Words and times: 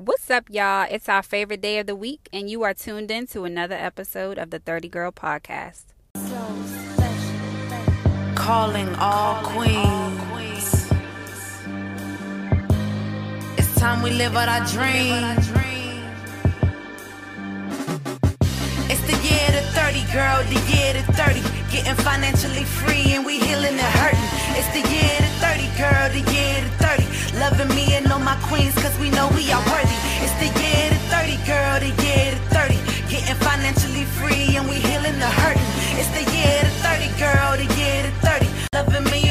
What's 0.00 0.30
up, 0.30 0.44
y'all? 0.48 0.86
It's 0.88 1.08
our 1.08 1.24
favorite 1.24 1.60
day 1.60 1.80
of 1.80 1.88
the 1.88 1.96
week, 1.96 2.28
and 2.32 2.48
you 2.48 2.62
are 2.62 2.72
tuned 2.72 3.10
in 3.10 3.26
to 3.34 3.42
another 3.42 3.74
episode 3.74 4.38
of 4.38 4.50
the 4.50 4.60
30 4.60 4.88
Girl 4.88 5.10
Podcast. 5.10 5.86
Calling 8.36 8.94
all 8.94 9.42
queens. 9.42 10.92
It's 13.58 13.74
time 13.74 14.00
we 14.04 14.10
live 14.10 14.36
out 14.36 14.48
our 14.48 14.64
dream. 14.68 15.67
30, 19.78 20.02
girl, 20.12 20.42
the 20.50 20.58
year 20.74 20.92
to 20.92 21.02
30. 21.14 21.38
Getting 21.70 21.94
financially 22.02 22.64
free 22.64 23.14
and 23.14 23.24
we 23.24 23.38
healing 23.38 23.76
the 23.76 23.88
hurting. 24.02 24.28
It's 24.58 24.70
the 24.74 24.82
year 24.90 25.16
to 25.22 25.30
30, 25.38 25.70
girl, 25.78 26.04
the 26.10 26.22
year 26.34 26.56
to 26.66 26.70
30. 26.82 27.38
Loving 27.38 27.70
me 27.76 27.94
and 27.94 28.10
all 28.10 28.18
my 28.18 28.34
queens, 28.50 28.74
cause 28.74 28.96
we 28.98 29.10
know 29.10 29.30
we 29.38 29.46
are 29.54 29.62
worthy. 29.70 29.98
It's 30.24 30.34
the 30.42 30.50
year 30.50 30.84
to 30.90 30.98
30, 31.14 31.36
girl, 31.46 31.74
the 31.78 31.92
year 32.02 32.26
to 32.34 32.40
30. 32.50 32.74
Getting 33.06 33.38
financially 33.38 34.04
free 34.18 34.56
and 34.58 34.66
we 34.68 34.76
healing 34.82 35.18
the 35.22 35.30
hurting. 35.40 35.70
It's 35.94 36.10
the 36.18 36.26
year 36.26 36.58
to 36.66 36.72
30, 36.82 37.06
girl, 37.22 37.50
the 37.62 37.68
year 37.78 38.02
to 38.02 38.12
30. 38.26 38.50
Loving 38.74 39.06
me 39.14 39.27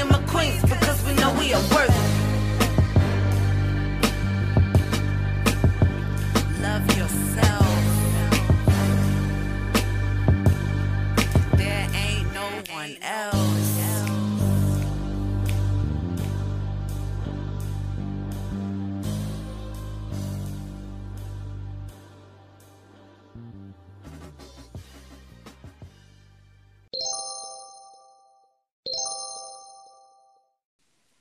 no 12.87 12.93
one 12.93 13.03
else. 13.03 13.36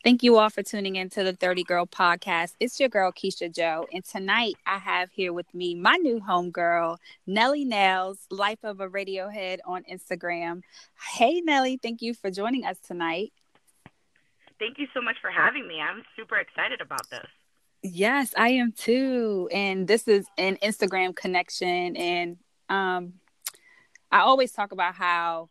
Thank 0.06 0.22
you 0.22 0.38
all 0.38 0.50
for 0.50 0.62
tuning 0.62 0.94
in 0.94 1.10
to 1.10 1.24
the 1.24 1.32
30 1.32 1.64
Girl 1.64 1.84
Podcast. 1.84 2.52
It's 2.60 2.78
your 2.78 2.88
girl, 2.88 3.10
Kisha 3.10 3.52
Jo. 3.52 3.88
And 3.92 4.04
tonight 4.04 4.54
I 4.64 4.78
have 4.78 5.10
here 5.10 5.32
with 5.32 5.52
me 5.52 5.74
my 5.74 5.96
new 5.96 6.20
homegirl, 6.20 6.98
Nelly 7.26 7.66
Nellz, 7.66 8.18
Life 8.30 8.60
of 8.62 8.78
a 8.78 8.88
Radiohead 8.88 9.58
on 9.66 9.82
Instagram. 9.92 10.62
Hey, 11.16 11.40
Nelly, 11.40 11.80
thank 11.82 12.02
you 12.02 12.14
for 12.14 12.30
joining 12.30 12.64
us 12.64 12.78
tonight. 12.78 13.32
Thank 14.60 14.78
you 14.78 14.86
so 14.94 15.00
much 15.00 15.16
for 15.20 15.28
having 15.28 15.66
me. 15.66 15.80
I'm 15.80 16.04
super 16.14 16.36
excited 16.36 16.80
about 16.80 17.10
this. 17.10 17.26
Yes, 17.82 18.32
I 18.36 18.50
am 18.50 18.70
too. 18.70 19.48
And 19.52 19.88
this 19.88 20.06
is 20.06 20.28
an 20.38 20.56
Instagram 20.62 21.16
connection. 21.16 21.96
And 21.96 22.36
um, 22.68 23.14
I 24.12 24.20
always 24.20 24.52
talk 24.52 24.70
about 24.70 24.94
how 24.94 25.48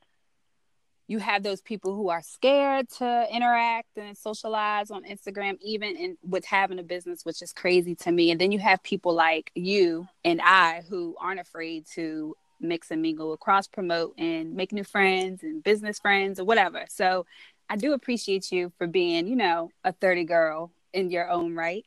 you 1.08 1.20
have 1.20 1.44
those 1.44 1.62
people 1.62 1.96
who 1.96 2.10
are 2.10 2.22
scared 2.22 2.90
to 2.90 3.28
interact 3.32 3.98
and 3.98 4.18
socialize 4.18 4.90
on 4.90 5.04
Instagram, 5.04 5.58
even 5.62 5.96
in, 5.96 6.18
with 6.28 6.46
having 6.46 6.80
a 6.80 6.84
business, 6.84 7.24
which 7.24 7.42
is 7.42 7.54
crazy 7.54 7.96
to 7.96 8.12
me. 8.12 8.32
And 8.32 8.42
then 8.42 8.52
you 8.52 8.60
have 8.60 8.82
people 8.82 9.14
like 9.14 9.52
you 9.54 10.08
and 10.24 10.42
I 10.42 10.84
who 10.90 11.16
aren't 11.20 11.40
afraid 11.40 11.86
to 11.94 12.36
mix 12.60 12.90
and 12.90 13.02
mingle, 13.02 13.38
cross 13.38 13.68
promote, 13.68 14.16
and 14.18 14.56
make 14.56 14.72
new 14.72 14.84
friends 14.84 15.44
and 15.44 15.64
business 15.64 16.00
friends 16.00 16.40
or 16.40 16.46
whatever. 16.46 16.86
So 16.90 17.26
I 17.70 17.76
do 17.76 17.94
appreciate 17.94 18.52
you 18.52 18.72
for 18.78 18.88
being, 18.88 19.28
you 19.28 19.36
know, 19.36 19.72
a 19.84 19.92
30 19.92 20.24
girl 20.24 20.72
in 20.94 21.12
your 21.12 21.30
own 21.30 21.56
right. 21.56 21.86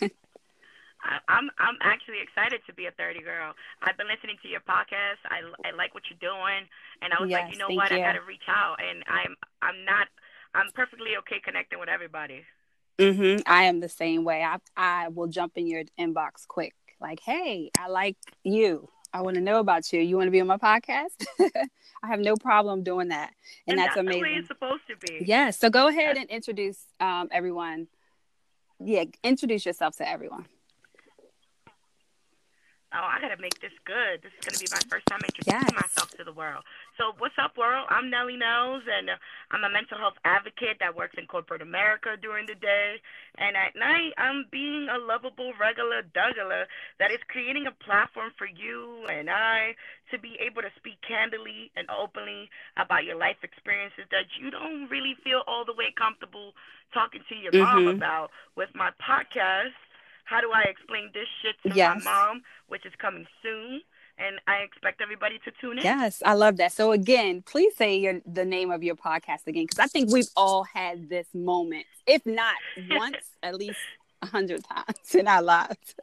I, 1.04 1.18
I'm 1.28 1.50
I'm 1.58 1.76
actually 1.80 2.20
excited 2.22 2.60
to 2.66 2.72
be 2.74 2.86
a 2.86 2.90
30 2.92 3.20
girl. 3.20 3.52
I've 3.82 3.96
been 3.96 4.08
listening 4.08 4.36
to 4.42 4.48
your 4.48 4.60
podcast. 4.60 5.20
I, 5.28 5.40
I 5.68 5.76
like 5.76 5.94
what 5.94 6.04
you're 6.10 6.18
doing, 6.18 6.64
and 7.02 7.12
I 7.12 7.20
was 7.20 7.30
Yes, 7.30 7.44
like, 7.44 7.52
you 7.52 7.58
know 7.58 7.68
what, 7.68 7.90
you. 7.90 7.98
I 7.98 8.00
got 8.00 8.12
to 8.14 8.22
reach 8.26 8.48
out, 8.48 8.76
and 8.82 9.04
I'm 9.06 9.36
I'm 9.62 9.84
not 9.84 10.08
I'm 10.54 10.70
perfectly 10.74 11.16
okay 11.18 11.40
connecting 11.44 11.78
with 11.78 11.88
everybody. 11.88 12.42
hmm 12.98 13.36
I 13.46 13.64
am 13.64 13.80
the 13.80 13.88
same 13.88 14.24
way. 14.24 14.42
I 14.42 14.58
I 14.76 15.08
will 15.08 15.28
jump 15.28 15.52
in 15.56 15.66
your 15.66 15.84
inbox 15.98 16.46
quick, 16.48 16.74
like, 17.00 17.20
hey, 17.20 17.70
I 17.78 17.88
like 17.88 18.16
you. 18.42 18.88
I 19.12 19.20
want 19.20 19.36
to 19.36 19.40
know 19.40 19.60
about 19.60 19.92
you. 19.92 20.00
You 20.00 20.16
want 20.16 20.26
to 20.26 20.32
be 20.32 20.40
on 20.40 20.48
my 20.48 20.56
podcast? 20.56 21.24
I 22.02 22.08
have 22.08 22.18
no 22.18 22.34
problem 22.34 22.82
doing 22.82 23.08
that, 23.08 23.32
and, 23.68 23.78
that's, 23.78 23.94
the 23.94 24.02
way 24.02 24.16
amazing. 24.16 24.38
it's 24.38 24.48
supposed 24.48 24.82
to 24.88 24.96
be. 24.96 25.24
Yes. 25.24 25.58
So 25.58 25.70
go 25.70 25.86
ahead 25.86 26.16
and 26.16 26.28
introduce 26.30 26.78
um, 26.98 27.28
everyone. 27.30 27.86
Yeah, 28.80 29.04
introduce 29.22 29.64
yourself 29.64 29.96
to 29.98 30.08
everyone. 30.08 30.46
Oh, 32.94 33.02
I 33.10 33.18
gotta 33.20 33.40
make 33.42 33.58
this 33.60 33.74
good. 33.84 34.22
This 34.22 34.30
is 34.38 34.44
gonna 34.46 34.58
be 34.58 34.70
my 34.70 34.82
first 34.88 35.08
time 35.10 35.24
introducing 35.26 35.74
Yes. 35.74 35.74
myself 35.74 36.08
to 36.16 36.22
the 36.24 36.32
world. 36.32 36.62
So, 36.96 37.12
what's 37.18 37.34
up, 37.42 37.58
world? 37.58 37.86
I'm 37.90 38.08
Nelly 38.08 38.38
Nellz, 38.38 38.86
and 38.86 39.10
uh, 39.10 39.16
I'm 39.50 39.64
a 39.64 39.68
mental 39.68 39.98
health 39.98 40.14
advocate 40.24 40.78
that 40.78 40.94
works 40.94 41.16
in 41.18 41.26
corporate 41.26 41.60
America 41.60 42.14
during 42.22 42.46
the 42.46 42.54
day, 42.54 43.02
and 43.38 43.56
at 43.56 43.74
night, 43.74 44.14
I'm 44.16 44.46
being 44.50 44.86
a 44.88 44.98
lovable 44.98 45.52
regular 45.58 46.02
Dougala 46.14 46.64
that 47.00 47.10
is 47.10 47.18
creating 47.28 47.66
a 47.66 47.72
platform 47.84 48.30
for 48.38 48.46
you 48.46 49.04
and 49.10 49.28
I 49.28 49.74
to 50.12 50.18
be 50.18 50.38
able 50.40 50.62
to 50.62 50.70
speak 50.76 50.98
candidly 51.02 51.72
and 51.76 51.90
openly 51.90 52.48
about 52.76 53.04
your 53.04 53.16
life 53.16 53.42
experiences 53.42 54.06
that 54.12 54.26
you 54.38 54.50
don't 54.50 54.88
really 54.88 55.16
feel 55.24 55.42
all 55.48 55.64
the 55.64 55.74
way 55.74 55.90
comfortable 55.98 56.52
talking 56.94 57.22
to 57.28 57.34
your 57.34 57.52
mom 57.52 57.86
Mhm. 57.86 57.96
about. 57.96 58.30
With 58.56 58.70
my 58.74 58.90
podcast, 59.02 59.74
how 60.24 60.40
do 60.40 60.50
I 60.52 60.62
explain 60.62 61.10
this 61.14 61.28
shit 61.42 61.56
to 61.70 61.76
Yes. 61.76 62.04
my 62.04 62.10
mom, 62.10 62.42
which 62.68 62.84
is 62.86 62.92
coming 62.98 63.26
soon, 63.42 63.80
and 64.18 64.40
I 64.46 64.58
expect 64.58 65.00
everybody 65.00 65.38
to 65.44 65.50
tune 65.60 65.78
in. 65.78 65.84
Yes, 65.84 66.22
I 66.24 66.34
love 66.34 66.56
that. 66.58 66.72
So 66.72 66.92
again, 66.92 67.42
please 67.42 67.74
say 67.76 67.96
your 67.96 68.20
the 68.26 68.44
name 68.44 68.70
of 68.70 68.82
your 68.82 68.94
podcast 68.96 69.46
again, 69.46 69.64
because 69.64 69.78
I 69.80 69.86
think 69.86 70.10
we've 70.10 70.30
all 70.36 70.64
had 70.64 71.08
this 71.08 71.26
moment, 71.34 71.86
if 72.06 72.24
not 72.26 72.54
once, 72.90 73.16
at 73.42 73.54
least 73.56 73.78
a 74.22 74.26
hundred 74.26 74.64
times 74.64 75.14
in 75.14 75.28
our 75.28 75.42
lives. 75.42 75.94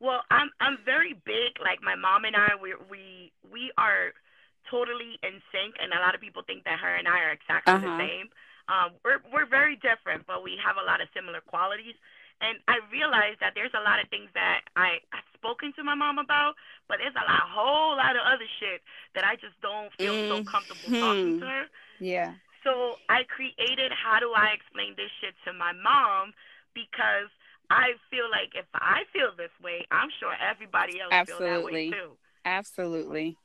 Well, 0.00 0.22
I'm 0.30 0.50
I'm 0.60 0.78
very 0.84 1.12
big. 1.12 1.60
Like 1.60 1.82
my 1.82 1.94
mom 1.94 2.24
and 2.24 2.34
I, 2.36 2.56
we 2.60 2.74
we 2.90 3.32
we 3.52 3.72
are 3.76 4.12
totally 4.70 5.18
in 5.22 5.42
sync, 5.52 5.74
and 5.82 5.92
a 5.92 6.00
lot 6.00 6.14
of 6.14 6.20
people 6.20 6.42
think 6.46 6.64
that 6.64 6.78
her 6.78 6.94
and 6.94 7.06
I 7.08 7.20
are 7.28 7.32
exactly 7.32 7.74
Uh-huh. 7.74 7.84
the 7.84 7.98
same. 7.98 8.26
Um, 8.68 8.92
we're 9.04 9.20
we're 9.32 9.46
very 9.50 9.76
different, 9.76 10.26
but 10.26 10.42
we 10.42 10.56
have 10.64 10.76
a 10.80 10.86
lot 10.86 11.00
of 11.02 11.08
similar 11.14 11.40
qualities. 11.42 11.94
And 12.40 12.58
I 12.68 12.80
realized 12.90 13.40
that 13.40 13.52
there's 13.54 13.74
a 13.76 13.84
lot 13.84 14.00
of 14.00 14.08
things 14.08 14.28
that 14.34 14.64
I 14.76 15.04
I've 15.12 15.28
spoken 15.36 15.72
to 15.76 15.84
my 15.84 15.94
mom 15.94 16.18
about, 16.18 16.54
but 16.88 16.98
there's 16.98 17.16
a 17.16 17.24
lot, 17.28 17.44
whole 17.48 17.96
lot 17.96 18.16
of 18.16 18.22
other 18.24 18.48
shit 18.58 18.80
that 19.14 19.24
I 19.24 19.36
just 19.36 19.60
don't 19.60 19.92
feel 20.00 20.16
so 20.28 20.44
comfortable 20.44 20.88
talking 20.88 21.40
to 21.40 21.46
her. 21.46 21.64
Yeah. 22.00 22.34
So 22.64 22.96
I 23.08 23.24
created 23.24 23.92
how 23.92 24.20
do 24.20 24.32
I 24.32 24.52
explain 24.52 24.94
this 24.96 25.12
shit 25.20 25.34
to 25.44 25.52
my 25.52 25.72
mom 25.72 26.32
because 26.74 27.28
I 27.70 27.92
feel 28.10 28.28
like 28.30 28.52
if 28.54 28.66
I 28.74 29.04
feel 29.12 29.32
this 29.36 29.52
way, 29.62 29.86
I'm 29.90 30.08
sure 30.18 30.32
everybody 30.34 31.00
else 31.00 31.12
feels 31.26 31.38
that 31.38 31.48
Absolutely. 31.48 31.72
way 31.72 31.90
too. 31.90 32.16
Absolutely. 32.44 33.36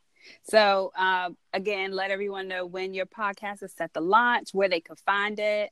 So, 0.43 0.91
um, 0.97 1.37
again, 1.53 1.91
let 1.91 2.11
everyone 2.11 2.47
know 2.47 2.65
when 2.65 2.93
your 2.93 3.05
podcast 3.05 3.61
is 3.61 3.73
set 3.73 3.93
to 3.93 4.01
launch, 4.01 4.53
where 4.53 4.69
they 4.69 4.79
can 4.79 4.95
find 4.95 5.39
it, 5.39 5.71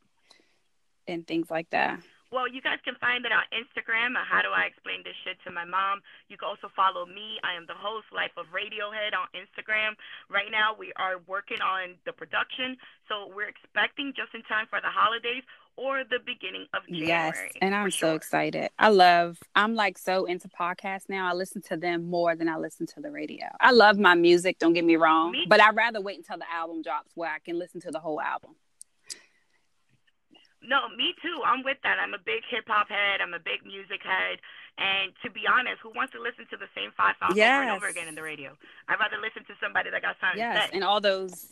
and 1.08 1.26
things 1.26 1.50
like 1.50 1.70
that. 1.72 2.00
Well, 2.34 2.50
you 2.50 2.66
guys 2.66 2.80
can 2.84 2.96
find 2.98 3.24
it 3.26 3.32
on 3.32 3.46
Instagram. 3.54 4.18
How 4.18 4.42
do 4.42 4.50
I 4.50 4.66
explain 4.66 5.06
this 5.06 5.14
shit 5.24 5.38
to 5.46 5.52
my 5.54 5.66
mom? 5.66 6.02
You 6.30 6.38
can 6.38 6.50
also 6.50 6.66
follow 6.76 7.06
me. 7.06 7.38
I 7.46 7.54
am 7.54 7.68
the 7.68 7.78
host, 7.78 8.08
Life 8.10 8.34
of 8.38 8.48
Radiohead, 8.50 9.14
on 9.14 9.30
Instagram. 9.38 9.94
Right 10.34 10.50
now, 10.50 10.74
we 10.74 10.92
are 10.98 11.22
working 11.28 11.62
on 11.62 11.94
the 12.08 12.12
production, 12.12 12.76
so 13.08 13.30
we're 13.30 13.48
expecting 13.48 14.14
just 14.18 14.34
in 14.34 14.42
time 14.50 14.66
for 14.68 14.82
the 14.82 14.90
holidays 14.90 15.44
or 15.76 16.04
the 16.10 16.18
beginning 16.26 16.66
of 16.74 16.82
January. 16.88 17.08
Yes, 17.08 17.54
and 17.62 17.76
I'm 17.76 17.86
for 17.86 17.92
so 17.92 18.16
excited. 18.16 18.70
I 18.80 18.90
love. 18.90 19.38
I'm 19.56 19.76
like 19.76 20.00
so 20.00 20.26
into 20.26 20.48
podcasts 20.48 21.10
now. 21.10 21.30
I 21.30 21.34
listen 21.34 21.62
to 21.70 21.78
them 21.78 22.10
more 22.10 22.36
than 22.36 22.50
I 22.50 22.58
listen 22.58 22.88
to 22.88 23.00
the 23.00 23.12
radio. 23.12 23.46
I 23.60 23.72
love 23.72 24.00
my 24.00 24.16
music. 24.16 24.58
Don't 24.58 24.74
get 24.74 24.86
me 24.86 24.96
wrong, 24.96 25.34
Me- 25.34 25.46
but 25.48 25.62
I'd 25.62 25.76
rather 25.76 26.02
wait 26.02 26.18
until 26.18 26.40
the 26.40 26.52
album 26.52 26.82
drops 26.82 27.12
where 27.14 27.30
I 27.30 27.38
can 27.40 27.60
listen 27.60 27.80
to 27.82 27.92
the 27.92 28.00
whole 28.00 28.20
album. 28.20 28.56
No, 30.66 30.88
me 30.96 31.14
too. 31.22 31.42
I'm 31.46 31.64
with 31.64 31.78
that. 31.84 31.98
I'm 32.00 32.14
a 32.14 32.18
big 32.24 32.42
hip 32.50 32.66
hop 32.68 32.90
head. 32.90 33.20
I'm 33.22 33.34
a 33.34 33.40
big 33.40 33.66
music 33.66 34.02
head. 34.04 34.40
And 34.78 35.12
to 35.24 35.30
be 35.30 35.42
honest, 35.46 35.78
who 35.84 35.92
wants 35.96 36.14
to 36.14 36.22
listen 36.22 36.46
to 36.50 36.58
the 36.58 36.68
same 36.76 36.92
five 36.98 37.16
songs 37.20 37.34
over 37.34 37.42
and 37.62 37.70
over 37.72 37.88
again 37.88 38.08
in 38.08 38.16
the 38.16 38.24
radio? 38.24 38.58
I'd 38.88 39.00
rather 39.00 39.18
listen 39.22 39.44
to 39.46 39.54
somebody 39.62 39.92
that 39.92 40.02
got 40.02 40.16
something 40.20 40.40
Yes, 40.40 40.70
and 40.74 40.84
all 40.84 41.00
those 41.02 41.48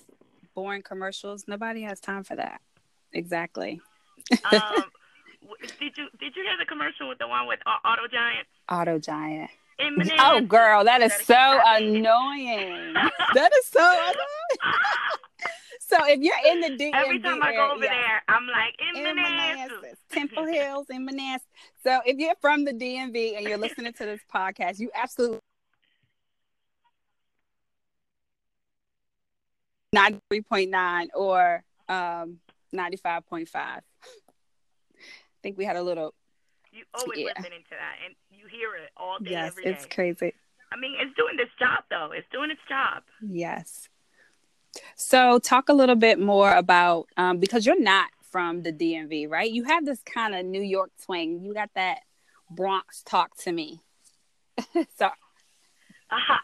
boring 0.55 0.81
commercials. 0.81 1.45
Nobody 1.47 1.81
has 1.83 1.99
time 1.99 2.23
for 2.23 2.35
that. 2.35 2.61
Exactly. 3.13 3.79
um, 4.51 4.83
did 5.79 5.97
you 5.97 6.07
did 6.19 6.35
you 6.35 6.43
hear 6.43 6.57
the 6.57 6.65
commercial 6.65 7.07
with 7.09 7.19
the 7.19 7.27
one 7.27 7.47
with 7.47 7.59
Au- 7.67 7.87
Auto 7.89 8.07
Giant? 8.07 8.47
Auto 8.71 8.97
Giant. 8.97 9.51
Eminem. 9.79 10.15
Oh, 10.19 10.41
girl, 10.41 10.83
that 10.83 11.01
is 11.01 11.13
so 11.25 11.59
annoying. 11.65 12.93
that 13.33 13.51
is 13.57 13.65
so 13.67 13.81
annoying. 13.93 14.71
so 15.91 16.05
if 16.05 16.19
you're 16.21 16.35
in 16.53 16.61
the 16.61 16.69
DMV 16.69 16.93
Every 16.93 17.19
time 17.19 17.41
I 17.43 17.53
go 17.53 17.71
over 17.71 17.83
area, 17.83 17.89
there, 17.89 18.21
I'm 18.27 18.47
like 18.47 18.75
in, 18.95 19.07
in 19.07 19.15
Manassas. 19.15 19.71
Manassas, 19.81 19.99
Temple 20.11 20.45
Hills 20.51 20.87
in 20.89 21.05
Manassas. 21.05 21.47
So 21.83 21.99
if 22.05 22.17
you're 22.17 22.35
from 22.41 22.63
the 22.65 22.71
DMV 22.73 23.37
and 23.37 23.45
you're 23.45 23.57
listening 23.57 23.93
to 23.93 24.05
this 24.05 24.21
podcast, 24.33 24.79
you 24.79 24.89
absolutely 24.95 25.39
ninety 29.93 30.19
three 30.29 30.41
point 30.41 30.69
nine 30.69 31.09
or 31.13 31.63
um 31.89 32.37
ninety 32.71 32.97
five 32.97 33.25
point 33.27 33.49
five. 33.49 33.81
I 34.05 35.39
think 35.43 35.57
we 35.57 35.65
had 35.65 35.75
a 35.75 35.83
little. 35.83 36.13
You 36.71 36.85
always 36.93 37.19
Yeah. 37.19 37.33
listening 37.35 37.63
to 37.69 37.75
that, 37.75 37.95
and 38.05 38.15
you 38.29 38.47
hear 38.47 38.75
it 38.75 38.91
all 38.95 39.19
day, 39.19 39.31
Yes, 39.31 39.51
every 39.51 39.63
day. 39.65 39.69
it's 39.71 39.85
crazy. 39.87 40.33
I 40.71 40.77
mean, 40.77 40.95
it's 40.99 41.13
doing 41.17 41.35
this 41.35 41.49
job 41.59 41.83
though. 41.89 42.11
It's 42.15 42.27
doing 42.31 42.49
its 42.49 42.61
job. 42.69 43.03
Yes. 43.21 43.89
So, 44.95 45.39
talk 45.39 45.69
a 45.69 45.73
little 45.73 45.95
bit 45.95 46.19
more 46.19 46.53
about 46.53 47.07
um, 47.17 47.39
because 47.39 47.65
you're 47.65 47.79
not 47.81 48.09
from 48.31 48.63
the 48.63 48.71
DMV, 48.71 49.29
right? 49.29 49.51
You 49.51 49.63
have 49.65 49.85
this 49.85 50.01
kind 50.03 50.33
of 50.33 50.45
New 50.45 50.61
York 50.61 50.91
twang. 51.05 51.41
You 51.43 51.53
got 51.53 51.69
that 51.75 51.99
Bronx 52.49 53.03
talk 53.03 53.35
to 53.43 53.51
me. 53.51 53.81
so, 54.97 55.07
Uh-huh. 56.09 56.37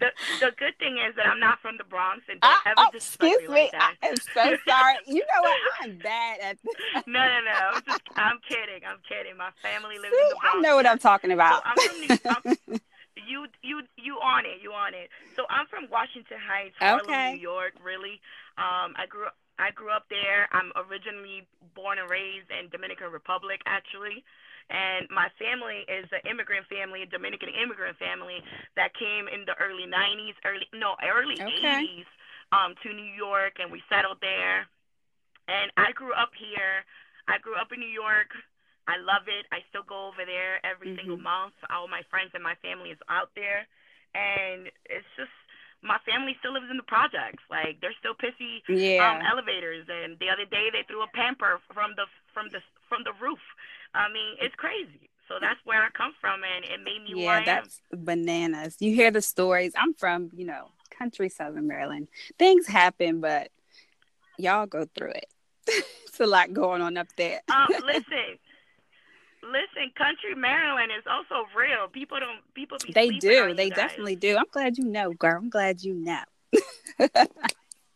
The 0.00 0.10
the 0.38 0.52
good 0.56 0.78
thing 0.78 0.98
is 0.98 1.16
that 1.16 1.26
I'm 1.26 1.40
not 1.40 1.58
from 1.60 1.76
the 1.76 1.82
Bronx, 1.82 2.22
and 2.30 2.40
don't 2.40 2.50
I, 2.50 2.70
ever 2.70 2.74
oh, 2.78 2.88
disrespect 2.92 3.32
excuse 3.32 3.48
me 3.50 3.62
like 3.62 3.72
that. 3.72 3.94
I 4.00 4.06
am 4.06 4.16
so 4.16 4.56
sorry. 4.66 4.94
You 5.08 5.20
know 5.20 5.42
what? 5.42 5.56
I'm 5.82 5.98
bad 5.98 6.38
at 6.40 6.58
this. 6.62 6.74
no, 7.06 7.18
no, 7.18 7.40
no. 7.44 7.52
I'm 7.74 7.82
just, 7.84 8.02
I'm 8.14 8.38
kidding. 8.48 8.82
I'm 8.86 8.98
kidding. 9.08 9.36
My 9.36 9.50
family 9.60 9.96
lives 9.98 10.14
in 10.14 10.28
the 10.28 10.36
Bronx. 10.40 10.56
I 10.56 10.60
know 10.60 10.76
what 10.76 10.86
I'm 10.86 10.98
talking 11.00 11.30
So 11.30 11.34
about. 11.34 11.62
I'm 11.64 11.76
from 11.76 12.00
New, 12.00 12.16
I'm, 12.70 12.80
you, 13.28 13.46
you, 13.62 13.82
you 13.96 14.14
on 14.24 14.46
it. 14.46 14.58
You 14.62 14.72
on 14.72 14.94
it. 14.94 15.10
So 15.36 15.44
I'm 15.50 15.66
from 15.66 15.88
Washington 15.90 16.38
Heights, 16.40 16.74
Harlem, 16.78 17.10
Okay. 17.10 17.32
New 17.32 17.40
York. 17.40 17.74
Really. 17.82 18.20
Um, 18.56 18.94
I 18.96 19.06
grew 19.08 19.26
up. 19.26 19.36
I 19.60 19.72
grew 19.72 19.90
up 19.90 20.06
there. 20.08 20.46
I'm 20.52 20.70
originally 20.76 21.42
born 21.74 21.98
and 21.98 22.08
raised 22.08 22.46
in 22.48 22.70
Dominican 22.70 23.10
Republic, 23.10 23.60
actually. 23.66 24.22
And 24.70 25.08
my 25.10 25.28
family 25.38 25.82
is 25.88 26.06
an 26.12 26.22
immigrant 26.30 26.66
family, 26.68 27.02
a 27.02 27.06
Dominican 27.06 27.48
immigrant 27.50 27.98
family 27.98 28.38
that 28.76 28.94
came 28.94 29.26
in 29.26 29.44
the 29.46 29.56
early 29.58 29.82
90s, 29.90 30.34
early 30.44 30.68
no, 30.74 30.94
early 31.02 31.34
Okay. 31.42 31.82
80s, 31.82 32.06
um, 32.52 32.74
to 32.84 32.92
New 32.92 33.10
York, 33.18 33.58
and 33.58 33.72
we 33.72 33.82
settled 33.88 34.18
there. 34.20 34.68
And 35.48 35.72
I 35.76 35.92
grew 35.92 36.12
up 36.12 36.30
here. 36.38 36.84
I 37.26 37.38
grew 37.38 37.56
up 37.56 37.72
in 37.72 37.80
New 37.80 37.88
York. 37.90 38.30
I 38.88 38.96
love 38.98 39.28
it. 39.28 39.46
I 39.52 39.60
still 39.68 39.84
go 39.84 40.08
over 40.08 40.24
there 40.24 40.64
every 40.64 40.90
single 40.96 41.20
Mhm. 41.20 41.22
month. 41.22 41.54
All 41.70 41.86
my 41.88 42.02
friends 42.10 42.32
and 42.34 42.42
my 42.42 42.56
family 42.64 42.90
is 42.90 42.98
out 43.08 43.30
there, 43.36 43.68
and 44.14 44.70
it's 44.88 45.06
just 45.16 45.32
my 45.82 45.98
family 46.08 46.34
still 46.40 46.54
lives 46.54 46.70
in 46.70 46.76
the 46.80 46.88
projects. 46.88 47.44
Like 47.50 47.80
they're 47.80 47.96
still 48.00 48.14
pissy 48.16 48.64
um, 48.98 49.20
elevators, 49.22 49.86
and 49.88 50.18
the 50.18 50.30
other 50.30 50.46
day 50.46 50.70
they 50.72 50.82
threw 50.88 51.02
a 51.02 51.08
pamper 51.14 51.60
from 51.72 51.92
the 51.96 52.06
from 52.34 52.48
the 52.52 52.60
from 52.88 53.04
the 53.04 53.12
roof. 53.20 53.42
I 53.94 54.08
mean, 54.08 54.36
it's 54.40 54.54
crazy. 54.56 55.10
So 55.28 55.36
that's 55.40 55.60
where 55.64 55.82
I 55.84 55.90
come 55.90 56.14
from, 56.20 56.42
and 56.42 56.64
it 56.64 56.80
made 56.82 57.02
me 57.04 57.12
Yeah, 57.14 57.40
that's 57.44 57.80
bananas. 57.92 58.76
You 58.80 58.94
hear 58.94 59.10
the 59.10 59.22
stories. 59.22 59.72
I'm 59.76 59.94
from, 59.94 60.30
you 60.34 60.46
know, 60.46 60.72
country 60.90 61.28
Southern 61.28 61.66
Maryland. 61.66 62.08
Things 62.38 62.66
happen, 62.66 63.20
but 63.20 63.50
y'all 64.38 64.66
go 64.66 64.86
through 64.94 65.12
it. 65.12 65.26
it's 65.68 66.20
a 66.20 66.26
lot 66.26 66.52
going 66.52 66.80
on 66.82 66.96
up 66.96 67.08
there. 67.16 67.42
Um, 67.50 67.72
listen, 67.82 68.38
listen, 69.50 69.90
country 69.96 70.34
Maryland 70.34 70.90
is 70.96 71.04
also 71.10 71.46
real. 71.56 71.88
People 71.88 72.18
don't 72.20 72.40
people 72.54 72.78
be 72.84 72.92
they 72.92 73.10
do. 73.10 73.54
They 73.54 73.70
definitely 73.70 74.16
do. 74.16 74.36
I'm 74.36 74.44
glad 74.50 74.78
you 74.78 74.84
know, 74.84 75.12
girl. 75.12 75.38
I'm 75.38 75.50
glad 75.50 75.82
you 75.82 75.94
know. 75.94 76.22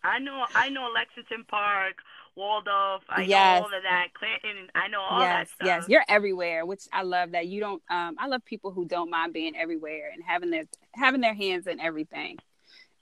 I 0.05 0.19
know 0.19 0.45
I 0.55 0.69
know 0.69 0.91
Lexington 0.93 1.45
Park, 1.49 1.97
Waldorf. 2.37 3.03
I 3.09 3.23
Yes. 3.25 3.61
know 3.61 3.67
all 3.67 3.75
of 3.75 3.83
that. 3.83 4.09
Clinton. 4.15 4.69
I 4.75 4.89
know 4.89 5.01
all 5.01 5.21
yes, 5.21 5.49
that 5.49 5.49
stuff. 5.49 5.67
yes. 5.67 5.89
You're 5.89 6.05
everywhere, 6.09 6.67
which 6.67 6.83
I 6.93 7.03
love 7.03 7.33
that 7.33 7.47
you 7.47 7.61
don't 7.61 7.83
um 7.89 8.17
I 8.19 8.27
love 8.27 8.45
people 8.45 8.73
who 8.73 8.85
don't 8.85 9.11
mind 9.11 9.33
being 9.33 9.57
everywhere 9.57 10.11
and 10.13 10.23
having 10.25 10.51
their 10.51 10.65
having 10.95 11.21
their 11.21 11.35
hands 11.35 11.67
in 11.67 11.81
everything. 11.81 12.39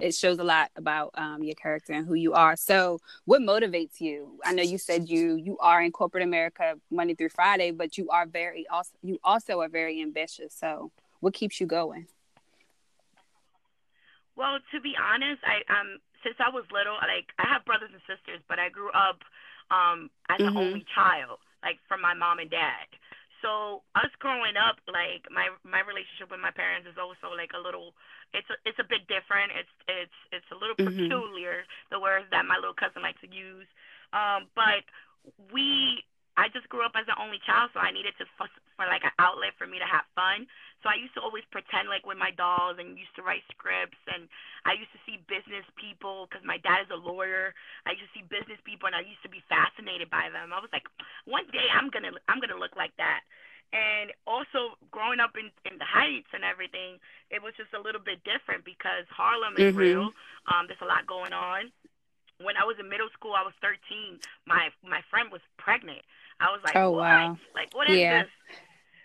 It 0.00 0.14
shows 0.14 0.38
a 0.38 0.44
lot 0.44 0.70
about 0.76 1.10
um 1.14 1.42
your 1.42 1.54
character 1.54 1.92
and 1.92 2.06
who 2.06 2.14
you 2.14 2.32
are. 2.34 2.56
So 2.56 3.00
what 3.24 3.42
motivates 3.42 4.00
you? 4.00 4.40
I 4.44 4.52
know 4.52 4.62
you 4.62 4.78
said 4.78 5.08
you 5.08 5.36
you 5.36 5.58
are 5.58 5.82
in 5.82 5.92
corporate 5.92 6.22
America 6.24 6.74
Monday 6.90 7.14
through 7.14 7.30
Friday, 7.30 7.70
but 7.70 7.98
you 7.98 8.08
are 8.10 8.26
very 8.26 8.66
also 8.68 8.92
you 9.02 9.18
also 9.24 9.60
are 9.60 9.68
very 9.68 10.00
ambitious. 10.02 10.54
So 10.54 10.92
what 11.20 11.34
keeps 11.34 11.60
you 11.60 11.66
going? 11.66 12.06
Well, 14.36 14.58
to 14.72 14.80
be 14.80 14.94
honest, 14.96 15.42
I 15.44 15.62
um 15.72 15.98
since 16.24 16.36
I 16.38 16.50
was 16.50 16.64
little, 16.72 16.94
like 16.94 17.32
I 17.38 17.48
have 17.48 17.64
brothers 17.64 17.90
and 17.92 18.02
sisters, 18.06 18.40
but 18.48 18.58
I 18.58 18.68
grew 18.68 18.90
up 18.92 19.20
um 19.70 20.10
as 20.28 20.40
Mhm. 20.40 20.48
an 20.48 20.52
only 20.56 20.84
child, 20.94 21.38
like 21.62 21.78
from 21.88 22.00
my 22.00 22.14
mom 22.14 22.38
and 22.38 22.50
dad. 22.50 22.86
So 23.42 23.82
us 23.96 24.10
growing 24.20 24.56
up, 24.56 24.76
like 24.86 25.24
my 25.32 25.48
my 25.64 25.80
relationship 25.80 26.30
with 26.30 26.40
my 26.40 26.52
parents 26.52 26.86
is 26.88 26.98
also 27.00 27.32
like 27.34 27.52
a 27.56 27.60
little 27.62 27.94
it's 28.32 28.48
a, 28.52 28.56
it's 28.68 28.78
a 28.78 28.84
bit 28.88 29.08
different. 29.08 29.52
It's 29.56 29.74
it's 29.88 30.18
it's 30.32 30.50
a 30.52 30.58
little 30.58 30.76
Mhm. 30.76 30.86
peculiar 30.86 31.64
the 31.90 32.00
words 32.00 32.26
that 32.30 32.44
my 32.46 32.56
little 32.56 32.76
cousin 32.76 33.02
likes 33.02 33.20
to 33.22 33.30
use. 33.32 33.66
Um, 34.12 34.48
but 34.54 34.84
we 35.52 36.04
I 36.40 36.48
just 36.56 36.68
grew 36.72 36.80
up 36.88 36.96
as 36.96 37.04
an 37.12 37.20
only 37.20 37.38
child, 37.44 37.70
so 37.76 37.84
I 37.84 37.92
needed 37.92 38.16
to 38.16 38.24
for, 38.40 38.48
for 38.80 38.88
like 38.88 39.04
an 39.04 39.12
outlet 39.20 39.52
for 39.60 39.68
me 39.68 39.76
to 39.76 39.84
have 39.88 40.08
fun. 40.16 40.48
So 40.80 40.88
I 40.88 40.96
used 40.96 41.12
to 41.20 41.22
always 41.22 41.44
pretend 41.52 41.92
like 41.92 42.08
with 42.08 42.16
my 42.16 42.32
dolls 42.32 42.80
and 42.80 42.96
used 42.96 43.12
to 43.20 43.22
write 43.22 43.44
scripts 43.52 44.00
and 44.08 44.24
I 44.66 44.74
used 44.76 44.92
to 44.96 45.02
see 45.06 45.20
business 45.28 45.64
people 45.76 46.26
because 46.28 46.44
my 46.44 46.58
dad 46.64 46.88
is 46.88 46.92
a 46.92 47.00
lawyer. 47.00 47.54
I 47.86 47.92
used 47.96 48.08
to 48.08 48.14
see 48.16 48.24
business 48.26 48.60
people 48.64 48.88
and 48.88 48.96
I 48.96 49.04
used 49.04 49.22
to 49.24 49.32
be 49.32 49.44
fascinated 49.52 50.10
by 50.10 50.32
them. 50.32 50.52
I 50.56 50.60
was 50.60 50.72
like, 50.72 50.88
one 51.28 51.46
day 51.52 51.68
I'm 51.72 51.90
gonna 51.92 52.12
I'm 52.28 52.40
gonna 52.40 52.58
look 52.60 52.76
like 52.76 52.96
that. 52.98 53.22
And 53.72 54.10
also 54.26 54.80
growing 54.90 55.20
up 55.20 55.36
in 55.38 55.52
in 55.70 55.78
the 55.78 55.86
Heights 55.88 56.32
and 56.34 56.44
everything, 56.44 56.98
it 57.30 57.40
was 57.44 57.54
just 57.60 57.72
a 57.76 57.80
little 57.82 58.02
bit 58.02 58.24
different 58.24 58.64
because 58.64 59.06
Harlem 59.12 59.56
is 59.60 59.70
Mhm. 59.72 59.78
real. 59.78 60.06
Um, 60.48 60.66
there's 60.66 60.82
a 60.82 60.88
lot 60.90 61.06
going 61.06 61.32
on. 61.32 61.72
When 62.40 62.56
I 62.56 62.64
was 62.64 62.78
in 62.80 62.88
middle 62.88 63.10
school, 63.10 63.34
I 63.36 63.42
was 63.44 63.54
13. 63.60 64.20
My 64.46 64.72
my 64.82 65.02
friend 65.10 65.30
was 65.30 65.42
pregnant. 65.58 66.02
I 66.40 66.50
was 66.50 66.60
like, 66.64 66.76
Oh, 66.76 66.90
what? 66.90 67.04
wow. 67.04 67.38
Like 67.54 67.70
what 67.74 67.88
is 67.90 67.98
Yeah. 68.00 68.22
this? 68.24 68.30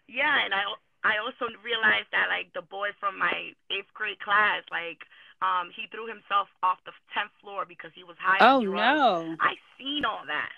Yeah, 0.07 0.45
and 0.45 0.53
I 0.53 0.63
I 1.03 1.17
also 1.21 1.51
realized 1.61 2.09
that 2.11 2.29
like 2.29 2.49
the 2.53 2.65
boy 2.65 2.89
from 2.99 3.19
my 3.19 3.53
eighth 3.69 3.91
grade 3.93 4.19
class, 4.19 4.63
like 4.71 5.03
um, 5.41 5.69
he 5.75 5.85
threw 5.91 6.07
himself 6.07 6.47
off 6.63 6.79
the 6.85 6.93
tenth 7.13 7.31
floor 7.41 7.65
because 7.67 7.91
he 7.93 8.03
was 8.03 8.17
high 8.17 8.39
Oh 8.41 8.61
no. 8.61 9.35
I 9.39 9.53
seen 9.77 10.05
all 10.05 10.23
that. 10.25 10.53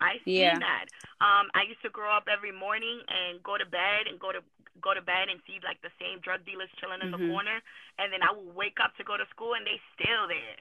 I 0.00 0.20
seen 0.24 0.34
Yeah. 0.36 0.58
that. 0.60 0.86
Um, 1.24 1.48
I 1.56 1.62
used 1.64 1.80
to 1.80 1.88
grow 1.88 2.12
up 2.12 2.28
every 2.28 2.52
morning 2.52 3.00
and 3.08 3.40
go 3.42 3.56
to 3.56 3.64
bed 3.64 4.04
and 4.10 4.20
go 4.20 4.32
to 4.32 4.42
go 4.82 4.92
to 4.92 5.00
bed 5.00 5.32
and 5.32 5.40
see 5.46 5.56
like 5.64 5.80
the 5.80 5.94
same 5.96 6.20
drug 6.20 6.44
dealers 6.44 6.68
chilling 6.76 7.00
in 7.00 7.08
Mhm. 7.08 7.16
the 7.16 7.26
corner, 7.32 7.62
and 7.98 8.12
then 8.12 8.22
I 8.22 8.32
would 8.32 8.54
wake 8.54 8.76
up 8.80 8.94
to 8.96 9.04
go 9.04 9.16
to 9.16 9.24
school 9.32 9.54
and 9.54 9.64
they 9.66 9.80
still 9.96 10.28
there. 10.28 10.58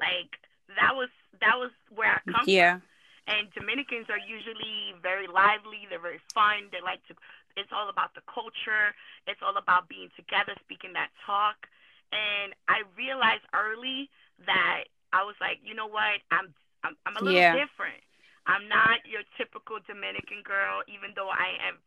Like 0.00 0.38
that 0.80 0.96
was 0.96 1.10
that 1.40 1.58
was 1.58 1.72
where 1.90 2.12
I 2.16 2.20
come 2.30 2.44
from. 2.44 2.48
Yeah. 2.48 2.78
from. 2.78 2.89
And 3.30 3.46
Dominicans 3.54 4.10
are 4.10 4.18
usually 4.18 4.98
very 5.02 5.30
lively. 5.30 5.86
They're 5.86 6.02
very 6.02 6.20
fun. 6.34 6.66
They 6.74 6.82
like 6.82 6.98
to. 7.06 7.14
It's 7.56 7.70
all 7.70 7.88
about 7.88 8.14
the 8.18 8.26
culture. 8.26 8.90
It's 9.30 9.40
all 9.42 9.56
about 9.56 9.86
being 9.88 10.10
together, 10.18 10.54
speaking 10.66 10.92
that 10.98 11.14
talk. 11.26 11.70
And 12.10 12.54
I 12.66 12.82
realized 12.98 13.46
early 13.54 14.10
that 14.46 14.90
I 15.14 15.22
was 15.22 15.38
like, 15.40 15.62
you 15.62 15.74
know 15.78 15.86
what? 15.86 16.18
I'm 16.34 16.50
I'm, 16.82 16.98
I'm 17.06 17.16
a 17.16 17.22
little 17.22 17.46
Yeah. 17.46 17.54
different. 17.54 18.02
I'm 18.50 18.66
not 18.68 19.06
your 19.06 19.22
typical 19.38 19.78
Dominican 19.86 20.42
girl, 20.42 20.82
even 20.90 21.14
though 21.14 21.30
I 21.30 21.54
am 21.70 21.78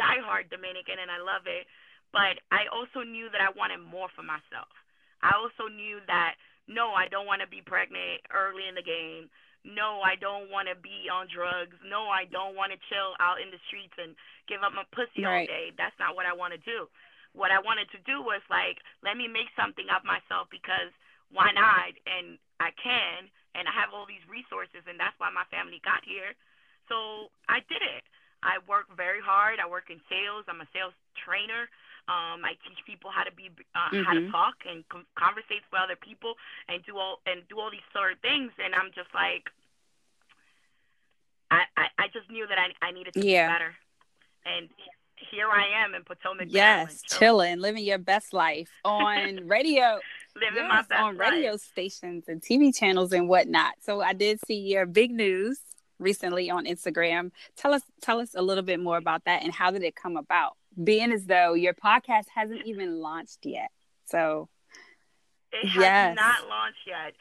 diehard 0.00 0.50
Dominican 0.50 0.98
and 0.98 1.10
I 1.10 1.22
love 1.22 1.46
it. 1.46 1.66
But 2.12 2.42
I 2.50 2.66
also 2.72 3.06
knew 3.06 3.30
that 3.30 3.42
I 3.42 3.50
wanted 3.54 3.78
more 3.82 4.08
for 4.14 4.22
myself. 4.22 4.70
I 5.22 5.34
also 5.38 5.70
knew 5.70 6.00
that 6.06 6.34
no, 6.66 6.92
I 6.96 7.08
don't 7.08 7.26
want 7.26 7.42
to 7.42 7.48
be 7.48 7.60
pregnant 7.60 8.24
early 8.32 8.66
in 8.68 8.74
the 8.74 8.82
game. 8.82 9.28
No, 9.64 10.04
I 10.04 10.14
don't 10.20 10.52
want 10.52 10.68
to 10.68 10.76
be 10.76 11.08
on 11.08 11.26
drugs. 11.32 11.74
No, 11.80 12.12
I 12.12 12.28
don't 12.28 12.52
want 12.52 12.70
to 12.76 12.78
chill 12.92 13.16
out 13.16 13.40
in 13.40 13.48
the 13.48 13.60
streets 13.66 13.96
and 13.96 14.12
give 14.44 14.60
up 14.60 14.76
my 14.76 14.84
pussy 14.92 15.24
all 15.24 15.40
day. 15.48 15.72
That's 15.76 15.96
not 15.96 16.12
what 16.12 16.28
I 16.28 16.36
want 16.36 16.52
to 16.52 16.60
do. 16.60 16.84
What 17.32 17.50
I 17.50 17.58
wanted 17.58 17.88
to 17.96 18.00
do 18.04 18.20
was 18.20 18.44
like, 18.52 18.78
let 19.02 19.16
me 19.16 19.26
make 19.26 19.48
something 19.56 19.88
of 19.88 20.04
myself 20.04 20.52
because 20.52 20.92
why 21.32 21.50
not? 21.50 21.96
And 22.06 22.38
I 22.60 22.70
can, 22.76 23.26
and 23.56 23.66
I 23.66 23.72
have 23.74 23.90
all 23.90 24.06
these 24.06 24.22
resources, 24.28 24.84
and 24.86 25.00
that's 25.00 25.16
why 25.18 25.32
my 25.32 25.48
family 25.50 25.80
got 25.82 26.04
here. 26.04 26.36
So 26.86 27.32
I 27.48 27.64
did 27.66 27.82
it. 27.82 28.04
I 28.44 28.60
work 28.68 28.92
very 28.92 29.24
hard. 29.24 29.58
I 29.58 29.66
work 29.66 29.88
in 29.88 29.98
sales. 30.06 30.44
I'm 30.46 30.60
a 30.60 30.68
sales 30.76 30.94
trainer. 31.16 31.66
Um, 32.06 32.44
I 32.44 32.52
teach 32.68 32.78
people 32.84 33.10
how 33.10 33.24
to 33.24 33.32
be 33.32 33.48
uh, 33.74 34.04
how 34.04 34.12
to 34.12 34.20
Mhm. 34.20 34.30
talk 34.30 34.54
and 34.68 34.86
com- 34.90 35.06
conversate 35.16 35.62
with 35.72 35.80
other 35.80 35.96
people 35.96 36.34
and 36.68 36.84
do 36.84 36.98
all 36.98 37.20
and 37.24 37.48
do 37.48 37.58
all 37.58 37.70
these 37.70 37.86
sort 37.94 38.12
of 38.12 38.18
things. 38.20 38.52
And 38.62 38.74
I'm 38.74 38.92
just 38.94 39.08
like, 39.14 39.48
I 41.50 41.62
I, 41.76 41.86
I 41.98 42.08
just 42.12 42.30
knew 42.30 42.46
that 42.46 42.58
I 42.58 42.72
I 42.86 42.90
needed 42.92 43.14
to 43.14 43.26
Yeah. 43.26 43.46
be 43.48 43.52
better. 43.54 43.74
And 44.46 44.68
here 45.30 45.48
I 45.48 45.66
am 45.84 45.94
in 45.94 46.04
Potomac. 46.04 46.48
Yes, 46.50 46.76
Maryland, 46.76 47.00
chilling. 47.08 47.58
living 47.60 47.84
your 47.84 47.98
best 47.98 48.32
life 48.32 48.70
on 48.84 49.46
radio. 49.48 49.98
living 50.36 50.68
my 50.68 50.82
best 50.82 51.00
on 51.00 51.16
radio 51.16 51.52
life. 51.52 51.60
stations 51.62 52.24
and 52.28 52.42
TV 52.42 52.76
channels 52.76 53.12
and 53.12 53.28
whatnot. 53.28 53.74
So 53.80 54.00
I 54.02 54.12
did 54.12 54.40
see 54.46 54.56
your 54.58 54.84
big 54.84 55.10
news 55.10 55.60
recently 55.98 56.50
on 56.50 56.66
Instagram. 56.66 57.30
Tell 57.56 57.72
us 57.72 57.82
tell 58.02 58.20
us 58.20 58.34
a 58.34 58.42
little 58.42 58.64
bit 58.64 58.80
more 58.80 58.98
about 58.98 59.24
that 59.24 59.42
and 59.42 59.52
how 59.54 59.70
did 59.70 59.82
it 59.82 59.94
come 59.94 60.16
about? 60.16 60.56
Being 60.82 61.12
as 61.12 61.26
though 61.26 61.54
your 61.54 61.74
podcast 61.74 62.26
hasn't 62.34 62.66
even 62.66 63.00
launched 63.00 63.46
yet. 63.46 63.70
So 64.04 64.48
It 65.52 65.68
has 65.68 65.92
Yes. 65.92 66.16
not 66.16 66.48
launched 66.48 66.84
yet 66.86 67.14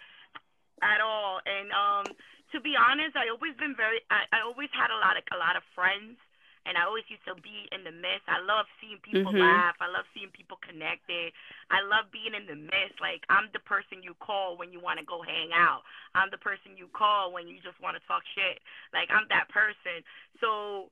at 0.81 0.99
all. 1.01 1.39
And 1.45 1.69
um, 1.71 2.05
to 2.51 2.59
be 2.61 2.73
honest, 2.75 3.15
I 3.15 3.29
always 3.29 3.55
been 3.57 3.75
very. 3.75 4.01
I, 4.09 4.25
I 4.33 4.39
always 4.41 4.69
had 4.73 4.89
a 4.89 4.97
lot 4.99 5.17
of 5.17 5.23
a 5.31 5.37
lot 5.37 5.55
of 5.55 5.63
friends, 5.77 6.17
and 6.65 6.77
I 6.77 6.83
always 6.89 7.05
used 7.13 7.23
to 7.29 7.35
be 7.39 7.69
in 7.71 7.83
the 7.85 7.93
midst. 7.93 8.25
I 8.27 8.41
love 8.41 8.65
seeing 8.81 8.97
people 9.05 9.31
Mhm. 9.33 9.39
laugh. 9.39 9.77
I 9.79 9.87
love 9.87 10.05
seeing 10.13 10.29
people 10.33 10.57
connected. 10.65 11.31
I 11.69 11.81
love 11.85 12.09
being 12.11 12.33
in 12.33 12.45
the 12.49 12.57
midst. 12.57 12.97
Like 12.99 13.21
I'm 13.29 13.49
the 13.53 13.61
person 13.63 14.01
you 14.01 14.13
call 14.19 14.57
when 14.57 14.73
you 14.73 14.81
want 14.81 14.97
to 14.99 15.05
go 15.05 15.21
hang 15.21 15.53
out. 15.53 15.85
I'm 16.17 16.29
the 16.33 16.41
person 16.41 16.73
you 16.75 16.89
call 16.89 17.31
when 17.31 17.47
you 17.47 17.61
just 17.61 17.77
want 17.79 17.95
to 17.97 18.03
talk 18.09 18.23
shit. 18.33 18.59
Like 18.93 19.09
I'm 19.13 19.29
that 19.29 19.47
person. 19.53 20.01
So 20.41 20.89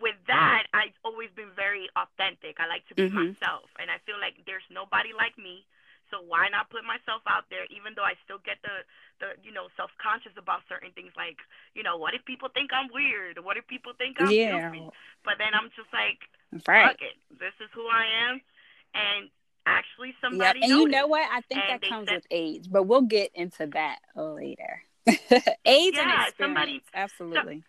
with 0.00 0.16
that, 0.26 0.66
I've 0.74 0.94
always 1.04 1.30
been 1.36 1.50
very 1.54 1.88
authentic. 1.96 2.58
I 2.58 2.66
like 2.66 2.86
to 2.88 2.94
be 2.94 3.08
Mhm. 3.10 3.38
myself, 3.38 3.70
and 3.78 3.90
I 3.90 3.98
feel 3.98 4.18
like 4.18 4.44
there's 4.44 4.64
nobody 4.70 5.12
like 5.12 5.36
me. 5.38 5.64
So 6.10 6.20
why 6.20 6.48
not 6.48 6.68
put 6.70 6.84
myself 6.84 7.22
out 7.26 7.48
there, 7.50 7.64
even 7.70 7.94
though 7.94 8.04
I 8.04 8.14
still 8.24 8.38
get 8.38 8.60
the 8.62 8.84
the 9.20 9.36
you 9.42 9.52
know 9.52 9.68
self 9.76 9.90
conscious 9.98 10.36
about 10.36 10.62
certain 10.68 10.90
things, 10.92 11.12
like 11.16 11.38
you 11.74 11.82
know 11.82 11.96
what 11.96 12.14
if 12.14 12.24
people 12.24 12.48
think 12.48 12.72
I'm 12.72 12.88
weird? 12.92 13.38
What 13.38 13.56
if 13.56 13.66
people 13.66 13.92
think 13.94 14.20
I'm 14.20 14.30
yeah. 14.30 14.70
But 15.24 15.38
then 15.38 15.54
I'm 15.54 15.70
just 15.76 15.92
like, 15.92 16.18
Right. 16.68 16.86
fuck 16.88 17.02
it, 17.02 17.16
this 17.38 17.54
is 17.60 17.70
who 17.72 17.86
I 17.88 18.04
am, 18.28 18.40
and 18.94 19.30
actually 19.66 20.08
Yep. 20.10 20.16
somebody 20.20 20.60
And 20.62 20.70
you 20.70 20.88
know 20.88 21.06
what? 21.06 21.28
I 21.30 21.40
think 21.42 21.62
And 21.64 21.82
that 21.82 21.88
comes 21.88 22.08
said- 22.08 22.16
with 22.16 22.26
age, 22.30 22.70
but 22.70 22.82
we'll 22.84 23.02
get 23.02 23.30
into 23.34 23.66
that 23.68 24.00
later. 24.14 24.82
age 25.06 25.94
and 25.96 26.10
experience. 26.10 26.34
somebody- 26.38 26.82
Absolutely. 26.92 27.62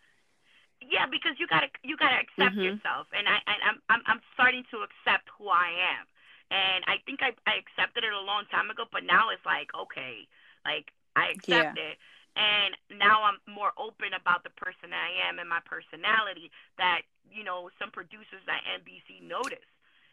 Yeah, 0.90 1.06
because 1.10 1.40
you 1.40 1.48
gotta 1.48 1.70
you 1.84 1.98
gotta 1.98 2.20
accept 2.20 2.56
Mhm. 2.56 2.64
yourself, 2.78 3.08
and 3.12 3.28
I 3.28 3.42
and 3.48 3.60
I'm 3.64 3.78
I'm 3.90 4.02
I'm 4.06 4.22
starting 4.34 4.64
to 4.72 4.84
accept 4.84 5.30
who 5.38 5.50
I 5.50 5.70
am, 5.98 6.06
and 6.52 6.86
I 6.86 6.98
think 7.06 7.22
I 7.24 7.34
I 7.48 7.56
accepted 7.58 8.04
it 8.04 8.14
a 8.14 8.20
long 8.22 8.46
time 8.48 8.70
ago, 8.70 8.86
but 8.92 9.04
now 9.04 9.30
it's 9.30 9.46
like 9.46 9.74
okay, 9.74 10.28
like 10.66 10.92
I 11.16 11.30
accept 11.34 11.78
it, 11.78 11.98
and 12.36 12.76
now 13.00 13.24
I'm 13.24 13.40
more 13.48 13.74
open 13.78 14.14
about 14.14 14.44
the 14.44 14.52
person 14.52 14.94
I 14.94 15.10
am 15.28 15.40
and 15.40 15.50
my 15.50 15.62
personality. 15.66 16.52
That 16.78 17.02
you 17.32 17.44
know 17.44 17.70
some 17.80 17.90
producers 17.92 18.46
at 18.48 18.62
NBC 18.70 19.22
notice, 19.26 19.66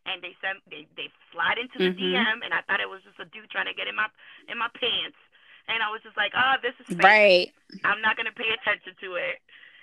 and 0.06 0.22
they 0.22 0.34
send 0.40 0.60
they 0.70 0.86
they 0.96 1.10
slide 1.32 1.58
into 1.58 1.78
the 1.80 1.90
Mhm. 1.92 1.98
DM, 1.98 2.42
and 2.44 2.54
I 2.54 2.62
thought 2.62 2.80
it 2.80 2.88
was 2.88 3.02
just 3.04 3.20
a 3.20 3.26
dude 3.26 3.50
trying 3.50 3.66
to 3.66 3.74
get 3.74 3.88
in 3.88 3.94
my 3.96 4.08
in 4.48 4.56
my 4.56 4.68
pants, 4.74 5.18
and 5.68 5.82
I 5.82 5.90
was 5.90 6.00
just 6.02 6.16
like, 6.16 6.32
oh, 6.34 6.56
this 6.62 6.74
is 6.80 6.86
fake. 6.96 7.04
Right. 7.04 7.52
I'm 7.84 8.00
not 8.00 8.16
gonna 8.16 8.32
pay 8.32 8.50
attention 8.52 8.94
to 9.00 9.16
it. 9.16 9.42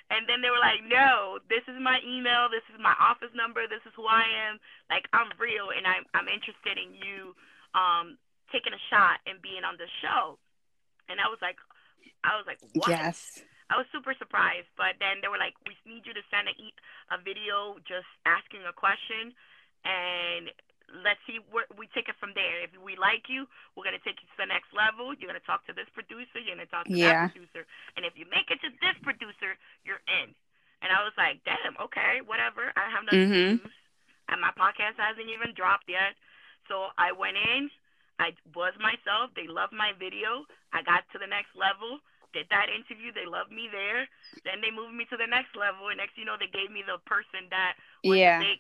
And 0.10 0.26
then 0.26 0.42
they 0.42 0.50
were 0.50 0.62
like, 0.62 0.82
No, 0.86 1.40
this 1.50 1.64
is 1.70 1.78
my 1.78 2.02
email, 2.06 2.50
this 2.50 2.66
is 2.74 2.82
my 2.82 2.96
office 3.00 3.32
number, 3.38 3.68
this 3.70 3.84
is 3.86 3.94
who 3.96 4.06
I 4.10 4.26
am. 4.50 4.60
Like 4.90 5.06
I'm 5.14 5.30
real 5.38 5.70
and 5.76 5.86
I'm 5.86 6.06
I'm 6.14 6.28
interested 6.28 6.78
in 6.78 6.94
you 6.98 7.36
um 7.78 8.18
taking 8.52 8.74
a 8.74 8.82
shot 8.90 9.22
and 9.30 9.42
being 9.42 9.64
on 9.64 9.78
the 9.78 9.88
show. 10.02 10.38
And 11.10 11.22
I 11.22 11.30
was 11.30 11.40
like 11.42 11.58
I 12.24 12.36
was 12.36 12.46
like, 12.48 12.60
What? 12.74 12.90
Yes. 12.90 13.42
I 13.70 13.78
was 13.78 13.86
super 13.94 14.18
surprised, 14.18 14.66
but 14.82 14.98
then 14.98 15.22
they 15.22 15.30
were 15.30 15.38
like, 15.38 15.54
"We 15.70 15.78
need 15.86 16.02
you 16.10 16.14
to 16.18 16.26
send 16.34 16.50
a, 16.50 16.56
e- 16.58 16.74
a 17.14 17.22
video 17.22 17.78
just 17.86 18.10
asking 18.26 18.66
a 18.66 18.74
question, 18.74 19.30
and 19.86 20.50
let's 21.04 21.20
see 21.28 21.40
where 21.52 21.66
we 21.78 21.88
take 21.94 22.10
it 22.10 22.16
from 22.20 22.34
there. 22.34 22.64
If 22.64 22.72
we 22.82 22.96
like 22.96 23.30
you, 23.30 23.48
we're 23.76 23.84
gonna 23.84 24.02
take 24.04 24.22
you 24.22 24.28
to 24.28 24.38
the 24.38 24.46
next 24.50 24.74
level. 24.74 25.14
You're 25.14 25.30
gonna 25.30 25.44
talk 25.46 25.66
to 25.68 25.74
this 25.74 25.90
producer. 25.94 26.40
You're 26.40 26.56
gonna 26.56 26.68
talk 26.70 26.86
to 26.88 26.98
Yeah. 26.98 27.28
that 27.28 27.34
producer, 27.34 27.66
and 27.96 28.06
if 28.06 28.18
you 28.18 28.26
make 28.26 28.50
it 28.52 28.62
to 28.62 28.70
this 28.82 28.98
producer, 29.04 29.58
you're 29.84 30.02
in." 30.08 30.36
And 30.82 30.92
I 30.92 31.04
was 31.04 31.14
like, 31.18 31.44
"Damn, 31.44 31.78
okay, 31.78 32.22
whatever. 32.22 32.72
I 32.76 32.90
have 32.90 33.04
nothing 33.04 33.30
Mhm. 33.30 33.58
to 33.60 33.64
lose, 33.64 33.74
and 34.30 34.42
my 34.42 34.52
podcast 34.52 34.98
hasn't 34.98 35.30
even 35.30 35.54
dropped 35.54 35.90
yet." 35.90 36.16
So 36.68 36.92
I 36.98 37.12
went 37.12 37.38
in. 37.38 37.72
I 38.20 38.36
was 38.54 38.78
myself. 38.80 39.34
They 39.34 39.48
loved 39.48 39.74
my 39.74 39.94
video. 39.94 40.46
I 40.74 40.82
got 40.82 41.10
to 41.12 41.18
the 41.18 41.28
next 41.28 41.56
level 41.56 42.02
did 42.34 42.48
that 42.50 42.70
interview. 42.70 43.12
They 43.12 43.26
loved 43.26 43.52
me 43.52 43.68
there. 43.72 44.08
Then 44.44 44.62
they 44.62 44.70
moved 44.70 44.94
me 44.94 45.06
to 45.06 45.18
the 45.18 45.28
next 45.28 45.56
level, 45.56 45.90
and 45.90 45.98
next 45.98 46.18
you 46.18 46.26
know 46.26 46.38
they 46.38 46.48
gave 46.48 46.70
me 46.70 46.84
the 46.84 47.00
person 47.00 47.50
that 47.50 47.74
was 48.04 48.18
Yeah. 48.18 48.40
the 48.40 48.60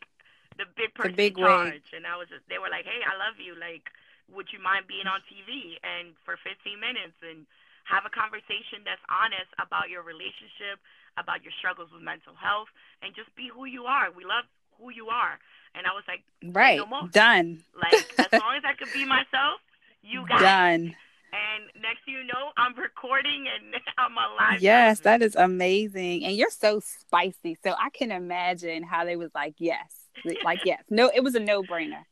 the 0.59 0.67
big 0.75 0.91
person 0.93 1.15
big 1.15 1.39
in 1.39 1.43
charge. 1.43 1.95
And 1.95 2.03
I 2.05 2.19
was 2.19 2.27
just, 2.29 2.43
they 2.51 2.59
were 2.59 2.69
like, 2.69 2.85
"Hey, 2.85 3.01
I 3.07 3.15
love 3.15 3.39
you. 3.39 3.55
Like, 3.55 3.89
would 4.29 4.51
you 4.51 4.59
mind 4.61 4.85
being 4.85 5.07
on 5.07 5.23
TV 5.25 5.79
and 5.81 6.13
for 6.27 6.37
15 6.43 6.77
minutes 6.77 7.17
and 7.23 7.47
have 7.87 8.05
a 8.05 8.13
conversation 8.13 8.85
that's 8.85 9.01
honest 9.09 9.49
about 9.57 9.89
your 9.89 10.03
relationship, 10.05 10.77
about 11.17 11.41
your 11.41 11.55
struggles 11.57 11.89
with 11.89 12.03
mental 12.05 12.35
health, 12.37 12.69
and 13.01 13.15
just 13.15 13.33
be 13.33 13.49
who 13.49 13.65
you 13.65 13.89
are. 13.89 14.11
We 14.11 14.23
love 14.27 14.45
who 14.77 14.91
you 14.91 15.07
are." 15.09 15.39
And 15.75 15.85
I 15.85 15.93
was 15.93 16.03
like, 16.07 16.23
Right. 16.43 16.77
no 16.77 16.85
more. 16.85 17.07
Done. 17.09 17.63
like 17.73 17.93
as 18.17 18.31
long 18.33 18.55
as 18.57 18.63
I 18.65 18.73
could 18.73 18.91
be 18.93 19.05
myself, 19.05 19.61
you 20.01 20.25
got 20.27 20.41
it. 20.41 20.43
Done. 20.43 20.95
And 21.31 21.83
next 21.83 22.05
thing 22.05 22.15
you 22.15 22.23
know, 22.23 22.51
I'm 22.57 22.73
recording 22.75 23.45
and 23.47 23.75
I'm 23.97 24.13
alive. 24.17 24.61
Yes, 24.61 25.01
that 25.01 25.21
is 25.21 25.35
amazing. 25.35 26.25
And 26.25 26.35
you're 26.35 26.49
so 26.49 26.79
spicy. 26.79 27.55
So 27.63 27.75
I 27.77 27.89
can 27.91 28.11
imagine 28.11 28.81
how 28.83 29.05
they 29.05 29.15
was 29.15 29.29
like, 29.35 29.55
yes. 29.59 29.98
Like, 30.43 30.61
yes. 30.65 30.83
No, 30.89 31.11
it 31.13 31.23
was 31.23 31.35
a 31.35 31.39
no 31.39 31.63
brainer. 31.63 32.03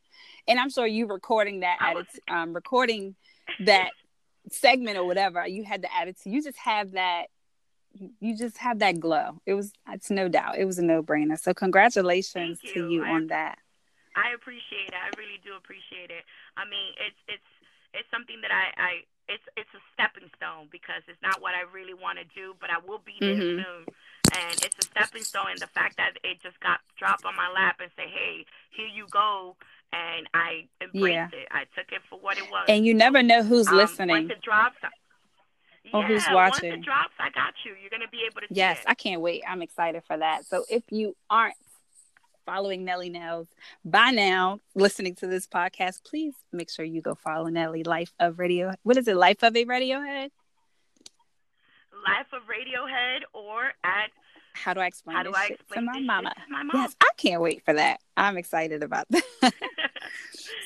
And 0.48 0.60
I'm 0.60 0.70
sure 0.70 0.88
you 0.88 1.08
recording 1.08 1.60
that 1.62 1.78
at 1.82 1.96
was- 1.96 2.20
um 2.30 2.54
recording 2.54 3.16
that 3.62 3.92
segment 4.50 4.98
or 4.98 5.06
whatever, 5.06 5.46
you 5.48 5.64
had 5.64 5.82
the 5.82 5.94
attitude. 5.96 6.32
You 6.34 6.42
just 6.44 6.58
have 6.58 6.92
that 6.92 7.28
you 8.20 8.38
just 8.38 8.58
have 8.60 8.80
that 8.80 9.00
glow. 9.00 9.42
It 9.46 9.56
was 9.56 9.74
it's 9.90 10.12
no 10.12 10.28
doubt. 10.30 10.58
It 10.58 10.66
was 10.66 10.78
a 10.80 10.84
no 10.84 11.02
brainer. 11.02 11.40
So 11.40 11.54
congratulations 11.54 12.60
Thank 12.62 12.74
to 12.76 12.80
you. 12.80 12.90
you 12.90 13.04
I- 13.06 13.10
on 13.12 13.28
that. 13.28 13.60
I 14.16 14.34
appreciate 14.34 14.88
it. 14.90 14.96
I 14.98 15.14
really 15.18 15.38
do 15.46 15.54
appreciate 15.56 16.10
it. 16.10 16.24
I 16.58 16.66
mean, 16.66 16.94
it's 16.98 17.18
it's 17.28 17.50
it's 17.94 18.10
something 18.12 18.42
that 18.42 18.52
I 18.52 18.66
I 18.82 18.92
it's 19.30 19.44
it's 19.58 19.70
a 19.76 19.82
stepping 19.94 20.30
stone 20.36 20.70
because 20.72 21.04
it's 21.08 21.22
not 21.22 21.42
what 21.42 21.54
I 21.54 21.62
really 21.72 21.94
want 21.94 22.18
to 22.18 22.26
do, 22.34 22.56
but 22.60 22.70
I 22.72 22.80
will 22.80 22.98
be 23.00 23.18
there 23.20 23.36
Mhm. 23.36 23.62
soon. 23.64 23.86
And 24.34 24.54
it's 24.64 24.76
a 24.80 24.82
stepping 24.84 25.24
stone, 25.24 25.48
and 25.52 25.60
the 25.60 25.68
fact 25.68 25.98
that 25.98 26.12
it 26.24 26.42
just 26.42 26.60
got 26.60 26.80
dropped 26.98 27.26
on 27.26 27.36
my 27.36 27.50
lap 27.50 27.78
and 27.82 27.90
say, 27.96 28.08
"Hey, 28.08 28.46
here 28.72 28.88
you 28.88 29.08
go," 29.12 29.56
and 29.94 30.28
I 30.34 30.68
embraced 30.82 31.34
it. 31.34 31.48
I 31.52 31.66
took 31.76 31.92
it 31.92 32.02
for 32.10 32.20
what 32.20 32.38
it 32.38 32.50
was. 32.52 32.66
And 32.68 32.86
you 32.86 32.94
never 32.94 33.24
know 33.24 33.44
who's 33.44 33.68
Um, 33.68 33.76
listening. 33.76 34.10
Once 34.28 34.32
it 34.32 34.42
drops, 34.42 34.78
Or 35.94 36.02
yeah, 36.02 36.08
who's 36.08 36.26
Once 36.30 36.56
watching. 36.56 36.74
it 36.74 36.82
drops, 36.82 37.14
I 37.18 37.30
got 37.30 37.54
you. 37.64 37.74
You're 37.80 37.90
gonna 37.90 38.10
be 38.10 38.24
able 38.26 38.42
to. 38.42 38.48
Yes. 38.50 38.84
I 38.86 38.94
can't 38.94 39.22
wait. 39.22 39.42
I'm 39.48 39.62
excited 39.62 40.04
for 40.04 40.18
that. 40.18 40.46
So 40.46 40.66
if 40.70 40.84
you 40.92 41.16
aren't 41.30 41.56
following 42.46 42.84
Nelly 42.84 43.10
Nellz 43.10 43.48
by 43.86 44.12
now, 44.12 44.60
listening 44.76 45.16
to 45.16 45.28
this 45.28 45.48
podcast, 45.48 46.04
please 46.04 46.34
make 46.52 46.70
sure 46.70 46.84
you 46.84 47.02
go 47.02 47.16
follow 47.16 47.46
Nelly 47.48 47.84
Life 47.84 48.12
of 48.20 48.38
Radio. 48.40 48.74
What 48.84 48.98
is 48.98 49.08
it? 49.08 49.16
Life 49.16 49.44
of 49.44 49.56
a 49.56 49.64
Radiohead? 49.66 50.32
Life 52.06 52.28
of 52.34 52.44
Radiohead 52.44 53.22
or 53.34 53.74
at 53.84 54.12
How 54.54 54.74
do 54.74 54.80
I 54.80 54.88
explain 54.88 55.18
How 55.18 55.24
do 55.24 55.34
I 55.36 55.48
explain 55.52 55.86
to 55.86 55.92
my 55.92 56.00
mama? 56.00 56.34
to 56.36 56.52
my 56.52 56.64
mom? 56.64 56.82
Yes, 56.82 56.96
I 57.02 57.10
can't 57.18 57.42
wait 57.42 57.64
for 57.66 57.74
that. 57.74 58.00
I'm 58.16 58.38
excited 58.38 58.84
about 58.84 59.08
that. 59.10 59.24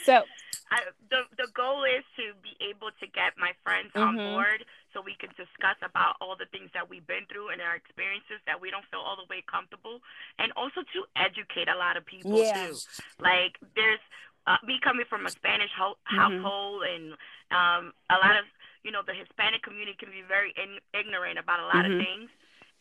so 0.05 0.23
I, 0.71 0.79
the 1.09 1.23
the 1.37 1.47
goal 1.53 1.83
is 1.83 2.03
to 2.15 2.31
be 2.41 2.55
able 2.63 2.89
to 2.99 3.05
get 3.07 3.35
my 3.37 3.51
friends 3.63 3.91
on 3.95 4.15
Mhm. 4.15 4.31
board 4.31 4.65
so 4.93 5.01
we 5.01 5.15
can 5.15 5.29
discuss 5.35 5.75
about 5.83 6.15
all 6.21 6.35
the 6.35 6.45
things 6.51 6.69
that 6.73 6.87
we've 6.89 7.05
been 7.07 7.25
through 7.27 7.49
and 7.49 7.61
our 7.61 7.75
experiences 7.75 8.39
that 8.45 8.59
we 8.59 8.71
don't 8.71 8.85
feel 8.91 8.99
all 9.01 9.15
the 9.15 9.27
way 9.29 9.41
comfortable, 9.47 10.01
and 10.39 10.51
also 10.55 10.81
to 10.93 10.99
educate 11.15 11.67
a 11.67 11.75
lot 11.75 11.97
of 11.97 12.05
people 12.05 12.31
Yeah. 12.39 12.67
too. 12.67 12.77
Like 13.19 13.57
there's 13.75 13.99
uh, 14.47 14.57
me 14.65 14.79
coming 14.81 15.05
from 15.09 15.25
a 15.27 15.29
Spanish 15.31 15.71
ho- 15.77 15.97
Mhm. 16.11 16.17
household, 16.17 16.83
and 16.83 17.13
um, 17.51 17.93
a 18.09 18.15
lot 18.17 18.35
of 18.39 18.45
you 18.83 18.91
know 18.91 19.01
the 19.05 19.13
Hispanic 19.13 19.61
community 19.63 19.97
can 19.99 20.09
be 20.09 20.21
very 20.27 20.53
in- 20.57 20.81
ignorant 20.97 21.37
about 21.39 21.59
a 21.59 21.67
lot 21.67 21.85
Mhm. 21.85 21.99
of 21.99 22.05
things. 22.05 22.29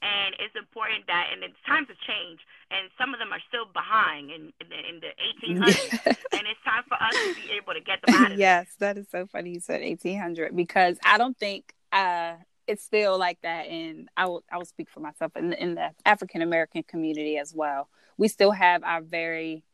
And 0.02 0.34
it's 0.40 0.56
important 0.56 1.06
that, 1.08 1.28
and 1.30 1.44
it's 1.44 1.60
times 1.66 1.88
have 1.88 1.98
changed, 2.08 2.40
and 2.70 2.88
some 2.96 3.12
of 3.12 3.20
them 3.20 3.34
are 3.34 3.42
still 3.48 3.66
behind 3.66 4.30
in, 4.30 4.50
in, 4.58 4.66
the, 4.72 4.78
in 4.88 5.00
the 5.00 5.12
1800s 5.28 5.92
and 6.32 6.46
it's 6.48 6.62
time 6.64 6.84
for 6.88 6.94
us 6.94 7.16
to 7.22 7.34
be 7.34 7.50
able 7.54 7.74
to 7.74 7.80
get 7.80 8.00
them 8.00 8.14
out 8.14 8.32
of 8.32 8.38
yes, 8.38 8.66
that 8.78 8.96
is 8.96 9.06
so 9.10 9.26
funny 9.26 9.50
you 9.50 9.60
said 9.60 9.82
1800 9.82 10.56
because 10.56 10.96
I 11.04 11.18
don't 11.18 11.36
think 11.36 11.74
uh, 11.92 12.36
it's 12.66 12.82
still 12.82 13.18
like 13.18 13.42
that. 13.42 13.66
And 13.66 14.08
I 14.16 14.24
will, 14.24 14.42
I 14.50 14.56
will 14.56 14.64
speak 14.64 14.88
for 14.88 15.00
myself 15.00 15.36
in, 15.36 15.52
in 15.52 15.74
the 15.74 15.90
African 16.06 16.40
American 16.40 16.82
community 16.82 17.36
as 17.36 17.52
well. 17.54 17.88
We 18.16 18.28
still 18.28 18.52
have 18.52 18.82
our 18.82 19.02
very 19.02 19.64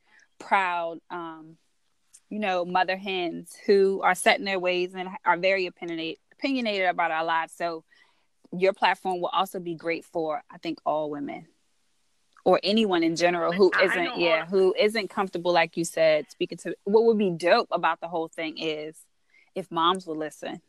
proud, 0.40 0.99
um, 1.09 1.56
you 2.30 2.38
know, 2.38 2.64
mother 2.64 2.97
hens 2.97 3.54
who 3.66 4.00
are 4.02 4.14
set 4.14 4.38
in 4.38 4.45
their 4.45 4.59
ways 4.59 4.95
and 4.95 5.09
are 5.25 5.37
very 5.37 5.66
opinionated, 5.66 6.18
opinionated 6.33 6.88
about 6.88 7.11
our 7.11 7.25
lives. 7.25 7.52
So 7.56 7.85
your 8.52 8.73
platform 8.73 9.21
will 9.21 9.30
also 9.33 9.61
be 9.61 9.75
great 9.75 10.04
for, 10.04 10.42
I 10.50 10.59
think, 10.59 10.78
all 10.85 11.11
women 11.11 11.47
or 12.45 12.61
anyone 12.62 13.02
in 13.02 13.16
general 13.16 13.52
who 13.52 13.73
I- 13.75 13.80
I 13.80 13.85
isn't, 13.87 14.18
yeah, 14.18 14.47
who 14.47 14.73
isn't 14.78 15.09
comfortable, 15.09 15.52
like 15.52 15.76
you 15.76 15.85
said, 15.85 16.30
speaking 16.30 16.59
to. 16.59 16.76
What 16.85 17.04
would 17.04 17.18
be 17.18 17.30
dope 17.30 17.68
about 17.73 18.00
the 18.00 18.06
whole 18.06 18.28
thing 18.28 18.56
is, 18.56 18.97
if 19.56 19.71
moms 19.73 20.06
will 20.06 20.16
listen. 20.16 20.62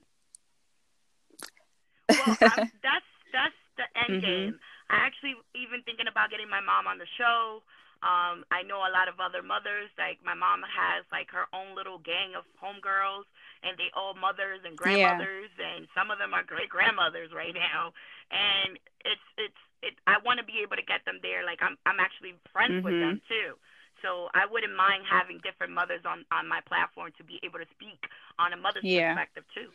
well, 2.09 2.37
I'm, 2.41 2.71
that's 2.81 3.05
that's 3.31 3.61
the 3.77 3.83
end 3.93 4.23
mm-hmm. 4.23 4.25
game. 4.25 4.59
I 4.89 5.05
actually 5.05 5.35
even 5.53 5.83
thinking 5.83 6.07
about 6.07 6.31
getting 6.31 6.49
my 6.49 6.61
mom 6.61 6.87
on 6.87 6.97
the 6.97 7.05
show. 7.17 7.61
Um, 8.05 8.45
I 8.53 8.61
know 8.63 8.85
a 8.85 8.93
lot 8.93 9.09
of 9.09 9.19
other 9.19 9.41
mothers. 9.41 9.89
Like 9.97 10.21
my 10.23 10.33
mom 10.33 10.61
has 10.61 11.05
like 11.11 11.31
her 11.31 11.49
own 11.53 11.75
little 11.75 11.97
gang 11.97 12.37
of 12.37 12.45
homegirls, 12.61 13.25
and 13.63 13.77
they 13.77 13.89
all 13.95 14.13
mothers 14.13 14.61
and 14.65 14.77
grandmothers, 14.77 15.49
yeah. 15.57 15.77
and 15.77 15.87
some 15.97 16.11
of 16.11 16.19
them 16.19 16.33
are 16.33 16.43
great 16.43 16.69
grandmothers 16.69 17.33
right 17.33 17.53
now. 17.53 17.93
And 18.29 18.77
it's 19.01 19.27
it's 19.37 19.61
it. 19.81 19.93
I 20.05 20.17
want 20.23 20.39
to 20.39 20.45
be 20.45 20.61
able 20.61 20.77
to 20.77 20.85
get 20.85 21.05
them 21.05 21.19
there. 21.21 21.45
Like 21.45 21.59
I'm 21.61 21.77
I'm 21.85 21.99
actually 21.99 22.37
friends 22.53 22.81
mm-hmm. 22.81 22.85
with 22.85 22.99
them 22.99 23.21
too. 23.27 23.57
So 24.01 24.29
I 24.33 24.45
wouldn't 24.45 24.75
mind 24.75 25.03
having 25.09 25.41
different 25.41 25.73
mothers 25.73 26.05
on 26.05 26.25
on 26.31 26.47
my 26.47 26.61
platform 26.65 27.11
to 27.17 27.23
be 27.23 27.39
able 27.43 27.59
to 27.59 27.69
speak 27.73 28.05
on 28.37 28.53
a 28.53 28.57
mother's 28.57 28.83
yeah. 28.83 29.13
perspective 29.13 29.43
too. 29.53 29.69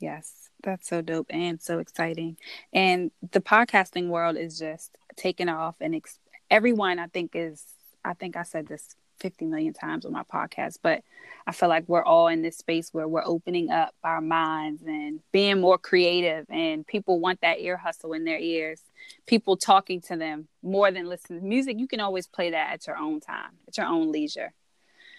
Yes, 0.00 0.50
that's 0.62 0.88
so 0.88 1.02
dope 1.02 1.26
and 1.30 1.60
so 1.60 1.80
exciting. 1.80 2.36
And 2.72 3.10
the 3.32 3.40
podcasting 3.40 4.08
world 4.08 4.36
is 4.36 4.58
just 4.58 4.96
taking 5.16 5.48
off, 5.48 5.76
and 5.80 5.94
ex- 5.94 6.20
everyone 6.50 6.98
I 6.98 7.06
think 7.06 7.32
is 7.34 7.64
I 8.04 8.14
think 8.14 8.36
I 8.36 8.42
said 8.42 8.66
this 8.66 8.94
50 9.20 9.46
million 9.46 9.72
times 9.72 10.06
on 10.06 10.12
my 10.12 10.22
podcast, 10.22 10.78
but 10.82 11.02
I 11.46 11.52
feel 11.52 11.68
like 11.68 11.84
we're 11.88 12.04
all 12.04 12.28
in 12.28 12.42
this 12.42 12.56
space 12.56 12.90
where 12.92 13.08
we're 13.08 13.24
opening 13.24 13.70
up 13.70 13.94
our 14.04 14.20
minds 14.20 14.82
and 14.86 15.20
being 15.32 15.60
more 15.60 15.78
creative 15.78 16.46
and 16.48 16.86
people 16.86 17.20
want 17.20 17.40
that 17.40 17.60
ear 17.60 17.76
hustle 17.76 18.12
in 18.12 18.24
their 18.24 18.38
ears. 18.38 18.80
People 19.26 19.56
talking 19.56 20.00
to 20.02 20.16
them 20.16 20.48
more 20.62 20.90
than 20.90 21.08
listening 21.08 21.48
music. 21.48 21.78
You 21.78 21.88
can 21.88 22.00
always 22.00 22.26
play 22.26 22.50
that 22.50 22.72
at 22.72 22.86
your 22.86 22.96
own 22.96 23.20
time, 23.20 23.52
at 23.66 23.76
your 23.76 23.86
own 23.86 24.12
leisure. 24.12 24.52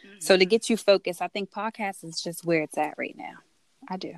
Mm-hmm. 0.06 0.20
So 0.20 0.38
to 0.38 0.46
get 0.46 0.70
you 0.70 0.78
focused, 0.78 1.22
I 1.22 1.28
think 1.28 1.52
podcast 1.52 2.04
is 2.04 2.22
just 2.22 2.46
where 2.46 2.62
it's 2.62 2.78
at 2.78 2.96
right 2.98 3.16
now. 3.18 3.36
I 3.90 3.98
do. 3.98 4.14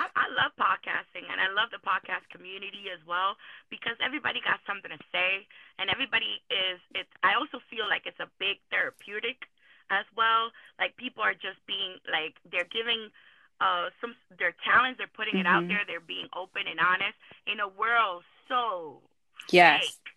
I, 0.00 0.08
I 0.16 0.26
love 0.32 0.56
podcasting 0.56 1.28
and 1.28 1.36
I 1.36 1.52
love 1.52 1.68
the 1.68 1.82
podcast 1.84 2.24
community 2.32 2.88
as 2.88 3.04
well 3.04 3.36
because 3.68 4.00
everybody 4.00 4.40
got 4.40 4.64
something 4.64 4.88
to 4.88 5.00
say 5.12 5.44
and 5.76 5.92
everybody 5.92 6.40
is 6.48 6.80
it's 6.96 7.12
I 7.20 7.36
also 7.36 7.60
feel 7.68 7.84
like 7.84 8.08
it's 8.08 8.18
a 8.18 8.32
big 8.40 8.56
therapeutic 8.72 9.44
as 9.92 10.08
well. 10.16 10.56
Like 10.80 10.96
people 10.96 11.20
are 11.20 11.36
just 11.36 11.60
being 11.68 12.00
like 12.08 12.40
they're 12.48 12.68
giving 12.72 13.12
uh 13.60 13.92
some 14.00 14.16
their 14.40 14.56
talents, 14.64 14.96
they're 14.96 15.12
putting 15.12 15.36
mm-hmm. 15.36 15.44
it 15.44 15.52
out 15.52 15.68
mm-hmm. 15.68 15.76
there, 15.76 15.84
they're 15.84 16.08
being 16.08 16.32
open 16.32 16.64
and 16.64 16.80
honest 16.80 17.20
in 17.44 17.60
a 17.60 17.68
world 17.68 18.24
so 18.48 19.04
yes. 19.52 19.84
fake. 19.84 20.08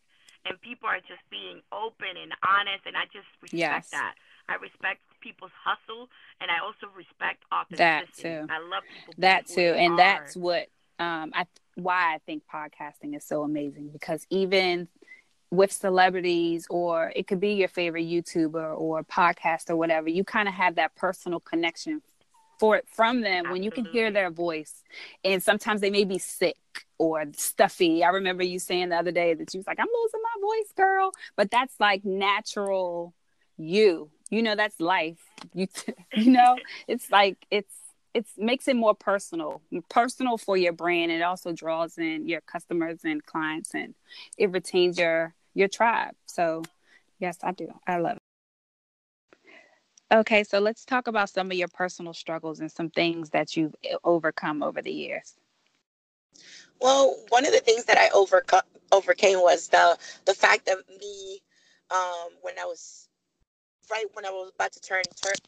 And 0.47 0.59
people 0.59 0.87
are 0.87 1.03
just 1.03 1.23
being 1.27 1.59
open 1.75 2.15
and 2.15 2.31
honest 2.39 2.87
and 2.87 2.95
I 2.95 3.03
just 3.11 3.27
respect 3.43 3.91
yes. 3.91 3.91
that. 3.91 4.15
I 4.47 4.55
respect 4.59 4.99
people's 5.23 5.55
hustle, 5.55 6.11
and 6.43 6.51
I 6.51 6.59
also 6.59 6.93
respect 6.95 7.43
authenticity. 7.51 7.77
That 7.77 8.47
too. 8.47 8.47
I 8.53 8.59
love 8.59 8.83
people. 8.93 9.13
That 9.17 9.47
too, 9.47 9.61
and 9.61 9.93
are. 9.93 9.97
that's 9.97 10.35
what 10.35 10.67
um, 10.99 11.31
I 11.33 11.45
why 11.75 12.13
I 12.13 12.19
think 12.25 12.43
podcasting 12.53 13.15
is 13.15 13.23
so 13.23 13.43
amazing 13.43 13.89
because 13.91 14.27
even 14.29 14.87
with 15.49 15.71
celebrities 15.71 16.67
or 16.69 17.11
it 17.15 17.27
could 17.27 17.39
be 17.39 17.53
your 17.53 17.67
favorite 17.67 18.05
YouTuber 18.05 18.77
or 18.77 19.03
podcast 19.03 19.69
or 19.69 19.75
whatever, 19.75 20.09
you 20.09 20.23
kind 20.23 20.47
of 20.47 20.53
have 20.53 20.75
that 20.75 20.95
personal 20.95 21.39
connection 21.39 22.01
for 22.59 22.75
it 22.75 22.85
from 22.87 23.21
them 23.21 23.45
Absolutely. 23.45 23.51
when 23.51 23.63
you 23.63 23.71
can 23.71 23.85
hear 23.85 24.11
their 24.11 24.29
voice. 24.29 24.83
And 25.23 25.41
sometimes 25.41 25.81
they 25.81 25.89
may 25.89 26.03
be 26.03 26.19
sick 26.19 26.57
or 26.97 27.25
stuffy. 27.35 28.03
I 28.03 28.09
remember 28.09 28.43
you 28.43 28.59
saying 28.59 28.89
the 28.89 28.97
other 28.97 29.11
day 29.11 29.33
that 29.33 29.53
you 29.53 29.59
was 29.59 29.67
like, 29.67 29.79
I'm 29.79 29.87
losing 30.03 30.21
my 30.21 30.47
voice, 30.47 30.73
girl. 30.75 31.11
But 31.35 31.51
that's 31.51 31.73
like 31.79 32.03
natural 32.03 33.13
you 33.57 34.09
you 34.33 34.41
know 34.41 34.55
that's 34.55 34.79
life. 34.79 35.19
You 35.53 35.67
you 36.15 36.31
know 36.31 36.57
it's 36.87 37.11
like 37.11 37.37
it's 37.51 37.73
it 38.13 38.25
makes 38.37 38.67
it 38.67 38.75
more 38.75 38.95
personal 38.95 39.61
personal 39.89 40.37
for 40.37 40.57
your 40.57 40.73
brand. 40.73 41.11
It 41.11 41.21
also 41.21 41.53
draws 41.53 41.97
in 41.97 42.27
your 42.27 42.41
customers 42.41 42.99
and 43.03 43.23
clients 43.25 43.73
and 43.75 43.93
it 44.37 44.51
retains 44.51 44.97
your 44.97 45.35
your 45.53 45.67
tribe. 45.67 46.15
So 46.25 46.63
yes 47.19 47.37
i 47.43 47.51
do. 47.51 47.67
I 47.87 47.97
love 47.97 48.17
it. 48.17 48.21
Okay 50.11 50.43
so 50.43 50.59
let's 50.59 50.83
talk 50.83 51.07
about 51.07 51.29
some 51.29 51.51
of 51.51 51.57
your 51.57 51.67
personal 51.67 52.13
struggles 52.13 52.59
and 52.59 52.71
some 52.71 52.89
things 52.89 53.29
that 53.29 53.55
you've 53.55 53.75
overcome 54.03 54.63
over 54.63 54.81
the 54.81 54.91
years. 54.91 55.33
Well 56.81 57.23
one 57.29 57.45
of 57.45 57.51
the 57.51 57.59
things 57.59 57.85
that 57.85 57.97
i 57.99 58.09
overcome 58.15 58.61
overcame 58.91 59.39
was 59.41 59.67
the 59.69 59.97
the 60.25 60.33
fact 60.33 60.65
that 60.65 60.77
me 60.99 61.41
um, 61.91 62.29
when 62.41 62.57
i 62.59 62.65
was 62.65 63.07
right 63.91 64.05
when 64.13 64.25
I 64.25 64.31
was 64.31 64.51
about 64.53 64.71
to 64.73 64.81
turn 64.81 65.03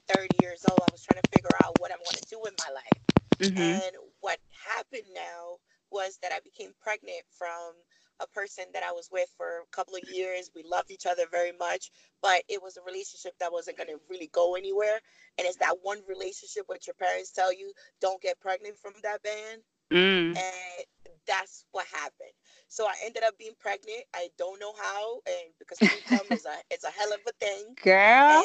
30 0.08 0.28
years 0.42 0.66
old, 0.68 0.80
I 0.80 0.92
was 0.92 1.04
trying 1.04 1.22
to 1.22 1.30
figure 1.30 1.56
out 1.64 1.80
what 1.80 1.92
I 1.92 1.96
want 1.96 2.18
to 2.18 2.26
do 2.30 2.40
with 2.42 2.54
my 2.60 2.74
life. 2.74 3.02
Mm-hmm. 3.40 3.58
And 3.58 3.92
what 4.22 4.40
happened 4.68 5.08
now 5.14 5.58
was 5.92 6.18
that 6.22 6.32
I 6.32 6.40
became 6.44 6.72
pregnant 6.82 7.22
from 7.38 7.74
a 8.22 8.28
person 8.28 8.66
that 8.74 8.84
I 8.84 8.92
was 8.92 9.10
with 9.12 9.30
for 9.38 9.60
a 9.60 9.76
couple 9.76 9.96
of 9.96 10.04
years. 10.10 10.50
We 10.56 10.64
loved 10.64 10.92
each 10.92 11.06
other 11.06 11.24
very 11.30 11.52
much, 11.52 11.92
but 12.22 12.44
it 12.48 12.62
was 12.62 12.78
a 12.78 12.82
relationship 12.82 13.34
that 13.40 13.52
wasn't 13.52 13.78
going 13.78 13.90
to 13.90 14.00
really 14.10 14.30
go 14.32 14.56
anywhere. 14.56 15.00
And 15.38 15.46
it's 15.48 15.58
that 15.58 15.78
one 15.84 16.00
relationship 16.08 16.64
what 16.68 16.88
your 16.88 16.94
parents 16.96 17.32
tell 17.32 17.54
you 17.54 17.74
don't 18.02 18.22
get 18.22 18.40
pregnant 18.40 18.78
from 18.80 18.94
that 19.04 19.20
man. 19.24 19.60
Mm. 19.92 20.38
And 20.38 20.86
that's 21.28 21.66
what 21.72 21.86
happened. 21.88 22.36
So 22.68 22.86
I 22.86 22.94
ended 23.04 23.24
up 23.24 23.38
being 23.38 23.56
pregnant. 23.60 24.04
I 24.14 24.30
don't 24.38 24.60
know 24.60 24.74
how, 24.82 25.22
and 25.28 25.54
because 25.60 25.82
income 25.82 26.32
is 26.32 26.46
a 26.46 26.56
it's 26.72 26.84
a 26.84 26.92
hell 26.92 27.14
of 27.14 27.20
a 27.28 27.34
thing, 27.40 27.76
girl. 27.84 28.44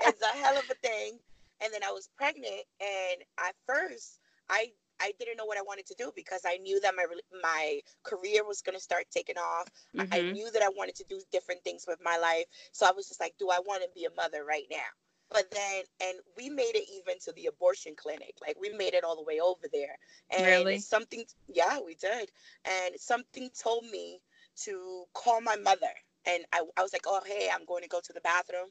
it's 0.00 0.22
a 0.22 0.36
hell 0.42 0.56
of 0.56 0.64
a 0.70 0.74
thing. 0.86 1.18
And 1.62 1.72
then 1.72 1.82
I 1.84 1.92
was 1.92 2.08
pregnant, 2.16 2.64
and 2.80 3.22
at 3.38 3.54
first 3.66 4.18
I 4.48 4.72
I 5.00 5.12
didn't 5.18 5.36
know 5.36 5.44
what 5.44 5.58
I 5.58 5.62
wanted 5.62 5.86
to 5.86 5.94
do 5.98 6.12
because 6.14 6.42
I 6.46 6.58
knew 6.58 6.80
that 6.80 6.94
my 6.96 7.06
my 7.42 7.80
career 8.04 8.44
was 8.46 8.62
going 8.62 8.76
to 8.76 8.82
start 8.82 9.04
taking 9.10 9.36
off. 9.36 9.68
Mm-hmm. 9.96 10.14
I 10.14 10.32
knew 10.32 10.50
that 10.52 10.62
I 10.62 10.68
wanted 10.68 10.94
to 10.96 11.04
do 11.08 11.20
different 11.32 11.62
things 11.64 11.84
with 11.86 11.98
my 12.02 12.16
life. 12.18 12.44
So 12.72 12.86
I 12.86 12.92
was 12.92 13.08
just 13.08 13.20
like, 13.20 13.34
do 13.38 13.50
I 13.50 13.60
want 13.66 13.82
to 13.82 13.88
be 13.94 14.04
a 14.04 14.14
mother 14.16 14.44
right 14.44 14.66
now? 14.70 14.90
But 15.32 15.50
then 15.50 15.84
and 16.02 16.18
we 16.36 16.50
made 16.50 16.74
it 16.74 16.86
even 16.94 17.18
to 17.20 17.32
the 17.32 17.46
abortion 17.46 17.94
clinic 17.96 18.34
like 18.46 18.56
we 18.60 18.70
made 18.70 18.94
it 18.94 19.04
all 19.04 19.16
the 19.16 19.24
way 19.24 19.40
over 19.40 19.66
there. 19.72 19.96
And 20.30 20.46
really? 20.46 20.78
something 20.78 21.24
yeah 21.48 21.78
we 21.84 21.94
did. 21.94 22.30
And 22.64 22.94
something 22.98 23.50
told 23.60 23.84
me 23.90 24.20
to 24.64 25.04
call 25.14 25.40
my 25.40 25.56
mother. 25.56 25.92
And 26.26 26.44
I, 26.52 26.62
I 26.76 26.82
was 26.82 26.92
like 26.92 27.06
oh 27.06 27.20
hey 27.26 27.48
i'm 27.52 27.64
going 27.64 27.82
to 27.82 27.88
go 27.88 28.00
to 28.04 28.12
the 28.12 28.20
bathroom. 28.20 28.68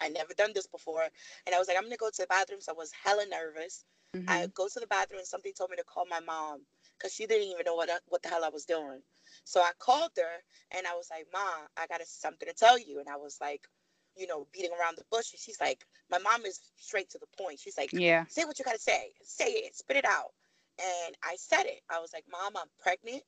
I 0.00 0.08
never 0.08 0.34
done 0.34 0.50
this 0.54 0.66
before. 0.66 1.04
And 1.46 1.54
i 1.54 1.58
was 1.58 1.68
like 1.68 1.76
i'm 1.76 1.84
going 1.84 1.92
to 1.92 1.98
go 1.98 2.10
to 2.10 2.22
the 2.22 2.26
bathroom. 2.26 2.60
So 2.60 2.72
i 2.72 2.76
was 2.76 2.90
hella 3.04 3.26
nervous. 3.30 3.84
Mm-hmm. 4.16 4.30
i 4.30 4.46
go 4.54 4.68
to 4.68 4.80
the 4.80 4.86
bathroom 4.86 5.18
and 5.18 5.26
something 5.26 5.52
told 5.56 5.70
me 5.70 5.76
to 5.76 5.84
call 5.84 6.04
my 6.08 6.20
mom 6.20 6.60
because 6.96 7.12
she 7.12 7.26
didn't 7.26 7.48
even 7.48 7.64
know 7.66 7.74
what, 7.74 7.90
what 8.06 8.22
the 8.22 8.28
hell 8.28 8.44
i 8.44 8.48
was 8.48 8.64
doing. 8.64 9.00
So 9.44 9.60
i 9.60 9.70
called 9.78 10.12
her 10.16 10.76
and 10.76 10.86
i 10.86 10.94
was 10.94 11.08
like 11.10 11.26
mom 11.32 11.68
i 11.76 11.86
got 11.86 12.00
something 12.06 12.48
to 12.48 12.54
tell 12.54 12.78
you. 12.78 12.98
And 12.98 13.08
i 13.08 13.16
was 13.16 13.38
like 13.40 13.62
you 14.16 14.26
know, 14.26 14.46
beating 14.52 14.70
around 14.78 14.96
the 14.96 15.04
bush. 15.10 15.32
And 15.32 15.40
she's 15.40 15.60
like, 15.60 15.84
my 16.10 16.18
mom 16.18 16.44
is 16.44 16.60
straight 16.76 17.10
to 17.10 17.18
the 17.18 17.26
point. 17.42 17.60
She's 17.60 17.78
like, 17.78 17.92
yeah, 17.92 18.24
say 18.28 18.44
what 18.44 18.58
you 18.58 18.64
got 18.64 18.74
to 18.74 18.80
say. 18.80 19.12
Say 19.22 19.50
it, 19.50 19.76
spit 19.76 19.96
it 19.96 20.04
out. 20.04 20.32
And 20.78 21.16
I 21.22 21.36
said 21.36 21.64
it. 21.64 21.80
I 21.88 22.00
was 22.00 22.12
like, 22.12 22.24
Mom, 22.30 22.52
I'm 22.56 22.68
pregnant. 22.80 23.22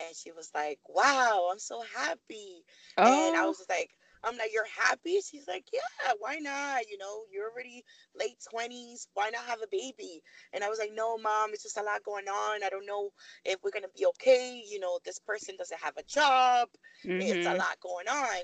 And 0.00 0.14
she 0.16 0.32
was 0.32 0.50
like, 0.54 0.78
Wow, 0.88 1.48
I'm 1.50 1.58
so 1.58 1.82
happy. 1.96 2.64
Oh. 2.96 3.28
And 3.28 3.36
I 3.36 3.44
oh. 3.44 3.48
was 3.48 3.66
like, 3.68 3.90
I'm 4.22 4.36
like, 4.36 4.52
You're 4.52 4.66
happy? 4.78 5.18
She's 5.20 5.48
like, 5.48 5.66
Yeah, 5.72 6.12
why 6.18 6.36
not? 6.36 6.88
You 6.88 6.98
know, 6.98 7.22
you're 7.32 7.50
already 7.50 7.84
late 8.18 8.36
20s. 8.52 9.08
Why 9.14 9.30
not 9.30 9.44
have 9.46 9.60
a 9.62 9.68
baby? 9.70 10.22
And 10.52 10.62
I 10.62 10.68
was 10.68 10.78
like, 10.78 10.92
No, 10.94 11.18
mom, 11.18 11.50
it's 11.52 11.64
just 11.64 11.78
a 11.78 11.82
lot 11.82 12.04
going 12.04 12.28
on. 12.28 12.62
I 12.62 12.68
don't 12.68 12.86
know 12.86 13.10
if 13.44 13.56
we're 13.62 13.70
going 13.70 13.84
to 13.84 13.98
be 13.98 14.06
okay. 14.06 14.62
You 14.68 14.78
know, 14.78 15.00
this 15.04 15.18
person 15.18 15.56
doesn't 15.56 15.80
have 15.80 15.96
a 15.96 16.04
job. 16.04 16.68
Mm-hmm. 17.04 17.20
It's 17.20 17.46
a 17.46 17.50
mm-hmm. 17.50 17.58
lot 17.58 17.80
going 17.80 18.08
on 18.08 18.42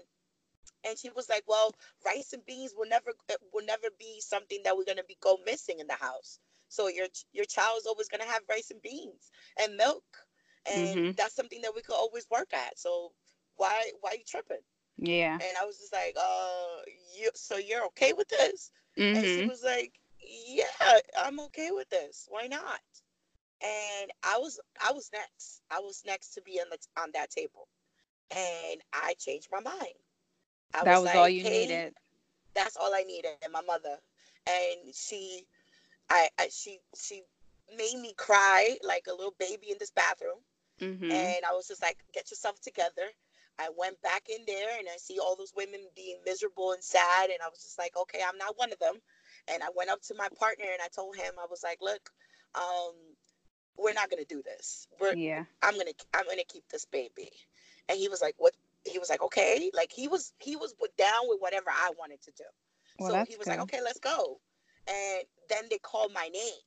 and 0.84 0.98
she 0.98 1.10
was 1.10 1.28
like, 1.28 1.44
"Well, 1.46 1.74
rice 2.04 2.32
and 2.32 2.44
beans 2.46 2.74
will 2.76 2.88
never 2.88 3.12
will 3.52 3.64
never 3.64 3.88
be 3.98 4.20
something 4.20 4.60
that 4.64 4.76
we're 4.76 4.84
gonna 4.84 5.04
be 5.04 5.18
go 5.20 5.38
missing 5.44 5.80
in 5.80 5.86
the 5.86 5.94
house. 5.94 6.38
So 6.68 6.88
your 6.88 7.06
your 7.32 7.44
child 7.44 7.78
is 7.78 7.86
always 7.86 8.08
gonna 8.08 8.24
have 8.24 8.42
rice 8.48 8.70
and 8.70 8.82
beans 8.82 9.30
and 9.58 9.76
milk, 9.76 10.04
and 10.66 10.96
mm-hmm. 10.96 11.10
that's 11.16 11.34
something 11.34 11.60
that 11.62 11.74
we 11.74 11.82
could 11.82 11.96
always 11.96 12.28
work 12.30 12.52
at. 12.52 12.78
So 12.78 13.12
why 13.56 13.92
why 14.00 14.12
you 14.12 14.24
tripping?" 14.26 14.64
Yeah. 14.96 15.34
And 15.34 15.56
I 15.60 15.64
was 15.64 15.78
just 15.78 15.92
like, 15.92 16.16
"Uh, 16.16 16.82
you 17.16 17.30
so 17.34 17.56
you're 17.56 17.86
okay 17.86 18.12
with 18.12 18.28
this?" 18.28 18.70
Mm-hmm. 18.98 19.16
And 19.16 19.24
she 19.24 19.40
mm-hmm. 19.40 19.48
was 19.48 19.64
like, 19.64 19.92
"Yeah, 20.22 20.98
I'm 21.18 21.40
okay 21.40 21.70
with 21.70 21.88
this. 21.90 22.26
Why 22.28 22.46
not?" 22.46 22.80
And 23.62 24.10
I 24.22 24.38
was 24.38 24.58
I 24.82 24.92
was 24.92 25.10
next. 25.12 25.62
I 25.70 25.80
was 25.80 26.02
next 26.06 26.30
to 26.34 26.42
be 26.42 26.60
on 26.60 26.66
the 26.70 26.78
on 27.00 27.10
that 27.14 27.30
table, 27.30 27.68
and 28.30 28.80
I 28.92 29.14
changed 29.18 29.48
my 29.52 29.60
mind. 29.60 29.98
I 30.74 30.84
that 30.84 30.92
was, 30.92 31.00
was 31.00 31.06
like, 31.06 31.16
all 31.16 31.28
you 31.28 31.42
hey, 31.42 31.60
needed. 31.60 31.94
That's 32.54 32.76
all 32.76 32.94
I 32.94 33.02
needed. 33.02 33.32
And 33.42 33.52
my 33.52 33.62
mother, 33.62 33.96
and 34.46 34.94
she, 34.94 35.44
I, 36.08 36.28
I, 36.38 36.48
she, 36.50 36.78
she 37.00 37.22
made 37.76 38.00
me 38.00 38.14
cry 38.16 38.76
like 38.82 39.06
a 39.08 39.14
little 39.14 39.34
baby 39.38 39.70
in 39.70 39.76
this 39.78 39.90
bathroom. 39.90 40.38
Mm-hmm. 40.80 41.10
And 41.10 41.44
I 41.46 41.52
was 41.52 41.68
just 41.68 41.82
like, 41.82 41.98
get 42.14 42.30
yourself 42.30 42.60
together. 42.60 43.08
I 43.58 43.68
went 43.76 44.00
back 44.00 44.24
in 44.30 44.44
there 44.46 44.78
and 44.78 44.88
I 44.88 44.96
see 44.96 45.18
all 45.18 45.36
those 45.36 45.52
women 45.54 45.80
being 45.94 46.16
miserable 46.24 46.72
and 46.72 46.82
sad. 46.82 47.28
And 47.28 47.38
I 47.44 47.48
was 47.48 47.62
just 47.62 47.78
like, 47.78 47.92
okay, 47.96 48.20
I'm 48.26 48.38
not 48.38 48.58
one 48.58 48.72
of 48.72 48.78
them. 48.78 48.94
And 49.52 49.62
I 49.62 49.66
went 49.76 49.90
up 49.90 50.00
to 50.02 50.14
my 50.16 50.28
partner 50.38 50.64
and 50.72 50.80
I 50.82 50.88
told 50.88 51.16
him, 51.16 51.34
I 51.38 51.46
was 51.50 51.62
like, 51.62 51.78
look, 51.82 52.10
um, 52.54 52.94
we're 53.76 53.92
not 53.92 54.10
gonna 54.10 54.24
do 54.24 54.42
this. 54.42 54.86
We're 55.00 55.14
Yeah. 55.14 55.44
I'm 55.62 55.76
gonna 55.76 55.92
I'm 56.14 56.26
gonna 56.26 56.44
keep 56.48 56.68
this 56.68 56.84
baby. 56.86 57.30
And 57.88 57.98
he 57.98 58.08
was 58.08 58.20
like, 58.22 58.34
what? 58.38 58.54
He 58.90 58.98
was 58.98 59.08
like, 59.10 59.22
okay. 59.22 59.70
Like 59.74 59.92
he 59.92 60.08
was 60.08 60.32
he 60.38 60.56
was 60.56 60.74
down 60.98 61.22
with 61.28 61.40
whatever 61.40 61.70
I 61.70 61.90
wanted 61.98 62.22
to 62.22 62.32
do. 62.36 62.44
Well, 62.98 63.12
so 63.12 63.24
he 63.28 63.36
was 63.36 63.46
good. 63.46 63.52
like, 63.52 63.60
okay, 63.60 63.80
let's 63.82 64.00
go. 64.00 64.40
And 64.88 65.24
then 65.48 65.64
they 65.70 65.78
called 65.78 66.12
my 66.12 66.28
name. 66.28 66.62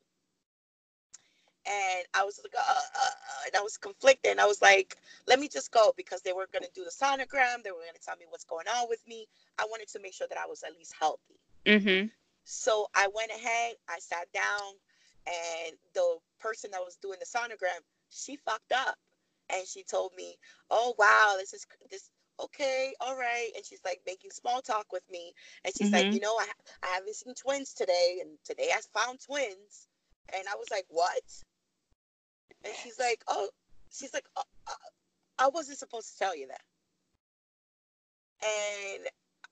And 1.66 2.06
I 2.14 2.26
was 2.26 2.40
like, 2.44 2.54
uh, 2.58 2.60
uh, 2.60 2.74
uh, 2.74 3.46
and 3.46 3.56
I 3.56 3.62
was 3.62 3.78
conflicted. 3.78 4.32
And 4.32 4.42
I 4.42 4.46
was 4.46 4.62
like, 4.62 4.98
let 5.28 5.40
me 5.40 5.48
just 5.48 5.72
go 5.72 5.94
because 5.96 6.22
they 6.22 6.34
were 6.34 6.48
going 6.52 6.64
to 6.64 6.72
do 6.76 6.84
the 6.84 6.92
sonogram. 6.92 7.64
They 7.64 7.72
were 7.72 7.80
going 7.80 7.96
to 7.96 8.06
tell 8.06 8.18
me 8.18 8.26
what's 8.30 8.44
going 8.44 8.68
on 8.68 8.88
with 8.90 9.00
me. 9.08 9.28
I 9.58 9.66
wanted 9.70 9.88
to 9.90 10.00
make 10.02 10.14
sure 10.14 10.28
that 10.28 10.38
I 10.38 10.46
was 10.46 10.64
at 10.64 10.76
least 10.78 10.94
healthy. 11.00 11.40
Mm-hmm. 11.66 12.08
So 12.44 12.88
I 12.94 13.08
went 13.16 13.32
ahead, 13.32 13.76
I 13.88 14.00
sat 14.00 14.28
down, 14.34 14.76
and 15.26 15.78
the 15.94 16.18
person 16.40 16.72
that 16.72 16.82
was 16.82 16.98
doing 16.98 17.18
the 17.20 17.26
sonogram, 17.26 17.80
she 18.10 18.36
fucked 18.36 18.74
up. 18.74 18.98
And 19.50 19.66
she 19.68 19.84
told 19.84 20.12
me, 20.18 20.36
oh, 20.70 20.96
wow, 20.98 21.36
this 21.38 21.54
is 21.54 21.66
this. 21.92 22.10
Okay, 22.40 22.94
all 23.00 23.16
right. 23.18 23.50
And 23.56 23.66
she's 23.66 23.82
like 23.86 24.02
making 24.06 24.32
small 24.32 24.62
talk 24.62 24.92
with 24.92 25.04
me. 25.10 25.34
And 25.64 25.74
she's 25.76 25.92
like, 25.94 26.08
Mhm. 26.08 26.14
you 26.14 26.20
know, 26.20 26.36
I, 26.40 26.48
I 26.84 26.88
haven't 26.96 27.16
seen 27.16 27.34
twins 27.36 27.74
today. 27.74 28.20
And 28.22 28.38
today 28.44 28.70
I 28.74 28.82
found 29.00 29.20
twins. 29.22 29.88
And 30.34 30.44
I 30.52 30.56
was 30.56 30.70
like, 30.72 30.86
what? 30.90 31.22
And 32.64 32.74
she's 32.84 33.00
like, 33.00 33.24
oh, 33.28 33.50
she's 33.92 34.14
like, 34.14 34.26
uh, 34.36 34.42
uh, 34.68 34.74
I 35.40 35.50
wasn't 35.50 35.78
supposed 35.78 36.12
to 36.14 36.20
tell 36.20 36.36
you 36.36 36.48
that. 36.48 36.62
And 38.44 39.08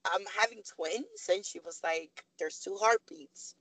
I'm 0.06 0.26
having 0.40 0.62
twins. 0.64 1.30
And 1.30 1.46
she 1.46 1.60
was 1.60 1.80
like, 1.84 2.26
there's 2.40 2.60
two 2.60 2.76
heartbeats. 2.76 3.56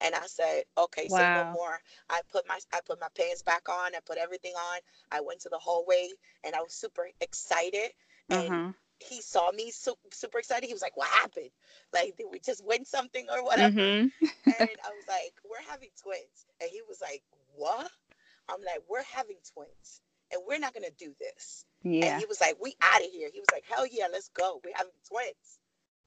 And 0.00 0.14
I 0.14 0.26
said, 0.26 0.64
okay, 0.78 1.08
say 1.08 1.22
Wow. 1.22 1.34
no 1.34 1.44
more. 1.52 1.78
I 2.08 2.20
put 2.32 2.46
my 2.48 2.58
I 2.72 2.80
put 2.86 3.00
my 3.00 3.08
pants 3.16 3.42
back 3.42 3.68
on. 3.68 3.94
I 3.94 4.00
put 4.06 4.18
everything 4.18 4.54
on. 4.54 4.80
I 5.12 5.20
went 5.20 5.40
to 5.42 5.48
the 5.50 5.58
hallway 5.58 6.10
and 6.44 6.54
I 6.54 6.60
was 6.62 6.74
super 6.74 7.08
excited. 7.20 7.92
And 8.30 8.52
Uh-huh. 8.52 8.72
he 8.98 9.20
saw 9.22 9.50
me 9.52 9.70
su- 9.70 9.98
super 10.12 10.38
excited. 10.38 10.66
He 10.66 10.72
was 10.74 10.82
like, 10.82 10.96
"What 10.96 11.08
happened? 11.08 11.50
Like, 11.92 12.16
did 12.16 12.26
we 12.30 12.40
just 12.40 12.64
win 12.64 12.84
something 12.84 13.26
or 13.30 13.44
whatever?" 13.44 13.82
Mm-hmm. 13.82 14.08
And 14.46 14.78
I 14.84 14.92
was 14.94 15.06
like, 15.08 15.34
"We're 15.44 15.68
having 15.70 15.90
twins." 16.02 16.46
And 16.60 16.70
he 16.70 16.82
was 16.88 17.00
like, 17.00 17.22
"What?" 17.54 17.90
I'm 18.48 18.62
like, 18.62 18.82
"We're 18.88 19.02
having 19.04 19.38
twins, 19.54 20.02
and 20.32 20.42
we're 20.46 20.58
not 20.58 20.74
gonna 20.74 20.90
do 20.90 21.14
this." 21.20 21.64
Yeah. 21.82 22.02
And 22.02 22.14
he 22.14 22.26
was 22.26 22.40
like, 22.40 22.56
"We 22.60 22.76
out 22.80 23.02
of 23.02 23.10
here." 23.10 23.30
He 23.32 23.40
was 23.40 23.50
like, 23.52 23.64
"Hell 23.66 23.86
yeah, 23.86 24.08
let's 24.12 24.28
go. 24.30 24.60
We're 24.64 24.76
having 24.76 24.92
twins." 25.08 25.58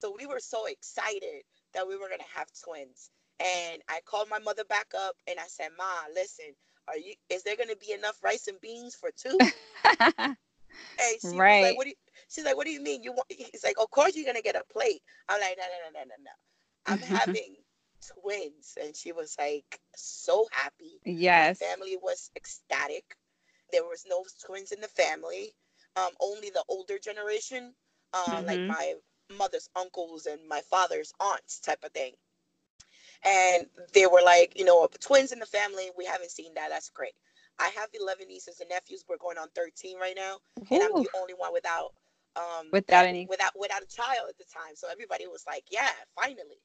So 0.02 0.12
we 0.18 0.26
were 0.28 0.40
so 0.40 0.66
excited 0.66 1.44
that 1.74 1.88
we 1.88 1.98
were 1.98 2.10
gonna 2.10 2.24
have 2.36 2.52
twins. 2.64 3.12
And 3.40 3.82
I 3.90 4.02
called 4.02 4.30
my 4.30 4.40
mother 4.40 4.66
back 4.66 4.94
up 4.96 5.16
and 5.28 5.40
I 5.40 5.48
said, 5.48 5.72
"Ma, 5.78 6.06
listen, 6.14 6.56
are 6.88 6.98
you? 6.98 7.16
Is 7.30 7.44
there 7.44 7.58
gonna 7.58 7.76
be 7.76 7.92
enough 7.94 8.24
rice 8.24 8.48
and 8.48 8.60
beans 8.62 8.96
for 8.96 9.12
two? 9.12 9.46
And 11.00 11.22
she 11.22 11.42
was 11.42 11.60
Right. 11.60 11.62
like, 11.62 11.76
"What 11.78 11.84
do 11.86 11.90
you?" 11.92 11.96
She's 12.34 12.46
like, 12.46 12.58
"What 12.58 12.68
do 12.68 12.74
you 12.74 12.82
mean? 12.82 13.04
You 13.04 13.14
want?" 13.14 13.32
He's 13.32 13.64
like, 13.64 13.78
"Of 13.80 13.92
course 13.92 14.16
you're 14.16 14.26
gonna 14.26 14.42
get 14.42 14.56
a 14.58 14.66
plate." 14.74 15.04
I'm 15.30 15.42
like, 15.42 15.58
"No, 15.58 15.66
no, 15.66 15.92
no, 15.92 16.00
no, 16.00 16.06
no, 16.06 16.16
no. 16.24 16.32
I'm 16.88 17.02
having 17.20 17.58
twins," 18.22 18.78
and 18.82 18.96
she 18.96 19.14
was 19.14 19.36
like, 19.40 19.80
so 19.96 20.48
happy. 20.52 21.02
yes. 21.06 21.60
Family 21.60 21.98
was 21.98 22.32
ecstatic. 22.36 23.18
There 23.72 23.84
was 23.86 24.06
no 24.08 24.26
twins 24.46 24.72
in 24.72 24.82
the 24.82 24.88
family. 24.90 25.56
Um, 25.96 26.12
only 26.20 26.50
the 26.52 26.64
older 26.70 27.00
generation, 27.00 27.76
uh, 28.14 28.42
like 28.46 28.62
Mhm. 28.62 28.68
my 28.68 28.96
mother's 29.30 29.70
uncles 29.76 30.26
and 30.28 30.48
my 30.48 30.62
father's 30.62 31.14
aunts, 31.20 31.60
type 31.60 31.84
of 31.84 31.92
thing. 31.94 32.16
And 33.24 33.68
they 33.94 34.06
were 34.08 34.22
like, 34.24 34.58
you 34.58 34.66
know, 34.66 34.88
twins 35.00 35.32
in 35.32 35.40
the 35.40 35.46
family. 35.46 35.92
We 35.98 36.06
haven't 36.06 36.32
seen 36.32 36.54
that. 36.56 36.70
That's 36.70 36.90
great. 36.90 37.16
I 37.60 37.70
have 37.70 37.90
11 37.94 38.28
nieces 38.28 38.60
and 38.60 38.70
nephews. 38.70 39.06
We're 39.08 39.18
going 39.18 39.38
on 39.38 39.50
13 39.56 39.98
right 40.00 40.16
now 40.16 40.40
and 40.72 40.84
I'm 40.84 40.96
the 40.96 41.10
only 41.14 41.34
one 41.34 41.54
without 41.54 41.94
um 42.36 42.68
Without 42.72 43.06
any- 43.06 43.28
without 43.28 43.54
without 43.60 43.84
a 43.84 43.88
child 43.88 44.30
at 44.30 44.38
the 44.38 44.46
time. 44.46 44.76
So 44.76 44.88
everybody 44.90 45.28
was 45.28 45.46
like, 45.48 45.66
"Yeah, 45.72 45.92
finally." 46.16 46.62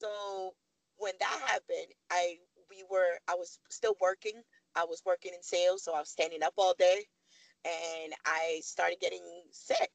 So 0.00 0.54
when 0.96 1.14
that 1.20 1.40
happened, 1.46 1.92
I 2.10 2.38
we 2.70 2.84
were 2.90 3.18
I 3.28 3.34
was 3.34 3.58
still 3.70 3.96
working. 4.00 4.42
I 4.74 4.84
was 4.84 5.02
working 5.04 5.32
in 5.34 5.42
sales, 5.42 5.82
so 5.84 5.94
I 5.94 6.00
was 6.00 6.10
standing 6.10 6.42
up 6.42 6.54
all 6.58 6.74
day, 6.74 7.04
and 7.64 8.12
I 8.24 8.60
started 8.62 9.00
getting 9.00 9.24
sick. 9.50 9.90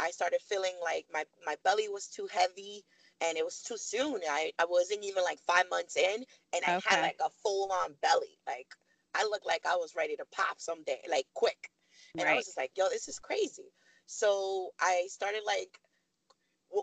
I 0.00 0.10
started 0.10 0.40
feeling 0.42 0.74
like 0.82 1.06
my 1.12 1.24
my 1.46 1.56
belly 1.64 1.88
was 1.88 2.08
too 2.08 2.28
heavy, 2.32 2.84
and 3.20 3.36
it 3.38 3.44
was 3.44 3.62
too 3.62 3.76
soon. 3.78 4.20
I 4.28 4.52
I 4.58 4.64
wasn't 4.66 5.04
even 5.04 5.24
like 5.24 5.40
five 5.40 5.66
months 5.70 5.96
in, 5.96 6.24
and 6.54 6.64
I 6.64 6.76
Okay. 6.76 6.96
had 6.96 7.00
like 7.02 7.18
a 7.24 7.30
full 7.42 7.70
on 7.72 7.94
belly. 8.02 8.38
Like 8.46 8.68
I 9.14 9.24
looked 9.24 9.46
like 9.46 9.66
I 9.66 9.76
was 9.76 9.94
ready 9.96 10.16
to 10.16 10.24
pop 10.32 10.60
someday, 10.60 11.00
like 11.10 11.26
quick. 11.34 11.70
And 12.18 12.28
I 12.28 12.34
was 12.34 12.46
just 12.46 12.56
like, 12.58 12.72
yo, 12.76 12.88
this 12.88 13.08
is 13.08 13.18
crazy. 13.18 13.72
So 14.08 14.70
I 14.80 15.04
started 15.10 15.42
like 15.44 15.78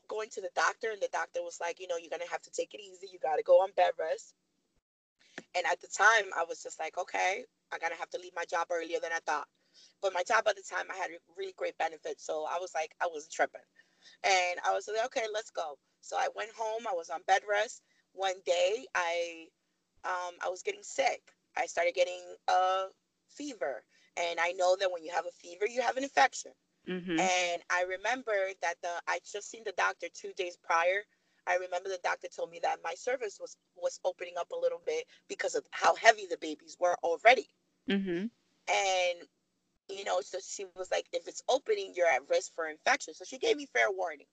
going 0.07 0.29
to 0.29 0.41
the 0.41 0.53
doctor, 0.55 0.91
and 0.91 1.01
the 1.01 1.09
doctor 1.11 1.41
was 1.41 1.57
like, 1.59 1.79
you 1.79 1.87
know, 1.87 1.97
you're 1.97 2.11
gonna 2.11 2.29
have 2.29 2.41
to 2.43 2.51
take 2.51 2.73
it 2.75 2.81
easy. 2.81 3.07
You 3.11 3.17
gotta 3.19 3.41
go 3.41 3.63
on 3.63 3.71
bed 3.75 3.91
rest. 3.99 4.35
And 5.55 5.65
at 5.65 5.81
the 5.81 5.87
time, 5.87 6.29
I 6.37 6.45
was 6.47 6.61
just 6.61 6.79
like, 6.79 6.97
okay, 6.99 7.43
I'm 7.73 7.79
gonna 7.79 7.95
have 7.97 8.11
to 8.11 8.19
leave 8.19 8.33
my 8.35 8.45
job 8.45 8.67
earlier 8.71 8.99
than 9.01 9.11
I 9.11 9.19
thought. 9.25 9.47
But 10.03 10.13
my 10.13 10.21
job 10.21 10.47
at 10.47 10.55
the 10.55 10.61
time, 10.61 10.85
I 10.93 10.97
had 10.97 11.09
really 11.35 11.55
great 11.57 11.77
benefits, 11.79 12.23
so 12.23 12.45
I 12.45 12.59
was 12.61 12.71
like, 12.75 12.93
I 13.01 13.07
wasn't 13.11 13.33
tripping. 13.33 13.65
And 14.23 14.59
I 14.63 14.71
was 14.71 14.87
like, 14.87 15.03
okay, 15.07 15.25
let's 15.33 15.49
go. 15.49 15.79
So 16.01 16.15
I 16.17 16.27
went 16.35 16.51
home. 16.55 16.85
I 16.87 16.93
was 16.93 17.09
on 17.09 17.21
bed 17.25 17.41
rest. 17.49 17.81
One 18.13 18.39
day, 18.45 18.85
I 18.93 19.47
um, 20.05 20.35
I 20.45 20.49
was 20.49 20.61
getting 20.61 20.83
sick. 20.83 21.21
I 21.57 21.65
started 21.65 21.95
getting 21.95 22.21
a 22.47 22.85
fever, 23.29 23.83
and 24.15 24.39
I 24.39 24.51
know 24.51 24.77
that 24.79 24.91
when 24.91 25.03
you 25.03 25.11
have 25.11 25.25
a 25.25 25.31
fever, 25.41 25.65
you 25.65 25.81
have 25.81 25.97
an 25.97 26.03
infection. 26.03 26.51
Mm-hmm. 26.87 27.19
And 27.19 27.61
I 27.71 27.83
remember 27.89 28.33
that 28.61 28.75
the 28.81 28.89
I 29.07 29.19
just 29.31 29.49
seen 29.49 29.63
the 29.65 29.73
doctor 29.77 30.07
two 30.13 30.33
days 30.37 30.57
prior. 30.63 31.01
I 31.47 31.55
remember 31.55 31.89
the 31.89 31.99
doctor 32.03 32.27
told 32.35 32.49
me 32.49 32.59
that 32.63 32.77
my 32.83 32.93
cervix 32.95 33.39
was 33.39 33.55
was 33.75 33.99
opening 34.03 34.33
up 34.39 34.51
a 34.51 34.59
little 34.59 34.81
bit 34.85 35.05
because 35.27 35.55
of 35.55 35.63
how 35.71 35.95
heavy 35.95 36.25
the 36.29 36.37
babies 36.37 36.77
were 36.79 36.97
already. 37.03 37.47
Mm-hmm. 37.89 38.27
And 38.67 39.27
you 39.89 40.03
know, 40.03 40.19
so 40.21 40.39
she 40.43 40.65
was 40.75 40.89
like, 40.91 41.05
if 41.13 41.27
it's 41.27 41.43
opening, 41.47 41.93
you're 41.95 42.07
at 42.07 42.27
risk 42.29 42.53
for 42.55 42.67
infection. 42.67 43.13
So 43.13 43.23
she 43.25 43.37
gave 43.37 43.57
me 43.57 43.67
fair 43.71 43.91
warning. 43.91 44.25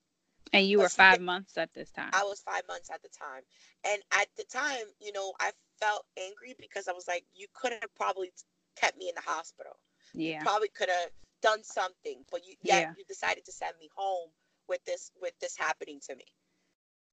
And 0.55 0.67
you 0.67 0.79
But 0.79 0.83
were 0.85 0.89
five 0.89 1.19
did- 1.19 1.25
months 1.25 1.59
at 1.59 1.73
this 1.75 1.91
time. 1.91 2.11
I 2.15 2.25
was 2.25 2.41
five 2.41 2.63
months 2.69 2.91
at 2.91 3.03
the 3.03 3.09
time. 3.11 3.43
And 3.85 4.03
at 4.13 4.27
the 4.39 4.45
time, 4.45 4.85
you 5.01 5.13
know, 5.13 5.33
I 5.41 5.51
felt 5.81 6.05
angry 6.19 6.55
because 6.59 6.89
I 6.89 6.93
was 6.93 7.07
like, 7.07 7.25
you 7.35 7.47
could 7.55 7.73
have 7.73 7.95
probably 7.97 8.33
kept 8.77 8.97
me 8.97 9.09
in 9.11 9.15
the 9.15 9.21
hospital. 9.31 9.73
yeah. 10.15 10.43
probably 10.43 10.69
could 10.69 10.89
have 10.89 11.11
done 11.43 11.63
something, 11.65 12.25
but 12.31 12.47
you 12.47 12.55
yet 12.63 12.87
Yeah. 12.87 12.95
you 12.97 13.05
decided 13.09 13.45
to 13.47 13.53
send 13.53 13.75
me 13.81 13.89
home 13.97 14.31
with 14.69 14.85
this 14.87 15.11
with 15.21 15.35
this 15.41 15.57
happening 15.57 16.01
to 16.09 16.17
me. 16.17 16.25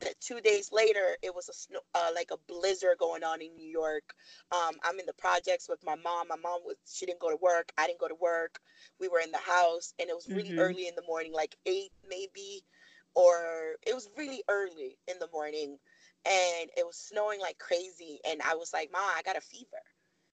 The 0.02 0.14
two 0.22 0.40
days 0.42 0.72
later, 0.72 1.18
it 1.22 1.36
was 1.36 1.50
a 1.50 1.54
snow, 1.54 1.80
uh, 1.94 2.12
like 2.16 2.32
a 2.32 2.38
blizzard 2.48 2.98
going 3.00 3.24
on 3.24 3.42
in 3.42 3.56
New 3.56 3.68
York. 3.68 4.14
Um, 4.52 4.76
I'm 4.84 5.00
in 5.00 5.06
the 5.06 5.14
projects 5.14 5.68
with 5.70 5.84
my 5.84 5.96
mom. 5.96 6.28
My 6.30 6.38
mom 6.38 6.62
was 6.66 6.78
she 6.86 7.06
didn't 7.06 7.20
go 7.20 7.30
to 7.30 7.36
work. 7.42 7.72
I 7.78 7.88
didn't 7.88 8.00
go 8.00 8.08
to 8.08 8.16
work. 8.16 8.60
We 9.00 9.10
were 9.10 9.20
in 9.20 9.32
the 9.32 9.38
house, 9.40 9.94
and 10.00 10.10
it 10.10 10.16
was 10.16 10.30
really 10.34 10.54
Mhm. 10.54 10.58
early 10.58 10.88
in 10.88 10.96
the 10.96 11.04
morning, 11.08 11.34
like 11.34 11.56
eight 11.66 11.92
maybe, 12.08 12.64
or 13.16 13.76
it 13.86 13.94
was 13.94 14.10
really 14.18 14.44
early 14.50 14.98
in 15.08 15.20
the 15.20 15.28
morning, 15.34 15.78
and 16.26 16.70
it 16.78 16.86
was 16.86 16.98
snowing 16.98 17.42
like 17.42 17.58
crazy. 17.60 18.20
And 18.26 18.42
I 18.42 18.56
was 18.56 18.72
like, 18.74 18.92
"Mom, 18.92 19.04
I 19.16 19.22
got 19.24 19.38
a 19.38 19.42
fever." 19.42 19.84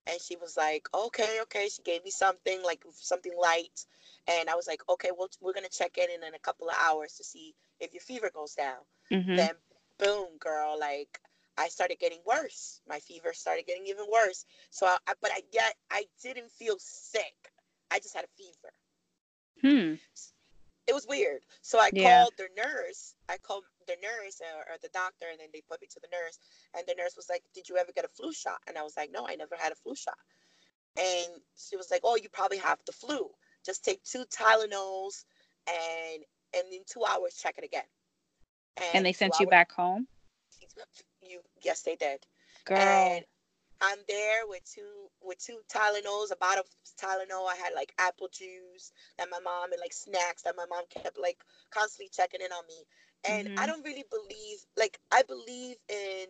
And 0.06 0.20
she 0.20 0.36
was 0.36 0.56
like 0.56 0.88
okay 0.94 1.38
okay 1.42 1.68
she 1.68 1.82
gave 1.82 2.04
me 2.04 2.10
something 2.10 2.62
like 2.62 2.84
something 2.94 3.32
light 3.40 3.86
and 4.28 4.48
i 4.48 4.54
was 4.54 4.66
like 4.66 4.82
okay 4.88 5.10
well 5.16 5.28
we're 5.40 5.52
gonna 5.52 5.68
check 5.68 5.98
in 5.98 6.10
in 6.26 6.34
a 6.34 6.38
couple 6.38 6.68
of 6.68 6.74
hours 6.82 7.14
to 7.14 7.24
see 7.24 7.54
if 7.80 7.92
your 7.92 8.00
fever 8.02 8.30
goes 8.34 8.54
down 8.54 8.82
Mm-hmm. 9.12 9.36
then 9.36 9.50
boom 9.98 10.28
girl 10.38 10.78
like 10.78 11.20
i 11.58 11.68
started 11.68 11.98
getting 11.98 12.20
worse 12.26 12.80
my 12.88 12.98
fever 13.00 13.32
started 13.32 13.66
getting 13.66 13.86
even 13.86 14.04
worse 14.12 14.44
so 14.70 14.86
I, 14.86 14.96
I 15.06 15.12
but 15.20 15.30
i 15.32 15.42
yet 15.52 15.74
i 15.90 16.04
didn't 16.22 16.50
feel 16.50 16.76
sick 16.78 17.34
i 17.90 17.98
just 17.98 18.14
had 18.14 18.24
a 18.24 18.36
fever 18.36 18.72
Hmm. 19.62 19.94
it 20.86 20.94
was 20.94 21.06
weird. 21.08 21.42
So 21.62 21.78
I 21.78 21.90
Yeah. 21.92 22.26
called 22.26 22.32
the 22.38 22.48
nurse. 22.56 23.14
I 23.28 23.38
called 23.38 23.64
the 23.86 23.96
nurse 24.02 24.40
or, 24.40 24.72
or 24.72 24.76
the 24.82 24.90
doctor, 24.92 25.26
and 25.30 25.38
then 25.40 25.48
they 25.52 25.62
put 25.68 25.80
me 25.80 25.88
to 25.90 26.00
the 26.00 26.08
nurse. 26.12 26.38
And 26.74 26.84
the 26.86 26.94
nurse 26.94 27.16
was 27.16 27.28
like, 27.28 27.42
"Did 27.54 27.68
you 27.68 27.76
ever 27.76 27.92
get 27.92 28.04
a 28.04 28.08
flu 28.08 28.32
shot?" 28.32 28.60
And 28.66 28.76
I 28.76 28.82
was 28.82 28.96
like, 28.96 29.10
"No, 29.12 29.26
I 29.26 29.36
never 29.36 29.56
had 29.56 29.72
a 29.72 29.76
flu 29.76 29.94
shot." 29.94 30.18
And 30.96 31.42
she 31.56 31.76
was 31.76 31.90
like, 31.90 32.00
"Oh, 32.04 32.16
you 32.16 32.28
probably 32.28 32.58
have 32.58 32.78
the 32.86 32.92
flu. 32.92 33.30
Just 33.64 33.84
take 33.84 34.02
two 34.04 34.24
Tylenols, 34.26 35.24
and 35.68 36.24
and 36.54 36.72
in 36.72 36.82
two 36.86 37.04
hours 37.04 37.34
check 37.34 37.58
it 37.58 37.64
again." 37.64 37.88
And 38.94 39.04
they 39.04 39.12
two 39.12 39.18
sent 39.18 39.40
you 39.40 39.46
hours- 39.46 39.50
back 39.50 39.72
home? 39.72 40.08
You 41.22 41.40
yes, 41.62 41.82
they 41.82 41.96
did. 41.96 42.24
Girl. 42.64 42.78
And 42.78 43.24
I'm 43.80 43.98
there 44.08 44.46
with 44.46 44.64
two 44.64 45.10
with 45.22 45.38
two 45.38 45.58
Tylenols, 45.68 46.32
a 46.32 46.36
bottle 46.36 46.64
of 46.64 46.68
Tylenol. 46.96 47.46
I 47.48 47.56
had 47.56 47.74
like 47.74 47.92
apple 47.98 48.28
juice 48.28 48.92
that 49.18 49.28
my 49.30 49.40
mom 49.40 49.72
and 49.72 49.80
like 49.80 49.92
snacks 49.92 50.42
that 50.42 50.56
my 50.56 50.66
mom 50.66 50.84
kept 50.88 51.18
like 51.18 51.38
constantly 51.70 52.10
checking 52.12 52.40
in 52.40 52.52
on 52.52 52.66
me. 52.66 52.84
And 53.28 53.48
I 53.56 53.66
Mhm. 53.66 53.66
don't 53.66 53.84
really 53.84 54.04
believe 54.10 54.58
like 54.76 54.98
I 55.12 55.22
believe 55.22 55.76
in 55.88 56.26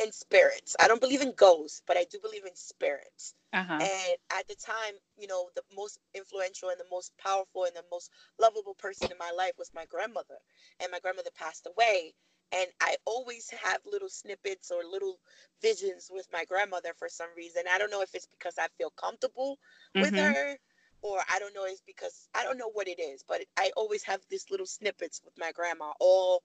in 0.00 0.12
spirits. 0.12 0.76
I 0.80 0.88
don't 0.88 1.00
believe 1.00 1.22
in 1.22 1.32
ghosts, 1.32 1.82
but 1.86 1.96
I 1.96 2.04
do 2.04 2.18
believe 2.20 2.44
in 2.46 2.54
spirits. 2.54 3.34
Uh-huh. 3.52 3.88
And 3.98 4.16
at 4.32 4.48
the 4.48 4.54
time, 4.56 4.94
you 5.18 5.26
know, 5.26 5.50
the 5.54 5.62
most 5.74 5.98
influential 6.14 6.70
and 6.70 6.80
the 6.80 6.86
most 6.90 7.16
powerful 7.18 7.64
and 7.64 7.76
the 7.76 7.84
most 7.90 8.10
lovable 8.38 8.74
person 8.74 9.10
in 9.12 9.18
my 9.18 9.30
life 9.32 9.52
was 9.58 9.72
my 9.74 9.84
grandmother. 9.86 10.38
And 10.80 10.90
my 10.92 11.00
grandmother 11.00 11.30
passed 11.34 11.66
away. 11.66 12.14
And 12.52 12.68
I 12.80 12.96
always 13.04 13.50
have 13.50 13.80
little 13.84 14.08
snippets 14.08 14.70
or 14.70 14.84
little 14.84 15.18
visions 15.60 16.08
with 16.10 16.26
my 16.32 16.44
grandmother 16.44 16.94
for 16.96 17.08
some 17.08 17.28
reason. 17.36 17.64
I 17.70 17.78
don't 17.78 17.90
know 17.90 18.02
if 18.02 18.14
it's 18.14 18.26
because 18.26 18.56
I 18.58 18.68
feel 18.78 18.90
comfortable 18.90 19.58
with 19.98 20.14
Mhm. 20.14 20.16
her 20.16 20.56
or 21.02 21.20
I 21.30 21.38
don't 21.38 21.54
know 21.54 21.64
it's 21.64 21.82
because 21.86 22.28
I 22.34 22.44
don't 22.44 22.58
know 22.58 22.70
what 22.70 22.88
it 22.88 23.00
is, 23.00 23.22
but 23.26 23.42
I 23.56 23.70
always 23.76 24.04
have 24.04 24.20
these 24.30 24.50
little 24.50 24.66
snippets 24.66 25.20
with 25.24 25.34
my 25.38 25.52
grandma 25.52 25.92
all 26.00 26.42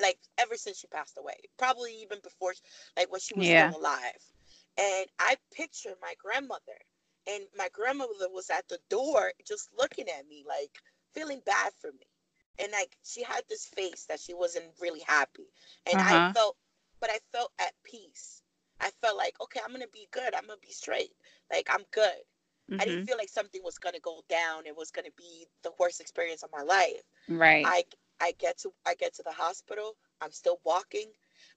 like 0.00 0.18
ever 0.38 0.56
since 0.56 0.78
she 0.78 0.86
passed 0.88 1.18
away. 1.18 1.36
Probably 1.58 1.94
even 2.02 2.18
before 2.22 2.54
like 2.96 3.10
when 3.10 3.20
she 3.20 3.34
was 3.34 3.48
Yeah. 3.48 3.74
still 3.74 3.76
alive. 3.76 4.32
And 4.78 5.06
I 5.18 5.36
picture 5.52 5.94
my 6.00 6.14
grandmother 6.18 6.78
and 7.26 7.44
my 7.56 7.68
grandmother 7.72 8.28
was 8.30 8.50
at 8.50 8.68
the 8.68 8.78
door 8.88 9.32
just 9.46 9.70
looking 9.78 10.08
at 10.08 10.26
me 10.26 10.44
like 10.46 10.80
feeling 11.14 11.40
bad 11.44 11.72
for 11.80 11.92
me. 11.92 12.06
And 12.58 12.72
like 12.72 12.96
she 13.02 13.22
had 13.22 13.44
this 13.48 13.66
face 13.66 14.04
that 14.06 14.20
she 14.20 14.34
wasn't 14.34 14.78
really 14.80 15.00
happy. 15.00 15.46
And 15.86 16.00
I 16.04 16.20
Uh-huh. 16.20 16.34
felt 16.34 16.56
but 17.00 17.10
I 17.10 17.18
felt 17.32 17.52
at 17.58 17.74
peace. 17.84 18.42
I 18.80 18.90
felt 19.00 19.16
like, 19.16 19.40
okay, 19.40 19.60
I'm 19.64 19.72
gonna 19.72 19.86
be 19.88 20.08
good. 20.10 20.34
I'm 20.34 20.46
gonna 20.46 20.58
be 20.60 20.72
straight. 20.72 21.12
Like 21.50 21.68
I'm 21.70 21.84
good. 21.92 22.22
I 22.78 22.84
Mhm. 22.84 22.86
didn't 22.86 23.04
feel 23.04 23.16
like 23.18 23.28
something 23.28 23.62
was 23.64 23.78
gonna 23.78 24.00
go 24.00 24.22
down. 24.28 24.66
It 24.66 24.76
was 24.76 24.90
gonna 24.90 25.12
be 25.16 25.46
the 25.62 25.72
worst 25.78 26.00
experience 26.00 26.42
of 26.42 26.50
my 26.52 26.62
life. 26.62 27.02
Right. 27.28 27.74
I 27.74 27.84
I 28.20 28.32
get 28.32 28.58
to 28.58 28.72
I 28.86 28.94
get 28.94 29.14
to 29.14 29.22
the 29.22 29.32
hospital. 29.32 29.96
I'm 30.20 30.32
still 30.32 30.60
walking. 30.64 31.12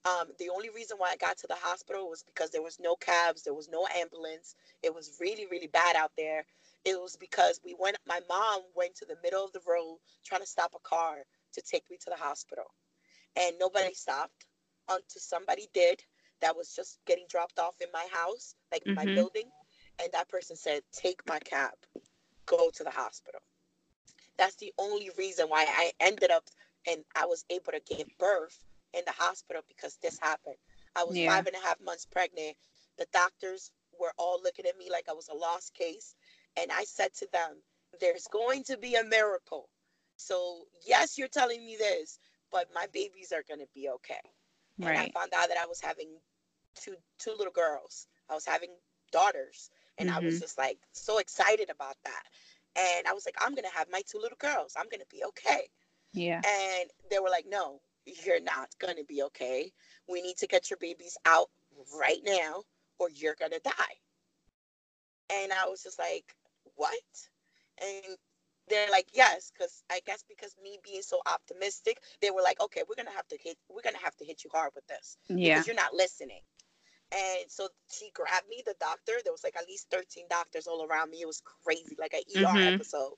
Um, 0.05 0.33
the 0.39 0.49
only 0.49 0.69
reason 0.69 0.97
why 0.97 1.11
I 1.11 1.17
got 1.17 1.37
to 1.39 1.47
the 1.47 1.55
hospital 1.55 2.09
was 2.09 2.23
because 2.23 2.51
there 2.51 2.61
was 2.63 2.79
no 2.79 2.95
cabs, 2.95 3.43
there 3.43 3.53
was 3.53 3.69
no 3.69 3.87
ambulance. 3.95 4.55
It 4.83 4.93
was 4.93 5.17
really 5.19 5.45
really 5.47 5.67
bad 5.67 5.95
out 5.95 6.11
there. 6.17 6.45
It 6.85 6.99
was 7.01 7.15
because 7.17 7.61
we 7.63 7.75
went. 7.79 7.97
My 8.05 8.21
mom 8.29 8.63
went 8.75 8.95
to 8.97 9.05
the 9.05 9.17
middle 9.23 9.43
of 9.45 9.53
the 9.53 9.61
road 9.67 9.99
trying 10.25 10.41
to 10.41 10.47
stop 10.47 10.73
a 10.75 10.79
car 10.79 11.25
to 11.53 11.61
take 11.61 11.89
me 11.89 11.97
to 12.01 12.09
the 12.09 12.17
hospital, 12.17 12.65
and 13.35 13.57
nobody 13.59 13.93
stopped 13.93 14.45
until 14.89 15.21
somebody 15.21 15.67
did. 15.73 16.03
That 16.41 16.55
was 16.55 16.75
just 16.75 16.99
getting 17.05 17.25
dropped 17.29 17.59
off 17.59 17.81
in 17.81 17.89
my 17.93 18.07
house, 18.11 18.55
like 18.71 18.83
in 18.83 18.93
my 18.95 19.07
building, 19.13 19.51
and 20.01 20.11
that 20.13 20.29
person 20.29 20.55
said, 20.55 20.83
"Take 20.91 21.25
my 21.27 21.39
cab, 21.39 21.73
go 22.45 22.69
to 22.71 22.83
the 22.83 22.91
hospital." 22.91 23.41
That's 24.37 24.55
the 24.55 24.73
only 24.77 25.09
reason 25.17 25.49
why 25.49 25.65
I 25.67 25.93
ended 25.99 26.31
up 26.31 26.45
and 26.87 27.03
I 27.15 27.25
was 27.25 27.45
able 27.49 27.71
to 27.73 27.81
give 27.81 28.07
birth 28.19 28.63
in 28.93 29.03
the 29.05 29.11
hospital 29.11 29.63
because 29.67 29.97
this 29.97 30.19
happened. 30.19 30.57
I 30.95 31.03
was 31.03 31.17
Yeah. 31.17 31.29
five 31.29 31.47
and 31.47 31.55
a 31.55 31.59
half 31.59 31.79
months 31.81 32.05
pregnant. 32.05 32.57
The 32.97 33.05
doctors 33.13 33.71
were 33.99 34.13
all 34.17 34.41
looking 34.41 34.65
at 34.65 34.77
me 34.77 34.89
like 34.89 35.09
I 35.09 35.13
was 35.13 35.27
a 35.29 35.33
lost 35.35 35.73
case. 35.73 36.15
And 36.55 36.71
I 36.71 36.83
said 36.85 37.13
to 37.15 37.27
them, 37.31 37.63
There's 37.99 38.27
going 38.27 38.63
to 38.65 38.77
be 38.77 38.95
a 38.95 39.03
miracle. 39.03 39.69
So, 40.17 40.67
yes, 40.85 41.17
you're 41.17 41.27
telling 41.27 41.65
me 41.65 41.77
this, 41.77 42.19
but 42.51 42.67
my 42.73 42.87
babies 42.87 43.31
are 43.31 43.43
going 43.47 43.59
to 43.59 43.67
be 43.73 43.89
okay. 43.89 44.21
And 44.81 44.97
I 44.97 45.09
found 45.13 45.33
out 45.33 45.49
that 45.49 45.57
I 45.57 45.65
was 45.65 45.79
having 45.81 46.19
two 46.75 46.95
two 47.19 47.33
little 47.37 47.53
girls. 47.53 48.07
I 48.29 48.35
was 48.35 48.45
having 48.45 48.75
daughters, 49.11 49.69
and 49.97 50.09
I 50.09 50.19
was 50.19 50.37
Mhm. 50.37 50.39
just 50.39 50.57
like 50.57 50.79
so 50.93 51.17
excited 51.19 51.69
about 51.69 51.95
that. 52.05 52.23
And 52.75 53.07
I 53.07 53.13
was 53.13 53.25
like, 53.25 53.35
I'm 53.41 53.55
gonna 53.55 53.69
have 53.73 53.87
my 53.91 54.01
two 54.05 54.19
little 54.19 54.37
girls. 54.39 54.75
I'm 54.77 54.87
gonna 54.89 55.05
be 55.09 55.23
okay. 55.25 55.67
Yeah. 56.13 56.43
And 56.45 56.89
they 57.09 57.19
were 57.19 57.29
like, 57.29 57.45
No, 57.47 57.81
you're 58.05 58.41
not 58.41 58.69
gonna 58.79 59.03
be 59.07 59.23
okay. 59.23 59.71
We 60.07 60.21
need 60.21 60.37
to 60.37 60.47
get 60.47 60.69
your 60.69 60.77
babies 60.77 61.17
out 61.25 61.49
right 61.99 62.21
now, 62.23 62.63
or 62.99 63.09
you're 63.09 63.35
gonna 63.39 63.59
die. 63.59 63.95
And 65.29 65.51
I 65.53 65.67
was 65.67 65.83
just 65.83 65.99
like, 65.99 66.35
What? 66.75 67.29
And 67.81 68.17
they're 68.67 68.89
like, 68.91 69.07
Yes, 69.13 69.51
because 69.51 69.83
I 69.89 70.01
guess 70.05 70.23
because 70.27 70.55
me 70.61 70.79
being 70.83 71.01
so 71.01 71.21
optimistic, 71.25 71.99
they 72.21 72.31
were 72.31 72.41
like, 72.41 72.61
Okay, 72.61 72.83
we're 72.87 72.95
gonna 72.95 73.15
have 73.15 73.27
to 73.29 73.37
hit 73.41 73.57
we're 73.69 73.81
gonna 73.83 74.03
have 74.03 74.15
to 74.17 74.25
hit 74.25 74.43
you 74.43 74.49
hard 74.53 74.71
with 74.75 74.87
this 74.87 75.17
Yeah. 75.29 75.63
because 75.63 75.67
you're 75.67 75.75
not 75.75 75.93
listening. 75.93 76.41
And 77.11 77.49
so 77.49 77.69
she 77.89 78.11
grabbed 78.11 78.47
me, 78.49 78.61
the 78.65 78.75
doctor. 78.79 79.13
There 79.23 79.31
was 79.33 79.43
like 79.43 79.55
at 79.57 79.67
least 79.67 79.89
13 79.91 80.25
doctors 80.29 80.67
all 80.67 80.85
around 80.85 81.09
me. 81.11 81.21
It 81.21 81.27
was 81.27 81.41
crazy, 81.63 81.95
like 81.99 82.13
an 82.13 82.21
ER 82.29 82.59
Mhm. 82.59 82.67
episode. 82.67 83.15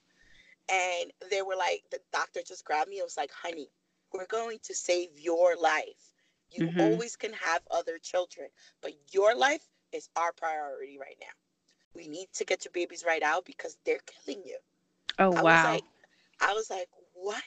And 0.69 1.12
they 1.30 1.41
were 1.41 1.56
like, 1.56 1.84
the 1.91 1.99
doctor 2.12 2.41
just 2.45 2.65
grabbed 2.65 2.89
me. 2.89 2.99
It 2.99 3.04
was 3.04 3.17
like, 3.17 3.32
honey, 3.32 3.69
we're 4.13 4.28
going 4.28 4.60
to 4.63 4.75
save 4.75 5.10
your 5.19 5.56
life. 5.58 6.13
You 6.52 6.65
Mhm. 6.65 6.78
always 6.78 7.15
can 7.15 7.34
have 7.34 7.62
other 7.71 7.97
children, 7.99 8.49
but 8.82 8.93
your 9.13 9.36
life 9.36 9.65
is 9.91 10.10
our 10.15 10.32
priority 10.34 10.97
right 10.99 11.17
now. 11.19 11.34
We 11.95 12.08
need 12.08 12.28
to 12.34 12.45
get 12.45 12.65
your 12.65 12.71
babies 12.71 13.04
right 13.06 13.23
out 13.23 13.45
because 13.45 13.78
they're 13.86 13.99
killing 14.06 14.43
you. 14.45 14.58
Oh 15.19 15.32
I 15.36 15.41
wow. 15.41 15.54
was 15.54 15.63
like, 15.63 15.84
I 16.41 16.54
was 16.54 16.69
like, 16.69 16.89
what? 17.13 17.43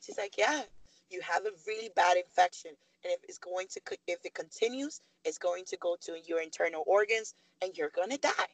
She's 0.00 0.18
like, 0.18 0.36
yeah, 0.38 0.62
you 1.10 1.20
have 1.22 1.44
a 1.46 1.50
really 1.66 1.90
bad 1.94 2.16
infection, 2.16 2.72
and 3.06 3.14
if 3.14 3.24
it's 3.28 3.38
going 3.38 3.68
to, 3.72 3.80
if 4.08 4.26
it 4.26 4.34
continues, 4.34 5.02
it's 5.24 5.38
going 5.38 5.64
to 5.66 5.78
go 5.78 5.96
to 6.02 6.18
your 6.26 6.40
internal 6.42 6.84
organs, 6.86 7.34
and 7.62 7.76
you're 7.78 7.90
gonna 7.90 8.18
die. 8.18 8.48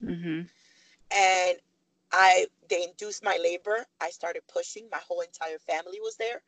mhm. 0.00 0.48
And 1.10 1.58
I, 2.12 2.46
they 2.68 2.84
induced 2.84 3.24
my 3.24 3.38
labor. 3.42 3.86
I 4.00 4.10
started 4.10 4.42
pushing. 4.48 4.88
My 4.90 4.98
whole 4.98 5.20
entire 5.22 5.58
family 5.58 6.00
was 6.00 6.16
there 6.16 6.42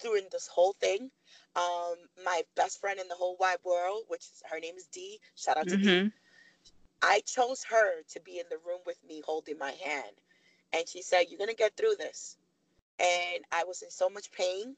during 0.00 0.28
this 0.30 0.46
whole 0.48 0.74
thing. 0.74 1.10
Um, 1.56 1.96
my 2.24 2.42
best 2.56 2.80
friend 2.80 3.00
in 3.00 3.08
the 3.08 3.16
whole 3.16 3.36
wide 3.40 3.58
world, 3.64 4.04
which 4.08 4.22
is 4.22 4.42
her 4.50 4.60
name 4.60 4.76
is 4.76 4.86
Dee. 4.88 5.20
Shout 5.36 5.58
out 5.58 5.68
to 5.70 5.78
Dee. 5.78 6.04
Mhm. 6.04 6.12
I 7.02 7.20
chose 7.20 7.64
her 7.64 8.02
to 8.10 8.20
be 8.20 8.38
in 8.38 8.46
the 8.50 8.58
room 8.58 8.80
with 8.86 9.02
me 9.04 9.22
holding 9.24 9.58
my 9.58 9.72
hand. 9.72 10.20
And 10.72 10.88
she 10.88 11.02
said, 11.02 11.26
You're 11.28 11.38
going 11.38 11.50
to 11.50 11.56
get 11.56 11.76
through 11.76 11.96
this. 11.98 12.36
And 13.00 13.44
I 13.52 13.64
was 13.64 13.82
in 13.82 13.90
so 13.90 14.08
much 14.10 14.30
pain. 14.32 14.76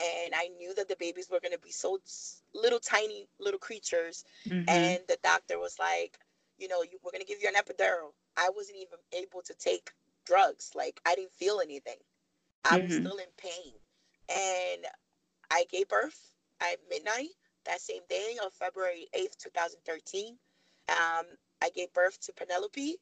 And 0.00 0.34
I 0.34 0.48
knew 0.48 0.74
that 0.74 0.88
the 0.88 0.96
babies 0.96 1.28
were 1.30 1.40
going 1.40 1.52
to 1.52 1.58
be 1.58 1.72
so 1.72 1.98
little 2.54 2.78
tiny 2.80 3.28
little 3.40 3.58
creatures. 3.60 4.24
Mhm. 4.46 4.68
And 4.68 5.00
the 5.08 5.18
doctor 5.22 5.58
was 5.58 5.78
like, 5.78 6.18
You 6.58 6.66
know, 6.68 6.82
you, 6.82 6.98
we're 7.02 7.12
going 7.12 7.24
to 7.24 7.26
give 7.26 7.40
you 7.40 7.48
an 7.48 7.54
epidural. 7.54 8.14
I 8.36 8.50
wasn't 8.50 8.78
even 8.78 8.98
able 9.12 9.42
to 9.42 9.54
take 9.54 9.92
drugs. 10.26 10.72
Like, 10.74 11.00
I 11.06 11.14
didn't 11.14 11.32
feel 11.32 11.60
anything. 11.60 11.98
I 12.64 12.78
was 12.78 12.92
Mhm. 12.92 13.00
still 13.00 13.18
in 13.18 13.30
pain. 13.36 13.74
And 14.28 14.86
I 15.50 15.64
gave 15.64 15.88
birth 15.88 16.32
at 16.60 16.78
midnight 16.88 17.30
that 17.64 17.80
same 17.80 18.02
day 18.08 18.38
on 18.42 18.50
February 18.50 19.08
8th, 19.12 19.36
2013. 19.38 20.38
Um, 20.88 21.26
I 21.62 21.70
gave 21.70 21.92
birth 21.92 22.20
to 22.22 22.32
Penelope. 22.32 23.00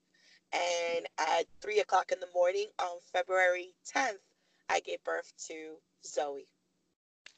And 0.53 1.09
at 1.19 1.47
3 1.61 1.81
o'clock 1.81 2.13
in 2.13 2.21
the 2.21 2.31
morning 2.35 2.69
on 2.79 3.01
February 3.13 3.75
10th, 3.85 4.23
I 4.69 4.81
gave 4.81 5.03
birth 5.05 5.33
to 5.49 5.81
Zoe, 6.05 6.49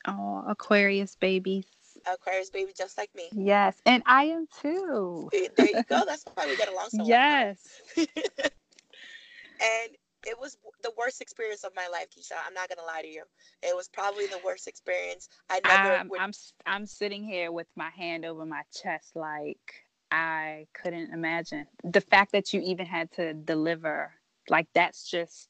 Oh, 0.06 0.44
Aquarius 0.46 1.16
babies. 1.16 1.66
Aquarius 2.06 2.50
baby, 2.50 2.72
just 2.76 2.96
like 2.96 3.10
me. 3.14 3.28
Yes, 3.32 3.80
and 3.84 4.02
I 4.06 4.24
am 4.24 4.46
too. 4.60 5.28
There 5.32 5.66
you 5.66 5.82
go. 5.88 6.04
That's 6.06 6.24
why 6.34 6.46
we 6.46 6.56
get 6.56 6.68
along 6.68 6.90
so 6.90 6.98
well. 6.98 7.08
Yes. 7.08 7.58
and 7.96 9.90
it 10.26 10.38
was 10.38 10.56
the 10.82 10.92
worst 10.98 11.20
experience 11.20 11.64
of 11.64 11.72
my 11.74 11.88
life, 11.92 12.06
Kisha. 12.16 12.34
I'm 12.46 12.54
not 12.54 12.68
gonna 12.68 12.86
lie 12.86 13.02
to 13.02 13.08
you. 13.08 13.22
It 13.62 13.74
was 13.74 13.88
probably 13.88 14.26
the 14.26 14.40
worst 14.44 14.68
experience. 14.68 15.28
I 15.50 15.60
never 15.64 15.96
I'm, 15.96 16.08
would. 16.08 16.20
I'm 16.20 16.32
I'm 16.66 16.86
sitting 16.86 17.24
here 17.24 17.52
with 17.52 17.68
my 17.76 17.90
hand 17.90 18.24
over 18.24 18.44
my 18.44 18.62
chest, 18.82 19.14
like 19.14 19.84
I 20.10 20.66
couldn't 20.74 21.12
imagine 21.12 21.66
the 21.84 22.00
fact 22.00 22.32
that 22.32 22.52
you 22.52 22.60
even 22.62 22.86
had 22.86 23.10
to 23.12 23.34
deliver. 23.34 24.12
Like 24.48 24.68
that's 24.74 25.08
just 25.10 25.48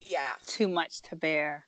yeah, 0.00 0.32
too 0.46 0.68
much 0.68 1.02
to 1.02 1.16
bear 1.16 1.66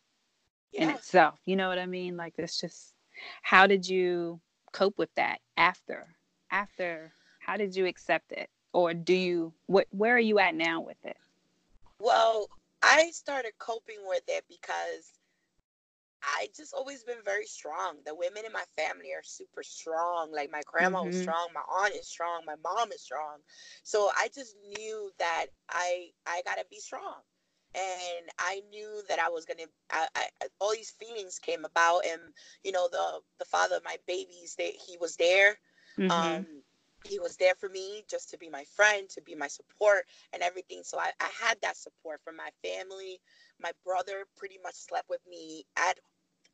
in 0.77 0.89
yeah. 0.89 0.97
itself. 0.97 1.41
You 1.45 1.57
know 1.57 1.69
what 1.69 1.79
I 1.79 1.87
mean? 1.87 2.17
Like 2.17 2.35
it's 2.39 2.61
just. 2.61 2.95
How 3.43 3.67
did 3.67 3.89
you 3.89 4.41
cope 4.73 4.99
with 4.99 5.15
that 5.17 5.41
after? 5.57 6.17
After, 6.51 7.15
how 7.41 7.57
did 7.57 7.75
you 7.77 7.87
accept 7.87 8.33
it, 8.33 8.51
or 8.73 8.95
do 8.95 9.15
you? 9.15 9.55
What? 9.67 9.87
Where 9.91 10.15
are 10.17 10.19
you 10.21 10.39
at 10.39 10.55
now 10.55 10.81
with 10.81 11.05
it? 11.05 11.17
Well, 11.99 12.51
I 12.83 13.11
started 13.11 13.53
coping 13.59 14.07
with 14.07 14.25
it 14.29 14.45
because 14.49 15.19
I 16.23 16.49
just 16.57 16.73
always 16.75 17.05
been 17.05 17.23
very 17.25 17.47
strong. 17.47 17.99
The 18.05 18.15
women 18.15 18.45
in 18.45 18.53
my 18.53 18.65
family 18.77 19.13
are 19.13 19.23
super 19.23 19.63
strong. 19.63 20.33
Like 20.33 20.51
my 20.51 20.63
grandma 20.67 21.05
was 21.05 21.17
Mhm. 21.17 21.19
strong, 21.19 21.49
my 21.55 21.63
aunt 21.69 21.95
is 21.95 22.09
strong, 22.09 22.45
my 22.47 22.57
mom 22.63 22.93
is 22.93 23.03
strong. 23.03 23.39
So 23.83 24.11
I 24.17 24.29
just 24.35 24.57
knew 24.79 25.11
that 25.19 25.47
I 25.69 26.11
I 26.27 26.43
gotta 26.45 26.65
be 26.71 26.79
strong, 26.81 27.23
and 27.75 28.27
I 28.39 28.63
knew 28.71 29.03
that 29.09 29.19
I 29.19 29.29
was 29.31 29.45
gonna. 29.45 29.67
I, 29.91 30.09
I 30.15 30.29
all 30.61 30.73
these 30.73 30.91
feelings 30.91 31.39
came 31.39 31.65
about, 31.65 32.05
and 32.07 32.21
you 32.65 32.73
know 32.73 32.89
the 32.91 33.21
the 33.39 33.45
father 33.45 33.77
of 33.77 33.85
my 33.85 33.97
babies, 34.07 34.55
they, 34.57 34.73
he 34.87 34.97
was 34.99 35.17
there. 35.17 35.59
Mhm. 35.99 36.45
Um, 36.45 36.63
he 37.05 37.19
was 37.19 37.37
there 37.37 37.55
for 37.55 37.69
me 37.69 38.05
just 38.09 38.31
to 38.31 38.39
be 38.39 38.49
my 38.49 38.65
friend, 38.65 39.09
to 39.11 39.23
be 39.23 39.35
my 39.35 39.49
support 39.49 40.05
and 40.33 40.43
everything. 40.43 40.83
So 40.85 40.99
I, 40.99 41.11
I 41.21 41.31
had 41.41 41.59
that 41.63 41.77
support 41.77 42.21
from 42.25 42.37
my 42.37 42.51
family. 42.63 43.21
My 43.61 43.73
brother 43.85 44.25
pretty 44.37 44.59
much 44.63 44.75
slept 44.75 45.09
with 45.09 45.21
me 45.29 45.65
at 45.77 45.99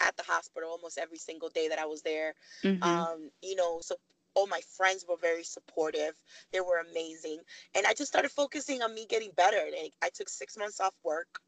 at 0.01 0.17
the 0.17 0.23
hospital 0.23 0.71
almost 0.71 0.99
every 0.99 1.19
single 1.19 1.49
day 1.51 1.69
that 1.69 1.79
I 1.79 1.87
was 1.87 2.03
there. 2.03 2.35
Mhm. 2.65 2.81
Um, 2.83 3.31
you 3.43 3.57
know, 3.57 3.81
so 3.83 3.97
all 4.39 4.47
my 4.47 4.61
friends 4.77 5.05
were 5.09 5.17
very 5.21 5.43
supportive. 5.43 6.15
They 6.53 6.61
were 6.61 6.85
amazing. 6.91 7.41
And 7.75 7.85
I 7.87 7.93
just 7.93 8.13
started 8.13 8.31
focusing 8.31 8.83
on 8.83 8.95
me 8.95 9.05
getting 9.09 9.33
better. 9.37 9.61
Like 9.83 9.95
I 10.01 10.11
took 10.15 10.29
six 10.29 10.57
months 10.57 10.81
off 10.81 10.95
work. 11.05 11.41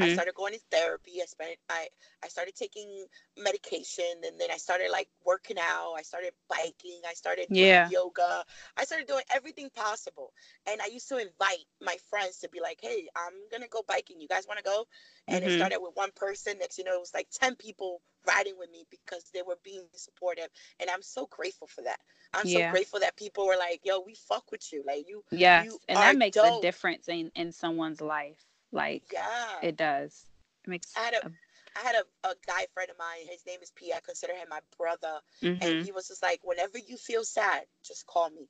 I 0.00 0.06
Mhm. 0.06 0.08
started 0.08 0.34
going 0.34 0.52
to 0.54 0.60
therapy. 0.70 1.20
I 1.22 1.26
spent 1.26 1.56
I 1.68 1.88
I 2.22 2.28
started 2.28 2.54
taking 2.54 3.06
medication 3.36 4.04
and 4.24 4.38
then 4.40 4.50
I 4.50 4.56
started 4.58 4.90
like 4.90 5.08
working 5.24 5.56
out. 5.58 5.94
I 5.96 6.02
started 6.02 6.32
biking. 6.48 7.00
I 7.08 7.14
started 7.14 7.48
doing 7.54 7.80
Yeah. 7.80 7.90
yoga. 7.90 8.44
I 8.76 8.84
started 8.84 9.06
doing 9.08 9.22
everything 9.34 9.70
possible. 9.70 10.32
And 10.66 10.80
I 10.80 10.86
used 10.86 11.08
to 11.08 11.18
invite 11.18 11.64
my 11.80 11.96
friends 12.10 12.38
to 12.40 12.48
be 12.48 12.60
like, 12.60 12.80
"Hey, 12.82 13.08
I'm 13.16 13.34
going 13.50 13.62
to 13.62 13.68
go 13.68 13.82
biking. 13.86 14.20
You 14.20 14.28
guys 14.28 14.46
want 14.46 14.58
to 14.58 14.64
go?" 14.64 14.86
And 15.28 15.44
it 15.44 15.52
Mhm. 15.52 15.70
started 15.70 15.80
with 15.80 15.94
one 15.96 16.12
person. 16.12 16.58
Next, 16.58 16.78
you 16.78 16.84
know, 16.84 16.94
it 16.94 17.00
was 17.00 17.14
like 17.14 17.28
10 17.30 17.56
people 17.56 18.02
riding 18.26 18.58
with 18.58 18.70
me 18.70 18.86
because 18.90 19.24
they 19.32 19.42
were 19.42 19.58
being 19.64 19.86
supportive. 19.94 20.48
And 20.80 20.90
I'm 20.90 21.02
so 21.02 21.26
grateful 21.26 21.66
for 21.68 21.82
that. 21.82 22.00
I'm 22.32 22.46
Yeah. 22.46 22.46
so 22.46 22.62
grateful 22.62 23.00
that 23.00 23.16
people 23.16 23.46
were 23.46 23.56
like, 23.56 23.80
"Yo, 23.84 24.00
we 24.00 24.14
fuck 24.14 24.50
with 24.50 24.72
you. 24.72 24.82
Like 24.86 25.08
you 25.08 25.24
Yes, 25.30 25.78
you 25.78 25.80
and 25.88 26.02
that 26.02 26.16
makes 26.16 26.42
a 26.42 26.50
difference 26.50 27.08
in 27.08 27.30
in 27.34 27.52
someone's 27.52 28.00
life. 28.00 28.53
Like 28.74 29.04
yeah. 29.12 29.62
it 29.62 29.76
does. 29.76 30.26
It 30.64 30.70
makes 30.70 30.96
I 30.96 31.00
had 31.02 31.14
a 31.14 31.22
a, 31.22 31.30
I 31.76 31.80
had 31.82 31.96
a, 31.96 32.28
a 32.28 32.34
guy 32.46 32.66
friend 32.74 32.90
of 32.90 32.98
mine, 32.98 33.26
his 33.28 33.46
name 33.46 33.60
is 33.62 33.70
P. 33.72 33.92
I 33.92 34.00
consider 34.00 34.34
him 34.34 34.48
my 34.50 34.60
brother. 34.78 35.20
And 35.60 35.74
mhm. 35.74 35.80
he 35.80 35.92
was 35.92 36.08
just 36.08 36.22
like, 36.22 36.40
whenever 36.44 36.78
you 36.78 36.96
feel 36.96 37.24
sad, 37.24 37.64
just 37.84 38.06
call 38.06 38.30
me. 38.30 38.48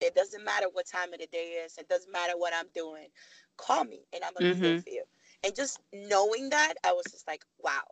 It 0.00 0.14
doesn't 0.14 0.44
matter 0.44 0.66
what 0.72 0.86
time 0.86 1.12
of 1.14 1.20
the 1.20 1.26
day 1.28 1.62
is. 1.64 1.78
It 1.78 1.88
doesn't 1.88 2.12
matter 2.12 2.34
what 2.36 2.54
I'm 2.54 2.68
doing. 2.74 3.08
Call 3.56 3.84
me 3.84 4.06
and 4.12 4.24
I'm 4.24 4.34
going 4.34 4.44
to 4.44 4.50
be 4.50 4.60
there 4.60 4.76
Mhm. 4.76 4.82
for 4.82 4.90
you. 4.90 5.04
And 5.44 5.54
just 5.54 5.80
knowing 5.92 6.50
that, 6.50 6.74
I 6.84 6.92
was 6.92 7.10
just 7.10 7.26
like, 7.26 7.44
wow, 7.62 7.82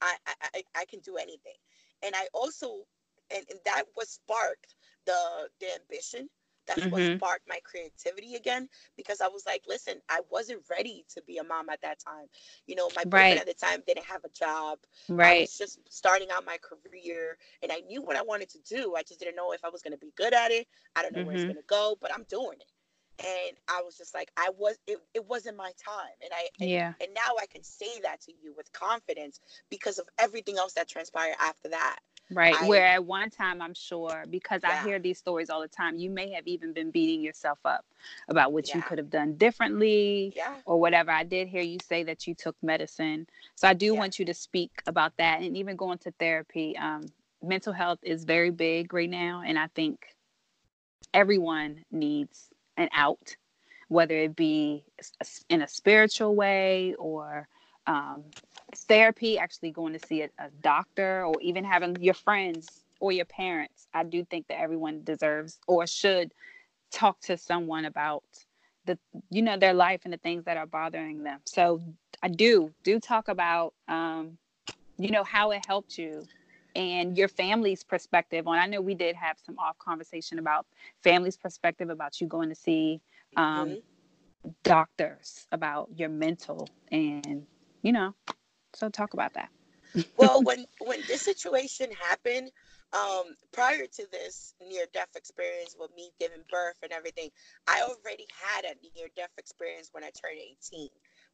I, 0.00 0.16
I, 0.26 0.34
I, 0.54 0.62
I 0.80 0.84
can 0.86 1.00
do 1.00 1.16
anything. 1.16 1.56
And 2.02 2.14
I 2.14 2.26
also, 2.34 2.84
and, 3.34 3.44
and 3.50 3.60
that 3.64 3.84
was 3.96 4.10
sparked 4.10 4.74
the, 5.06 5.50
the 5.60 5.66
ambition. 5.80 6.28
That's 6.66 6.90
what 6.90 7.02
Mhm. 7.02 7.04
sparked 7.04 7.48
my 7.48 7.58
creativity 7.64 8.34
again 8.34 8.68
because 8.96 9.20
I 9.20 9.28
was 9.28 9.44
like, 9.46 9.62
listen, 9.68 9.94
I 10.08 10.20
wasn't 10.30 10.62
ready 10.70 11.04
to 11.14 11.22
be 11.26 11.38
a 11.38 11.44
mom 11.44 11.68
at 11.70 11.82
that 11.82 11.98
time. 12.00 12.26
You 12.66 12.76
know, 12.76 12.90
my 12.94 13.04
boyfriend 13.04 13.40
Right. 13.40 13.40
at 13.40 13.46
the 13.46 13.54
time 13.54 13.82
didn't 13.86 14.06
have 14.06 14.24
a 14.24 14.30
job. 14.30 14.78
Right. 15.08 15.18
I 15.22 15.34
was 15.34 15.56
just 15.56 15.80
starting 15.88 16.28
out 16.32 16.44
my 16.46 16.58
career 16.58 17.36
and 17.62 17.72
I 17.72 17.80
knew 17.80 18.02
what 18.02 18.16
I 18.16 18.22
wanted 18.22 18.50
to 18.50 18.58
do. 18.60 18.94
I 18.96 19.02
just 19.02 19.20
didn't 19.20 19.36
know 19.36 19.52
if 19.52 19.64
I 19.64 19.68
was 19.70 19.82
going 19.82 19.92
to 19.92 19.98
be 19.98 20.12
good 20.16 20.34
at 20.34 20.50
it. 20.50 20.66
I 20.96 21.02
don't 21.02 21.12
know 21.14 21.22
where 21.22 21.34
it's 21.34 21.44
Mhm. 21.44 21.50
going 21.50 21.56
to 21.56 21.66
go, 21.68 21.96
but 22.00 22.12
I'm 22.14 22.24
doing 22.28 22.58
it. 22.60 22.72
And 23.20 23.56
I 23.68 23.82
was 23.82 23.96
just 23.96 24.14
like, 24.14 24.30
I 24.36 24.50
was, 24.58 24.76
it, 24.86 24.98
it 25.14 25.26
wasn't 25.26 25.56
my 25.56 25.72
time. 25.82 26.14
And 26.22 26.30
I, 26.34 26.48
and, 26.60 26.70
Yeah. 26.70 26.94
and 27.00 27.14
now 27.14 27.34
I 27.40 27.46
can 27.46 27.62
say 27.62 28.00
that 28.02 28.20
to 28.22 28.32
you 28.32 28.54
with 28.56 28.72
confidence 28.72 29.40
because 29.70 29.98
of 29.98 30.08
everything 30.18 30.58
else 30.58 30.74
that 30.74 30.88
transpired 30.88 31.36
after 31.40 31.68
that. 31.70 31.98
Right. 32.30 32.56
I- 32.60 32.68
Where 32.68 32.84
at 32.84 33.04
one 33.04 33.30
time, 33.30 33.62
I'm 33.62 33.74
sure, 33.74 34.24
because 34.28 34.64
I 34.64 34.82
hear 34.82 34.98
these 34.98 35.18
stories 35.18 35.48
all 35.48 35.60
the 35.60 35.68
time, 35.68 35.96
you 35.96 36.10
may 36.10 36.30
have 36.32 36.46
even 36.46 36.72
been 36.72 36.90
beating 36.90 37.20
yourself 37.20 37.58
up 37.64 37.84
about 38.28 38.52
what 38.52 38.74
you 38.74 38.82
could 38.82 38.98
have 38.98 39.10
done 39.10 39.36
differently 39.36 40.32
Yeah. 40.34 40.54
or 40.64 40.80
whatever. 40.80 41.12
I 41.12 41.22
did 41.22 41.46
hear 41.46 41.62
you 41.62 41.78
say 41.82 42.02
that 42.02 42.26
you 42.26 42.34
took 42.34 42.56
medicine. 42.62 43.28
So 43.54 43.68
I 43.68 43.74
do 43.74 43.92
Yeah. 43.94 43.98
want 44.00 44.18
you 44.18 44.24
to 44.24 44.34
speak 44.34 44.82
about 44.86 45.16
that 45.18 45.40
and 45.42 45.56
even 45.56 45.76
going 45.76 45.98
to 45.98 46.10
therapy. 46.12 46.76
Um, 46.76 47.06
mental 47.42 47.72
health 47.72 48.00
is 48.02 48.24
very 48.24 48.50
big 48.50 48.92
right 48.92 49.10
now. 49.10 49.42
And 49.46 49.56
I 49.58 49.68
think 49.68 50.16
everyone 51.14 51.84
needs 51.92 52.48
an 52.76 52.88
out, 52.92 53.36
whether 53.88 54.14
it 54.16 54.34
be 54.34 54.84
in 55.48 55.62
a 55.62 55.68
spiritual 55.68 56.34
way 56.34 56.94
or 56.98 57.48
um, 57.86 58.24
therapy, 58.84 59.38
actually 59.38 59.70
going 59.70 59.92
to 59.92 59.98
see 59.98 60.22
a, 60.22 60.28
a 60.38 60.50
doctor, 60.62 61.24
or 61.24 61.40
even 61.40 61.64
having 61.64 61.96
your 62.00 62.14
friends 62.14 62.84
or 63.00 63.12
your 63.12 63.24
parents. 63.26 63.88
I 63.94 64.04
do 64.04 64.24
think 64.24 64.48
that 64.48 64.60
everyone 64.60 65.02
deserves 65.04 65.58
or 65.66 65.86
should 65.86 66.32
talk 66.90 67.20
to 67.22 67.36
someone 67.36 67.84
about 67.84 68.24
the 68.84 68.98
you 69.30 69.42
know 69.42 69.56
their 69.56 69.74
life 69.74 70.02
and 70.04 70.12
the 70.12 70.18
things 70.18 70.44
that 70.44 70.56
are 70.56 70.66
bothering 70.66 71.22
them. 71.22 71.40
So 71.44 71.80
I 72.22 72.28
do 72.28 72.72
do 72.84 72.98
talk 73.00 73.28
about 73.28 73.74
um, 73.88 74.38
you 74.98 75.10
know 75.10 75.24
how 75.24 75.50
it 75.50 75.62
helped 75.66 75.98
you 75.98 76.24
and 76.74 77.16
your 77.16 77.28
family's 77.28 77.82
perspective 77.84 78.46
on. 78.46 78.58
I 78.58 78.66
know 78.66 78.80
we 78.80 78.94
did 78.94 79.16
have 79.16 79.38
some 79.38 79.58
off 79.58 79.78
conversation 79.78 80.38
about 80.38 80.66
family's 81.02 81.36
perspective 81.36 81.90
about 81.90 82.20
you 82.20 82.26
going 82.26 82.48
to 82.50 82.54
see 82.54 83.00
um, 83.36 83.78
Mhm. 83.78 83.82
doctors 84.62 85.46
about 85.52 85.88
your 85.96 86.08
mental 86.08 86.68
and 86.90 87.46
you 87.82 87.92
know 87.92 88.14
so 88.76 88.88
talk 88.88 89.14
about 89.14 89.34
that. 89.34 89.48
Well 90.16 90.42
when 90.44 90.66
when 90.78 91.00
this 91.06 91.22
situation 91.22 91.90
happened 91.92 92.50
um 92.92 93.24
prior 93.52 93.86
to 93.86 94.06
this 94.12 94.54
near 94.66 94.86
death 94.92 95.08
experience 95.16 95.74
with 95.78 95.90
me 95.96 96.10
giving 96.20 96.42
birth 96.50 96.76
and 96.82 96.92
everything 96.92 97.30
i 97.66 97.82
already 97.82 98.26
had 98.30 98.64
a 98.64 98.74
near 98.96 99.08
death 99.16 99.32
experience 99.38 99.88
when 99.92 100.04
i 100.04 100.10
turned 100.10 100.38
18 100.72 100.88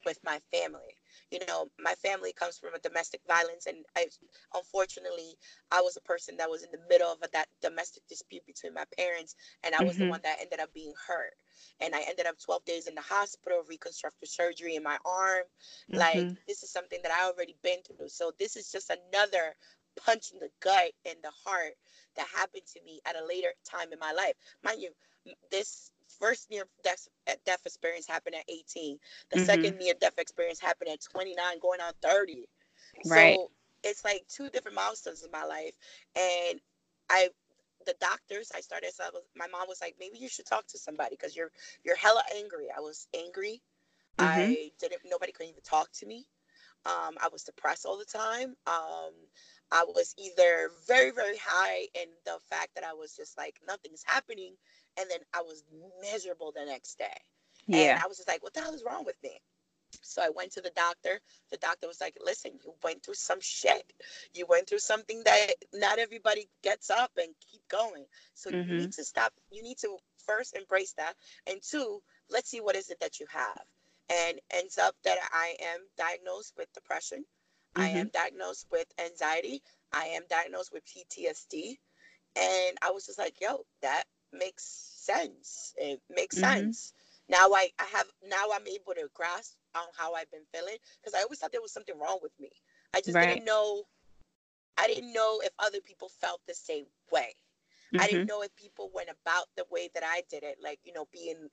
with 0.07 0.19
my 0.25 0.39
family 0.53 0.97
you 1.31 1.39
know 1.47 1.67
my 1.79 1.95
family 1.95 2.33
comes 2.33 2.59
from 2.59 2.75
a 2.75 2.79
domestic 2.79 3.21
violence 3.27 3.67
and 3.67 3.79
i 3.97 4.07
unfortunately 4.55 5.35
i 5.71 5.81
was 5.81 5.97
a 5.97 6.01
person 6.03 6.37
that 6.37 6.51
was 6.51 6.63
in 6.63 6.71
the 6.73 6.81
middle 6.89 7.11
of 7.11 7.19
a, 7.23 7.29
that 7.33 7.49
domestic 7.61 8.03
dispute 8.09 8.45
between 8.47 8.75
my 8.75 8.85
parents 8.97 9.35
and 9.65 9.75
i 9.75 9.83
was 9.83 9.99
the 9.99 10.07
Mhm. 10.07 10.09
one 10.09 10.21
that 10.23 10.39
ended 10.41 10.61
up 10.61 10.73
being 10.75 10.93
hurt 11.09 11.35
and 11.81 11.95
i 11.95 12.01
ended 12.09 12.27
up 12.27 12.39
12 12.39 12.65
days 12.65 12.87
in 12.87 12.95
the 12.95 13.01
hospital 13.03 13.63
reconstructive 13.69 14.29
surgery 14.29 14.77
in 14.77 14.83
my 14.83 14.99
arm 15.05 15.45
like 15.95 16.29
Mhm. 16.29 16.39
this 16.47 16.63
is 16.63 16.71
something 16.71 16.99
that 17.03 17.13
I 17.13 17.27
already 17.27 17.57
been 17.63 17.79
through. 17.83 18.09
So 18.09 18.33
this 18.39 18.57
is 18.57 18.71
just 18.71 18.91
another 18.91 19.55
punch 19.97 20.31
in 20.33 20.39
the 20.39 20.51
gut 20.61 20.93
and 21.07 21.17
the 21.23 21.31
heart 21.45 21.75
that 22.17 22.27
happened 22.35 22.67
to 22.75 22.83
me 22.85 23.01
at 23.07 23.17
a 23.17 23.25
later 23.27 23.49
time 23.65 23.93
in 23.93 23.99
my 23.99 24.13
life. 24.13 24.35
Mind 24.63 24.81
you, 24.83 24.91
this 25.51 25.93
first 26.23 26.51
near 26.51 26.65
death, 26.85 27.09
death 27.47 27.67
experience 27.67 28.09
happened 28.09 28.37
at 28.37 28.47
18. 28.49 29.01
The 29.33 29.39
Mhm. 29.39 29.41
second 29.41 29.79
near 29.79 29.95
death 30.01 30.19
experience 30.19 30.61
happened 30.61 30.91
at 30.91 31.03
29, 31.13 31.61
going 31.61 31.83
on 31.83 31.95
30. 32.03 32.49
Right. 33.07 33.41
So 33.41 33.53
it's 33.85 34.05
like 34.05 34.25
two 34.29 34.51
different 34.51 34.77
milestones 34.77 35.25
in 35.25 35.33
my 35.33 35.45
life, 35.45 35.77
and 36.17 36.61
I. 37.11 37.31
The 37.87 37.97
doctors, 38.01 38.53
I 38.55 38.61
started. 38.61 38.95
So 38.95 39.05
I 39.05 39.11
was, 39.13 39.25
my 39.37 39.49
mom 39.49 39.69
was 39.69 39.81
like, 39.83 39.97
"Maybe 40.01 40.19
you 40.19 40.29
should 40.29 40.47
talk 40.47 40.67
to 40.69 40.79
somebody 40.79 41.17
because 41.17 41.37
you're 41.37 41.51
you're 41.85 41.97
hella 41.97 42.23
angry." 42.37 42.69
I 42.77 42.81
was 42.81 43.09
angry. 43.15 43.63
Mhm. 44.19 44.57
I 44.59 44.73
didn't. 44.81 45.03
Nobody 45.05 45.33
could 45.33 45.47
even 45.49 45.63
talk 45.63 45.93
to 45.95 46.07
me. 46.07 46.29
Um, 46.87 47.17
I 47.21 47.29
was 47.33 47.45
depressed 47.45 47.87
all 47.87 47.99
the 47.99 48.05
time. 48.07 48.57
Um, 48.67 49.15
I 49.73 49.85
was 49.85 50.15
either 50.19 50.71
very, 50.87 51.11
very 51.13 51.39
high 51.39 51.89
in 51.95 52.09
the 52.27 52.39
fact 52.51 52.75
that 52.75 52.85
I 52.85 52.95
was 52.95 53.17
just 53.17 53.39
like 53.39 53.61
nothing's 53.67 54.05
happening, 54.07 54.57
and 54.99 55.11
then 55.11 55.21
I 55.35 55.43
was 55.43 55.65
miserable 56.01 56.53
the 56.55 56.65
next 56.65 56.99
day. 56.99 57.17
And 57.69 57.81
yeah 57.81 58.01
I 58.03 58.07
was 58.09 58.17
just 58.17 58.29
like, 58.29 58.43
what 58.43 58.55
the 58.55 58.61
hell 58.61 58.75
is 58.75 58.85
wrong 58.85 59.05
with 59.05 59.17
me? 59.23 59.41
So 60.01 60.23
I 60.23 60.31
went 60.31 60.53
to 60.53 60.61
the 60.61 60.71
doctor. 60.75 61.21
The 61.51 61.59
doctor 61.59 61.87
was 61.87 62.01
like, 62.01 62.17
listen, 62.25 62.53
you 62.65 62.75
went 62.83 63.05
through 63.05 63.15
some 63.15 63.41
shit. 63.41 63.93
You 64.33 64.47
went 64.47 64.69
through 64.69 64.79
something 64.81 65.23
that 65.25 65.53
not 65.75 65.99
everybody 65.99 66.49
gets 66.63 66.91
up 66.91 67.13
and 67.17 67.29
keep 67.41 67.67
going. 67.69 68.07
So 68.35 68.51
Mhm. 68.51 68.67
you 68.69 68.75
need 68.75 68.93
to 68.95 69.05
stop. 69.05 69.33
You 69.51 69.63
need 69.63 69.79
to 69.79 69.99
first 70.19 70.57
embrace 70.57 70.93
that. 70.95 71.17
And 71.47 71.63
two, 71.63 72.03
let's 72.31 72.49
see 72.51 72.61
what 72.61 72.77
is 72.77 72.91
it 72.91 73.01
that 73.01 73.21
you 73.21 73.27
have. 73.27 73.67
And 74.09 74.41
ends 74.51 74.79
up 74.79 74.97
that 75.05 75.19
I 75.33 75.57
am 75.61 75.89
diagnosed 75.97 76.55
with 76.57 76.73
depression. 76.73 77.25
I 77.75 77.89
am 77.89 78.09
diagnosed 78.11 78.67
with 78.71 78.87
anxiety. 78.99 79.63
I 79.93 80.07
am 80.07 80.27
diagnosed 80.29 80.73
with 80.73 80.85
PTSD. 80.85 81.79
And 82.37 82.79
I 82.83 82.91
was 82.91 83.07
just 83.07 83.19
like, 83.19 83.41
yo, 83.41 83.67
that 83.83 84.05
makes 84.33 84.65
sense. 84.65 85.75
It 85.77 86.01
makes 86.11 86.37
Mhm. 86.37 86.41
sense. 86.41 86.95
Now 87.29 87.53
I, 87.53 87.71
I 87.79 87.85
have 87.85 88.07
now 88.29 88.47
I'm 88.53 88.67
able 88.67 88.95
to 88.95 89.09
grasp 89.15 89.57
on 89.75 89.87
how 89.97 90.15
I've 90.15 90.31
been 90.31 90.45
feeling 90.53 90.77
because 91.01 91.15
I 91.19 91.23
always 91.23 91.39
thought 91.39 91.53
there 91.53 91.63
was 91.63 91.73
something 91.73 91.99
wrong 91.99 92.19
with 92.23 92.33
me. 92.41 92.51
I 92.95 93.01
just 93.01 93.15
Right. 93.15 93.29
didn't 93.29 93.45
know 93.45 93.85
I 94.79 94.87
didn't 94.87 95.13
know 95.13 95.41
if 95.45 95.51
other 95.59 95.81
people 95.81 96.09
felt 96.09 96.41
the 96.47 96.55
same 96.55 96.87
way. 97.11 97.35
I 97.99 98.07
didn't 98.07 98.25
Mhm. 98.25 98.29
know 98.29 98.43
if 98.43 98.55
people 98.57 98.91
went 98.95 99.11
about 99.11 99.47
the 99.57 99.67
way 99.71 99.91
that 99.95 100.03
I 100.05 100.23
did 100.31 100.43
it, 100.43 100.59
like, 100.63 100.81
you 100.85 100.93
know, 100.93 101.07
being 101.13 101.49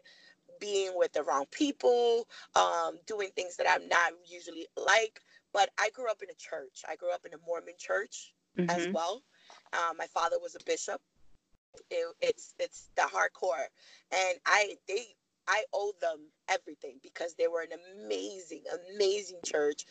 being 0.60 0.98
with 0.98 1.14
the 1.14 1.24
wrong 1.24 1.46
people, 1.52 2.28
um, 2.56 2.98
doing 3.06 3.30
things 3.36 3.58
that 3.58 3.68
I'm 3.70 3.88
not 3.88 4.14
usually 4.26 4.68
like. 4.78 5.22
But 5.54 5.70
I 5.78 5.90
grew 5.92 6.10
up 6.10 6.22
in 6.22 6.30
a 6.30 6.36
church. 6.36 6.84
I 6.88 6.96
grew 6.96 7.12
up 7.12 7.26
in 7.26 7.34
a 7.34 7.38
Mormon 7.46 7.76
church 7.78 8.34
as 8.70 8.88
Mhm. 8.88 8.94
well. 8.94 9.24
Um, 9.74 9.98
my 9.98 10.08
father 10.08 10.38
was 10.42 10.56
a 10.56 10.64
bishop. 10.66 11.02
It, 11.90 12.16
it's 12.22 12.54
it's 12.60 12.90
the 12.96 13.04
hardcore, 13.04 13.66
and 14.12 14.40
I 14.46 14.78
they 14.88 15.06
I 15.48 15.64
owe 15.74 15.94
them 16.02 16.32
everything 16.48 17.00
because 17.02 17.34
they 17.36 17.48
were 17.48 17.62
an 17.62 17.78
amazing, 18.04 18.64
amazing 18.94 19.40
church. 19.46 19.86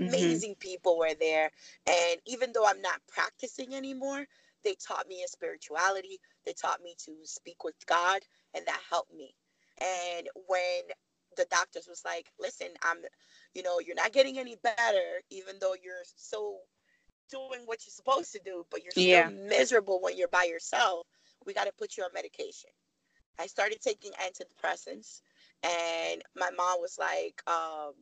Mm-hmm. 0.00 0.04
Amazing 0.06 0.56
people 0.56 0.98
were 0.98 1.14
there, 1.18 1.50
and 1.86 2.20
even 2.26 2.52
though 2.52 2.66
I'm 2.66 2.82
not 2.82 3.00
practicing 3.08 3.74
anymore, 3.74 4.26
they 4.64 4.74
taught 4.86 5.08
me 5.08 5.22
a 5.24 5.28
spirituality. 5.28 6.20
They 6.44 6.52
taught 6.54 6.82
me 6.82 6.94
to 7.06 7.16
speak 7.24 7.64
with 7.64 7.76
God, 7.86 8.22
and 8.54 8.64
that 8.66 8.80
helped 8.90 9.14
me. 9.14 9.34
And 9.80 10.28
when 10.48 10.82
the 11.36 11.46
doctors 11.50 11.86
was 11.88 12.02
like, 12.04 12.30
"Listen, 12.38 12.68
I'm, 12.82 12.98
you 13.54 13.62
know, 13.62 13.80
you're 13.80 13.96
not 13.96 14.12
getting 14.12 14.38
any 14.38 14.56
better, 14.56 15.22
even 15.30 15.56
though 15.60 15.74
you're 15.82 16.04
so 16.16 16.58
doing 17.30 17.62
what 17.66 17.84
you're 17.86 17.92
supposed 17.92 18.32
to 18.32 18.40
do, 18.44 18.66
but 18.70 18.82
you're 18.84 18.92
still 18.92 19.24
Yeah. 19.24 19.30
miserable 19.48 20.00
when 20.00 20.16
you're 20.16 20.28
by 20.28 20.44
yourself, 20.44 21.06
we 21.46 21.54
got 21.54 21.64
to 21.64 21.72
put 21.72 21.96
you 21.96 22.04
on 22.04 22.10
medication. 22.14 22.70
I 23.38 23.46
started 23.46 23.80
taking 23.80 24.12
antidepressants, 24.12 25.22
and 25.62 26.22
my 26.36 26.50
mom 26.56 26.80
was 26.80 26.98
like, 26.98 27.42
um, 27.48 27.94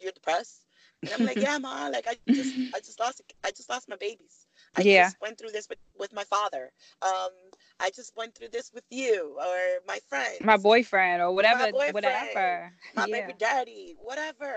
"You're 0.00 0.12
depressed," 0.12 0.66
and 1.04 1.14
I'm 1.14 1.22
like, 1.24 1.40
"Yeah, 1.42 1.58
mom. 1.58 1.92
Like 1.92 2.06
I 2.08 2.16
just, 2.34 2.56
I 2.74 2.80
just 2.80 3.00
lost, 3.00 3.22
I 3.44 3.50
just 3.50 3.68
lost 3.70 3.88
my 3.88 3.96
babies. 3.96 4.46
I 4.76 4.84
Yeah. 4.84 5.06
just 5.06 5.16
went 5.20 5.38
through 5.38 5.50
this 5.50 5.68
with, 5.68 5.78
with 5.98 6.12
my 6.12 6.24
father. 6.24 6.72
Um, 7.02 7.30
I 7.80 7.90
just 7.90 8.16
went 8.16 8.34
through 8.34 8.48
this 8.48 8.70
with 8.72 8.84
you 8.90 9.36
or 9.38 9.80
my 9.86 9.98
friend, 10.08 10.40
My 10.42 10.56
boyfriend 10.56 11.22
or 11.22 11.32
whatever, 11.32 11.66
boyfriend, 11.66 11.94
whatever. 11.94 12.72
my 12.94 13.06
yeah. 13.08 13.20
baby 13.20 13.34
daddy, 13.38 13.96
whatever." 13.98 14.56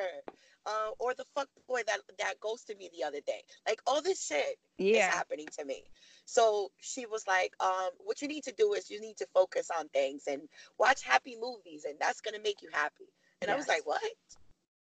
Uh, 0.66 0.92
or 1.00 1.14
the 1.16 1.26
fuck 1.34 1.48
boy 1.68 1.82
that 1.88 2.00
that 2.20 2.40
ghosted 2.40 2.78
me 2.78 2.90
the 2.96 3.04
other 3.04 3.20
day. 3.26 3.42
Like 3.68 3.82
all 3.88 4.02
this 4.02 4.24
shit 4.24 4.58
is 4.78 5.02
happening 5.06 5.48
to 5.58 5.66
me. 5.66 5.84
So 6.26 6.72
she 6.80 7.06
was 7.08 7.26
like, 7.28 7.54
um, 7.60 7.90
what 7.98 8.22
you 8.22 8.28
need 8.28 8.44
to 8.44 8.54
do 8.54 8.74
is 8.74 8.90
you 8.90 9.02
need 9.02 9.18
to 9.18 9.28
focus 9.34 9.70
on 9.78 9.90
things 9.90 10.24
and 10.28 10.42
watch 10.78 11.02
happy 11.02 11.36
movies 11.42 11.86
and 11.86 11.96
that's 12.00 12.22
gonna 12.22 12.40
make 12.44 12.62
you 12.62 12.70
happy. 12.72 13.10
And 13.42 13.50
I 13.50 13.56
was 13.56 13.68
like, 13.68 13.86
What? 13.88 14.02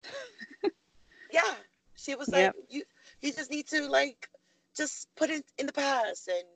yeah. 1.31 1.41
She 1.95 2.15
was 2.15 2.29
Yep. 2.31 2.55
like, 2.55 2.65
You 2.69 2.83
you 3.21 3.31
just 3.33 3.49
need 3.51 3.67
to 3.69 3.87
like 3.87 4.29
just 4.75 5.07
put 5.15 5.29
it 5.29 5.43
in 5.57 5.65
the 5.65 5.73
past 5.73 6.27
and 6.27 6.47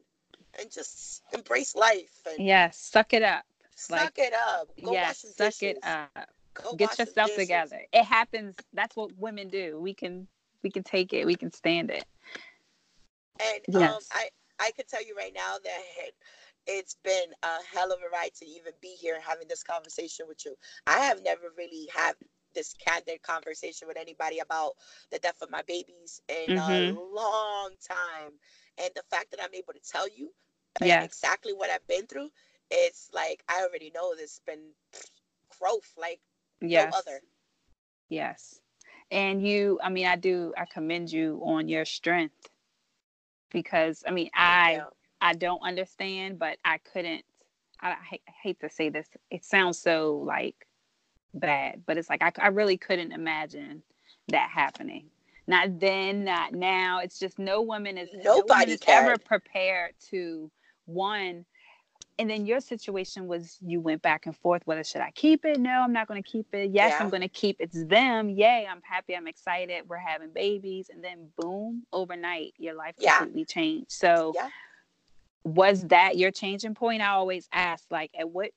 and 0.60 0.72
just 0.72 1.24
embrace 1.34 1.76
life 1.76 2.20
and 2.30 2.46
Yes. 2.46 2.78
Suck 2.80 3.14
it 3.14 3.24
up. 3.24 3.46
suck 3.76 4.00
like- 4.00 4.20
it 4.20 4.34
up. 4.34 4.70
Go 4.84 4.92
yes. 4.92 5.26
Suck 5.36 5.62
it 5.64 5.78
up. 5.84 6.30
Go 6.64 6.76
Get 6.78 7.00
yourself 7.00 7.34
together. 7.34 7.82
It 7.94 8.04
happens. 8.06 8.56
That's 8.74 8.96
what 8.96 9.18
women 9.18 9.50
do. 9.50 9.80
We 9.80 9.94
can 9.94 10.28
we 10.64 10.70
can 10.72 10.84
take 10.84 11.14
it. 11.14 11.26
We 11.26 11.36
can 11.36 11.52
stand 11.52 11.90
it. 11.92 12.06
And 13.40 13.62
um, 13.76 14.02
Yes. 14.02 14.10
I 14.12 14.30
I 14.60 14.72
could 14.76 14.88
tell 14.88 15.04
you 15.04 15.16
right 15.16 15.34
now 15.34 15.58
that 15.64 15.82
it's 16.68 16.96
been 17.04 17.32
a 17.44 17.58
hell 17.74 17.92
of 17.92 18.00
a 18.02 18.10
ride 18.12 18.34
to 18.36 18.46
even 18.46 18.74
be 18.82 18.96
here 19.00 19.20
having 19.22 19.48
this 19.48 19.64
conversation 19.64 20.26
with 20.28 20.46
you. 20.46 20.56
I 20.88 21.00
have 21.00 21.24
never 21.24 21.50
really 21.58 21.88
had 21.94 22.16
this 22.54 22.74
candid 22.74 23.22
conversation 23.22 23.88
with 23.88 23.98
anybody 23.98 24.40
about 24.40 24.74
the 25.12 25.20
death 25.20 25.42
of 25.42 25.52
my 25.52 25.62
babies 25.68 26.22
in 26.28 26.58
a 26.58 26.82
Mhm. 26.88 26.98
long 27.16 27.76
time. 27.88 28.34
And 28.78 28.92
the 28.96 29.04
fact 29.10 29.32
that 29.32 29.42
I'm 29.44 29.54
able 29.54 29.74
to 29.74 29.80
tell 29.92 30.08
you 30.08 30.32
Yes. 30.80 31.10
exactly 31.10 31.54
what 31.54 31.70
I've 31.70 31.88
been 31.88 32.08
through, 32.08 32.30
it's 32.72 33.10
like 33.14 33.44
I 33.50 33.64
already 33.64 33.92
know 33.94 34.14
this 34.16 34.40
has 34.40 34.42
been 34.46 34.72
growth 35.60 35.94
like 35.98 36.20
Yes. 36.62 36.92
no 36.92 37.00
other. 37.00 37.22
Yes. 38.10 38.60
And 39.12 39.46
you, 39.46 39.80
I 39.82 39.90
mean, 39.90 40.06
I 40.06 40.16
do, 40.16 40.54
I 40.58 40.66
commend 40.66 41.12
you 41.12 41.42
on 41.44 41.70
your 41.70 41.86
strength 41.86 42.50
because, 43.52 44.04
I 44.08 44.12
mean, 44.12 44.30
I, 44.34 44.74
Yeah. 44.74 44.84
I 45.22 45.34
don't 45.34 45.62
understand, 45.62 46.38
but 46.40 46.58
I 46.64 46.78
couldn't, 46.80 47.24
I, 47.82 47.92
I 47.92 48.20
hate 48.44 48.60
to 48.60 48.70
say 48.70 48.90
this. 48.90 49.08
It 49.32 49.46
sounds 49.46 49.80
so 49.80 50.24
like 50.26 50.68
bad, 51.34 51.84
but 51.86 51.98
it's 51.98 52.10
like, 52.10 52.22
I, 52.22 52.32
I 52.40 52.48
really 52.50 52.78
couldn't 52.78 53.12
imagine 53.12 53.82
that 54.28 54.50
happening. 54.50 55.06
Not 55.48 55.80
then, 55.80 56.26
not 56.26 56.54
now. 56.54 57.00
It's 57.00 57.18
just 57.18 57.40
no 57.40 57.62
woman 57.62 57.98
is, 57.98 58.10
no 58.14 58.40
Nobody 58.40 58.74
is 58.74 58.82
ever 58.88 59.18
prepared 59.18 59.94
to 60.10 60.52
one, 60.86 61.46
and 62.20 62.30
then 62.30 62.46
your 62.46 62.60
situation 62.60 63.28
was 63.28 63.58
you 63.62 63.80
went 63.80 64.02
back 64.02 64.26
and 64.26 64.36
forth 64.36 64.62
whether 64.66 64.84
should 64.84 65.02
I 65.02 65.12
keep 65.12 65.46
it? 65.46 65.60
No, 65.60 65.72
I'm 65.72 65.94
not 65.94 66.08
going 66.08 66.22
to 66.22 66.30
keep 66.30 66.54
it. 66.54 66.72
Yes, 66.72 66.96
I'm 67.00 67.10
going 67.10 67.22
to 67.22 67.28
keep 67.28 67.58
it's 67.60 67.84
them. 67.86 68.30
Yay, 68.30 68.68
I'm 68.70 68.82
happy, 68.82 69.16
I'm 69.16 69.28
excited. 69.28 69.88
We're 69.88 69.98
having 69.98 70.32
babies 70.34 70.90
and 70.92 71.04
then 71.04 71.30
boom, 71.38 71.84
overnight 71.94 72.54
your 72.58 72.74
life 72.74 72.96
Yeah. 72.98 73.18
completely 73.20 73.46
changed. 73.46 73.92
So 73.92 74.34
Yeah. 74.36 74.50
was 75.44 75.84
that 75.88 76.18
your 76.18 76.32
changing 76.32 76.76
point? 76.76 77.02
I 77.02 77.10
always 77.10 77.48
ask 77.52 77.86
like 77.92 78.12
at 78.18 78.30
what 78.30 78.52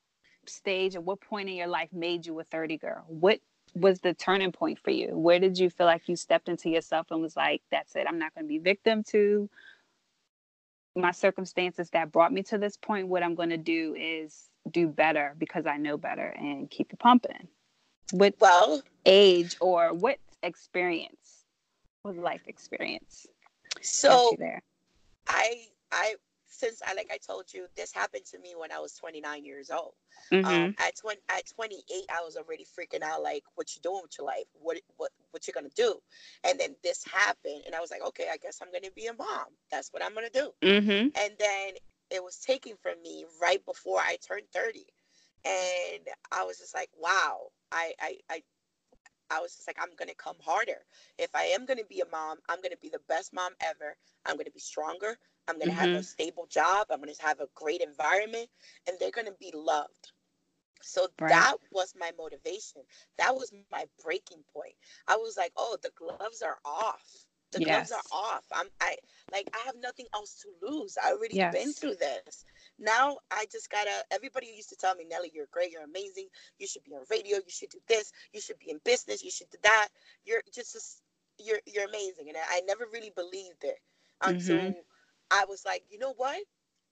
stage 0.47 0.95
at 0.97 1.05
what 1.05 1.21
point 1.21 1.49
in 1.49 1.55
your 1.55 1.67
life 1.67 1.93
made 1.93 2.27
you 2.27 2.39
a 2.41 2.45
30 2.45 2.79
girl? 2.79 3.05
What 3.09 3.41
was 3.75 4.01
the 4.01 4.15
turning 4.15 4.53
point 4.53 4.79
for 4.79 4.91
you? 4.91 5.17
Where 5.17 5.39
did 5.39 5.59
you 5.59 5.71
feel 5.71 5.87
like 5.87 6.09
you 6.09 6.17
stepped 6.17 6.49
into 6.49 6.69
yourself 6.69 7.07
and 7.11 7.21
was 7.21 7.37
like, 7.37 7.63
that's 7.71 7.95
it. 7.95 8.07
I'm 8.09 8.19
not 8.19 8.35
going 8.35 8.45
to 8.45 8.49
be 8.49 8.59
victim 8.59 9.05
to 9.05 9.49
my 11.01 11.11
circumstances 11.13 11.91
that 11.91 12.13
brought 12.13 12.33
me 12.33 12.43
to 12.45 12.59
this 12.59 12.77
point. 12.77 13.09
What 13.09 13.23
I'm 13.23 13.35
going 13.35 13.51
to 13.51 13.57
do 13.57 13.95
is 13.99 14.49
do 14.71 14.89
better 14.89 15.35
because 15.39 15.67
I 15.67 15.77
know 15.77 15.97
better 15.97 16.27
and 16.27 16.71
keep 16.71 16.93
it 16.93 16.99
pumping. 16.99 17.49
What 18.13 18.35
Well, 18.41 18.83
age 19.07 19.57
or 19.61 19.93
what 19.93 20.19
experience? 20.43 21.45
What 22.03 22.17
life 22.17 22.43
experience 22.47 23.27
so 23.83 24.35
there? 24.39 24.63
I 25.29 25.67
I 25.93 26.15
since 26.61 26.83
I 26.87 26.95
like 26.95 27.11
I 27.13 27.19
told 27.19 27.53
you 27.55 27.67
this 27.77 27.93
happened 27.93 28.27
to 28.33 28.39
me 28.41 28.55
when 28.57 28.73
I 28.73 28.79
was 28.81 28.95
29 28.95 29.45
years 29.45 29.71
old. 29.71 29.95
Mhm. 30.33 30.45
Um, 30.45 30.75
at 30.79 30.97
20 30.97 31.21
at 31.31 31.47
28, 31.49 32.07
I 32.11 32.23
was 32.25 32.37
already 32.37 32.67
freaking 32.67 33.03
out 33.03 33.23
like, 33.23 33.45
what 33.57 33.75
you 33.75 33.83
doing 33.83 34.03
with 34.03 34.17
your 34.19 34.27
life? 34.27 34.47
What 34.55 34.79
what 34.97 35.13
what 35.33 35.47
you 35.47 35.55
gonna 35.55 35.71
do? 35.77 36.03
And 36.45 36.59
then 36.61 36.77
this 36.83 37.05
happened, 37.05 37.63
and 37.67 37.75
I 37.75 37.81
was 37.81 37.91
like, 37.91 38.03
okay, 38.09 38.29
I 38.33 38.39
guess 38.39 38.61
I'm 38.63 38.73
gonna 38.73 38.93
be 38.95 39.07
a 39.07 39.15
mom. 39.15 39.47
That's 39.71 39.93
what 39.93 40.03
I'm 40.05 40.15
gonna 40.15 40.31
do. 40.31 40.53
Mhm. 40.63 41.13
And 41.17 41.35
then 41.39 41.75
it 42.11 42.23
was 42.23 42.39
taken 42.41 42.77
from 42.83 43.01
me 43.03 43.27
right 43.41 43.65
before 43.65 44.01
I 44.01 44.17
turned 44.17 44.51
30, 44.53 44.87
and 45.45 46.09
I 46.33 46.45
was 46.45 46.59
just 46.59 46.75
like, 46.75 46.91
wow. 46.99 47.51
I 47.73 47.95
I 48.01 48.19
I. 48.31 48.43
I 49.31 49.41
was 49.41 49.55
just 49.57 49.67
like, 49.69 49.79
I'm 49.81 49.95
gonna 49.97 50.15
come 50.15 50.37
harder. 50.45 50.85
If 51.19 51.35
I 51.35 51.45
am 51.45 51.67
gonna 51.67 51.85
be 51.89 52.01
a 52.01 52.07
mom, 52.07 52.39
I'm 52.49 52.61
gonna 52.63 52.77
be 52.81 52.89
the 52.91 53.01
best 53.09 53.33
mom 53.33 53.55
ever. 53.61 53.97
I'm 54.27 54.37
gonna 54.37 54.51
be 54.51 54.61
stronger. 54.61 55.19
I'm 55.51 55.59
gonna 55.59 55.73
have 55.75 55.95
a 55.95 56.03
Mhm. 56.03 56.05
stable 56.05 56.47
job. 56.47 56.89
I'm 56.91 57.01
gonna 57.01 57.13
have 57.21 57.41
a 57.41 57.49
great 57.55 57.83
environment, 57.83 58.51
and 58.89 58.99
they're 59.01 59.13
gonna 59.13 59.33
be 59.41 59.53
loved. 59.55 60.13
So 60.83 61.09
Right. 61.21 61.33
that 61.33 61.57
was 61.73 61.95
my 61.99 62.13
motivation. 62.19 62.83
That 63.19 63.35
was 63.37 63.53
my 63.71 63.87
breaking 64.05 64.45
point. 64.55 64.75
I 65.09 65.17
was 65.17 65.37
like, 65.37 65.53
oh, 65.57 65.79
the 65.83 65.93
gloves 65.97 66.43
are 66.43 66.59
off. 66.65 67.27
The 67.53 67.61
gloves 67.61 67.93
are 67.93 68.05
off. 68.13 68.45
I'm 68.53 68.69
I 68.81 68.97
like 69.33 69.49
I 69.55 69.59
have 69.67 69.77
nothing 69.81 70.07
else 70.15 70.43
to 70.43 70.69
lose. 70.69 70.97
I 71.03 71.13
already 71.13 71.43
been 71.51 71.75
through 71.75 71.97
this. 71.97 72.45
Now 72.79 73.19
I 73.31 73.47
just 73.51 73.71
gotta 73.71 74.05
everybody 74.11 74.49
used 74.55 74.71
to 74.71 74.77
tell 74.77 74.95
me, 74.95 75.05
Nelly, 75.05 75.31
you're 75.35 75.49
great, 75.51 75.73
you're 75.73 75.85
amazing, 75.85 76.29
you 76.59 76.67
should 76.67 76.85
be 76.85 76.93
on 76.95 77.05
radio, 77.11 77.39
you 77.39 77.51
should 77.51 77.71
do 77.71 77.81
this, 77.89 78.13
you 78.33 78.41
should 78.41 78.59
be 78.59 78.71
in 78.71 78.81
business, 78.85 79.25
you 79.25 79.31
should 79.31 79.51
do 79.51 79.59
that. 79.65 79.89
You're 80.25 80.43
just, 80.55 80.75
just 80.75 81.03
you're 81.39 81.61
you're 81.67 81.89
amazing. 81.89 82.29
And 82.29 82.37
I, 82.39 82.59
I 82.59 82.61
never 82.67 82.87
really 82.93 83.13
believed 83.15 83.65
it 83.65 83.79
until 84.23 84.85
I 85.31 85.45
was 85.47 85.65
like, 85.65 85.85
you 85.91 85.99
know 85.99 86.15
what? 86.17 86.43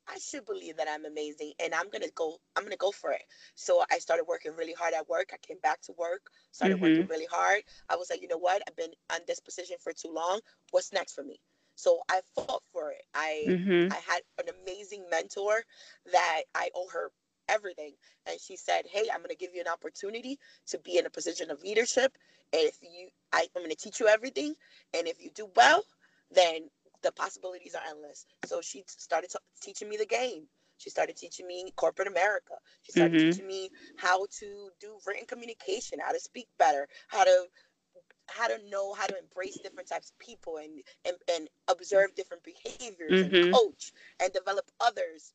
I 0.09 0.19
should 0.19 0.45
believe 0.47 0.77
that 0.79 0.89
I'm 0.91 1.05
amazing 1.05 1.53
and 1.61 1.75
I'm 1.75 1.89
gonna 1.91 2.11
go 2.15 2.39
I'm 2.57 2.65
gonna 2.65 2.77
go 2.77 2.91
for 2.93 3.13
it. 3.13 3.23
So 3.55 3.85
I 3.91 3.99
started 3.99 4.25
working 4.27 4.53
really 4.57 4.73
hard 4.73 4.95
at 4.95 5.09
work. 5.09 5.31
I 5.33 5.37
came 5.39 5.59
back 5.63 5.81
to 5.83 5.93
work, 5.99 6.31
started 6.51 6.81
working 6.81 7.07
really 7.09 7.27
hard. 7.31 7.63
I 7.89 7.97
was 7.97 8.11
like, 8.11 8.23
you 8.23 8.29
know 8.29 8.39
what? 8.39 8.63
I've 8.69 8.77
been 8.77 8.93
on 9.13 9.21
this 9.27 9.41
position 9.41 9.77
for 9.81 9.93
too 9.93 10.11
long. 10.13 10.41
What's 10.71 10.93
next 10.93 11.15
for 11.15 11.23
me? 11.25 11.41
So 11.77 12.01
I 12.11 12.21
fought 12.35 12.63
for 12.73 12.91
it. 12.91 13.03
I 13.15 13.47
Mhm. 13.47 13.91
I 13.91 13.97
had 13.97 14.23
an 14.39 14.47
amazing 14.63 15.05
mentor 15.11 15.65
that 16.13 16.43
I 16.55 16.71
owe 16.75 16.89
her 16.93 17.11
everything. 17.49 17.95
And 18.27 18.41
she 18.41 18.57
said, 18.57 18.87
Hey, 18.89 19.09
I'm 19.13 19.23
gonna 19.23 19.35
give 19.35 19.55
you 19.55 19.61
an 19.61 19.69
opportunity 19.69 20.39
to 20.69 20.79
be 20.79 20.99
in 20.99 21.07
a 21.07 21.11
position 21.11 21.51
of 21.51 21.63
leadership. 21.63 22.17
And 22.53 22.63
if 22.65 22.79
you 22.83 23.09
I, 23.33 23.47
I'm 23.57 23.63
gonna 23.63 23.75
teach 23.75 24.01
you 24.01 24.09
everything. 24.09 24.55
And 24.95 25.07
if 25.09 25.23
you 25.23 25.31
do 25.31 25.51
well, 25.57 25.85
then 26.31 26.69
the 27.03 27.13
possibilities 27.13 27.75
are 27.75 27.83
endless. 27.89 28.27
So 28.47 28.61
she 28.61 28.85
started 28.87 29.31
t- 29.31 29.39
teaching 29.63 29.89
me 29.89 29.97
the 29.97 30.07
game. 30.07 30.45
She 30.79 30.91
started 30.91 31.17
teaching 31.17 31.47
me 31.47 31.73
corporate 31.77 32.09
America. 32.09 32.55
She 32.83 32.93
started 32.93 33.19
Mhm. 33.19 33.31
teaching 33.33 33.47
me 33.47 33.71
how 33.97 34.27
to 34.41 34.71
do 34.81 34.99
written 35.07 35.27
communication, 35.27 35.99
how 36.01 36.13
to 36.13 36.21
speak 36.21 36.49
better, 36.59 36.89
how 37.09 37.25
to 37.25 37.47
how 38.29 38.47
to 38.49 38.59
know 38.71 38.93
how 38.95 39.07
to 39.07 39.19
embrace 39.19 39.59
different 39.63 39.89
types 39.89 40.11
of 40.11 40.19
people 40.19 40.59
and 40.59 40.83
and, 41.05 41.17
and 41.31 41.49
observe 41.69 42.15
different 42.15 42.43
behaviors 42.45 43.23
Mhm. 43.23 43.23
and 43.23 43.53
coach 43.53 43.93
and 44.21 44.33
develop 44.33 44.71
others. 44.81 45.33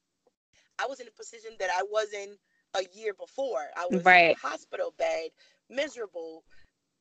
I 0.79 0.87
was 0.87 0.99
in 0.99 1.07
a 1.07 1.11
position 1.11 1.51
that 1.59 1.69
I 1.71 1.83
wasn't 1.89 2.39
a 2.75 2.83
year 2.93 3.13
before. 3.13 3.69
I 3.77 3.85
was 3.87 4.07
in 4.07 4.23
a 4.23 4.33
hospital 4.33 4.93
bed, 4.97 5.29
miserable, 5.69 6.43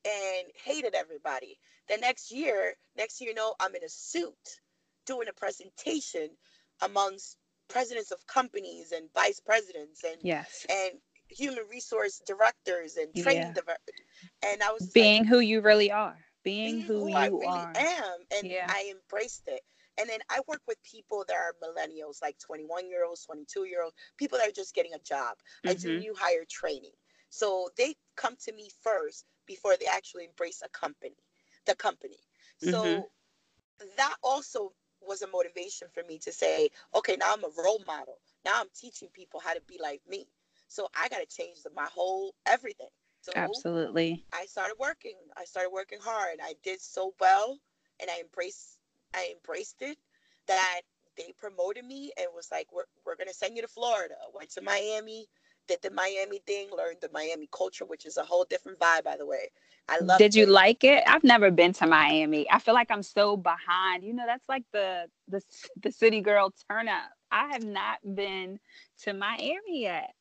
and 0.05 0.47
hated 0.65 0.95
everybody. 0.95 1.59
The 1.89 1.97
next 1.99 2.31
year, 2.33 2.75
next 2.97 3.21
year, 3.21 3.31
you 3.31 3.37
know, 3.37 3.55
I'm 3.61 3.75
in 3.75 3.85
a 3.85 3.89
suit 3.89 4.61
doing 5.07 5.29
a 5.29 5.33
presentation 5.33 6.31
amongst 6.81 7.37
presidents 7.69 8.11
of 8.11 8.27
companies 8.27 8.93
and 8.93 9.09
vice 9.15 9.41
presidents 9.41 10.05
and 10.05 10.17
Yes. 10.23 10.67
and 10.69 11.01
human 11.29 11.67
resource 11.69 12.21
directors 12.27 12.97
and 12.97 13.15
training 13.15 13.49
Yeah. 13.49 13.53
directors. 13.53 14.01
And 14.43 14.63
I 14.63 14.73
was 14.73 14.91
Being 14.91 15.23
like, 15.23 15.29
who 15.29 15.41
you 15.41 15.61
really 15.61 15.91
are. 15.91 16.19
Being 16.43 16.77
being 16.77 16.81
who, 16.83 17.09
you 17.09 17.17
I 17.17 17.27
really 17.27 17.47
are. 17.47 17.73
am. 17.77 18.27
And 18.31 18.47
Yeah. 18.47 18.67
I 18.69 18.91
embraced 18.91 19.49
it. 19.49 19.63
And 19.99 20.09
then 20.09 20.21
I 20.29 20.41
work 20.47 20.63
with 20.67 20.83
people 20.83 21.25
that 21.29 21.37
are 21.37 21.55
millennials, 21.63 22.21
like 22.23 22.39
21 22.39 22.89
year 22.89 23.05
olds, 23.05 23.25
22 23.25 23.65
year 23.65 23.83
olds, 23.83 23.97
people 24.17 24.39
that 24.39 24.49
are 24.49 24.53
just 24.53 24.75
getting 24.75 24.95
a 24.95 24.99
job. 24.99 25.39
I 25.65 25.75
do 25.75 25.89
mm-hmm. 25.89 25.99
new 25.99 26.15
hire 26.15 26.45
training. 26.49 26.93
So 27.31 27.71
they 27.77 27.95
come 28.17 28.37
to 28.45 28.53
me 28.53 28.71
first 28.83 29.25
before 29.47 29.77
they 29.79 29.87
actually 29.87 30.25
embrace 30.27 30.63
a 30.65 30.69
company, 30.69 31.17
the 31.67 31.75
company. 31.75 32.19
So 32.59 33.05
Mhm. 33.05 33.09
that 33.97 34.17
also 34.23 34.73
was 35.01 35.23
a 35.23 35.27
motivation 35.29 35.89
for 35.93 36.03
me 36.05 36.19
to 36.19 36.33
say, 36.33 36.71
okay, 36.95 37.17
now 37.17 37.33
I'm 37.33 37.45
a 37.45 37.51
role 37.63 37.83
model. 37.87 38.19
Now 38.45 38.53
I'm 38.61 38.69
teaching 38.75 39.09
people 39.13 39.41
how 39.41 39.55
to 39.55 39.61
be 39.63 39.79
like 39.81 40.03
me. 40.09 40.27
So 40.69 40.89
I 40.97 41.09
got 41.09 41.19
to 41.19 41.27
change 41.27 41.63
the, 41.63 41.71
my 41.71 41.87
whole 41.93 42.35
everything. 42.47 42.89
So 43.21 43.33
Absolutely. 43.37 44.25
I 44.33 44.47
started 44.47 44.77
working. 44.79 45.17
I 45.37 45.45
started 45.45 45.71
working 45.71 46.01
hard. 46.01 46.39
I 46.43 46.55
did 46.63 46.81
so 46.81 47.15
well, 47.21 47.59
and 48.01 48.11
I 48.11 48.21
embraced. 48.21 48.79
I 49.15 49.33
embraced 49.35 49.83
it 49.83 49.99
that 50.49 50.83
they 51.17 51.33
promoted 51.39 51.85
me 51.85 52.13
and 52.19 52.29
was 52.35 52.51
like, 52.51 52.73
"We're 52.73 52.87
we're 53.05 53.17
gonna 53.17 53.35
send 53.35 53.57
you 53.57 53.63
to 53.63 53.69
Florida." 53.69 54.17
Went 54.35 54.51
to 54.53 54.63
Miami, 54.63 55.29
did 55.73 55.83
the 55.83 55.95
Miami 55.95 56.39
thing, 56.47 56.69
learned 56.77 56.99
the 57.01 57.11
Miami 57.13 57.49
culture, 57.51 57.85
which 57.85 58.07
is 58.07 58.17
a 58.17 58.23
whole 58.23 58.45
different 58.49 58.79
vibe, 58.79 59.05
by 59.05 59.17
the 59.17 59.27
way. 59.27 59.51
I 59.89 59.99
love. 59.99 60.19
Did 60.19 60.35
you 60.35 60.47
like 60.47 60.85
it? 60.85 61.03
I've 61.07 61.25
never 61.25 61.51
been 61.51 61.73
to 61.75 61.87
Miami. 61.87 62.51
I 62.51 62.59
feel 62.59 62.75
like 62.75 62.91
I'm 62.91 63.03
so 63.03 63.37
behind. 63.37 64.05
You 64.05 64.15
know, 64.15 64.25
that's 64.27 64.49
like 64.49 64.65
the 64.73 65.07
the 65.29 65.43
the 65.83 65.91
city 65.91 66.21
girl 66.21 66.53
turn 66.71 66.89
up. 66.89 67.11
I 67.31 67.53
have 67.53 67.65
not 67.65 67.99
been 68.15 68.59
to 69.03 69.13
Miami 69.13 69.83
yet. 69.83 70.15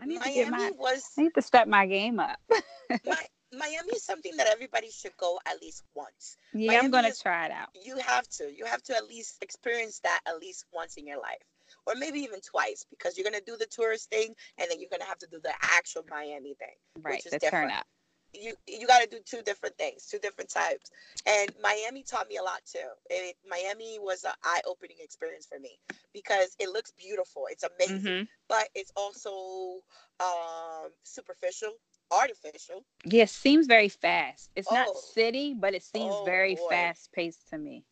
I 0.00 0.06
need 0.06 0.20
Miami 0.20 0.34
to 0.34 0.44
get 0.44 0.50
my, 0.50 0.70
was. 0.78 1.04
I 1.18 1.22
need 1.22 1.34
to 1.34 1.42
step 1.42 1.66
my 1.66 1.86
game 1.86 2.20
up. 2.20 2.38
my, 2.50 3.16
Miami 3.52 3.92
is 3.96 4.04
something 4.04 4.36
that 4.36 4.46
everybody 4.46 4.90
should 4.90 5.16
go 5.16 5.40
at 5.46 5.60
least 5.60 5.82
once. 5.94 6.36
Yeah, 6.52 6.68
Miami 6.68 6.84
I'm 6.84 6.90
gonna 6.92 7.08
is, 7.08 7.18
try 7.18 7.46
it 7.46 7.52
out. 7.52 7.68
You 7.74 7.96
have 7.98 8.28
to. 8.28 8.44
You 8.54 8.64
have 8.66 8.82
to 8.84 8.96
at 8.96 9.06
least 9.06 9.38
experience 9.42 10.00
that 10.00 10.20
at 10.26 10.38
least 10.38 10.66
once 10.72 10.96
in 10.96 11.06
your 11.06 11.18
life, 11.18 11.42
or 11.86 11.94
maybe 11.96 12.20
even 12.20 12.40
twice, 12.40 12.84
because 12.90 13.16
you're 13.16 13.24
gonna 13.24 13.40
do 13.46 13.56
the 13.56 13.66
tourist 13.66 14.10
thing, 14.10 14.34
and 14.58 14.70
then 14.70 14.80
you're 14.80 14.90
gonna 14.90 15.04
have 15.04 15.18
to 15.18 15.28
do 15.30 15.40
the 15.42 15.52
actual 15.62 16.04
Miami 16.10 16.54
thing, 16.54 16.76
right? 17.02 17.14
Which 17.14 17.26
is 17.26 17.32
the 17.32 17.38
different. 17.38 17.70
turn 17.70 17.78
up 17.78 17.86
you 18.32 18.54
you 18.66 18.86
got 18.86 19.00
to 19.00 19.08
do 19.08 19.18
two 19.24 19.42
different 19.42 19.76
things, 19.76 20.06
two 20.06 20.18
different 20.18 20.50
types. 20.50 20.90
And 21.26 21.50
Miami 21.62 22.02
taught 22.02 22.28
me 22.28 22.36
a 22.36 22.42
lot 22.42 22.60
too. 22.70 22.78
It, 23.08 23.36
Miami 23.48 23.98
was 24.00 24.24
an 24.24 24.32
eye 24.44 24.60
opening 24.66 24.96
experience 25.00 25.46
for 25.46 25.58
me 25.58 25.78
because 26.12 26.54
it 26.58 26.70
looks 26.70 26.92
beautiful. 26.92 27.44
It's 27.50 27.64
amazing, 27.64 28.12
mm-hmm. 28.12 28.22
but 28.48 28.68
it's 28.74 28.92
also 28.96 29.80
um, 30.20 30.90
superficial, 31.02 31.72
artificial. 32.10 32.84
Yeah, 33.04 33.24
seems 33.24 33.66
very 33.66 33.88
fast. 33.88 34.50
It's 34.56 34.68
oh. 34.70 34.74
not 34.74 34.96
city, 34.96 35.54
but 35.58 35.74
it 35.74 35.82
seems 35.82 36.14
oh, 36.14 36.24
very 36.24 36.56
fast 36.68 37.12
paced 37.12 37.48
to 37.50 37.58
me. 37.58 37.84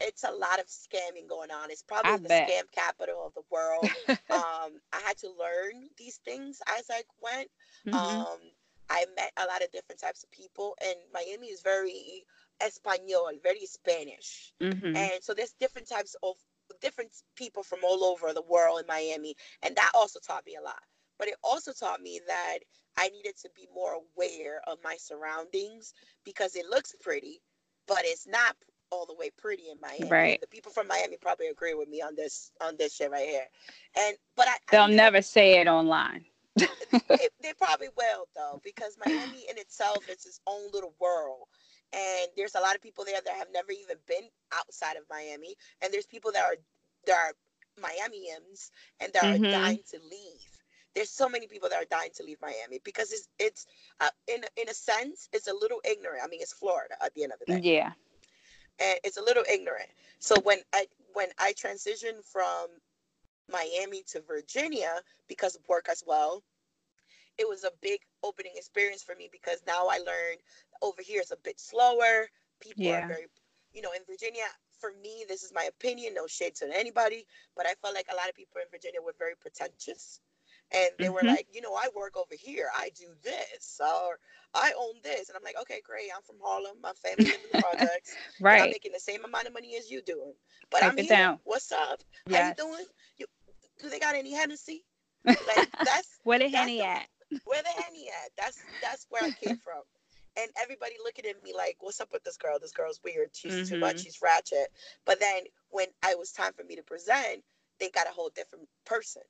It's 0.00 0.24
a 0.24 0.30
lot 0.30 0.58
of 0.58 0.66
scamming 0.66 1.28
going 1.28 1.50
on. 1.50 1.70
It's 1.70 1.82
probably 1.82 2.12
I 2.12 2.16
the 2.16 2.28
bet. 2.28 2.48
scam 2.48 2.72
capital 2.72 3.26
of 3.26 3.34
the 3.34 3.42
world. 3.50 3.84
um, 4.30 4.80
I 4.92 5.00
had 5.04 5.18
to 5.18 5.28
learn 5.28 5.88
these 5.98 6.16
things 6.24 6.60
as 6.78 6.86
I 6.90 7.02
went. 7.22 7.48
Mm-hmm. 7.86 7.94
Um, 7.94 8.38
I 8.90 9.04
met 9.16 9.32
a 9.36 9.46
lot 9.46 9.62
of 9.62 9.70
different 9.70 10.00
types 10.00 10.24
of 10.24 10.30
people, 10.32 10.76
and 10.82 10.96
Miami 11.14 11.48
is 11.48 11.62
very 11.62 12.24
Espanol, 12.60 13.30
very 13.42 13.64
Spanish, 13.66 14.52
mm-hmm. 14.60 14.96
and 14.96 15.22
so 15.22 15.32
there's 15.32 15.54
different 15.60 15.88
types 15.88 16.16
of 16.22 16.34
different 16.80 17.10
people 17.36 17.62
from 17.62 17.80
all 17.84 18.04
over 18.04 18.32
the 18.32 18.42
world 18.42 18.80
in 18.80 18.86
Miami, 18.86 19.36
and 19.62 19.76
that 19.76 19.92
also 19.94 20.18
taught 20.18 20.44
me 20.44 20.56
a 20.60 20.62
lot. 20.62 20.82
But 21.18 21.28
it 21.28 21.36
also 21.44 21.72
taught 21.72 22.00
me 22.00 22.20
that 22.26 22.58
I 22.96 23.08
needed 23.10 23.36
to 23.42 23.50
be 23.54 23.68
more 23.74 23.94
aware 23.94 24.60
of 24.66 24.78
my 24.82 24.96
surroundings 24.98 25.94
because 26.24 26.56
it 26.56 26.66
looks 26.66 26.94
pretty, 27.00 27.40
but 27.86 28.00
it's 28.02 28.26
not 28.26 28.56
all 28.90 29.06
the 29.06 29.14
way 29.14 29.30
pretty 29.36 29.64
in 29.70 29.76
Miami. 29.80 30.08
Right. 30.08 30.40
The 30.40 30.46
people 30.46 30.72
from 30.72 30.88
Miami 30.88 31.16
probably 31.20 31.48
agree 31.48 31.74
with 31.74 31.88
me 31.88 32.02
on 32.02 32.14
this 32.16 32.50
on 32.60 32.76
this 32.78 32.94
shit 32.94 33.10
right 33.10 33.28
here. 33.28 33.46
And 33.98 34.16
but 34.36 34.48
I 34.48 34.56
they'll 34.70 34.82
I 34.82 34.92
never 34.92 35.22
say 35.22 35.60
it 35.60 35.68
online 35.68 36.24
they, 36.56 36.66
they 37.42 37.52
probably 37.58 37.88
will 37.96 38.26
though, 38.34 38.60
because 38.64 38.96
Miami 39.04 39.46
in 39.50 39.58
itself 39.58 40.08
is 40.08 40.26
its 40.26 40.40
own 40.46 40.70
little 40.72 40.94
world. 41.00 41.46
And 41.92 42.28
there's 42.36 42.54
a 42.54 42.60
lot 42.60 42.74
of 42.74 42.82
people 42.82 43.04
there 43.04 43.20
that 43.24 43.34
have 43.34 43.48
never 43.52 43.72
even 43.72 43.96
been 44.06 44.28
outside 44.54 44.96
of 44.96 45.02
Miami. 45.10 45.56
And 45.82 45.92
there's 45.92 46.06
people 46.06 46.30
that 46.32 46.44
are 46.44 46.56
that 47.06 47.16
are 47.16 47.32
Miamians 47.80 48.70
and 49.00 49.12
that 49.12 49.22
mm-hmm. 49.22 49.44
are 49.44 49.50
dying 49.50 49.80
to 49.90 49.98
leave. 49.98 50.46
There's 50.94 51.10
so 51.10 51.28
many 51.28 51.46
people 51.46 51.68
that 51.68 51.80
are 51.80 51.86
dying 51.90 52.10
to 52.16 52.24
leave 52.24 52.38
Miami 52.40 52.80
because 52.84 53.12
it's 53.12 53.28
it's 53.38 53.66
uh, 54.00 54.10
in 54.28 54.42
in 54.56 54.68
a 54.68 54.74
sense 54.74 55.28
it's 55.32 55.48
a 55.48 55.54
little 55.54 55.80
ignorant. 55.84 56.20
I 56.24 56.28
mean, 56.28 56.40
it's 56.42 56.52
Florida 56.52 56.94
at 57.04 57.14
the 57.14 57.24
end 57.24 57.32
of 57.32 57.38
the 57.40 57.60
day. 57.60 57.74
Yeah. 57.76 57.92
And 58.80 58.98
it's 59.04 59.18
a 59.18 59.22
little 59.22 59.44
ignorant. 59.50 59.90
So 60.18 60.34
when 60.42 60.58
I 60.72 60.86
when 61.12 61.28
I 61.38 61.52
transitioned 61.52 62.24
from 62.24 62.68
Miami 63.50 64.02
to 64.08 64.20
Virginia 64.20 65.00
because 65.28 65.54
of 65.56 65.66
work 65.68 65.88
as 65.90 66.02
well. 66.06 66.42
It 67.38 67.48
was 67.48 67.64
a 67.64 67.70
big 67.80 68.00
opening 68.22 68.52
experience 68.56 69.02
for 69.02 69.14
me 69.14 69.28
because 69.32 69.58
now 69.66 69.86
I 69.88 69.98
learned 69.98 70.40
over 70.82 71.02
here 71.02 71.20
is 71.20 71.30
a 71.30 71.36
bit 71.42 71.58
slower. 71.58 72.28
People 72.60 72.84
yeah. 72.84 73.04
are 73.04 73.08
very, 73.08 73.26
you 73.72 73.82
know, 73.82 73.92
in 73.92 74.02
Virginia, 74.06 74.44
for 74.78 74.92
me, 75.02 75.24
this 75.28 75.42
is 75.42 75.52
my 75.54 75.64
opinion, 75.64 76.14
no 76.14 76.26
shade 76.26 76.54
to 76.56 76.68
anybody, 76.74 77.26
but 77.56 77.66
I 77.66 77.74
felt 77.82 77.94
like 77.94 78.08
a 78.12 78.16
lot 78.16 78.28
of 78.28 78.34
people 78.34 78.60
in 78.60 78.68
Virginia 78.70 79.00
were 79.02 79.14
very 79.18 79.34
pretentious. 79.40 80.20
And 80.72 80.90
they 80.98 81.06
mm-hmm. 81.06 81.14
were 81.14 81.22
like, 81.22 81.48
you 81.52 81.60
know, 81.60 81.74
I 81.74 81.88
work 81.96 82.16
over 82.16 82.34
here, 82.38 82.68
I 82.76 82.90
do 82.96 83.06
this, 83.24 83.80
or 83.80 84.18
I 84.54 84.72
own 84.78 84.94
this. 85.02 85.28
And 85.28 85.36
I'm 85.36 85.42
like, 85.42 85.56
okay, 85.62 85.80
great. 85.84 86.10
I'm 86.14 86.22
from 86.22 86.36
Harlem. 86.42 86.76
My 86.82 86.92
family 86.92 87.24
lives 87.24 87.44
in 87.52 87.58
the 87.58 87.62
projects. 87.76 88.14
right. 88.40 88.62
I'm 88.62 88.70
making 88.70 88.92
the 88.92 89.00
same 89.00 89.24
amount 89.24 89.46
of 89.46 89.52
money 89.52 89.76
as 89.76 89.90
you 89.90 90.00
doing. 90.02 90.34
But 90.70 90.80
Type 90.80 90.92
I'm 90.92 90.96
here. 90.98 91.08
Down. 91.08 91.38
What's 91.44 91.72
up? 91.72 92.00
Yes. 92.28 92.40
How 92.40 92.66
you 92.66 92.72
doing? 92.72 92.86
You, 93.18 93.26
do 93.82 93.90
they 93.90 93.98
got 93.98 94.14
any 94.14 94.32
Hennessy? 94.32 94.84
Like 95.24 95.38
that's 95.84 96.08
where 96.24 96.38
the 96.38 96.48
Henny 96.48 96.82
at. 96.82 97.06
Where 97.44 97.62
the 97.62 97.82
Henny 97.82 98.08
at? 98.08 98.30
That's 98.36 98.58
that's 98.82 99.06
where 99.10 99.22
I 99.22 99.30
came 99.30 99.58
from. 99.58 99.82
And 100.36 100.48
everybody 100.62 100.94
looking 101.04 101.26
at 101.26 101.42
me 101.42 101.52
like, 101.54 101.76
what's 101.80 102.00
up 102.00 102.08
with 102.12 102.22
this 102.22 102.36
girl? 102.36 102.58
This 102.60 102.72
girl's 102.72 103.00
weird. 103.04 103.30
She's 103.32 103.52
mm-hmm. 103.52 103.74
too 103.74 103.78
much. 103.80 103.96
Mm-hmm. 103.96 104.04
She's 104.04 104.18
ratchet. 104.22 104.68
But 105.04 105.20
then 105.20 105.42
when 105.70 105.86
I 106.02 106.14
was 106.14 106.30
time 106.32 106.52
for 106.52 106.64
me 106.64 106.76
to 106.76 106.82
present, 106.82 107.42
they 107.80 107.90
got 107.90 108.06
a 108.06 108.12
whole 108.12 108.30
different 108.34 108.68
person. 108.86 109.22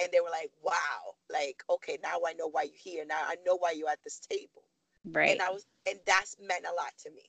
And 0.00 0.08
they 0.12 0.20
were 0.20 0.30
like, 0.30 0.50
wow, 0.62 1.14
like, 1.30 1.62
okay, 1.70 1.98
now 2.02 2.18
I 2.26 2.32
know 2.32 2.48
why 2.48 2.62
you're 2.62 2.72
here. 2.82 3.04
Now 3.06 3.20
I 3.26 3.36
know 3.46 3.56
why 3.56 3.72
you're 3.72 3.88
at 3.88 4.02
this 4.02 4.20
table. 4.20 4.64
Right. 5.04 5.30
And 5.30 5.42
I 5.42 5.50
was 5.50 5.66
and 5.88 5.98
that's 6.06 6.36
meant 6.40 6.64
a 6.64 6.74
lot 6.74 6.92
to 7.04 7.10
me. 7.10 7.22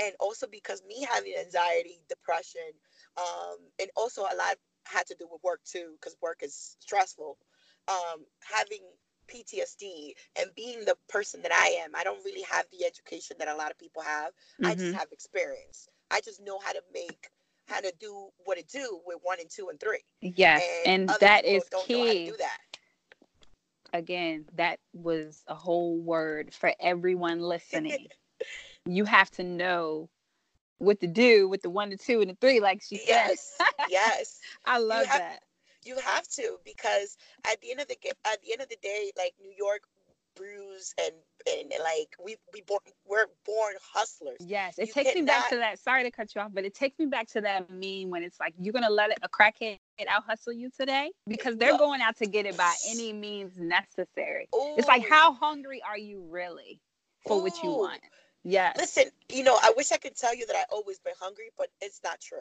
And 0.00 0.14
also 0.20 0.46
because 0.50 0.82
me 0.86 1.06
having 1.12 1.34
anxiety, 1.38 2.00
depression, 2.08 2.70
um, 3.16 3.56
and 3.80 3.90
also 3.96 4.22
a 4.22 4.36
lot 4.36 4.56
had 4.86 5.06
to 5.08 5.16
do 5.18 5.28
with 5.30 5.42
work 5.42 5.60
too, 5.64 5.94
because 6.00 6.16
work 6.22 6.38
is 6.42 6.76
stressful. 6.80 7.36
Um, 7.88 8.24
having 8.40 8.80
PTSD 9.28 10.12
and 10.38 10.50
being 10.54 10.84
the 10.84 10.96
person 11.08 11.42
that 11.42 11.52
I 11.52 11.82
am, 11.84 11.94
I 11.94 12.04
don't 12.04 12.24
really 12.24 12.44
have 12.50 12.66
the 12.72 12.86
education 12.86 13.36
that 13.38 13.48
a 13.48 13.56
lot 13.56 13.70
of 13.70 13.78
people 13.78 14.02
have. 14.02 14.30
Mm-hmm. 14.30 14.66
I 14.66 14.74
just 14.74 14.86
mm-hmm. 14.86 14.98
have 14.98 15.08
experience. 15.12 15.88
I 16.10 16.20
just 16.20 16.40
know 16.40 16.58
how 16.64 16.72
to 16.72 16.82
make 16.92 17.28
how 17.68 17.80
to 17.80 17.92
do 18.00 18.28
what 18.44 18.58
it 18.58 18.68
do 18.68 19.00
with 19.06 19.18
one 19.22 19.38
and 19.40 19.50
two 19.50 19.68
and 19.68 19.78
three. 19.78 20.00
Yes, 20.20 20.62
and, 20.86 21.10
and 21.10 21.20
that 21.20 21.44
is 21.44 21.64
key. 21.84 22.32
That. 22.38 22.58
Again, 23.92 24.44
that 24.54 24.80
was 24.92 25.42
a 25.46 25.54
whole 25.54 25.98
word 25.98 26.52
for 26.52 26.72
everyone 26.80 27.40
listening. 27.40 28.08
you 28.86 29.04
have 29.04 29.30
to 29.32 29.44
know 29.44 30.08
what 30.78 31.00
to 31.00 31.06
do 31.06 31.48
with 31.48 31.62
the 31.62 31.70
one, 31.70 31.90
the 31.90 31.96
two, 31.96 32.20
and 32.20 32.30
the 32.30 32.36
three, 32.40 32.60
like 32.60 32.82
she 32.82 33.00
yes. 33.06 33.54
said. 33.56 33.86
yes. 33.88 34.40
I 34.64 34.78
love 34.78 35.06
have, 35.06 35.20
that. 35.20 35.40
You 35.84 35.98
have 35.98 36.26
to 36.28 36.56
because 36.64 37.16
at 37.50 37.60
the 37.60 37.70
end 37.70 37.80
of 37.80 37.88
the 37.88 37.96
at 38.26 38.42
the 38.42 38.52
end 38.52 38.62
of 38.62 38.68
the 38.68 38.78
day, 38.82 39.10
like 39.16 39.34
New 39.40 39.52
York 39.56 39.82
brews 40.36 40.94
and 41.00 41.12
and 41.46 41.72
like 41.82 42.14
we 42.22 42.36
we 42.52 42.62
born 42.62 42.80
we're 43.06 43.26
born 43.44 43.74
hustlers. 43.92 44.38
Yes, 44.40 44.78
it 44.78 44.88
you 44.88 44.92
takes 44.92 45.14
me 45.14 45.22
back 45.22 45.48
to 45.50 45.56
that. 45.56 45.78
Sorry 45.78 46.02
to 46.04 46.10
cut 46.10 46.34
you 46.34 46.40
off, 46.40 46.50
but 46.52 46.64
it 46.64 46.74
takes 46.74 46.98
me 46.98 47.06
back 47.06 47.28
to 47.28 47.40
that 47.42 47.70
meme 47.70 48.10
when 48.10 48.22
it's 48.22 48.38
like 48.40 48.54
you're 48.60 48.72
gonna 48.72 48.90
let 48.90 49.10
it, 49.10 49.18
a 49.22 49.28
crackhead 49.28 49.78
out 50.08 50.24
hustle 50.26 50.52
you 50.52 50.70
today 50.78 51.10
because 51.26 51.56
they're 51.56 51.78
going 51.78 52.00
out 52.00 52.16
to 52.16 52.26
get 52.26 52.46
it 52.46 52.56
by 52.56 52.72
any 52.88 53.12
means 53.12 53.56
necessary. 53.58 54.48
Ooh. 54.54 54.74
It's 54.76 54.88
like 54.88 55.08
how 55.08 55.34
hungry 55.34 55.82
are 55.86 55.98
you 55.98 56.26
really 56.30 56.80
for 57.26 57.38
Ooh. 57.38 57.42
what 57.42 57.62
you 57.62 57.70
want? 57.70 58.00
Yes. 58.44 58.76
Listen, 58.78 59.04
you 59.30 59.42
know, 59.42 59.58
I 59.60 59.72
wish 59.76 59.92
I 59.92 59.98
could 59.98 60.16
tell 60.16 60.34
you 60.34 60.46
that 60.46 60.56
I 60.56 60.64
always 60.70 60.98
been 61.00 61.14
hungry, 61.20 61.50
but 61.58 61.68
it's 61.80 62.00
not 62.04 62.20
true. 62.20 62.38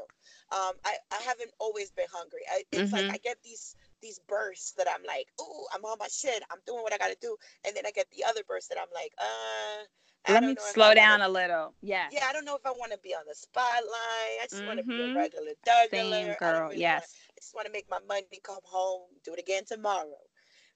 Um, 0.52 0.74
I, 0.86 0.96
I 1.12 1.22
haven't 1.24 1.52
always 1.60 1.92
been 1.92 2.06
hungry. 2.14 2.42
I, 2.50 2.64
it's 2.72 2.92
mm-hmm. 2.94 3.08
like 3.08 3.16
I 3.16 3.18
get 3.18 3.38
these 3.44 3.76
these 4.02 4.20
bursts 4.28 4.74
that 4.78 4.88
I'm 4.88 5.04
like, 5.06 5.28
oh, 5.40 5.68
I'm 5.74 5.84
on 5.86 5.98
my 6.00 6.08
shit. 6.08 6.44
I'm 6.52 6.60
doing 6.66 6.82
what 6.84 6.94
I 6.94 6.98
got 6.98 7.10
to 7.10 7.18
do, 7.22 7.36
and 7.66 7.76
then 7.76 7.86
I 7.86 7.92
get 7.92 8.08
the 8.12 8.24
other 8.28 8.42
burst 8.48 8.70
that 8.70 8.78
I'm 8.80 8.92
like, 8.94 9.12
uh. 9.20 9.86
I 10.28 10.34
Let 10.34 10.44
me 10.44 10.56
slow 10.60 10.94
down 10.94 11.20
wanna, 11.20 11.32
a 11.32 11.32
little. 11.32 11.74
Yeah. 11.82 12.08
Yeah, 12.12 12.26
I 12.28 12.34
don't 12.34 12.44
know 12.44 12.56
if 12.56 12.66
I 12.66 12.72
want 12.72 12.92
to 12.92 12.98
be 13.02 13.14
on 13.14 13.24
the 13.30 13.36
spotlight. 13.36 13.86
I 14.42 14.46
just 14.50 14.56
mm-hmm. 14.56 14.68
want 14.68 14.80
to 14.80 14.86
be 14.86 14.96
a 14.96 15.06
mm-hmm. 15.06 15.18
regular 15.18 15.52
regular. 15.94 16.26
Same 16.26 16.36
girl. 16.38 16.68
Really 16.68 16.82
yes. 16.82 17.00
Wanna, 17.00 17.32
I 17.32 17.40
just 17.40 17.56
want 17.56 17.66
to 17.68 17.72
make 17.72 17.90
my 17.90 18.00
money, 18.10 18.26
come 18.44 18.60
home, 18.66 19.08
do 19.24 19.34
it 19.34 19.40
again 19.40 19.64
tomorrow. 19.66 20.20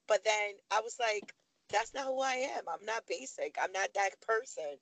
But 0.08 0.24
then 0.24 0.54
I 0.70 0.80
was 0.80 0.96
like, 0.98 1.34
that's 1.72 1.94
not 1.94 2.04
who 2.06 2.20
I 2.20 2.34
am. 2.56 2.64
I'm 2.68 2.84
not 2.86 3.06
basic. 3.08 3.56
I'm 3.62 3.72
not 3.72 3.88
that 3.94 4.20
person. 4.20 4.76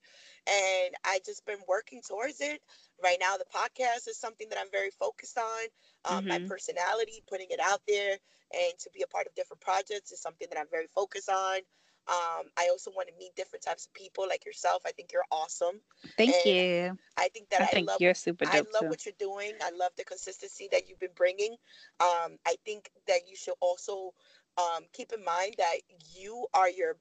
And 0.47 0.95
I 1.05 1.20
just 1.24 1.47
been 1.47 1.61
working 1.68 2.03
towards 2.07 2.41
it. 2.41 2.61
Right 3.03 3.18
now, 3.20 3.36
the 3.36 3.45
podcast 3.55 4.09
is 4.09 4.18
something 4.18 4.49
that 4.51 4.59
I'm 4.59 4.70
very 4.70 4.91
focused 4.91 5.38
on. 5.38 5.64
Um, 6.05 6.18
mm-hmm. 6.20 6.28
My 6.28 6.38
personality, 6.41 7.22
putting 7.28 7.49
it 7.51 7.61
out 7.62 7.80
there, 7.88 8.16
and 8.53 8.78
to 8.80 8.91
be 8.93 9.03
a 9.03 9.07
part 9.07 9.26
of 9.26 9.34
different 9.34 9.61
projects 9.61 10.12
is 10.12 10.20
something 10.20 10.49
that 10.51 10.59
I'm 10.59 10.70
very 10.70 10.86
focused 10.95 11.30
on. 11.30 11.61
Um, 12.09 12.47
I 12.59 12.68
also 12.70 12.91
want 12.97 13.09
to 13.09 13.14
meet 13.18 13.36
different 13.36 13.64
types 13.64 13.86
of 13.86 13.93
people 13.93 14.26
like 14.28 14.45
yourself. 14.45 14.82
I 14.84 14.91
think 14.91 15.12
you're 15.12 15.28
awesome. 15.30 15.80
Thank 16.16 16.34
And 16.45 16.47
you. 16.47 16.99
I 17.16 17.28
think 17.28 17.51
that 17.51 17.61
I 17.61 17.64
I, 17.64 17.66
think 17.68 17.88
love 17.88 18.01
you're 18.01 18.14
super 18.14 18.47
I 18.49 18.59
love 18.59 18.82
too. 18.82 18.88
what 18.88 19.07
you're 19.07 19.14
doing. 19.18 19.53
I 19.62 19.70
love 19.78 19.93
the 19.97 20.05
consistency 20.05 20.68
that 20.72 20.88
you've 20.88 20.99
been 20.99 21.14
bringing. 21.14 21.53
Um, 22.01 22.38
I 22.47 22.57
think 22.64 22.91
that 23.07 23.28
you 23.28 23.36
should 23.36 23.55
also 23.61 24.12
um, 24.59 24.84
keep 24.92 25.12
in 25.12 25.24
mind 25.24 25.55
that 25.59 25.76
you 26.14 26.46
are 26.55 26.68
your 26.68 26.96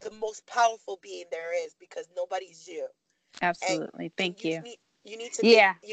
the 0.00 0.10
most 0.12 0.46
powerful 0.46 0.98
being 1.02 1.24
there 1.30 1.52
is 1.64 1.74
because 1.78 2.08
nobody's 2.16 2.68
you. 2.68 2.86
Absolutely. 3.42 4.04
And 4.04 4.12
Thank 4.16 4.44
you. 4.44 4.52
you. 4.52 4.60
Need, 4.62 4.78
you 5.04 5.16
need 5.18 5.32
to 5.34 5.42
Yeah. 5.42 5.74
think, 5.82 5.90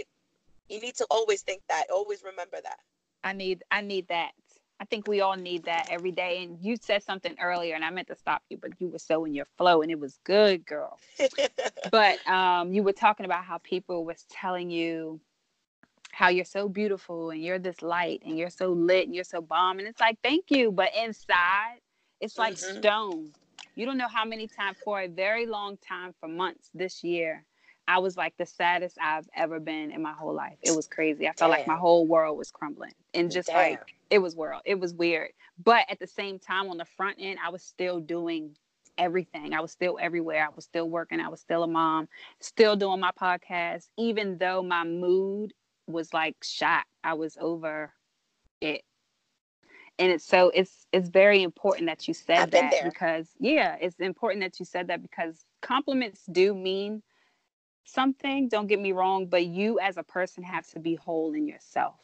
you, 0.70 0.76
you 0.76 0.82
need 0.82 0.96
to 0.96 1.08
always 1.10 1.42
think 1.42 1.62
that. 1.70 1.86
Always 1.92 2.24
remember 2.24 2.58
that. 2.64 2.80
I 3.24 3.34
need 3.34 3.64
I 3.72 3.82
need 3.82 4.08
that. 4.10 4.32
I 4.80 4.86
think 4.86 5.08
we 5.08 5.22
all 5.22 5.36
need 5.36 5.64
that 5.66 5.88
every 5.90 6.12
day. 6.12 6.44
And 6.44 6.60
you 6.62 6.76
said 6.80 7.02
something 7.02 7.36
earlier, 7.42 7.76
and 7.76 7.84
I 7.84 7.90
meant 7.90 8.08
to 8.10 8.16
stop 8.16 8.44
you, 8.50 8.58
but 8.58 8.72
you 8.80 8.90
were 8.90 9.00
so 9.00 9.26
in 9.26 9.34
your 9.34 9.46
flow, 9.58 9.82
and 9.82 9.90
it 9.90 10.00
was 10.00 10.20
good, 10.24 10.66
girl. 10.66 11.00
But 11.92 12.28
um, 12.28 12.74
you 12.74 12.84
were 12.84 12.94
talking 12.94 13.26
about 13.26 13.44
how 13.44 13.60
people 13.60 14.06
was 14.06 14.26
telling 14.30 14.70
you 14.72 15.20
how 16.16 16.30
you're 16.30 16.46
so 16.46 16.70
beautiful, 16.70 17.30
and 17.32 17.44
you're 17.44 17.60
this 17.60 17.82
light, 17.82 18.22
and 18.26 18.38
you're 18.38 18.50
so 18.50 18.70
lit, 18.70 19.06
and 19.06 19.14
you're 19.14 19.26
so 19.26 19.42
bomb, 19.42 19.80
and 19.80 19.88
it's 19.88 20.00
like 20.00 20.18
thank 20.24 20.50
you, 20.50 20.72
but 20.72 20.90
inside, 20.96 21.80
it's 22.22 22.38
like 22.38 22.54
Mhm. 22.54 22.78
stone. 22.78 23.34
You 23.76 23.86
don't 23.86 23.98
know 23.98 24.08
how 24.08 24.24
many 24.24 24.48
times 24.48 24.78
for 24.82 25.02
a 25.02 25.10
very 25.10 25.46
long 25.46 25.76
time, 25.76 26.14
for 26.14 26.30
months 26.30 26.70
this 26.74 27.04
year, 27.04 27.44
I 27.86 27.98
was 28.00 28.16
like 28.16 28.38
the 28.38 28.46
saddest 28.46 28.98
I've 29.02 29.30
ever 29.36 29.60
been 29.60 29.92
in 29.92 30.02
my 30.02 30.14
whole 30.14 30.34
life. 30.34 30.58
It 30.62 30.72
was 30.72 30.88
crazy. 30.88 31.28
I 31.28 31.34
felt 31.34 31.52
like 31.52 31.68
my 31.68 31.76
whole 31.76 32.08
world 32.08 32.38
was 32.38 32.50
crumbling, 32.50 32.94
and 33.14 33.30
just 33.30 33.50
Damn. 33.50 33.72
like 33.72 33.94
it 34.10 34.20
was 34.20 34.38
world. 34.38 34.62
It 34.64 34.80
was 34.80 34.94
weird. 34.94 35.32
But 35.62 35.86
at 35.90 36.00
the 36.00 36.08
same 36.08 36.40
time, 36.40 36.70
on 36.70 36.78
the 36.78 36.86
front 36.86 37.18
end, 37.20 37.40
I 37.44 37.50
was 37.50 37.62
still 37.62 38.00
doing 38.00 38.56
everything. 38.98 39.54
I 39.54 39.60
was 39.60 39.74
still 39.74 39.98
everywhere. 40.02 40.46
I 40.46 40.56
was 40.56 40.64
still 40.64 40.90
working. 40.90 41.20
I 41.20 41.28
was 41.28 41.42
still 41.42 41.64
a 41.64 41.68
mom, 41.68 42.08
still 42.40 42.78
doing 42.78 43.02
my 43.02 43.12
podcast, 43.12 43.90
even 43.98 44.38
though 44.38 44.64
my 44.64 44.86
mood 44.86 45.54
was 45.88 46.14
like 46.14 46.36
shot. 46.44 46.86
I 47.04 47.14
was 47.14 47.38
over 47.40 47.94
it. 48.62 48.82
And 49.98 50.12
it's 50.12 50.26
so 50.26 50.52
it's 50.54 50.86
it's 50.92 51.10
very 51.10 51.42
important 51.42 51.88
that 51.88 52.08
you 52.08 52.14
said 52.14 52.40
I've 52.40 52.52
that 52.52 52.74
because 52.84 53.30
yeah, 53.40 53.78
it's 53.80 54.00
important 54.00 54.44
that 54.44 54.60
you 54.60 54.66
said 54.66 54.88
that 54.88 55.02
because 55.02 55.46
compliments 55.62 56.26
do 56.30 56.54
mean 56.54 57.02
something, 57.86 58.50
don't 58.50 58.68
get 58.68 58.82
me 58.82 58.92
wrong, 58.92 59.28
but 59.28 59.46
you 59.46 59.80
as 59.80 59.98
a 59.98 60.04
person 60.04 60.44
have 60.44 60.68
to 60.72 60.80
be 60.80 60.96
whole 60.96 61.34
in 61.34 61.48
yourself. 61.48 61.96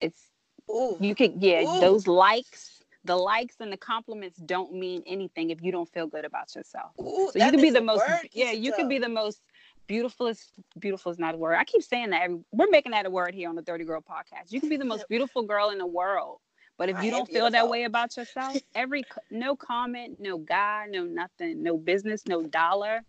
It's 0.00 0.30
Ooh. 0.70 0.96
you 1.00 1.14
can 1.14 1.40
yeah 1.40 1.62
Ooh. 1.62 1.80
those 1.80 2.06
likes 2.06 2.82
the 3.04 3.16
likes 3.16 3.56
and 3.60 3.72
the 3.72 3.76
compliments 3.76 4.38
don't 4.38 4.72
mean 4.74 5.02
anything 5.06 5.50
if 5.50 5.62
you 5.62 5.72
don't 5.72 5.88
feel 5.88 6.06
good 6.06 6.24
about 6.24 6.54
yourself 6.54 6.90
Ooh, 7.00 7.30
so 7.32 7.38
you 7.38 7.50
can 7.50 7.60
be 7.60 7.70
the 7.70 7.80
most 7.80 8.04
yeah 8.32 8.52
you 8.52 8.72
can 8.72 8.88
be 8.88 8.98
the 8.98 9.08
most 9.08 9.40
beautifulest 9.88 10.52
beautiful 10.78 11.10
is 11.10 11.18
not 11.18 11.34
a 11.34 11.38
word. 11.38 11.56
I 11.56 11.64
keep 11.64 11.82
saying 11.82 12.10
that 12.10 12.22
every, 12.22 12.38
we're 12.52 12.70
making 12.70 12.92
that 12.92 13.06
a 13.06 13.10
word 13.10 13.34
here 13.34 13.48
on 13.48 13.56
the 13.56 13.62
30 13.62 13.84
girl 13.84 14.00
podcast. 14.00 14.52
You 14.52 14.60
can 14.60 14.68
be 14.68 14.76
the 14.76 14.84
most 14.84 15.06
beautiful 15.10 15.42
girl 15.42 15.70
in 15.70 15.78
the 15.78 15.86
world 15.86 16.38
but 16.78 16.88
if 16.88 16.96
I 16.96 17.02
you 17.02 17.10
don't 17.10 17.28
feel 17.28 17.50
that 17.50 17.68
way 17.68 17.82
about 17.82 18.16
yourself 18.16 18.56
every 18.74 19.02
no 19.30 19.56
comment 19.56 20.18
no 20.20 20.38
guy 20.38 20.86
no 20.88 21.02
nothing 21.02 21.62
no 21.62 21.76
business 21.76 22.22
no 22.26 22.42
dollar 22.42 23.02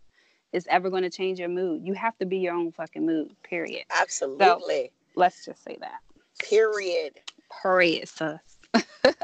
is 0.52 0.66
ever 0.68 0.90
going 0.90 1.04
to 1.04 1.10
change 1.10 1.38
your 1.38 1.48
mood. 1.48 1.86
You 1.86 1.92
have 1.94 2.18
to 2.18 2.26
be 2.26 2.38
your 2.38 2.54
own 2.54 2.72
fucking 2.72 3.06
mood 3.06 3.32
period. 3.44 3.84
Absolutely. 3.96 4.90
let's 5.14 5.44
just 5.44 5.62
say 5.62 5.78
that. 5.80 6.00
Period. 6.40 7.20
period 7.62 8.08
sis 8.08 8.58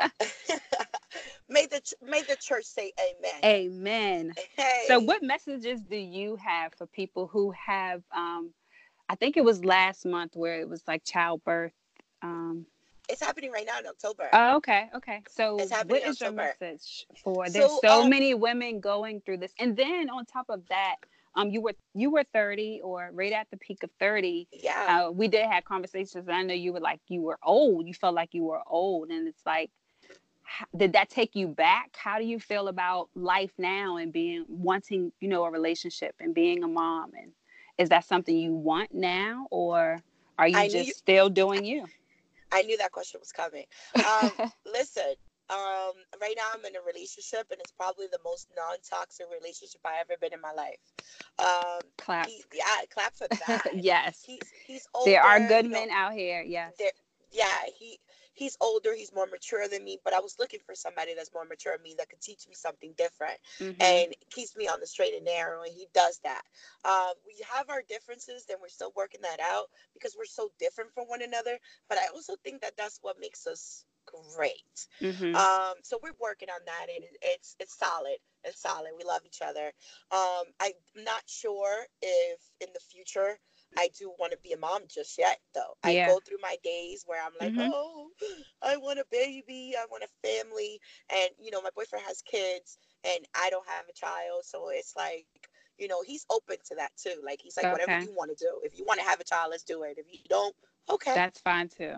may 1.48 1.66
the 1.66 1.80
ch- 1.80 1.94
may 2.02 2.22
the 2.22 2.36
church 2.36 2.64
say 2.64 2.92
amen. 3.00 3.40
amen 3.44 4.32
Hey. 4.56 4.84
So, 4.86 5.00
what 5.00 5.22
messages 5.22 5.80
do 5.82 5.96
you 5.96 6.36
have 6.36 6.72
for 6.74 6.86
people 6.86 7.26
who 7.26 7.52
have? 7.52 8.02
Um, 8.14 8.52
I 9.08 9.14
think 9.14 9.36
it 9.36 9.44
was 9.44 9.64
last 9.64 10.04
month 10.04 10.32
where 10.34 10.60
it 10.60 10.68
was 10.68 10.82
like 10.86 11.04
childbirth. 11.04 11.72
Um, 12.22 12.66
It's 13.08 13.22
happening 13.22 13.52
right 13.52 13.66
now 13.66 13.78
in 13.78 13.86
October. 13.86 14.28
oh, 14.32 14.56
okay, 14.56 14.88
okay. 14.94 15.22
So, 15.28 15.56
what 15.86 16.20
your 16.20 16.32
message 16.32 17.06
for? 17.22 17.48
There's 17.48 17.72
So, 17.72 17.80
so 17.82 18.02
um, 18.02 18.10
many 18.10 18.34
women 18.34 18.80
going 18.80 19.20
through 19.20 19.38
this, 19.38 19.52
and 19.58 19.76
then 19.76 20.10
on 20.10 20.24
top 20.26 20.46
of 20.48 20.62
that, 20.68 20.96
um, 21.34 21.50
you 21.50 21.60
were 21.60 21.74
you 21.94 22.10
were 22.10 22.24
30 22.32 22.80
or 22.82 23.10
right 23.12 23.32
at 23.32 23.48
the 23.50 23.56
peak 23.56 23.82
of 23.82 23.90
30. 24.00 24.48
yeah. 24.52 25.06
Uh, 25.06 25.10
we 25.10 25.28
did 25.28 25.46
have 25.46 25.64
conversations. 25.64 26.26
And 26.28 26.36
I 26.36 26.42
know 26.42 26.54
you 26.54 26.72
were 26.72 26.80
like 26.80 27.00
you 27.08 27.22
were 27.22 27.38
old. 27.42 27.86
You 27.86 27.94
felt 27.94 28.14
like 28.14 28.34
you 28.34 28.44
were 28.44 28.62
old, 28.66 29.10
and 29.10 29.28
it's 29.28 29.44
like. 29.46 29.70
Did 30.76 30.92
that 30.94 31.08
take 31.10 31.34
you 31.34 31.48
back? 31.48 31.96
How 31.96 32.18
do 32.18 32.24
you 32.24 32.38
feel 32.40 32.68
about 32.68 33.08
life 33.14 33.52
now 33.58 33.96
and 33.96 34.12
being 34.12 34.44
wanting, 34.48 35.12
you 35.20 35.28
know, 35.28 35.44
a 35.44 35.50
relationship 35.50 36.14
and 36.20 36.34
being 36.34 36.62
a 36.62 36.68
mom? 36.68 37.12
And 37.20 37.32
is 37.78 37.88
that 37.90 38.04
something 38.04 38.36
you 38.36 38.52
want 38.54 38.94
now, 38.94 39.46
or 39.50 40.00
are 40.38 40.48
you 40.48 40.56
I 40.58 40.68
just 40.68 40.88
you- 40.88 40.94
still 40.94 41.28
doing 41.28 41.64
you? 41.64 41.86
I 42.52 42.62
knew 42.62 42.76
that 42.78 42.92
question 42.92 43.20
was 43.20 43.32
coming. 43.32 43.64
Um, 43.96 44.30
listen, 44.64 45.14
um, 45.50 45.92
right 46.20 46.34
now 46.36 46.44
I'm 46.54 46.64
in 46.64 46.76
a 46.76 46.80
relationship, 46.86 47.46
and 47.50 47.60
it's 47.60 47.72
probably 47.72 48.06
the 48.10 48.20
most 48.24 48.48
non-toxic 48.56 49.26
relationship 49.30 49.80
I 49.84 49.96
ever 50.00 50.14
been 50.20 50.32
in 50.32 50.40
my 50.40 50.52
life. 50.52 50.78
Um, 51.38 51.80
Clap. 51.98 52.26
he, 52.26 52.44
yeah, 52.54 52.64
clap 52.92 53.14
for 53.14 53.26
that. 53.48 53.62
yes, 53.74 54.22
He's 54.24 54.40
he's 54.66 54.86
older. 54.94 55.10
there 55.10 55.22
are 55.22 55.40
good 55.40 55.64
you 55.66 55.70
know, 55.72 55.80
men 55.80 55.90
out 55.90 56.12
here. 56.12 56.42
Yes. 56.42 56.74
there 56.78 56.90
yeah 57.32 57.46
he 57.76 57.98
he's 58.36 58.56
older 58.60 58.94
he's 58.94 59.14
more 59.14 59.26
mature 59.26 59.68
than 59.68 59.84
me 59.84 59.98
but 60.04 60.14
i 60.14 60.20
was 60.20 60.36
looking 60.38 60.60
for 60.66 60.74
somebody 60.76 61.14
that's 61.14 61.34
more 61.34 61.44
mature 61.46 61.74
than 61.76 61.82
me 61.84 61.94
that 61.98 62.08
could 62.10 62.22
teach 62.22 62.48
me 62.48 62.54
something 62.54 62.94
different 62.98 63.38
Mhm. 63.60 64.06
and 64.06 64.14
keeps 64.30 64.56
me 64.56 64.68
on 64.68 64.80
the 64.80 64.86
straight 64.86 65.14
and 65.14 65.26
narrow 65.26 65.62
and 65.64 65.74
he 65.74 65.88
does 65.94 66.20
that 66.24 66.42
um, 66.84 67.14
we 67.26 67.36
have 67.52 67.70
our 67.70 67.82
differences 67.88 68.46
and 68.50 68.58
we're 68.62 68.68
still 68.68 68.92
working 68.96 69.22
that 69.22 69.40
out 69.40 69.66
because 69.94 70.16
we're 70.18 70.26
so 70.26 70.50
different 70.60 70.92
from 70.94 71.06
one 71.06 71.22
another 71.22 71.58
but 71.88 71.98
i 71.98 72.06
also 72.14 72.36
think 72.44 72.62
that 72.62 72.76
that's 72.78 73.00
what 73.02 73.20
makes 73.20 73.46
us 73.48 73.86
great 74.36 74.88
Mhm. 75.00 75.34
um, 75.34 75.74
so 75.82 75.98
we're 76.02 76.12
working 76.20 76.48
on 76.50 76.60
that, 76.66 76.86
and 76.94 77.04
it's 77.22 77.56
it's 77.60 77.76
solid. 77.78 78.18
It's 78.44 78.62
solid. 78.62 78.92
We 78.96 79.04
love 79.04 79.22
each 79.26 79.42
other. 79.42 79.72
Um, 80.10 80.44
I'm 80.60 80.72
not 81.04 81.24
sure 81.26 81.86
if 82.02 82.40
in 82.60 82.68
the 82.72 82.80
future 82.80 83.38
I 83.76 83.88
do 83.98 84.10
want 84.18 84.32
to 84.32 84.38
be 84.42 84.52
a 84.52 84.58
mom 84.58 84.82
just 84.88 85.18
yet, 85.18 85.40
though. 85.54 85.76
I 85.82 85.96
go 86.04 86.20
through 86.20 86.38
my 86.42 86.56
days 86.64 87.04
where 87.06 87.22
I'm 87.22 87.32
like, 87.38 87.54
Mhm. 87.54 87.70
oh, 87.72 88.10
I 88.62 88.76
want 88.76 88.98
a 88.98 89.04
baby, 89.10 89.74
I 89.78 89.86
want 89.90 90.04
a 90.04 90.08
family, 90.28 90.80
and 91.10 91.30
you 91.38 91.50
know, 91.50 91.62
my 91.62 91.70
boyfriend 91.74 92.04
has 92.06 92.22
kids, 92.22 92.78
and 93.04 93.26
I 93.34 93.50
don't 93.50 93.68
have 93.68 93.88
a 93.88 93.92
child, 93.92 94.44
so 94.44 94.68
it's 94.70 94.96
like. 94.96 95.26
You 95.78 95.88
know, 95.88 96.02
he's 96.02 96.24
open 96.30 96.56
to 96.68 96.74
that 96.76 96.92
too. 96.96 97.20
Like 97.24 97.40
he's 97.42 97.56
like, 97.56 97.70
whatever 97.70 97.92
you 98.00 98.12
want 98.14 98.30
to 98.30 98.44
do. 98.44 98.60
If 98.64 98.78
you 98.78 98.84
want 98.86 99.00
to 99.00 99.06
have 99.06 99.20
a 99.20 99.24
child, 99.24 99.50
let's 99.50 99.62
do 99.64 99.82
it. 99.82 99.98
If 99.98 100.06
you 100.12 100.20
don't, 100.28 100.54
okay 100.90 101.14
That's 101.14 101.40
fine 101.40 101.68
too. 101.68 101.96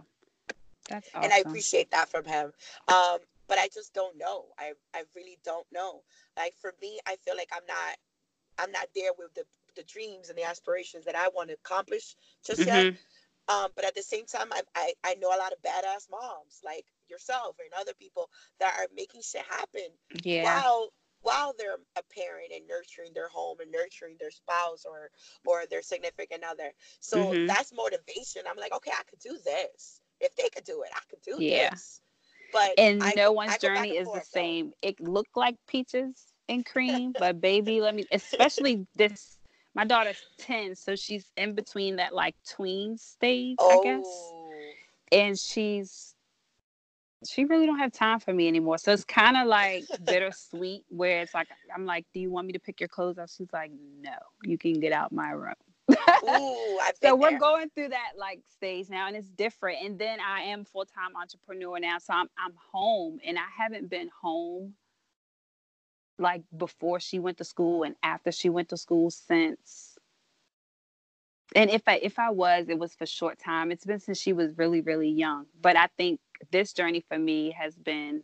That's 0.88 1.08
awesome. 1.14 1.24
and 1.24 1.32
I 1.32 1.38
appreciate 1.38 1.90
that 1.90 2.08
from 2.08 2.24
him. 2.24 2.52
Um, 2.88 3.18
but 3.48 3.58
I 3.58 3.68
just 3.72 3.94
don't 3.94 4.16
know. 4.18 4.46
I 4.58 4.72
I 4.94 5.04
really 5.14 5.38
don't 5.44 5.66
know. 5.72 6.02
Like 6.36 6.54
for 6.60 6.74
me, 6.80 6.98
I 7.06 7.16
feel 7.16 7.36
like 7.36 7.50
I'm 7.52 7.66
not 7.66 7.96
I'm 8.58 8.72
not 8.72 8.88
there 8.94 9.12
with 9.18 9.34
the 9.34 9.44
the 9.78 9.84
dreams 9.84 10.28
and 10.28 10.38
the 10.38 10.44
aspirations 10.44 11.06
that 11.06 11.16
I 11.16 11.28
want 11.28 11.48
to 11.50 11.54
accomplish 11.54 12.16
just 12.44 12.66
yet. 12.66 12.88
Mhm. 12.90 12.98
Um, 13.48 13.70
but 13.76 13.84
at 13.86 13.94
the 13.94 14.02
same 14.02 14.26
time, 14.26 14.48
I, 14.52 14.62
I 14.76 14.92
I 15.04 15.14
know 15.14 15.28
a 15.28 15.38
lot 15.40 15.52
of 15.52 15.62
badass 15.62 16.10
moms 16.10 16.60
like 16.64 16.84
yourself 17.08 17.56
and 17.60 17.70
other 17.80 17.94
people 17.94 18.30
that 18.60 18.74
are 18.78 18.88
making 18.94 19.22
shit 19.22 19.42
happen 19.48 19.88
Yeah. 20.24 20.44
while 20.44 20.92
while 21.22 21.54
they're 21.58 21.78
a 21.96 22.02
parent 22.14 22.52
and 22.54 22.66
nurturing 22.68 23.12
their 23.14 23.28
home 23.28 23.58
and 23.60 23.70
nurturing 23.72 24.16
their 24.20 24.30
spouse 24.30 24.84
or 24.84 25.10
or 25.46 25.66
their 25.66 25.82
significant 25.82 26.44
other. 26.44 26.72
So 27.00 27.32
Mhm. 27.34 27.46
that's 27.46 27.72
motivation. 27.72 28.42
I'm 28.48 28.56
like, 28.58 28.74
okay, 28.74 28.92
I 28.92 29.02
could 29.08 29.20
do 29.20 29.38
this. 29.44 30.00
If 30.20 30.34
they 30.36 30.50
could 30.50 30.64
do 30.64 30.82
it, 30.82 30.90
I 30.94 31.00
could 31.08 31.22
do 31.22 31.40
Yeah. 31.40 31.70
this. 31.70 32.02
But 32.52 32.78
And 32.78 33.00
I 33.00 33.14
no 33.16 33.32
one's 33.32 33.54
I 33.54 33.58
journey 33.58 33.90
and 33.90 33.98
is 33.98 34.06
the 34.12 34.12
forth, 34.12 34.30
though. 34.32 34.40
same. 34.40 34.72
It 34.82 35.00
looked 35.00 35.36
like 35.36 35.56
peaches 35.66 36.26
and 36.48 36.66
cream, 36.66 37.14
but 37.18 37.40
baby, 37.40 37.80
let 37.80 37.94
me 37.94 38.04
especially 38.12 38.86
this 38.96 39.37
my 39.78 39.84
daughter's 39.84 40.20
10, 40.38 40.74
so 40.74 40.96
she's 40.96 41.30
in 41.36 41.54
between 41.54 41.96
that 41.96 42.12
like 42.12 42.34
tween 42.44 42.98
stage, 42.98 43.58
I 43.60 43.78
guess. 43.78 44.02
Oh, 44.04 44.74
And 45.12 45.38
she's 45.38 46.16
she 47.24 47.44
really 47.44 47.66
don't 47.66 47.78
have 47.78 47.92
time 47.92 48.18
for 48.18 48.32
me 48.32 48.48
anymore. 48.48 48.78
So 48.78 48.92
it's 48.92 49.04
kind 49.04 49.36
of 49.36 49.46
like 49.46 49.84
bittersweet 50.04 50.84
where 50.88 51.22
it's 51.22 51.32
like 51.32 51.46
I'm 51.72 51.86
like, 51.86 52.06
Do 52.12 52.18
you 52.18 52.28
want 52.28 52.48
me 52.48 52.54
to 52.54 52.58
pick 52.58 52.80
your 52.80 52.88
clothes 52.88 53.18
up? 53.18 53.28
She's 53.30 53.52
like, 53.52 53.70
No, 54.02 54.10
you 54.42 54.58
can 54.58 54.80
get 54.80 54.92
out 54.92 55.12
my 55.12 55.30
room. 55.30 55.54
ooh, 56.24 56.78
so 57.00 57.14
we're 57.14 57.30
there. 57.30 57.38
going 57.38 57.70
through 57.70 57.90
that 57.90 58.14
like 58.18 58.40
stage 58.50 58.90
now 58.90 59.06
and 59.06 59.16
it's 59.16 59.30
different 59.30 59.78
and 59.82 59.98
then 59.98 60.18
i 60.20 60.42
am 60.42 60.64
full-time 60.64 61.16
entrepreneur 61.20 61.78
now 61.80 61.96
so 61.98 62.12
i'm 62.12 62.26
i'm 62.44 62.52
home 62.72 63.18
and 63.24 63.38
i 63.38 63.46
haven't 63.56 63.88
been 63.88 64.10
home 64.20 64.74
like 66.18 66.42
before 66.56 67.00
she 67.00 67.18
went 67.18 67.38
to 67.38 67.44
school 67.44 67.82
and 67.82 67.94
after 68.02 68.32
she 68.32 68.48
went 68.48 68.68
to 68.68 68.76
school 68.76 69.10
since 69.10 69.98
and 71.54 71.70
if 71.70 71.82
i 71.86 71.96
if 72.02 72.18
i 72.18 72.30
was 72.30 72.68
it 72.68 72.78
was 72.78 72.94
for 72.94 73.06
short 73.06 73.38
time 73.38 73.70
it's 73.70 73.84
been 73.84 74.00
since 74.00 74.18
she 74.18 74.32
was 74.32 74.56
really 74.58 74.80
really 74.80 75.08
young 75.08 75.46
but 75.60 75.76
i 75.76 75.88
think 75.96 76.20
this 76.50 76.72
journey 76.72 77.04
for 77.08 77.18
me 77.18 77.50
has 77.50 77.74
been 77.76 78.22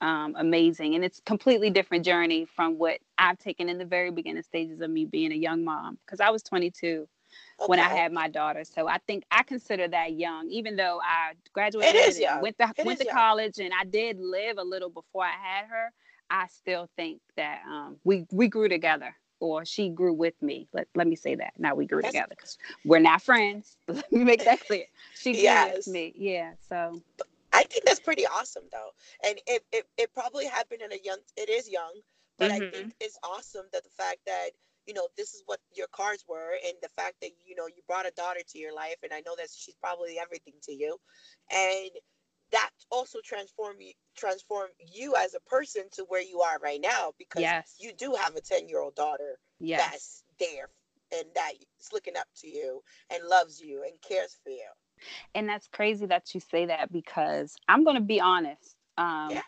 um, 0.00 0.34
amazing. 0.38 0.94
And 0.94 1.04
it's 1.04 1.20
completely 1.24 1.70
different 1.70 2.04
journey 2.04 2.44
from 2.44 2.78
what 2.78 2.98
I've 3.18 3.38
taken 3.38 3.68
in 3.68 3.78
the 3.78 3.84
very 3.84 4.10
beginning 4.10 4.42
stages 4.42 4.80
of 4.80 4.90
me 4.90 5.04
being 5.04 5.32
a 5.32 5.36
young 5.36 5.64
mom 5.64 5.98
because 6.04 6.20
I 6.20 6.30
was 6.30 6.42
22 6.42 6.86
okay. 6.86 7.66
when 7.66 7.78
I 7.78 7.88
had 7.88 8.12
my 8.12 8.28
daughter. 8.28 8.64
So 8.64 8.88
I 8.88 8.98
think 9.06 9.24
I 9.30 9.42
consider 9.42 9.88
that 9.88 10.14
young, 10.14 10.48
even 10.50 10.76
though 10.76 11.00
I 11.02 11.32
graduated, 11.52 11.94
it 11.94 12.08
is 12.08 12.20
young. 12.20 12.42
went 12.42 12.58
to 12.58 12.72
it 12.76 12.86
went 12.86 12.98
to 13.00 13.06
young. 13.06 13.14
college, 13.14 13.58
and 13.58 13.70
I 13.78 13.84
did 13.84 14.18
live 14.20 14.58
a 14.58 14.64
little 14.64 14.90
before 14.90 15.24
I 15.24 15.32
had 15.32 15.66
her. 15.68 15.92
I 16.30 16.46
still 16.48 16.88
think 16.96 17.20
that 17.36 17.60
um, 17.68 17.96
we 18.04 18.26
we 18.30 18.48
grew 18.48 18.68
together, 18.68 19.14
or 19.40 19.64
she 19.64 19.88
grew 19.88 20.12
with 20.12 20.40
me. 20.42 20.68
Let 20.72 20.88
let 20.94 21.06
me 21.06 21.16
say 21.16 21.34
that. 21.36 21.54
Now 21.58 21.74
we 21.74 21.86
grew 21.86 22.02
together 22.02 22.28
because 22.30 22.58
we're 22.84 22.98
not 22.98 23.22
friends. 23.22 23.76
let 23.88 24.10
me 24.12 24.24
make 24.24 24.44
that 24.44 24.60
clear. 24.66 24.84
She 25.14 25.32
grew 25.32 25.42
yes. 25.42 25.76
with 25.76 25.88
me. 25.88 26.12
Yeah. 26.16 26.52
So. 26.68 27.00
I 27.52 27.62
think 27.62 27.84
that's 27.86 28.00
pretty 28.00 28.26
awesome 28.26 28.64
though, 28.70 28.90
and 29.26 29.38
it, 29.46 29.64
it, 29.72 29.86
it 29.96 30.12
probably 30.12 30.44
happened 30.44 30.82
in 30.82 30.92
a 30.92 30.98
young. 31.02 31.16
It 31.38 31.48
is 31.48 31.70
young, 31.70 31.92
but 32.38 32.50
mm-hmm. 32.50 32.64
I 32.64 32.70
think 32.70 32.94
it's 33.00 33.18
awesome 33.22 33.64
that 33.72 33.82
the 33.82 33.90
fact 33.90 34.18
that 34.26 34.50
you 34.86 34.94
know 34.94 35.08
this 35.16 35.34
is 35.34 35.42
what 35.46 35.60
your 35.74 35.86
cards 35.88 36.24
were 36.28 36.52
and 36.64 36.74
the 36.82 36.88
fact 36.96 37.16
that 37.22 37.30
you 37.46 37.54
know 37.56 37.66
you 37.66 37.82
brought 37.86 38.06
a 38.06 38.12
daughter 38.12 38.40
to 38.48 38.58
your 38.58 38.74
life 38.74 38.96
and 39.02 39.12
i 39.12 39.20
know 39.26 39.34
that 39.36 39.48
she's 39.54 39.74
probably 39.74 40.18
everything 40.18 40.54
to 40.62 40.72
you 40.72 40.96
and 41.52 41.90
that 42.52 42.70
also 42.90 43.18
transform 43.24 43.76
you 43.80 43.92
transform 44.16 44.68
you 44.92 45.14
as 45.16 45.34
a 45.34 45.40
person 45.40 45.82
to 45.92 46.04
where 46.08 46.22
you 46.22 46.40
are 46.40 46.58
right 46.62 46.80
now 46.80 47.12
because 47.18 47.42
yes. 47.42 47.74
you 47.78 47.92
do 47.98 48.14
have 48.14 48.34
a 48.36 48.40
10 48.40 48.68
year 48.68 48.80
old 48.80 48.94
daughter 48.94 49.38
yes. 49.58 49.80
that's 49.80 50.24
there 50.38 50.68
and 51.12 51.26
that 51.34 51.52
is 51.80 51.92
looking 51.92 52.16
up 52.16 52.26
to 52.36 52.48
you 52.48 52.82
and 53.12 53.22
loves 53.24 53.60
you 53.60 53.82
and 53.82 53.92
cares 54.06 54.36
for 54.42 54.50
you 54.50 54.68
and 55.34 55.48
that's 55.48 55.68
crazy 55.68 56.06
that 56.06 56.34
you 56.34 56.40
say 56.40 56.66
that 56.66 56.90
because 56.92 57.56
i'm 57.68 57.84
going 57.84 57.96
to 57.96 58.02
be 58.02 58.20
honest 58.20 58.76
um, 58.98 59.30
yeah 59.30 59.42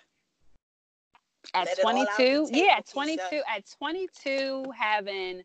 at 1.55 1.69
22 1.81 2.49
yeah 2.53 2.77
at 2.79 2.89
22 2.89 3.23
at 3.55 3.65
22 3.79 4.65
having 4.77 5.43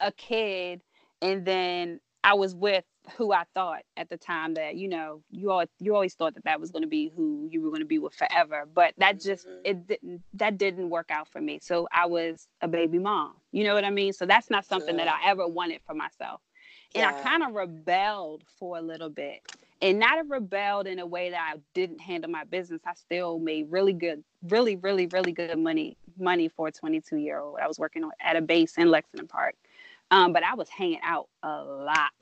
a 0.00 0.12
kid 0.12 0.80
and 1.22 1.44
then 1.44 2.00
i 2.22 2.34
was 2.34 2.54
with 2.54 2.84
who 3.16 3.32
i 3.32 3.44
thought 3.54 3.82
at 3.96 4.08
the 4.08 4.16
time 4.16 4.54
that 4.54 4.76
you 4.76 4.88
know 4.88 5.22
you 5.30 5.50
all 5.50 5.64
you 5.78 5.94
always 5.94 6.14
thought 6.14 6.34
that 6.34 6.44
that 6.44 6.60
was 6.60 6.70
going 6.70 6.82
to 6.82 6.88
be 6.88 7.12
who 7.14 7.48
you 7.50 7.62
were 7.62 7.70
going 7.70 7.80
to 7.80 7.86
be 7.86 7.98
with 7.98 8.14
forever 8.14 8.68
but 8.74 8.94
that 8.98 9.20
just 9.20 9.46
mm-hmm. 9.46 9.60
it 9.64 9.86
didn't 9.86 10.22
that 10.34 10.58
didn't 10.58 10.90
work 10.90 11.10
out 11.10 11.28
for 11.28 11.40
me 11.40 11.58
so 11.62 11.86
i 11.92 12.06
was 12.06 12.48
a 12.60 12.68
baby 12.68 12.98
mom 12.98 13.34
you 13.52 13.64
know 13.64 13.74
what 13.74 13.84
i 13.84 13.90
mean 13.90 14.12
so 14.12 14.26
that's 14.26 14.50
not 14.50 14.64
something 14.64 14.96
that 14.96 15.08
i 15.08 15.28
ever 15.28 15.46
wanted 15.46 15.80
for 15.86 15.94
myself 15.94 16.40
and 16.94 17.02
yeah. 17.02 17.08
i 17.08 17.22
kind 17.22 17.42
of 17.42 17.54
rebelled 17.54 18.42
for 18.58 18.78
a 18.78 18.82
little 18.82 19.10
bit 19.10 19.40
and 19.82 19.98
not 19.98 20.16
have 20.16 20.30
rebelled 20.30 20.86
in 20.86 20.98
a 20.98 21.06
way 21.06 21.30
that 21.30 21.52
I 21.54 21.58
didn't 21.74 22.00
handle 22.00 22.30
my 22.30 22.44
business. 22.44 22.80
I 22.86 22.94
still 22.94 23.38
made 23.38 23.70
really 23.70 23.92
good, 23.92 24.24
really, 24.48 24.76
really, 24.76 25.06
really 25.06 25.32
good 25.32 25.58
money 25.58 25.96
money 26.18 26.48
for 26.48 26.68
a 26.68 26.72
22 26.72 27.16
year 27.16 27.38
old. 27.38 27.58
I 27.62 27.68
was 27.68 27.78
working 27.78 28.08
at 28.20 28.36
a 28.36 28.40
base 28.40 28.78
in 28.78 28.90
Lexington 28.90 29.28
Park, 29.28 29.54
um, 30.10 30.32
but 30.32 30.42
I 30.42 30.54
was 30.54 30.68
hanging 30.68 31.00
out 31.02 31.28
a 31.42 31.62
lot, 31.62 32.12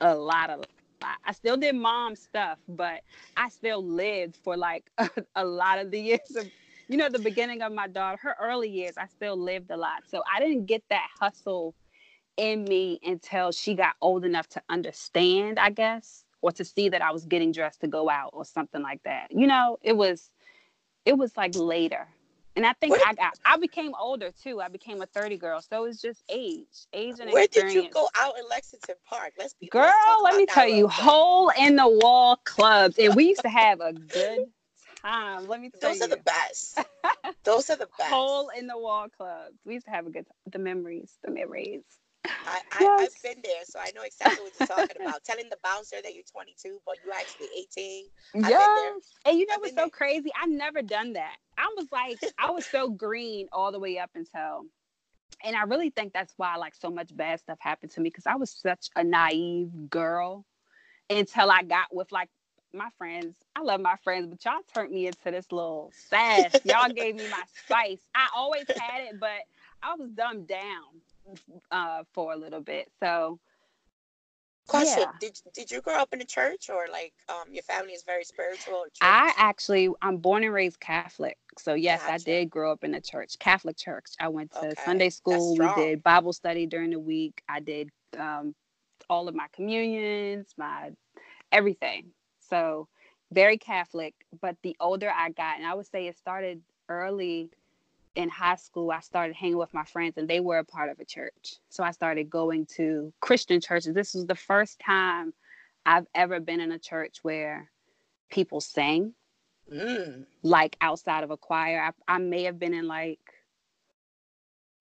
a 0.00 0.14
lot, 0.14 0.50
of. 0.50 0.64
I 1.24 1.32
still 1.32 1.56
did 1.56 1.74
mom 1.76 2.14
stuff, 2.14 2.58
but 2.68 3.00
I 3.36 3.48
still 3.48 3.82
lived 3.82 4.36
for 4.36 4.56
like 4.56 4.90
a, 4.98 5.08
a 5.36 5.44
lot 5.44 5.78
of 5.78 5.90
the 5.90 6.00
years 6.00 6.36
of, 6.36 6.46
you 6.88 6.96
know, 6.96 7.08
the 7.08 7.18
beginning 7.18 7.62
of 7.62 7.72
my 7.72 7.88
daughter, 7.88 8.18
her 8.22 8.36
early 8.40 8.68
years. 8.68 8.94
I 8.98 9.06
still 9.06 9.36
lived 9.36 9.70
a 9.70 9.76
lot, 9.76 10.02
so 10.08 10.22
I 10.32 10.40
didn't 10.40 10.66
get 10.66 10.82
that 10.90 11.08
hustle 11.18 11.74
in 12.36 12.64
me 12.64 13.00
until 13.02 13.52
she 13.52 13.74
got 13.74 13.94
old 14.00 14.24
enough 14.24 14.48
to 14.48 14.62
understand, 14.68 15.58
I 15.58 15.70
guess 15.70 16.24
or 16.42 16.52
to 16.52 16.64
see 16.64 16.88
that 16.88 17.02
I 17.02 17.12
was 17.12 17.24
getting 17.24 17.52
dressed 17.52 17.80
to 17.82 17.88
go 17.88 18.08
out 18.08 18.30
or 18.32 18.44
something 18.44 18.82
like 18.82 19.02
that. 19.04 19.28
You 19.30 19.46
know, 19.46 19.78
it 19.82 19.96
was 19.96 20.30
it 21.04 21.16
was 21.16 21.36
like 21.36 21.54
later. 21.54 22.08
And 22.60 22.66
I 22.66 22.74
think 22.74 22.94
I 23.06 23.14
got 23.14 23.38
I 23.42 23.56
became 23.56 23.94
older 23.98 24.30
too. 24.30 24.60
I 24.60 24.68
became 24.68 25.00
a 25.00 25.06
30 25.06 25.38
girl. 25.38 25.62
So 25.62 25.86
it's 25.86 25.98
just 25.98 26.22
age. 26.28 26.66
Age 26.92 27.14
and 27.18 27.30
Where 27.30 27.44
experience. 27.44 27.72
did 27.72 27.84
you 27.84 27.90
go 27.90 28.06
out 28.14 28.34
in 28.38 28.46
Lexington 28.50 28.96
Park? 29.08 29.32
Let's 29.38 29.54
be 29.54 29.68
Girl, 29.68 29.90
let 30.22 30.36
me 30.36 30.44
tell 30.44 30.68
you, 30.68 30.86
hole 30.86 31.50
in 31.58 31.76
the 31.76 31.88
wall 31.88 32.36
clubs. 32.44 32.98
And 32.98 33.16
we 33.16 33.28
used 33.28 33.40
to 33.40 33.48
have 33.48 33.80
a 33.80 33.94
good 33.94 34.44
time. 35.00 35.48
Let 35.48 35.62
me 35.62 35.70
tell 35.70 35.88
Those 35.88 36.00
you. 36.00 36.08
Those 36.08 36.12
are 36.12 36.16
the 36.16 36.22
best. 36.22 36.78
Those 37.44 37.70
are 37.70 37.76
the 37.76 37.88
best. 37.96 38.10
Hole 38.10 38.50
in 38.50 38.66
the 38.66 38.76
wall 38.76 39.08
clubs. 39.08 39.56
We 39.64 39.72
used 39.72 39.86
to 39.86 39.92
have 39.92 40.06
a 40.06 40.10
good 40.10 40.26
time. 40.26 40.52
The 40.52 40.58
memories, 40.58 41.16
the 41.24 41.30
memories. 41.30 41.80
I, 42.26 42.60
I, 42.78 43.02
have 43.02 43.22
been 43.22 43.42
there, 43.42 43.62
so 43.64 43.78
I 43.78 43.90
know 43.94 44.02
exactly 44.02 44.44
what 44.44 44.52
you're 44.58 44.66
talking 44.66 45.02
about. 45.02 45.24
Telling 45.24 45.48
the 45.48 45.56
bouncer 45.64 45.96
that 46.02 46.14
you're 46.14 46.24
22, 46.30 46.78
but 46.84 46.96
you're 47.04 47.14
actually 47.14 47.48
18. 47.58 48.04
Yes. 48.48 49.02
And 49.24 49.38
you 49.38 49.46
know 49.46 49.56
what's 49.58 49.70
so 49.70 49.82
there. 49.82 49.88
crazy? 49.88 50.30
I've 50.40 50.50
never 50.50 50.82
done 50.82 51.14
that. 51.14 51.36
I 51.56 51.72
was 51.76 51.86
like, 51.92 52.18
I 52.38 52.50
was 52.50 52.66
so 52.66 52.90
green 52.90 53.48
all 53.52 53.72
the 53.72 53.78
way 53.78 53.98
up 53.98 54.10
until, 54.14 54.64
and 55.44 55.56
I 55.56 55.62
really 55.62 55.90
think 55.90 56.12
that's 56.12 56.34
why 56.36 56.56
like 56.56 56.74
so 56.74 56.90
much 56.90 57.16
bad 57.16 57.40
stuff 57.40 57.58
happened 57.60 57.92
to 57.92 58.00
me 58.00 58.10
because 58.10 58.26
I 58.26 58.36
was 58.36 58.50
such 58.50 58.88
a 58.96 59.04
naive 59.04 59.70
girl 59.88 60.44
until 61.08 61.50
I 61.50 61.62
got 61.62 61.94
with 61.94 62.12
like 62.12 62.28
my 62.72 62.88
friends. 62.98 63.36
I 63.56 63.62
love 63.62 63.80
my 63.80 63.96
friends, 64.04 64.26
but 64.26 64.44
y'all 64.44 64.60
turned 64.74 64.92
me 64.92 65.06
into 65.06 65.30
this 65.30 65.50
little 65.50 65.90
sass. 66.08 66.54
y'all 66.64 66.90
gave 66.90 67.16
me 67.16 67.28
my 67.30 67.42
spice. 67.64 68.00
I 68.14 68.28
always 68.36 68.64
had 68.68 69.02
it, 69.04 69.20
but 69.20 69.40
I 69.82 69.94
was 69.94 70.10
dumbed 70.10 70.48
down 70.48 71.00
uh, 71.70 72.04
for 72.12 72.32
a 72.32 72.36
little 72.36 72.60
bit. 72.60 72.90
So, 73.02 73.38
question: 74.68 75.02
yeah. 75.02 75.12
Did 75.20 75.38
did 75.54 75.70
you 75.70 75.80
grow 75.80 75.96
up 75.96 76.12
in 76.12 76.20
a 76.20 76.24
church, 76.24 76.70
or 76.70 76.86
like 76.90 77.12
um, 77.28 77.52
your 77.52 77.62
family 77.62 77.92
is 77.92 78.02
very 78.04 78.24
spiritual? 78.24 78.84
I 79.00 79.32
actually, 79.36 79.88
I'm 80.02 80.18
born 80.18 80.44
and 80.44 80.52
raised 80.52 80.80
Catholic. 80.80 81.36
So 81.58 81.74
yes, 81.74 82.00
gotcha. 82.02 82.12
I 82.12 82.18
did 82.18 82.50
grow 82.50 82.72
up 82.72 82.84
in 82.84 82.94
a 82.94 83.00
church, 83.00 83.38
Catholic 83.38 83.76
church. 83.76 84.06
I 84.20 84.28
went 84.28 84.52
to 84.52 84.68
okay. 84.68 84.74
Sunday 84.84 85.10
school. 85.10 85.56
We 85.56 85.66
did 85.76 86.02
Bible 86.02 86.32
study 86.32 86.66
during 86.66 86.90
the 86.90 87.00
week. 87.00 87.42
I 87.48 87.60
did 87.60 87.90
um, 88.18 88.54
all 89.08 89.28
of 89.28 89.34
my 89.34 89.46
communions, 89.52 90.48
my 90.56 90.90
everything. 91.52 92.12
So 92.40 92.88
very 93.32 93.58
Catholic. 93.58 94.14
But 94.40 94.56
the 94.62 94.76
older 94.80 95.10
I 95.14 95.30
got, 95.30 95.58
and 95.58 95.66
I 95.66 95.74
would 95.74 95.86
say 95.86 96.06
it 96.06 96.16
started 96.16 96.62
early 96.88 97.50
in 98.14 98.28
high 98.28 98.56
school, 98.56 98.90
I 98.90 99.00
started 99.00 99.36
hanging 99.36 99.58
with 99.58 99.72
my 99.72 99.84
friends 99.84 100.16
and 100.16 100.28
they 100.28 100.40
were 100.40 100.58
a 100.58 100.64
part 100.64 100.90
of 100.90 100.98
a 100.98 101.04
church. 101.04 101.56
So 101.68 101.84
I 101.84 101.92
started 101.92 102.28
going 102.28 102.66
to 102.76 103.12
Christian 103.20 103.60
churches. 103.60 103.94
This 103.94 104.14
was 104.14 104.26
the 104.26 104.34
first 104.34 104.80
time 104.80 105.32
I've 105.86 106.06
ever 106.14 106.40
been 106.40 106.60
in 106.60 106.72
a 106.72 106.78
church 106.78 107.18
where 107.22 107.70
people 108.30 108.60
sang, 108.60 109.14
mm. 109.72 110.24
like 110.42 110.76
outside 110.80 111.24
of 111.24 111.30
a 111.30 111.36
choir. 111.36 111.80
I, 111.80 112.14
I, 112.14 112.18
may 112.18 112.44
have 112.44 112.58
been 112.58 112.74
in 112.74 112.86
like, 112.88 113.20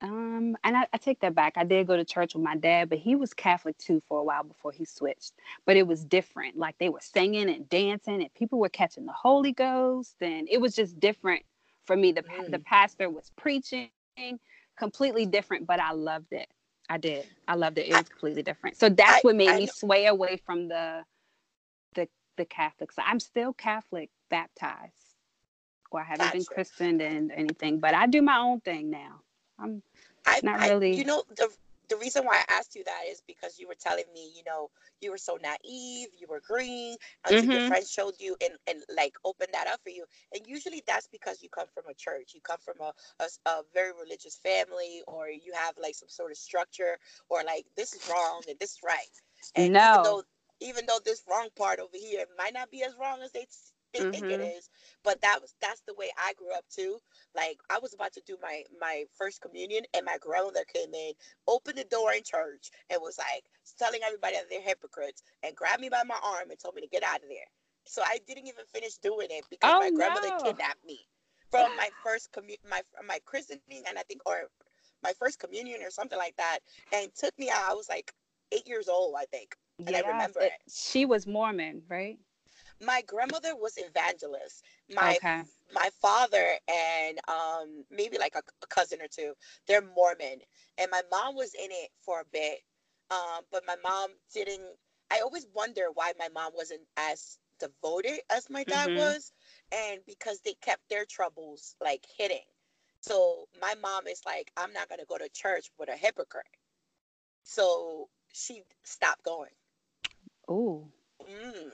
um, 0.02 0.58
and 0.64 0.78
I, 0.78 0.88
I 0.92 0.98
take 0.98 1.20
that 1.22 1.36
back. 1.36 1.54
I 1.56 1.64
did 1.64 1.88
go 1.88 1.98
to 1.98 2.06
church 2.06 2.34
with 2.34 2.44
my 2.44 2.56
dad, 2.56 2.90
but 2.90 2.98
he 2.98 3.16
was 3.16 3.34
Catholic 3.34 3.78
too 3.78 4.02
for 4.08 4.20
a 4.20 4.24
while 4.24 4.44
before 4.44 4.72
he 4.72 4.86
switched. 4.86 5.34
But 5.66 5.78
it 5.78 5.86
was 5.86 6.04
different. 6.04 6.58
Like 6.58 6.78
they 6.80 6.90
were 6.90 7.02
singing 7.02 7.50
and 7.50 7.70
dancing, 7.70 8.22
and 8.22 8.34
people 8.34 8.60
were 8.60 8.70
catching 8.70 9.06
the 9.06 9.14
Holy 9.14 9.52
Ghost, 9.52 10.16
and 10.22 10.48
it 10.50 10.60
was 10.60 10.76
just 10.76 11.00
different 11.00 11.44
for 11.86 11.96
me 11.96 12.12
the 12.12 12.24
mm. 12.24 12.52
the 12.52 12.60
pastor 12.60 13.10
was 13.10 13.32
preaching 13.38 13.90
completely 14.78 15.26
different 15.26 15.66
but 15.68 15.80
i 15.80 15.92
loved 15.92 16.32
it. 16.32 16.48
I 16.92 16.98
did. 16.98 17.28
I 17.48 17.54
loved 17.54 17.78
it. 17.78 17.88
It 17.88 17.94
was 17.94 18.10
completely 18.10 18.42
different. 18.42 18.76
So 18.76 18.90
that's 18.90 19.18
I, 19.18 19.20
what 19.22 19.36
made 19.36 19.50
I 19.50 19.58
me 19.60 19.68
sway 19.68 20.08
away 20.08 20.42
from 20.44 20.68
the 20.68 21.04
the 21.94 22.08
the 22.38 22.46
catholic 22.46 22.90
i'm 22.98 23.20
still 23.20 23.54
catholic 23.54 24.10
baptized. 24.30 24.94
Or 25.92 26.02
i 26.02 26.04
haven't 26.04 26.26
gotcha. 26.28 26.38
been 26.38 26.46
christened 26.46 27.02
and 27.02 27.32
anything 27.32 27.80
but 27.80 27.94
i 27.94 28.08
do 28.08 28.22
my 28.22 28.38
own 28.38 28.60
thing 28.62 28.90
now. 28.90 29.22
I'm 29.60 29.84
I, 30.26 30.40
not 30.44 30.62
really 30.62 30.96
you 30.96 31.06
know 31.06 31.24
the 31.36 31.50
the 31.90 31.98
reason 31.98 32.24
why 32.26 32.36
I 32.36 32.54
asked 32.54 32.76
you 32.76 32.84
that 32.86 33.02
is 33.10 33.22
because 33.28 33.58
you 33.60 33.68
were 33.68 33.76
telling 33.80 34.06
me, 34.14 34.32
you 34.36 34.44
know, 34.46 34.70
you 35.02 35.12
were 35.12 35.18
so 35.18 35.38
naive, 35.42 36.10
you 36.18 36.28
were 36.30 36.42
green 36.46 36.96
until 37.26 37.42
mm-hmm. 37.42 37.52
your 37.52 37.68
friends 37.68 37.92
showed 37.92 38.14
you 38.20 38.36
and, 38.42 38.54
and 38.68 38.84
like 38.96 39.14
opened 39.26 39.50
that 39.54 39.68
up 39.68 39.80
for 39.84 39.90
you. 39.90 40.06
And 40.34 40.46
usually 40.46 40.84
that's 40.88 41.08
because 41.08 41.42
you 41.42 41.50
come 41.50 41.68
from 41.74 41.84
a 41.90 41.94
church, 41.94 42.32
you 42.34 42.42
come 42.42 42.60
from 42.64 42.76
a, 42.80 42.94
a, 43.24 43.50
a 43.50 43.62
very 43.74 43.92
religious 44.00 44.40
family, 44.44 45.02
or 45.08 45.30
you 45.30 45.52
have 45.54 45.76
like 45.82 45.96
some 45.96 46.10
sort 46.10 46.32
of 46.32 46.38
structure, 46.38 46.98
or 47.30 47.44
like 47.44 47.66
this 47.76 47.94
is 47.94 48.08
wrong 48.10 48.42
and 48.48 48.58
this 48.60 48.72
is 48.72 48.80
right. 48.84 48.98
And 49.56 49.74
no. 49.74 49.92
even 49.92 50.04
though 50.04 50.24
even 50.62 50.86
though 50.88 51.00
this 51.04 51.24
wrong 51.30 51.48
part 51.58 51.80
over 51.80 51.96
here 51.98 52.26
might 52.38 52.54
not 52.54 52.70
be 52.70 52.84
as 52.84 52.94
wrong 53.00 53.20
as 53.24 53.32
they 53.32 53.48
they 53.94 54.00
mm-hmm. 54.00 54.12
think 54.12 54.26
it 54.26 54.42
is 54.42 54.70
but 55.04 55.22
that 55.22 55.40
was 55.42 55.56
that's 55.62 55.82
the 55.88 55.94
way 55.96 56.10
i 56.18 56.34
grew 56.38 56.54
up 56.56 56.66
too 56.70 56.98
like 57.36 57.58
i 57.70 57.80
was 57.80 57.94
about 57.94 58.14
to 58.14 58.22
do 58.26 58.38
my 58.42 58.64
my 58.80 59.04
first 59.18 59.42
communion 59.42 59.84
and 59.96 60.06
my 60.06 60.18
grandmother 60.20 60.64
came 60.74 60.94
in 60.94 61.12
opened 61.48 61.78
the 61.78 61.84
door 61.86 62.14
in 62.14 62.24
church 62.24 62.72
and 62.90 63.00
was 63.02 63.18
like 63.18 63.44
telling 63.78 64.02
everybody 64.06 64.36
that 64.36 64.46
they're 64.50 64.62
hypocrites 64.62 65.24
and 65.44 65.56
grabbed 65.56 65.82
me 65.82 65.90
by 65.90 66.04
my 66.06 66.18
arm 66.24 66.50
and 66.50 66.60
told 66.60 66.76
me 66.76 66.82
to 66.82 66.88
get 66.88 67.04
out 67.04 67.22
of 67.22 67.30
there 67.30 67.50
so 67.86 68.02
i 68.06 68.20
didn't 68.28 68.48
even 68.48 68.66
finish 68.74 68.98
doing 68.98 69.28
it 69.30 69.44
because 69.50 69.72
oh, 69.74 69.80
my 69.80 69.92
grandmother 69.92 70.30
no. 70.30 70.44
kidnapped 70.44 70.86
me 70.86 71.00
from 71.50 71.76
my 71.78 71.90
first 72.04 72.32
commu- 72.32 72.70
my 72.70 72.82
my 73.08 73.20
christening 73.26 73.84
and 73.88 73.98
i 73.98 74.04
think 74.04 74.22
or 74.26 74.44
my 75.02 75.14
first 75.18 75.40
communion 75.40 75.82
or 75.82 75.90
something 75.90 76.18
like 76.18 76.36
that 76.38 76.60
and 76.94 77.10
took 77.16 77.38
me 77.40 77.50
out 77.50 77.70
i 77.70 77.74
was 77.74 77.90
like 77.90 78.14
eight 78.52 78.68
years 78.68 78.88
old 78.88 79.16
i 79.18 79.26
think 79.26 79.56
and 79.86 79.96
I 79.96 80.02
remember 80.02 80.42
it, 80.42 80.52
it. 80.66 80.72
She 80.72 81.06
was 81.06 81.26
Mormon, 81.26 81.84
right? 81.88 82.18
My 82.82 83.02
grandmother 83.04 83.56
was 83.56 83.78
evangelist. 83.78 84.64
My 84.90 85.18
okay. 85.18 85.44
my 85.74 85.90
father 86.02 86.46
and 86.68 87.20
um 87.28 87.86
maybe 87.92 88.18
like 88.18 88.36
a, 88.36 88.44
a 88.64 88.68
cousin 88.68 89.02
or 89.02 89.08
two, 89.08 89.34
they're 89.68 89.82
Mormon, 89.82 90.40
and 90.78 90.92
my 90.92 91.02
mom 91.12 91.36
was 91.36 91.54
in 91.56 91.72
it 91.72 91.92
for 92.02 92.22
a 92.22 92.26
bit. 92.32 92.60
Um, 93.12 93.44
but 93.52 93.64
my 93.68 93.76
mom 93.84 94.12
didn't. 94.34 94.62
I 95.12 95.20
always 95.22 95.48
wonder 95.54 95.88
why 95.94 96.14
my 96.20 96.30
mom 96.30 96.54
wasn't 96.56 96.82
as 96.98 97.38
devoted 97.60 98.22
as 98.30 98.50
my 98.50 98.64
dad 98.66 98.90
Mhm. 98.90 98.96
was, 98.96 99.32
and 99.72 100.02
because 100.06 100.40
they 100.42 100.54
kept 100.56 100.88
their 100.90 101.06
troubles 101.06 101.76
like 101.82 102.06
hidden. 102.18 102.44
So 103.02 103.48
my 103.62 103.76
mom 103.76 104.08
is 104.08 104.22
like, 104.26 104.52
I'm 104.58 104.74
not 104.74 104.90
gonna 104.90 105.06
go 105.06 105.18
to 105.18 105.30
church 105.30 105.72
with 105.80 105.90
a 105.90 105.96
hypocrite. 105.98 106.48
So 107.44 108.10
she 108.34 108.64
stopped 108.84 109.24
going. 109.24 109.52
Ooh. 110.50 110.92
Mm, 111.24 111.72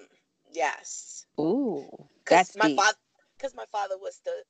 yes, 0.55 1.25
Ooh. 1.39 1.89
because 2.23 2.47
That's 2.47 2.57
my 2.57 2.67
deep. 2.67 2.77
father, 2.79 2.97
because 3.37 3.53
my 3.55 3.65
father 3.71 3.97
was 3.97 4.19
the 4.25 4.43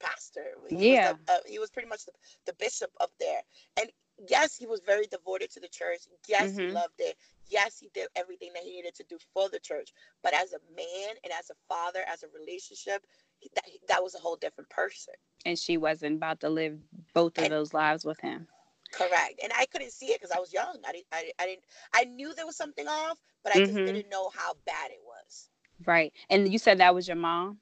pastor. 0.00 0.54
He 0.68 0.92
Yeah. 0.94 1.12
was 1.12 1.18
the, 1.26 1.32
uh, 1.32 1.38
he 1.46 1.58
was 1.58 1.70
pretty 1.70 1.88
much 1.88 2.04
the, 2.04 2.12
the 2.46 2.52
bishop 2.54 2.90
up 3.00 3.12
there, 3.20 3.42
and 3.76 3.90
yes, 4.28 4.56
he 4.56 4.66
was 4.66 4.80
very 4.84 5.06
devoted 5.06 5.50
to 5.52 5.60
the 5.60 5.68
church. 5.68 6.02
Yes, 6.28 6.56
he 6.56 6.62
Mhm. 6.64 6.74
loved 6.74 7.00
it. 7.00 7.16
Yes, 7.48 7.78
he 7.78 7.88
did 7.92 8.08
everything 8.16 8.52
that 8.54 8.62
he 8.62 8.72
needed 8.72 8.94
to 8.96 9.04
do 9.04 9.18
for 9.32 9.48
the 9.50 9.58
church. 9.60 9.92
But 10.22 10.34
as 10.34 10.52
a 10.54 10.60
man 10.74 11.16
and 11.22 11.32
as 11.32 11.50
a 11.50 11.54
father, 11.68 12.02
as 12.08 12.22
a 12.22 12.28
relationship, 12.28 13.06
he, 13.38 13.50
that, 13.54 13.64
that 13.88 14.02
was 14.02 14.14
a 14.14 14.18
whole 14.18 14.36
different 14.36 14.70
person. 14.70 15.14
And 15.44 15.58
she 15.58 15.76
wasn't 15.76 16.16
about 16.16 16.40
to 16.40 16.48
live 16.48 16.78
both 17.12 17.36
of 17.38 17.44
And- 17.44 17.52
those 17.52 17.74
lives 17.74 18.04
with 18.04 18.18
him. 18.20 18.48
Correct. 18.92 19.40
And 19.42 19.52
I 19.52 19.66
couldn't 19.66 19.90
see 19.90 20.06
it 20.12 20.20
because 20.20 20.30
I 20.34 20.38
was 20.38 20.52
young. 20.52 20.78
I 20.86 20.92
didn't, 20.92 21.06
I, 21.12 21.32
I 21.40 21.46
didn't. 21.46 21.64
I 21.92 22.04
knew 22.04 22.32
there 22.32 22.46
was 22.46 22.56
something 22.56 22.86
off, 22.86 23.18
but 23.42 23.52
I 23.54 23.58
just 23.58 23.74
Mhm. 23.74 23.86
didn't 23.86 24.08
know 24.08 24.28
how 24.30 24.54
bad 24.64 24.92
it 24.92 25.00
was. 25.24 25.48
Right. 25.86 26.12
And 26.30 26.52
you 26.52 26.58
said 26.58 26.78
that 26.78 26.94
was 26.94 27.08
your 27.08 27.16
mom? 27.16 27.58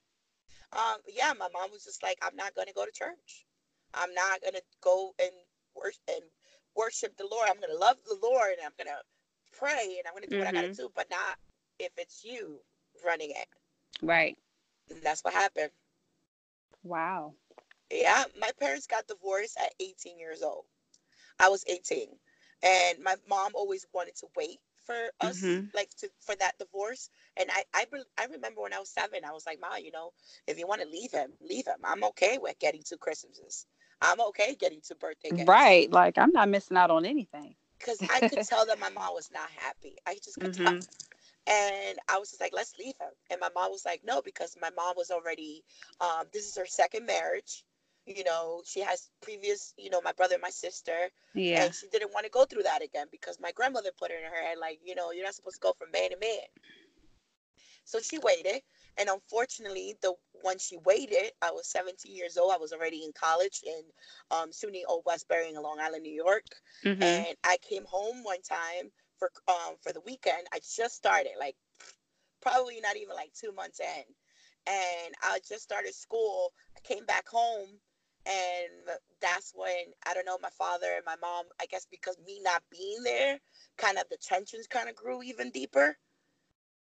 Um, 0.73 0.99
yeah, 1.09 1.33
my 1.39 1.49
mom 1.53 1.71
was 1.71 1.85
just 1.85 2.03
like, 2.03 2.19
I'm 2.23 2.37
not 2.37 2.55
gonna 2.55 2.73
go 2.75 2.85
to 2.85 2.93
church. 2.93 3.47
I'm 3.95 4.13
not 4.15 4.43
gonna 4.43 4.61
go 4.81 5.15
and 5.21 5.31
worship 5.75 6.01
and 6.09 6.23
worship 6.75 7.17
the 7.17 7.27
Lord. 7.31 7.49
I'm 7.49 7.61
gonna 7.61 7.79
love 7.79 7.97
the 8.07 8.19
Lord 8.23 8.53
and 8.53 8.65
I'm 8.65 8.73
gonna 8.79 8.99
pray 9.59 9.97
and 9.99 10.07
I'm 10.07 10.15
gonna 10.15 10.27
do 10.27 10.39
what 10.39 10.49
I 10.49 10.53
gotta 10.53 10.69
Mhm. 10.69 10.77
do, 10.77 10.91
but 10.95 11.11
not 11.11 11.39
if 11.79 11.93
it's 11.99 12.25
you 12.25 12.61
running 13.05 13.31
it. 13.31 13.49
Right. 14.01 14.39
And 14.91 15.03
that's 15.03 15.23
what 15.25 15.35
happened. 15.35 15.71
Wow. 16.83 17.35
Yeah, 17.91 18.25
my 18.39 18.51
parents 18.59 18.87
got 18.87 19.07
divorced 19.07 19.59
at 19.59 19.75
18 19.79 20.19
years 20.19 20.43
old. 20.43 20.65
I 21.39 21.49
was 21.49 21.65
18, 21.67 22.19
and 22.63 22.99
my 23.03 23.17
mom 23.29 23.53
always 23.55 23.87
wanted 23.93 24.17
to 24.17 24.29
wait 24.37 24.61
for 24.87 25.11
us, 25.21 25.41
Mhm. 25.43 25.75
like 25.75 25.91
to 25.99 26.09
for 26.21 26.35
that 26.37 26.59
divorce. 26.59 27.11
And 27.37 27.51
I, 27.51 27.65
I, 27.75 27.87
I 28.19 28.27
remember 28.27 28.61
when 28.63 28.73
I 28.73 28.79
was 28.79 28.91
seven, 28.91 29.25
I 29.25 29.33
was 29.33 29.47
like, 29.47 29.61
Ma, 29.61 29.77
you 29.77 29.91
know, 29.93 30.13
if 30.47 30.59
you 30.59 30.67
want 30.67 30.83
to 30.83 30.89
leave 30.89 31.13
him, 31.13 31.33
leave 31.41 31.67
him. 31.67 31.79
I'm 31.85 32.05
okay 32.05 32.39
with 32.39 32.59
getting 32.59 32.83
two 32.83 32.99
Christmases. 32.99 33.67
I'm 34.01 34.21
okay 34.21 34.55
getting 34.55 34.81
two 34.81 34.95
birthday 34.97 35.31
gifts. 35.31 35.49
Right. 35.49 35.91
Like 35.91 36.19
I'm 36.19 36.33
not 36.33 36.49
missing 36.49 36.77
out 36.77 36.91
on 36.91 37.05
anything. 37.05 37.55
Because 37.79 38.01
I 38.11 38.21
could 38.29 38.43
tell 38.43 38.67
that 38.67 38.79
my 38.79 38.91
mom 38.91 39.15
was 39.15 39.31
not 39.33 39.49
happy. 39.51 39.97
I 40.07 40.15
just 40.23 40.39
could 40.39 40.53
tell. 40.53 40.73
Mhm. 40.73 40.89
And 41.47 41.99
I 42.09 42.19
was 42.19 42.31
just 42.31 42.41
like, 42.41 42.53
let's 42.55 42.79
leave 42.79 42.95
him. 43.01 43.11
And 43.31 43.41
my 43.41 43.49
mom 43.55 43.71
was 43.73 43.85
like, 43.85 44.03
no, 44.05 44.23
because 44.23 44.57
my 44.61 44.71
mom 44.71 44.95
was 44.97 45.11
already, 45.11 45.65
um, 46.01 46.27
this 46.33 46.47
is 46.47 46.57
her 46.57 46.67
second 46.67 47.07
marriage. 47.07 47.65
You 48.07 48.25
know, 48.25 48.63
she 48.65 48.81
has 48.81 49.11
previous, 49.21 49.75
you 49.77 49.91
know, 49.91 50.01
my 50.03 50.13
brother 50.13 50.35
and 50.35 50.43
my 50.43 50.51
sister. 50.51 51.11
Yeah. 51.35 51.65
And 51.65 51.75
she 51.75 51.89
didn't 51.89 52.13
want 52.13 52.25
to 52.25 52.31
go 52.31 52.45
through 52.45 52.65
that 52.65 52.83
again 52.83 53.07
because 53.11 53.39
my 53.41 53.53
grandmother 53.53 53.91
put 53.97 54.11
it 54.11 54.19
in 54.25 54.31
her 54.31 54.43
head, 54.49 54.59
like, 54.59 54.81
you 54.85 54.95
know, 54.95 55.13
you're 55.13 55.25
not 55.25 55.35
supposed 55.35 55.57
to 55.57 55.61
go 55.61 55.73
from 55.79 55.91
man 55.93 56.11
to 56.11 56.19
man. 56.19 56.47
So 57.85 58.01
she 58.01 58.19
waited. 58.19 58.63
And 58.99 59.09
unfortunately, 59.09 59.97
the 60.03 60.15
when 60.43 60.59
she 60.59 60.77
waited, 60.79 61.33
I 61.41 61.51
was 61.53 61.67
17 61.69 62.15
years 62.15 62.37
old. 62.37 62.53
I 62.53 62.59
was 62.59 62.73
already 62.73 63.05
in 63.05 63.13
college 63.13 63.63
in 63.65 63.83
um, 64.31 64.51
SUNY 64.51 64.83
Old 64.89 65.05
Westbury 65.07 65.49
in 65.51 65.63
Long 65.63 65.79
Island, 65.81 66.03
New 66.03 66.13
York 66.13 66.45
Mhm. 66.85 67.01
and 67.01 67.37
I 67.45 67.59
came 67.59 67.85
home 67.87 68.23
one 68.25 68.43
time 68.43 68.93
for 69.19 69.31
um 69.49 69.77
for 69.83 69.93
the 69.93 70.01
weekend. 70.01 70.47
I 70.53 70.61
just 70.61 70.95
started 70.97 71.33
like 71.39 71.57
probably 72.41 72.81
not 72.81 72.97
even 72.97 73.15
like 73.15 73.33
two 73.35 73.53
months 73.53 73.81
in, 73.81 74.05
and 74.67 75.15
I 75.23 75.41
just 75.47 75.63
started 75.63 75.95
school. 75.95 76.53
I 76.77 76.81
came 76.81 77.05
back 77.07 77.29
home, 77.29 77.81
and 78.27 78.99
that's 79.21 79.53
when 79.55 79.85
I 80.07 80.15
don't 80.15 80.27
know 80.27 80.39
my 80.43 80.51
father 80.57 80.87
and 80.95 81.05
my 81.05 81.17
mom. 81.21 81.45
I 81.61 81.67
guess 81.67 81.87
because 81.91 82.17
me 82.27 82.41
not 82.43 82.63
being 82.71 83.03
there, 83.03 83.39
kind 83.79 83.99
of 83.99 84.05
the 84.11 84.19
tensions 84.21 84.67
kind 84.67 84.89
of 84.89 84.95
grew 84.95 85.23
even 85.23 85.51
deeper, 85.51 85.97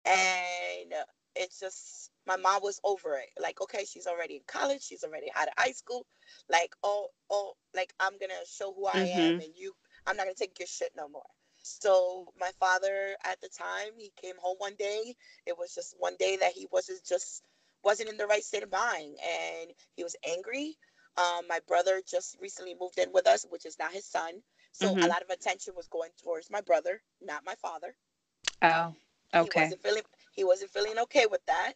and 0.05 0.95
it's 1.37 1.61
just 1.61 2.11
my 2.27 2.37
mom 2.37 2.61
was 2.63 2.81
over 2.85 3.17
it. 3.17 3.31
Like 3.41 3.61
okay, 3.61 3.85
she's 3.85 4.07
already 4.07 4.37
in 4.37 4.43
college. 4.47 4.83
She's 4.83 5.05
already 5.05 5.29
out 5.35 5.49
of 5.49 5.55
high 5.57 5.73
school. 5.73 6.07
Like 6.49 6.75
oh 6.83 7.09
oh, 7.31 7.53
like 7.75 7.93
I'm 8.01 8.19
gonna 8.21 8.35
show 8.47 8.73
who 8.73 8.87
I 8.87 9.01
am, 9.01 9.33
mm-hmm. 9.33 9.41
and 9.41 9.53
you 9.57 9.73
I'm 10.07 10.17
not 10.17 10.25
gonna 10.25 10.35
take 10.35 10.59
your 10.59 10.69
shit 10.69 10.91
no 10.97 11.09
more. 11.09 11.23
So 11.63 12.27
my 12.41 12.51
father 12.59 13.17
at 13.25 13.41
the 13.41 13.49
time, 13.49 13.93
he 13.97 14.13
came 14.21 14.37
home 14.41 14.57
one 14.59 14.75
day. 14.79 15.15
It 15.47 15.57
was 15.59 15.75
just 15.75 15.95
one 15.99 16.17
day 16.19 16.37
that 16.41 16.53
he 16.53 16.67
wasn't 16.73 17.05
just 17.07 17.43
wasn't 17.85 18.09
in 18.09 18.17
the 18.17 18.27
right 18.27 18.43
state 18.43 18.63
of 18.63 18.73
mind, 18.73 19.17
and 19.23 19.71
he 19.95 20.03
was 20.03 20.17
angry. 20.27 20.77
Um, 21.19 21.47
my 21.49 21.61
brother 21.61 22.03
just 22.07 22.39
recently 22.41 22.75
moved 22.75 22.99
in 22.99 23.13
with 23.13 23.27
us, 23.27 23.45
which 23.51 23.67
is 23.67 23.79
not 23.79 23.93
his 23.93 24.07
son. 24.07 24.45
So 24.73 24.99
a 25.03 25.09
Mhm. 25.09 25.09
lot 25.09 25.23
of 25.23 25.31
attention 25.31 25.75
was 25.77 25.89
going 25.89 26.13
towards 26.17 26.51
my 26.51 26.63
brother, 26.63 27.03
not 27.21 27.45
my 27.45 27.57
father. 27.57 27.97
Oh. 28.63 28.97
okay. 29.35 29.41
He 29.41 29.51
wasn't 29.51 29.83
feeling 29.83 30.05
he 30.33 30.45
wasn't 30.45 30.71
feeling 30.73 30.99
okay 30.99 31.27
with 31.27 31.45
that. 31.47 31.75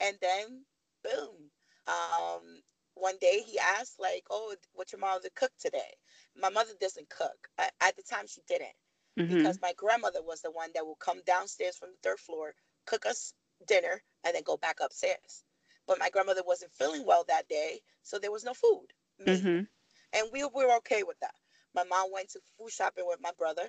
And 0.00 0.18
then 0.20 0.66
boom. 1.02 1.52
Um 1.86 2.62
one 2.94 3.18
day 3.18 3.42
he 3.42 3.58
asked 3.58 3.98
like, 4.00 4.26
"Oh, 4.30 4.56
what 4.72 4.92
your 4.92 5.00
mother 5.00 5.30
cook 5.34 5.52
today?" 5.58 5.98
My 6.36 6.48
mother 6.50 6.74
doesn't 6.74 7.10
cook. 7.10 7.50
At, 7.58 7.74
at 7.80 7.96
the 7.96 8.02
time 8.02 8.26
she 8.26 8.42
didn't 8.42 8.76
Mhm. 9.16 9.26
because 9.26 9.60
my 9.60 9.72
grandmother 9.74 10.22
was 10.22 10.42
the 10.42 10.50
one 10.52 10.72
that 10.74 10.86
would 10.86 11.00
come 11.00 11.22
downstairs 11.24 11.76
from 11.76 11.92
the 11.92 11.98
third 11.98 12.20
floor, 12.20 12.54
cook 12.86 13.06
us 13.06 13.34
dinner 13.66 14.04
and 14.24 14.34
then 14.34 14.44
go 14.44 14.56
back 14.56 14.80
upstairs. 14.80 15.44
But 15.88 16.00
my 16.00 16.10
grandmother 16.10 16.44
wasn't 16.44 16.72
feeling 16.74 17.06
well 17.06 17.24
that 17.28 17.48
day, 17.48 17.82
so 18.04 18.20
there 18.20 18.32
was 18.32 18.44
no 18.44 18.54
food. 18.54 18.88
Mhm. 19.26 19.68
and 20.12 20.30
we 20.32 20.44
were 20.44 20.76
okay 20.78 21.02
with 21.04 21.18
that. 21.20 21.34
My 21.74 21.84
mom 21.84 22.12
went 22.12 22.30
to 22.30 22.40
food 22.58 22.70
shopping 22.72 23.06
with 23.06 23.20
my 23.22 23.32
brother. 23.38 23.64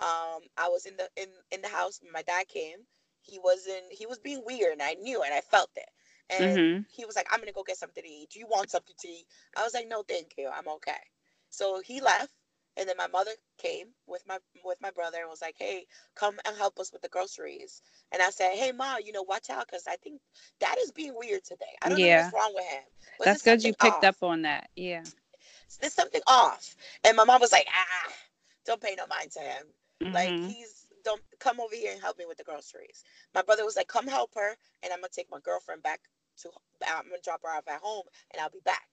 Um, 0.00 0.42
I 0.58 0.68
was 0.68 0.86
in 0.86 0.96
the 0.96 1.10
in 1.16 1.28
in 1.52 1.62
the 1.62 1.68
house. 1.68 2.00
when 2.02 2.12
My 2.12 2.22
dad 2.22 2.48
came. 2.48 2.78
He 3.22 3.38
wasn't. 3.38 3.92
He 3.92 4.06
was 4.06 4.18
being 4.18 4.42
weird, 4.44 4.72
and 4.72 4.82
I 4.82 4.94
knew, 4.94 5.22
and 5.22 5.32
I 5.34 5.40
felt 5.40 5.70
it. 5.76 5.88
And 6.30 6.60
Mhm. 6.60 6.86
he 6.88 7.04
was 7.06 7.16
like, 7.16 7.28
"I'm 7.32 7.40
gonna 7.40 7.52
go 7.52 7.62
get 7.64 7.78
something 7.78 8.02
to 8.02 8.08
eat. 8.08 8.30
Do 8.30 8.38
you 8.40 8.46
want 8.46 8.70
something 8.70 8.96
to 8.98 9.08
eat?" 9.08 9.26
I 9.56 9.62
was 9.64 9.74
like, 9.74 9.88
"No, 9.88 10.02
thank 10.02 10.34
you. 10.38 10.48
I'm 10.48 10.68
okay." 10.68 11.00
So 11.50 11.80
he 11.80 12.00
left, 12.00 12.32
and 12.76 12.88
then 12.88 12.96
my 12.98 13.08
mother 13.08 13.32
came 13.58 13.88
with 14.06 14.22
my 14.28 14.38
with 14.64 14.78
my 14.82 14.90
brother 14.92 15.18
and 15.20 15.30
was 15.30 15.42
like, 15.42 15.56
"Hey, 15.58 15.86
come 16.16 16.38
and 16.46 16.56
help 16.56 16.78
us 16.80 16.92
with 16.92 17.02
the 17.02 17.08
groceries." 17.08 17.82
And 18.12 18.22
I 18.22 18.30
said, 18.30 18.54
"Hey, 18.56 18.72
ma, 18.72 18.96
you 18.98 19.12
know, 19.12 19.22
watch 19.22 19.50
out, 19.50 19.68
cause 19.68 19.84
I 19.88 19.96
think 19.96 20.20
Dad 20.60 20.76
is 20.82 20.92
being 20.92 21.14
weird 21.16 21.44
today. 21.44 21.76
I 21.82 21.88
don't 21.90 22.02
know 22.02 22.10
what's 22.10 22.32
wrong 22.32 22.52
with 22.54 22.66
him." 22.66 22.84
But 23.18 23.30
That's 23.30 23.42
good 23.42 23.64
you 23.64 23.74
picked 23.74 24.04
off 24.04 24.04
up 24.04 24.22
on 24.22 24.42
that. 24.42 24.70
Yeah. 24.76 25.04
there's 25.80 25.94
something 25.94 26.22
off. 26.28 26.76
And 27.04 27.16
my 27.16 27.24
mom 27.24 27.40
was 27.40 27.52
like, 27.52 27.66
ah, 27.70 28.12
don't 28.66 28.82
pay 28.82 28.96
no 28.96 29.06
mind 29.08 29.32
to 29.32 29.40
him. 29.40 29.66
Like 30.12 30.34
Mhm. 30.34 30.40
he's 30.40 30.86
don't 31.04 31.22
come 31.40 31.60
over 31.60 31.74
here 31.76 31.92
and 31.92 32.02
help 32.02 32.18
me 32.18 32.26
with 32.26 32.38
the 32.38 32.44
groceries. 32.44 33.04
My 33.34 33.42
brother 33.42 33.64
was 33.64 33.76
like, 33.76 33.88
come 33.88 34.08
help 34.08 34.32
her, 34.36 34.56
and 34.82 34.92
I'm 34.92 35.00
gonna 35.00 35.10
take 35.14 35.30
my 35.30 35.40
girlfriend 35.44 35.82
back 35.84 36.00
to. 36.42 36.50
I'm 36.86 37.04
gonna 37.04 37.18
drop 37.24 37.42
her 37.44 37.50
off 37.50 37.68
at 37.68 37.80
home, 37.82 38.04
and 38.32 38.42
I'll 38.42 38.50
be 38.50 38.60
back. 38.64 38.88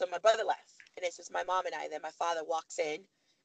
So 0.00 0.06
my 0.10 0.18
brother 0.18 0.44
left, 0.44 0.74
and 0.96 1.04
it's 1.04 1.16
just 1.16 1.32
my 1.32 1.44
mom 1.44 1.66
and 1.66 1.74
I. 1.74 1.88
Then 1.88 2.00
my 2.02 2.10
father 2.10 2.42
walks 2.44 2.78
in 2.78 3.00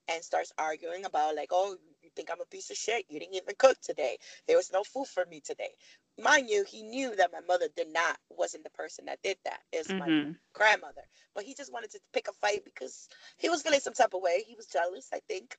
and 0.08 0.24
starts 0.24 0.54
arguing 0.58 1.06
about 1.06 1.36
like, 1.36 1.50
oh, 1.52 1.78
you 2.02 2.10
think 2.16 2.30
I'm 2.32 2.42
a 2.42 2.46
piece 2.46 2.70
of 2.70 2.78
shit? 2.78 3.06
You 3.10 3.20
didn't 3.20 3.36
even 3.36 3.56
cook 3.58 3.78
today. 3.82 4.18
There 4.48 4.58
was 4.58 4.72
no 4.72 4.84
food 4.84 5.08
for 5.08 5.26
me 5.26 5.42
today. 5.42 5.72
Mind 6.18 6.50
you, 6.50 6.64
he 6.64 6.84
knew 6.84 7.16
that 7.16 7.34
my 7.34 7.42
mother 7.42 7.68
did 7.76 7.92
not 7.92 8.18
wasn't 8.30 8.64
the 8.64 8.70
person 8.72 9.06
that 9.06 9.22
did 9.24 9.38
that. 9.46 9.62
It's 9.72 9.94
my 9.98 10.06
Mhm. 10.08 10.38
grandmother. 10.54 11.04
But 11.34 11.44
he 11.44 11.54
just 11.56 11.74
wanted 11.74 11.92
to 11.92 12.00
pick 12.14 12.28
a 12.28 12.34
fight 12.34 12.64
because 12.64 13.10
he 13.38 13.50
was 13.50 13.62
feeling 13.62 13.80
some 13.80 13.94
type 13.94 14.14
of 14.14 14.22
way. 14.22 14.44
He 14.48 14.56
was 14.56 14.68
jealous, 14.68 15.10
I 15.14 15.20
think. 15.28 15.58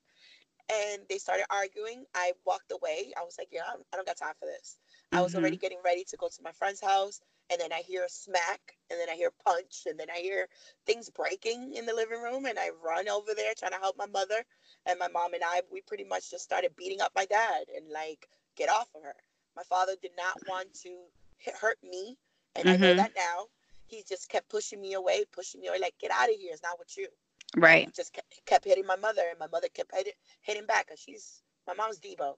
And 0.71 1.03
they 1.09 1.19
started 1.19 1.47
arguing. 1.51 2.07
I 2.15 2.33
walked 2.45 2.73
away. 2.73 3.13
I 3.17 3.23
was 3.25 3.37
like, 3.39 3.49
yeah, 3.53 3.63
I 3.69 3.73
don't, 3.75 3.87
I 3.93 3.97
don't 3.97 4.07
got 4.07 4.17
time 4.17 4.35
for 4.41 4.47
this. 4.47 4.79
I 5.13 5.23
was 5.23 5.35
already 5.35 5.57
getting 5.57 5.79
ready 5.85 6.05
to 6.05 6.17
go 6.17 6.29
to 6.29 6.43
my 6.43 6.53
friend's 6.53 6.81
house. 6.81 7.21
And 7.51 7.61
then 7.61 7.73
I 7.73 7.83
hear 7.83 8.05
a 8.05 8.09
smack. 8.09 8.77
And 8.91 8.99
then 8.99 9.09
I 9.09 9.15
hear 9.15 9.31
punch. 9.45 9.83
And 9.87 9.99
then 9.99 10.11
I 10.11 10.19
hear 10.19 10.49
things 10.85 11.11
breaking 11.11 11.75
in 11.75 11.87
the 11.87 11.95
living 11.95 12.21
room. 12.21 12.47
And 12.47 12.59
I 12.59 12.71
run 12.85 13.09
over 13.09 13.33
there 13.35 13.53
trying 13.57 13.73
to 13.73 13.79
help 13.79 13.97
my 13.97 14.07
mother. 14.07 14.45
And 14.85 14.99
my 14.99 15.09
mom 15.09 15.35
and 15.35 15.43
I, 15.45 15.63
we 15.71 15.81
pretty 15.83 16.05
much 16.05 16.31
just 16.31 16.45
started 16.45 16.77
beating 16.77 17.01
up 17.01 17.13
my 17.15 17.25
dad 17.27 17.65
and 17.77 17.89
like, 17.91 18.29
get 18.57 18.69
off 18.69 18.89
of 18.95 19.03
her. 19.03 19.15
My 19.57 19.63
father 19.63 19.95
did 20.03 20.13
not 20.17 20.37
want 20.49 20.75
to 20.83 20.91
hit, 21.39 21.55
hurt 21.55 21.79
me. 21.83 22.19
And 22.57 22.69
I 22.69 22.77
know 22.77 22.93
Mhm. 22.93 22.97
that 22.97 23.17
now 23.17 23.47
he 23.87 24.03
just 24.03 24.29
kept 24.29 24.49
pushing 24.49 24.81
me 24.81 24.95
away, 24.95 25.25
pushing 25.33 25.61
me 25.61 25.69
away, 25.69 25.79
like, 25.79 25.97
get 25.99 26.11
out 26.11 26.29
of 26.29 26.35
here. 26.35 26.53
It's 26.53 26.63
not 26.63 26.79
with 26.79 26.97
you. 26.97 27.09
Right. 27.57 27.87
He 27.87 27.93
just 27.93 28.13
kept, 28.13 28.45
kept 28.45 28.65
hitting 28.65 28.87
my 28.87 28.97
mother, 28.97 29.23
and 29.29 29.39
my 29.39 29.47
mother 29.47 29.69
kept 29.69 29.95
hitting, 29.95 30.13
hitting 30.43 30.67
back 30.67 30.87
because 30.87 31.01
she's 31.01 31.43
my 31.67 31.75
mom's 31.75 32.01
Debo. 32.01 32.37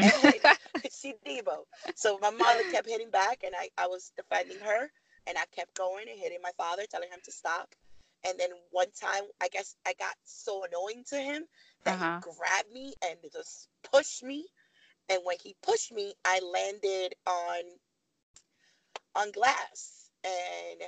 And 0.00 0.12
she 0.92 1.14
Debo. 1.26 1.64
So 1.94 2.18
my 2.20 2.30
mother 2.30 2.64
kept 2.64 2.88
hitting 2.88 3.10
back, 3.10 3.42
and 3.44 3.54
I 3.56 3.70
I 3.78 3.86
was 3.86 4.12
defending 4.16 4.60
her, 4.60 4.90
and 5.26 5.38
I 5.38 5.44
kept 5.54 5.74
going 5.74 6.08
and 6.08 6.18
hitting 6.18 6.40
my 6.42 6.52
father, 6.56 6.84
telling 6.90 7.10
him 7.10 7.20
to 7.24 7.32
stop. 7.32 7.74
And 8.24 8.38
then 8.38 8.50
one 8.70 8.90
time, 9.00 9.24
I 9.40 9.48
guess 9.48 9.76
I 9.86 9.94
got 9.94 10.14
so 10.24 10.64
annoying 10.64 11.04
to 11.10 11.16
him 11.16 11.46
that 11.84 11.96
Uh-huh. 11.96 12.12
he 12.12 12.12
grabbed 12.20 12.70
me 12.72 12.94
and 13.04 13.18
just 13.32 13.68
pushed 13.82 14.22
me. 14.22 14.46
And 15.08 15.20
when 15.24 15.36
he 15.42 15.56
pushed 15.62 15.92
me, 15.92 16.14
I 16.24 16.40
landed 16.40 17.14
on 17.26 17.62
on 19.14 19.32
glass, 19.32 20.10
and 20.24 20.82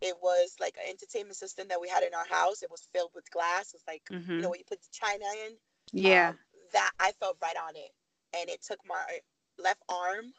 it 0.00 0.16
was 0.22 0.56
like 0.60 0.76
an 0.76 0.88
entertainment 0.90 1.36
system 1.36 1.68
that 1.68 1.80
we 1.80 1.88
had 1.88 2.02
in 2.02 2.14
our 2.14 2.26
house. 2.26 2.62
It 2.62 2.70
was 2.70 2.88
filled 2.92 3.12
with 3.14 3.30
glass. 3.30 3.74
It's 3.74 3.86
like 3.86 4.02
you 4.36 4.42
Mhm. 4.42 4.42
know 4.42 4.50
when 4.50 4.58
you 4.60 4.64
put 4.66 4.82
the 4.82 4.88
china 4.92 5.24
in. 5.46 5.52
Yeah. 5.92 6.32
Um, 6.32 6.38
that 6.72 6.90
I 7.00 7.12
felt 7.12 7.38
right 7.42 7.56
on 7.56 7.76
it, 7.76 7.92
and 8.40 8.50
it 8.50 8.62
took 8.62 8.80
my 8.86 9.20
left 9.58 9.82
arm, 9.88 10.32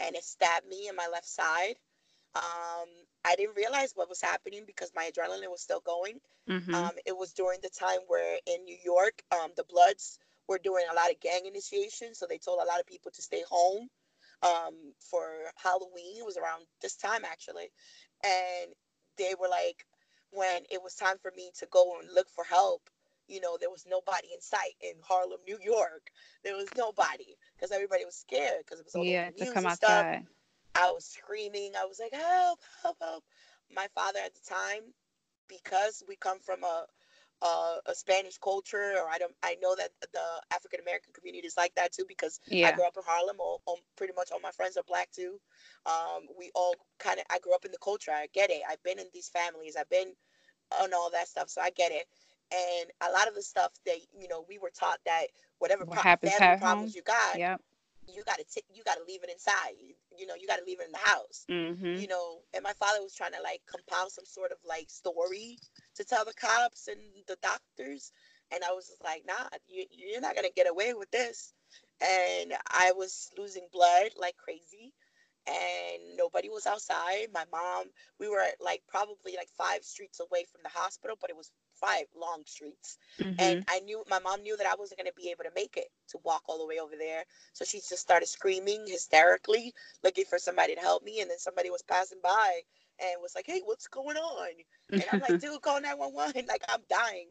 and 0.00 0.16
it 0.16 0.24
stabbed 0.24 0.66
me 0.66 0.88
in 0.88 0.96
my 0.96 1.08
left 1.12 1.28
side. 1.28 1.76
Um, 2.34 2.88
I 3.24 3.34
didn't 3.36 3.56
realize 3.56 3.92
what 3.94 4.08
was 4.08 4.20
happening 4.20 4.64
because 4.66 4.92
my 4.94 5.10
adrenaline 5.10 5.50
was 5.50 5.62
still 5.62 5.80
going. 5.80 6.20
Mhm. 6.48 6.74
Um, 6.74 6.92
it 7.04 7.16
was 7.16 7.32
during 7.32 7.60
the 7.60 7.70
time 7.70 8.00
where 8.06 8.38
in 8.46 8.64
New 8.64 8.78
York, 8.84 9.22
um, 9.32 9.52
the 9.56 9.64
Bloods 9.64 10.18
were 10.46 10.58
doing 10.58 10.86
a 10.90 10.94
lot 10.94 11.10
of 11.10 11.20
gang 11.20 11.46
initiation, 11.46 12.14
so 12.14 12.26
they 12.26 12.38
told 12.38 12.60
a 12.60 12.66
lot 12.66 12.80
of 12.80 12.86
people 12.86 13.10
to 13.12 13.22
stay 13.22 13.42
home 13.48 13.90
um, 14.42 14.94
for 14.98 15.52
Halloween. 15.56 16.16
It 16.18 16.24
was 16.24 16.36
around 16.36 16.66
this 16.80 16.96
time 16.96 17.24
actually, 17.24 17.72
and 18.24 18.74
they 19.16 19.34
were 19.38 19.48
like, 19.48 19.86
when 20.30 20.64
it 20.70 20.82
was 20.82 20.94
time 20.94 21.18
for 21.18 21.32
me 21.36 21.50
to 21.58 21.66
go 21.66 21.98
and 22.00 22.10
look 22.12 22.28
for 22.30 22.44
help, 22.44 22.88
you 23.30 23.40
know, 23.40 23.56
there 23.58 23.70
was 23.70 23.86
nobody 23.88 24.28
in 24.34 24.40
sight 24.40 24.74
in 24.80 24.94
Harlem, 25.02 25.38
New 25.46 25.58
York. 25.62 26.10
There 26.44 26.56
was 26.56 26.68
nobody 26.76 27.36
because 27.56 27.70
everybody 27.70 28.04
was 28.04 28.16
scared 28.16 28.64
because 28.64 28.80
it 28.80 28.86
was 28.86 28.94
all 28.94 29.04
yeah, 29.04 29.30
the 29.30 29.44
to 29.44 29.52
come 29.52 29.70
stuff. 29.70 30.06
I 30.74 30.90
was 30.90 31.04
screaming. 31.04 31.72
I 31.80 31.86
was 31.86 32.00
like, 32.00 32.12
help, 32.12 32.60
help, 32.82 32.96
help. 33.00 33.24
My 33.74 33.86
father 33.94 34.18
at 34.24 34.34
the 34.34 34.54
time, 34.54 34.82
because 35.48 36.02
we 36.08 36.16
come 36.16 36.40
from 36.40 36.64
a 36.64 36.86
a, 37.42 37.78
a 37.86 37.94
Spanish 37.94 38.36
culture, 38.36 38.94
or 39.00 39.08
I 39.08 39.16
don't, 39.16 39.32
I 39.42 39.56
know 39.62 39.74
that 39.74 39.90
the 40.00 40.54
African 40.54 40.80
American 40.80 41.12
community 41.14 41.46
is 41.46 41.56
like 41.56 41.74
that 41.76 41.92
too. 41.92 42.04
Because 42.06 42.38
I 42.52 42.72
grew 42.72 42.86
up 42.86 42.96
in 42.96 43.02
Harlem. 43.06 43.36
All, 43.38 43.62
all, 43.64 43.78
pretty 43.96 44.12
much 44.14 44.30
all 44.32 44.40
my 44.40 44.50
friends 44.50 44.76
are 44.76 44.82
black 44.86 45.10
too. 45.12 45.40
Um, 45.86 46.26
we 46.38 46.50
all 46.54 46.74
kind 46.98 47.18
of. 47.18 47.24
I 47.30 47.38
grew 47.38 47.54
up 47.54 47.64
in 47.64 47.72
the 47.72 47.78
culture. 47.78 48.10
I 48.10 48.26
get 48.34 48.50
it. 48.50 48.62
I've 48.68 48.82
been 48.82 48.98
in 48.98 49.06
these 49.14 49.28
families. 49.28 49.76
I've 49.78 49.88
been 49.88 50.12
on 50.82 50.92
all 50.92 51.10
that 51.12 51.28
stuff, 51.28 51.48
so 51.48 51.60
I 51.60 51.70
get 51.70 51.92
it. 51.92 52.06
And 52.52 52.90
a 53.00 53.10
lot 53.12 53.28
of 53.28 53.34
the 53.34 53.42
stuff 53.42 53.72
that 53.86 53.98
you 54.18 54.28
know, 54.28 54.44
we 54.48 54.58
were 54.58 54.70
taught 54.70 54.98
that 55.06 55.26
whatever 55.58 55.84
What 55.84 55.98
pro- 55.98 56.02
happens 56.02 56.32
family 56.32 56.52
problems 56.52 56.94
home? 56.94 56.94
you 56.94 57.02
got, 57.02 57.38
Yep. 57.38 57.60
you 58.06 58.22
gotta 58.24 58.44
t- 58.44 58.64
you 58.72 58.82
gotta 58.84 59.02
leave 59.06 59.22
it 59.22 59.30
inside. 59.30 59.74
You, 59.78 59.94
you 60.16 60.26
know, 60.26 60.34
you 60.38 60.46
gotta 60.46 60.64
leave 60.66 60.80
it 60.80 60.86
in 60.86 60.92
the 60.92 60.98
house 60.98 61.46
Mhm. 61.48 61.96
you 61.96 62.08
know, 62.08 62.40
and 62.54 62.62
my 62.62 62.72
father 62.74 63.02
was 63.02 63.14
trying 63.14 63.32
to 63.32 63.42
like 63.42 63.62
compile 63.66 64.10
some 64.10 64.24
sort 64.24 64.52
of 64.52 64.58
like 64.68 64.90
story 64.90 65.58
to 65.96 66.04
tell 66.04 66.24
the 66.24 66.34
cops 66.34 66.88
and 66.88 66.98
the 67.26 67.36
doctors. 67.42 68.12
And 68.52 68.62
I 68.64 68.72
was 68.72 68.86
just 68.88 69.02
like, 69.04 69.24
nah, 69.26 69.48
you, 69.68 69.84
you're 69.90 70.20
not 70.20 70.34
going 70.34 70.46
to 70.46 70.52
get 70.54 70.68
away 70.70 70.94
with 70.94 71.10
this. 71.10 71.52
And 72.00 72.52
I 72.70 72.92
was 72.92 73.30
losing 73.38 73.66
blood 73.72 74.10
like 74.18 74.36
crazy. 74.36 74.92
And 75.46 76.16
nobody 76.16 76.48
was 76.48 76.66
outside. 76.66 77.28
My 77.32 77.44
mom, 77.50 77.86
we 78.18 78.28
were 78.28 78.44
like 78.60 78.82
probably 78.88 79.34
like 79.36 79.48
five 79.56 79.82
streets 79.84 80.20
away 80.20 80.44
from 80.50 80.60
the 80.62 80.70
hospital, 80.70 81.16
but 81.20 81.30
it 81.30 81.36
was 81.36 81.50
five 81.80 82.06
long 82.14 82.42
streets. 82.46 82.98
Mhm. 83.18 83.36
And 83.38 83.64
I 83.68 83.80
knew 83.80 84.04
my 84.08 84.18
mom 84.20 84.42
knew 84.42 84.56
that 84.56 84.66
I 84.66 84.74
wasn't 84.76 84.98
going 85.00 85.10
to 85.10 85.20
be 85.22 85.30
able 85.30 85.44
to 85.44 85.50
make 85.54 85.76
it 85.76 85.88
to 86.08 86.18
walk 86.24 86.42
all 86.48 86.58
the 86.58 86.66
way 86.66 86.78
over 86.78 86.96
there. 86.96 87.24
So 87.52 87.64
she 87.64 87.78
just 87.78 87.98
started 87.98 88.26
screaming 88.26 88.86
hysterically, 88.86 89.74
looking 90.02 90.24
for 90.24 90.38
somebody 90.38 90.74
to 90.74 90.80
help 90.80 91.02
me. 91.04 91.20
And 91.20 91.30
then 91.30 91.38
somebody 91.38 91.70
was 91.70 91.82
passing 91.82 92.20
by 92.22 92.60
and 93.00 93.20
was 93.22 93.34
like, 93.34 93.46
hey, 93.46 93.60
what's 93.64 93.88
going 93.88 94.16
on? 94.16 94.50
And 94.98 95.04
I'm 95.10 95.20
like, 95.20 95.38
dude, 95.40 95.62
call 95.62 95.80
911. 95.80 96.46
Like, 96.48 96.64
I'm 96.68 96.82
dying. 96.88 97.28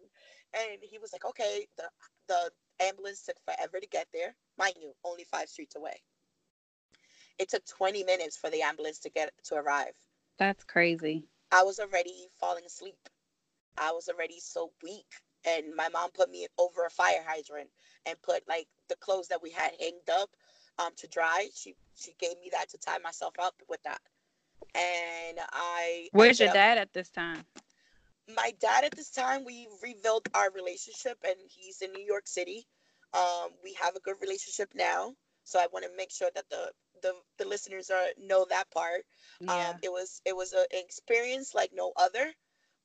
And 0.54 0.80
he 0.82 0.98
was 1.00 1.14
like, 1.14 1.26
okay. 1.26 1.68
The, 1.78 1.90
the 2.28 2.52
ambulance 2.86 3.24
took 3.24 3.38
forever 3.46 3.80
to 3.80 3.88
get 3.88 4.08
there. 4.14 4.36
Mind 4.58 4.76
you, 4.82 4.94
only 5.04 5.24
five 5.26 5.50
streets 5.50 5.76
away. 5.76 6.02
It 7.38 7.50
took 7.50 7.66
20 7.66 8.04
minutes 8.04 8.38
for 8.38 8.50
the 8.50 8.62
ambulance 8.62 9.00
to 9.00 9.10
get 9.10 9.32
to 9.46 9.56
arrive. 9.56 9.96
That's 10.38 10.64
crazy. 10.64 11.28
I 11.52 11.64
was 11.64 11.80
already 11.80 12.30
falling 12.40 12.66
asleep. 12.66 13.10
I 13.80 13.92
was 13.92 14.10
already 14.10 14.40
so 14.40 14.72
weak. 14.84 15.08
And 15.48 15.74
my 15.76 15.88
mom 15.90 16.12
put 16.12 16.30
me 16.30 16.48
over 16.58 16.86
a 16.86 16.90
fire 16.90 17.24
hydrant 17.26 17.70
and 18.06 18.22
put 18.22 18.48
like 18.48 18.68
the 18.90 18.96
clothes 18.98 19.28
that 19.30 19.42
we 19.42 19.52
had 19.52 19.72
hanged 19.80 20.10
up 20.12 20.30
um, 20.80 20.92
to 20.98 21.08
dry. 21.08 21.48
She 21.56 21.76
she 21.96 22.14
gave 22.20 22.38
me 22.42 22.50
that 22.52 22.70
to 22.70 22.78
tie 22.78 22.98
myself 23.00 23.34
up 23.40 23.56
with 23.70 23.82
that. 23.84 24.02
And 24.76 25.40
I 25.52 26.10
Where's 26.12 26.40
your 26.40 26.50
up- 26.50 26.56
dad 26.56 26.78
at 26.78 26.94
this 26.94 27.10
time? 27.10 27.46
my 28.36 28.54
dad 28.60 28.84
at 28.84 28.92
this 28.96 29.10
time 29.10 29.44
we 29.44 29.68
rebuilt 29.84 30.28
our 30.36 30.52
relationship 30.52 31.18
and 31.26 31.36
he's 31.48 31.82
in 31.82 31.92
new 31.94 32.04
york 32.06 32.28
city 32.28 32.68
um, 33.16 33.50
we 33.64 33.74
have 33.74 33.96
a 33.96 34.00
good 34.02 34.16
relationship 34.22 34.70
now 34.76 35.14
so 35.44 35.58
i 35.60 35.66
want 35.74 35.84
to 35.84 35.90
make 35.98 36.12
sure 36.12 36.30
that 36.36 36.48
the 36.52 36.72
the, 37.02 37.14
the 37.40 37.46
listeners 37.48 37.90
are 37.90 38.06
know 38.20 38.46
that 38.50 38.70
part 38.72 39.02
Yeah. 39.42 39.70
um, 39.70 39.76
it 39.82 39.92
was 39.92 40.22
it 40.26 40.36
was 40.36 40.54
a- 40.54 40.60
an 40.60 40.84
experience 40.86 41.56
like 41.56 41.72
no 41.74 41.92
other 41.98 42.32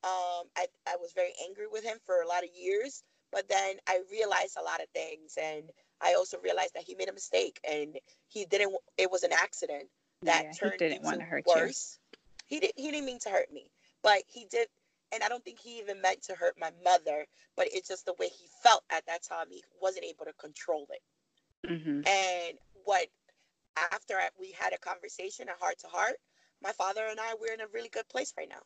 um, 0.05 0.45
I, 0.55 0.67
I 0.87 0.97
was 1.01 1.13
very 1.13 1.33
angry 1.47 1.65
with 1.71 1.83
him 1.83 1.97
for 2.05 2.21
a 2.21 2.27
lot 2.27 2.43
of 2.43 2.49
years 2.55 3.03
but 3.31 3.49
then 3.49 3.75
i 3.87 3.99
realized 4.11 4.55
a 4.59 4.63
lot 4.63 4.79
of 4.81 4.87
things 4.93 5.37
and 5.41 5.63
i 6.01 6.13
also 6.13 6.37
realized 6.43 6.73
that 6.75 6.83
he 6.83 6.95
made 6.95 7.09
a 7.09 7.13
mistake 7.13 7.59
and 7.69 7.97
he 8.27 8.45
didn't 8.45 8.75
it 8.97 9.09
was 9.11 9.23
an 9.23 9.33
accident 9.33 9.89
that 10.25 10.43
yeah. 10.61 10.69
He 10.71 10.77
didn't 10.77 11.03
want 11.03 11.19
to 11.19 11.25
hurt 11.25 11.45
worse. 11.45 11.99
He 12.45 12.59
did. 12.59 12.71
He 12.75 12.91
didn't 12.91 13.05
mean 13.05 13.19
to 13.19 13.29
hurt 13.29 13.51
me, 13.51 13.69
but 14.03 14.23
he 14.27 14.45
did. 14.49 14.67
And 15.13 15.23
I 15.23 15.29
don't 15.29 15.43
think 15.43 15.59
he 15.59 15.79
even 15.79 16.01
meant 16.01 16.23
to 16.23 16.33
hurt 16.35 16.55
my 16.59 16.71
mother. 16.83 17.25
But 17.55 17.67
it's 17.71 17.87
just 17.87 18.05
the 18.05 18.15
way 18.19 18.27
he 18.27 18.47
felt 18.63 18.83
at 18.89 19.05
that 19.05 19.23
time. 19.23 19.47
He 19.49 19.63
wasn't 19.81 20.05
able 20.05 20.25
to 20.25 20.33
control 20.33 20.87
it. 20.89 21.01
you. 21.63 21.69
Mhm. 21.69 22.07
And 22.07 22.59
what 22.83 23.07
after 23.75 24.15
I- 24.17 24.29
we 24.37 24.51
had 24.51 24.73
a 24.73 24.77
conversation, 24.77 25.49
a 25.49 25.55
heart 25.55 25.79
to 25.79 25.87
heart, 25.87 26.19
my 26.61 26.71
father 26.71 27.05
and 27.05 27.19
I 27.19 27.33
we're 27.35 27.53
in 27.53 27.61
a 27.61 27.67
really 27.67 27.89
good 27.89 28.07
place 28.09 28.33
right 28.37 28.49
now. 28.49 28.61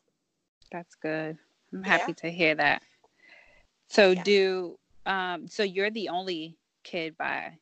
That's 0.72 0.94
good. 0.96 1.38
I'm 1.72 1.82
Yeah. 1.84 1.98
happy 1.98 2.14
to 2.14 2.30
hear 2.30 2.54
that. 2.56 2.82
So 3.88 4.10
Yeah. 4.12 4.22
do 4.22 4.78
um 5.06 5.48
so 5.48 5.62
you're 5.62 5.90
the 5.90 6.08
only 6.10 6.56
kid 6.84 7.16
by 7.16 7.58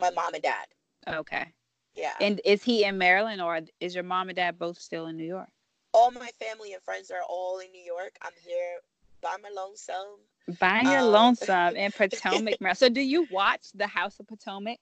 My 0.00 0.10
mom 0.10 0.34
and 0.34 0.42
dad. 0.42 0.66
okay. 1.08 1.52
Yeah. 1.94 2.12
And 2.20 2.40
is 2.44 2.62
he 2.62 2.84
in 2.84 2.98
Maryland 2.98 3.40
or 3.42 3.60
is 3.80 3.94
your 3.94 4.04
mom 4.04 4.28
and 4.28 4.36
dad 4.36 4.58
both 4.58 4.78
still 4.78 5.06
in 5.06 5.16
New 5.16 5.26
York? 5.26 5.48
all 5.94 6.10
my 6.10 6.30
family 6.40 6.72
and 6.72 6.82
friends 6.82 7.10
are 7.10 7.22
all 7.28 7.58
in 7.58 7.70
New 7.70 7.82
York. 7.82 8.16
I'm 8.22 8.32
here 8.42 8.78
by 9.20 9.36
my 9.42 9.50
lonesome. 9.54 10.18
Buying 10.58 10.86
your 10.90 11.02
Um, 11.02 11.12
lonesome 11.12 11.76
in 11.76 11.92
Potomac, 11.96 12.60
Maryland. 12.60 12.78
So 12.78 12.88
do 12.88 13.00
you 13.02 13.24
watch 13.30 13.66
the 13.74 13.86
House 13.86 14.18
of 14.18 14.26
Potomac? 14.26 14.78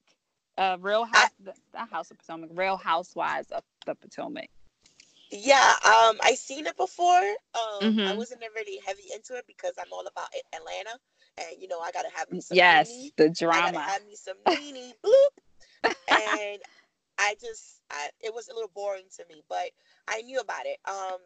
Uh 0.56 0.76
Real 0.80 1.04
House 1.04 1.30
the, 1.42 1.54
the 1.72 1.84
House 1.86 2.10
of 2.10 2.18
Potomac, 2.18 2.50
Real 2.54 2.76
Housewives 2.76 3.50
of 3.50 3.62
the 3.86 3.94
Potomac. 3.96 4.48
Yeah, 5.30 5.72
um, 5.84 6.18
I 6.22 6.34
seen 6.34 6.66
it 6.66 6.76
before. 6.76 7.18
Um, 7.54 8.00
I 8.06 8.12
Mhm. 8.12 8.16
wasn't 8.16 8.42
really 8.54 8.80
heavy 8.86 9.04
into 9.14 9.34
it 9.36 9.46
because 9.46 9.74
I'm 9.78 9.92
all 9.92 10.06
about 10.06 10.28
Atlanta, 10.54 10.98
and 11.38 11.60
you 11.60 11.68
know 11.68 11.80
I 11.80 11.92
gotta 11.92 12.10
have 12.14 12.30
me 12.30 12.40
some 12.40 12.56
Yes, 12.56 13.12
the 13.16 13.30
drama. 13.30 13.66
I 13.68 13.72
gotta 13.72 13.78
have 13.78 14.04
me 14.06 14.16
some 14.16 14.36
Nene, 14.48 14.94
bloop. 15.04 15.34
And 16.08 16.60
I 17.18 17.34
just, 17.40 17.80
I, 17.90 18.08
it 18.20 18.34
was 18.34 18.48
a 18.48 18.54
little 18.54 18.70
boring 18.74 19.06
to 19.16 19.24
me, 19.28 19.42
but 19.48 19.70
I 20.08 20.22
knew 20.22 20.40
about 20.40 20.66
it. 20.66 20.78
Um, 20.88 21.18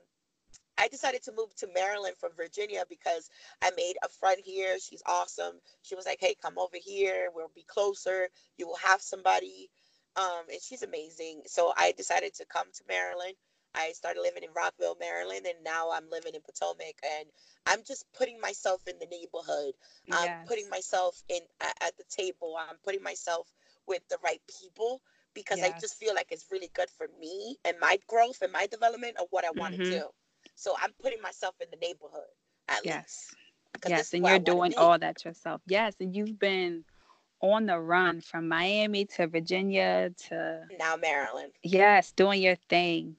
I 0.79 0.89
decided 0.89 1.23
to 1.25 1.33
move 1.33 1.55
to 1.57 1.69
Maryland 1.75 2.17
from 2.19 2.33
Virginia 2.37 2.85
because 2.89 3.31
I 3.63 3.71
made 3.77 3.95
a 4.03 4.09
friend 4.09 4.41
here. 4.45 4.79
She's 4.81 5.03
awesome. 5.07 5.61
She 5.83 5.95
was 5.95 6.07
like, 6.07 6.19
"Hey, 6.21 6.35
come 6.41 6.59
over 6.59 6.77
here. 6.83 7.31
We'll 7.35 7.53
be 7.55 7.65
closer. 7.65 8.29
You 8.59 8.67
will 8.67 8.77
have 8.77 9.01
somebody." 9.03 9.71
Um, 10.17 10.45
and 10.51 10.61
she's 10.63 10.83
amazing. 10.83 11.43
So 11.47 11.73
I 11.77 11.93
decided 11.93 12.35
to 12.35 12.47
come 12.47 12.67
to 12.75 12.85
Maryland. 12.89 13.35
I 13.75 13.93
started 13.93 14.21
living 14.23 14.43
in 14.43 14.51
Rockville, 14.55 14.97
Maryland, 15.01 15.47
and 15.47 15.63
now 15.65 15.91
I'm 15.93 16.09
living 16.11 16.35
in 16.35 16.41
Potomac. 16.43 17.01
And 17.03 17.29
I'm 17.67 17.83
just 17.85 18.07
putting 18.13 18.41
myself 18.41 18.83
in 18.87 18.99
the 18.99 19.07
neighborhood. 19.07 19.75
I'm 20.13 20.29
putting 20.47 20.69
myself 20.71 21.23
in 21.29 21.41
at, 21.61 21.97
the 21.97 22.05
table. 22.09 22.57
I'm 22.59 22.77
putting 22.85 23.03
myself 23.03 23.53
with 23.87 24.03
the 24.09 24.19
right 24.25 24.41
people 24.61 25.01
because 25.35 25.63
I 25.63 25.71
just 25.81 25.97
feel 25.99 26.15
like 26.15 26.29
it's 26.31 26.47
really 26.51 26.71
good 26.75 26.91
for 26.91 27.09
me 27.21 27.59
and 27.65 27.77
my 27.81 27.99
growth 28.09 28.43
and 28.43 28.53
my 28.53 28.67
development 28.67 29.17
of 29.19 29.27
what 29.31 29.45
I 29.45 29.51
want 29.51 29.75
to 29.75 29.81
Mhm. 29.81 29.91
do. 29.91 30.09
So 30.55 30.75
I'm 30.81 30.93
putting 31.03 31.21
myself 31.21 31.55
in 31.61 31.69
the 31.71 31.77
neighborhood 31.77 32.31
at 32.69 32.85
Yes. 32.85 33.35
Yes, 33.87 34.15
and 34.15 34.27
you're 34.27 34.39
doing 34.39 34.75
all 34.77 34.99
that 34.99 35.25
yourself. 35.25 35.61
Yes, 35.67 35.97
and 36.01 36.15
you've 36.15 36.39
been 36.39 36.85
on 37.41 37.67
the 37.67 37.79
run 37.79 38.21
from 38.21 38.49
Miami 38.49 39.05
to 39.05 39.27
Virginia 39.27 40.11
to 40.29 40.69
now 40.79 40.97
Maryland. 40.97 41.53
yes, 41.63 42.13
doing 42.13 42.43
your 42.43 42.57
thing. 42.57 43.17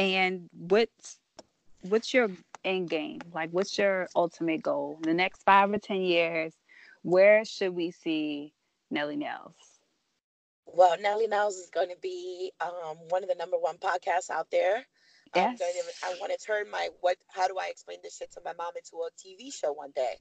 And 0.00 0.48
what's 0.56 1.18
what's 1.82 2.14
your 2.14 2.30
end 2.64 2.88
game? 2.88 3.20
Like 3.34 3.50
what's 3.50 3.76
your 3.76 4.08
ultimate 4.16 4.62
goal? 4.62 4.98
The 5.02 5.12
next 5.12 5.42
five 5.42 5.70
or 5.70 5.78
ten 5.78 6.00
years, 6.00 6.54
where 7.02 7.44
should 7.44 7.74
we 7.74 7.90
see 7.90 8.54
Nelly 8.90 9.18
Nellz? 9.18 9.52
Well, 10.64 10.96
Nelly 11.02 11.26
Nellz 11.26 11.58
is 11.58 11.68
going 11.70 11.90
to 11.90 11.98
be 12.00 12.50
um, 12.62 12.96
one 13.10 13.22
of 13.22 13.28
the 13.28 13.34
number 13.34 13.58
one 13.58 13.76
podcasts 13.76 14.30
out 14.30 14.50
there. 14.50 14.86
Yes. 15.36 15.58
To, 15.58 15.64
I 16.06 16.14
want 16.18 16.32
to 16.32 16.38
turn 16.46 16.70
my 16.70 16.88
what? 17.02 17.18
How 17.28 17.46
do 17.46 17.58
I 17.60 17.68
explain 17.70 17.98
this 18.02 18.16
shit 18.16 18.32
to 18.32 18.40
my 18.42 18.54
mom 18.56 18.72
into 18.76 18.96
a 18.96 19.10
TV 19.12 19.52
show 19.52 19.72
one 19.72 19.92
day? 19.94 20.14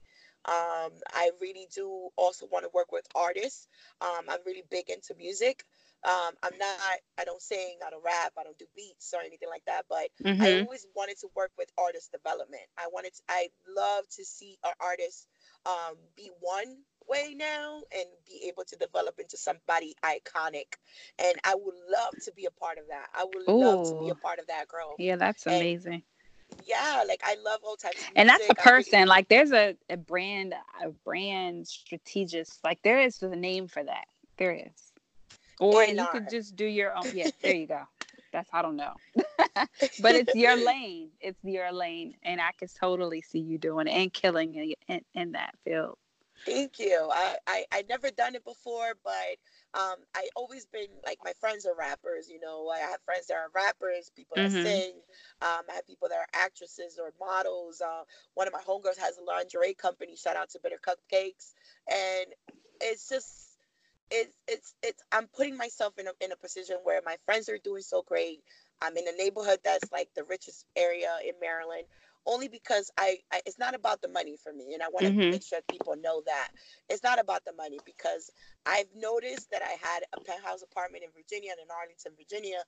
Um, 0.45 0.91
I 1.13 1.31
really 1.39 1.67
do 1.73 2.09
also 2.17 2.47
want 2.51 2.65
to 2.65 2.69
work 2.73 2.91
with 2.91 3.07
artists. 3.15 3.69
Um, 4.01 4.25
I'm 4.27 4.39
really 4.45 4.63
big 4.69 4.89
into 4.89 5.15
music. 5.17 5.63
Um, 6.03 6.33
I'm 6.43 6.57
not, 6.57 6.79
I 7.19 7.25
don't 7.25 7.41
sing, 7.41 7.77
I 7.85 7.89
don't 7.89 8.03
rap, 8.03 8.31
I 8.39 8.43
don't 8.43 8.57
do 8.57 8.65
beats 8.75 9.13
or 9.13 9.21
anything 9.21 9.49
like 9.49 9.63
that, 9.65 9.83
but 9.89 10.09
mm-hmm. 10.23 10.41
I 10.41 10.61
always 10.61 10.87
wanted 10.95 11.19
to 11.19 11.27
work 11.35 11.51
with 11.57 11.69
artist 11.77 12.11
development. 12.11 12.63
I 12.77 12.87
wanted, 12.91 13.13
to, 13.15 13.21
I 13.27 13.49
love 13.75 14.05
to 14.15 14.23
see 14.23 14.57
our 14.63 14.73
artists 14.79 15.27
um, 15.65 15.95
be 16.15 16.31
one 16.39 16.77
way 17.09 17.35
now 17.35 17.81
and 17.93 18.05
be 18.25 18.47
able 18.47 18.63
to 18.65 18.75
develop 18.77 19.19
into 19.19 19.35
somebody 19.35 19.95
iconic. 20.03 20.77
And 21.17 21.35
I 21.43 21.55
would 21.55 21.75
love 21.91 22.13
to 22.23 22.31
be 22.33 22.45
a 22.45 22.51
part 22.51 22.77
of 22.77 22.85
that. 22.89 23.07
I 23.13 23.25
would 23.25 23.49
Ooh. 23.49 23.59
love 23.59 23.89
to 23.89 24.05
be 24.05 24.09
a 24.09 24.15
part 24.15 24.39
of 24.39 24.47
that 24.47 24.67
growth. 24.67 24.95
Yeah, 24.99 25.17
that's 25.17 25.45
amazing. 25.45 25.93
And 25.93 26.03
yeah, 26.65 27.03
like 27.07 27.21
I 27.25 27.35
love 27.43 27.59
all 27.63 27.75
types. 27.75 28.03
and 28.15 28.29
that's 28.29 28.49
a 28.49 28.55
person. 28.55 29.07
Like 29.07 29.27
there's 29.27 29.51
a, 29.51 29.75
a 29.89 29.97
brand, 29.97 30.53
a 30.83 30.89
brand 30.89 31.67
strategist. 31.67 32.59
Like 32.63 32.81
there 32.83 32.99
is 32.99 33.21
a 33.21 33.35
name 33.35 33.67
for 33.67 33.83
that. 33.83 34.05
There 34.37 34.53
is. 34.53 34.88
Or 35.59 35.83
you 35.83 36.07
could 36.11 36.29
just 36.29 36.55
do 36.55 36.65
your 36.65 36.95
own. 36.95 37.03
Yeah, 37.13 37.29
there 37.41 37.55
you 37.55 37.67
go. 37.67 37.81
That's 38.31 38.49
I 38.53 38.61
don't 38.61 38.75
know, 38.75 38.93
but 40.01 40.15
it's 40.15 40.35
your 40.35 40.55
lane. 40.65 41.09
It's 41.19 41.43
your 41.43 41.71
lane, 41.71 42.15
and 42.23 42.39
I 42.39 42.51
can 42.57 42.67
totally 42.79 43.21
see 43.21 43.39
you 43.39 43.57
doing 43.57 43.87
it 43.87 43.91
and 43.91 44.13
killing 44.13 44.55
in, 44.55 44.73
in, 44.87 45.01
in 45.13 45.31
that 45.33 45.55
field. 45.63 45.97
Thank 46.45 46.79
you. 46.79 47.09
I, 47.11 47.35
I 47.47 47.65
I 47.71 47.83
never 47.89 48.11
done 48.11 48.35
it 48.35 48.45
before, 48.45 48.93
but 49.03 49.79
um, 49.79 49.95
I 50.15 50.29
always 50.35 50.65
been 50.65 50.87
like 51.05 51.17
my 51.23 51.33
friends 51.39 51.65
are 51.65 51.75
rappers. 51.77 52.29
You 52.29 52.39
know, 52.39 52.69
I 52.69 52.79
have 52.79 53.01
friends 53.03 53.27
that 53.27 53.35
are 53.35 53.49
rappers, 53.53 54.11
people 54.15 54.35
that 54.37 54.51
mm-hmm. 54.51 54.63
sing. 54.63 54.93
Um, 55.41 55.63
I 55.69 55.75
have 55.75 55.87
people 55.87 56.07
that 56.09 56.17
are 56.17 56.27
actresses 56.33 56.99
or 56.99 57.13
models. 57.19 57.81
Uh, 57.81 58.03
one 58.35 58.47
of 58.47 58.53
my 58.53 58.61
homegirls 58.61 58.99
has 58.99 59.17
a 59.17 59.23
lingerie 59.23 59.73
company. 59.73 60.15
Shout 60.15 60.37
out 60.37 60.49
to 60.51 60.59
Bitter 60.63 60.79
Cupcakes, 60.85 61.53
and 61.89 62.27
it's 62.81 63.09
just 63.09 63.48
it's 64.11 64.35
it's 64.47 64.75
it's 64.83 65.03
I'm 65.11 65.27
putting 65.27 65.57
myself 65.57 65.93
in 65.97 66.07
a 66.07 66.11
in 66.21 66.31
a 66.31 66.35
position 66.35 66.77
where 66.83 67.01
my 67.05 67.17
friends 67.25 67.49
are 67.49 67.59
doing 67.63 67.81
so 67.81 68.01
great. 68.01 68.41
I'm 68.81 68.95
in 68.97 69.07
a 69.07 69.17
neighborhood 69.17 69.59
that's 69.63 69.91
like 69.91 70.09
the 70.15 70.23
richest 70.23 70.65
area 70.75 71.17
in 71.25 71.33
Maryland 71.41 71.83
only 72.25 72.47
because 72.47 72.91
I, 72.97 73.17
I, 73.31 73.41
it's 73.45 73.59
not 73.59 73.73
about 73.73 74.01
the 74.01 74.07
money 74.07 74.35
for 74.41 74.53
me 74.53 74.73
and 74.73 74.83
I 74.83 74.87
want 74.89 75.05
to 75.05 75.11
mm-hmm. 75.11 75.31
make 75.31 75.43
sure 75.43 75.59
people 75.69 75.95
know 75.95 76.21
that 76.25 76.49
it's 76.89 77.03
not 77.03 77.19
about 77.19 77.45
the 77.45 77.53
money 77.53 77.79
because 77.85 78.29
I've 78.65 78.89
noticed 78.95 79.49
that 79.51 79.61
I 79.63 79.75
had 79.81 80.03
a 80.15 80.21
penthouse 80.21 80.61
apartment 80.61 81.03
in 81.03 81.09
Virginia 81.15 81.51
in 81.53 81.67
Arlington, 81.71 82.11
Virginia 82.17 82.59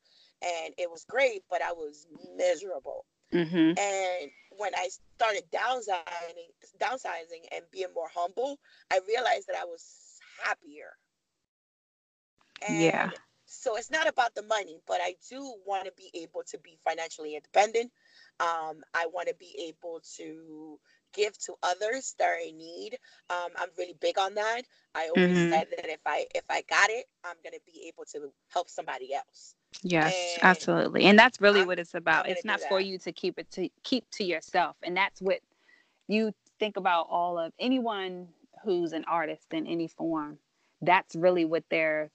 and 0.41 0.73
it 0.77 0.89
was 0.89 1.05
great 1.07 1.43
but 1.49 1.61
I 1.61 1.73
was 1.73 2.07
miserable. 2.35 3.05
Mm-hmm. 3.33 3.79
And 3.79 4.31
when 4.57 4.75
I 4.75 4.89
started 5.15 5.43
downsizing 5.53 6.51
downsizing 6.81 7.47
and 7.53 7.63
being 7.71 7.93
more 7.95 8.09
humble, 8.13 8.59
I 8.91 8.99
realized 9.07 9.47
that 9.47 9.55
I 9.55 9.65
was 9.65 10.19
happier 10.43 10.97
and 12.67 12.81
yeah. 12.81 13.09
So 13.45 13.75
it's 13.75 13.91
not 13.91 14.07
about 14.07 14.33
the 14.33 14.43
money, 14.43 14.79
but 14.87 14.99
I 15.03 15.15
do 15.29 15.53
want 15.67 15.85
to 15.85 15.91
be 15.97 16.09
able 16.13 16.41
to 16.47 16.57
be 16.59 16.77
financially 16.87 17.35
independent. 17.35 17.91
Um, 18.39 18.81
I 18.93 19.07
want 19.13 19.27
to 19.27 19.35
be 19.35 19.67
able 19.67 20.01
to 20.17 20.79
give 21.13 21.37
to 21.39 21.55
others 21.61 22.15
that 22.17 22.29
are 22.29 22.39
in 22.47 22.57
need. 22.57 22.97
Um, 23.29 23.49
I'm 23.57 23.67
really 23.77 23.95
big 23.99 24.17
on 24.17 24.35
that. 24.35 24.61
I 24.95 25.09
always 25.09 25.37
mm-hmm. 25.37 25.51
said 25.51 25.67
that 25.75 25.89
if 25.89 25.99
I 26.05 26.25
if 26.33 26.43
I 26.49 26.63
got 26.69 26.89
it, 26.89 27.05
I'm 27.25 27.35
gonna 27.43 27.57
be 27.65 27.87
able 27.87 28.05
to 28.13 28.31
help 28.47 28.69
somebody 28.69 29.13
else. 29.13 29.55
Yes, 29.83 30.13
and 30.35 30.43
absolutely. 30.43 31.03
And 31.05 31.19
that's 31.19 31.41
really 31.41 31.61
I'm, 31.61 31.67
what 31.67 31.79
it's 31.79 31.93
about. 31.93 32.29
It's 32.29 32.45
not 32.45 32.61
for 32.61 32.79
you 32.79 32.97
to 32.99 33.11
keep 33.11 33.37
it 33.37 33.51
to 33.51 33.69
keep 33.83 34.09
to 34.11 34.23
yourself. 34.23 34.77
And 34.83 34.95
that's 34.95 35.21
what 35.21 35.39
you 36.07 36.33
think 36.59 36.77
about 36.77 37.07
all 37.09 37.37
of 37.37 37.53
anyone 37.59 38.27
who's 38.63 38.93
an 38.93 39.05
artist 39.07 39.47
in 39.51 39.67
any 39.67 39.87
form. 39.87 40.37
That's 40.81 41.15
really 41.15 41.45
what 41.45 41.63
they're 41.69 42.11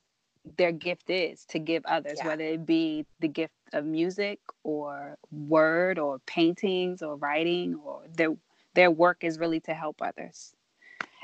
their 0.57 0.73
gift 0.73 1.11
is 1.11 1.45
to 1.47 1.59
give 1.59 1.85
others, 1.87 2.19
yeah. 2.19 2.27
whether 2.27 2.45
it 2.45 2.65
be 2.65 3.05
the 3.21 3.29
gift 3.29 3.55
of 3.73 3.85
music 3.85 4.39
or 4.63 5.17
word 5.31 5.99
or 5.99 6.19
paintings 6.21 7.03
or 7.03 7.17
writing 7.17 7.75
or 7.85 8.03
their 8.15 8.37
their 8.75 8.91
work 8.91 9.25
is 9.25 9.39
really 9.39 9.61
to 9.61 9.75
help 9.75 10.01
others. 10.03 10.55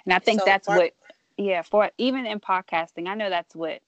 And 0.04 0.12
I 0.12 0.18
think 0.18 0.40
so 0.40 0.46
that's 0.46 0.66
what 0.66 0.94
yeah, 1.36 1.62
for 1.62 1.90
even 1.98 2.26
in 2.26 2.40
podcasting, 2.40 3.08
I 3.08 3.14
know 3.14 3.30
that's 3.30 3.54
what 3.54 3.80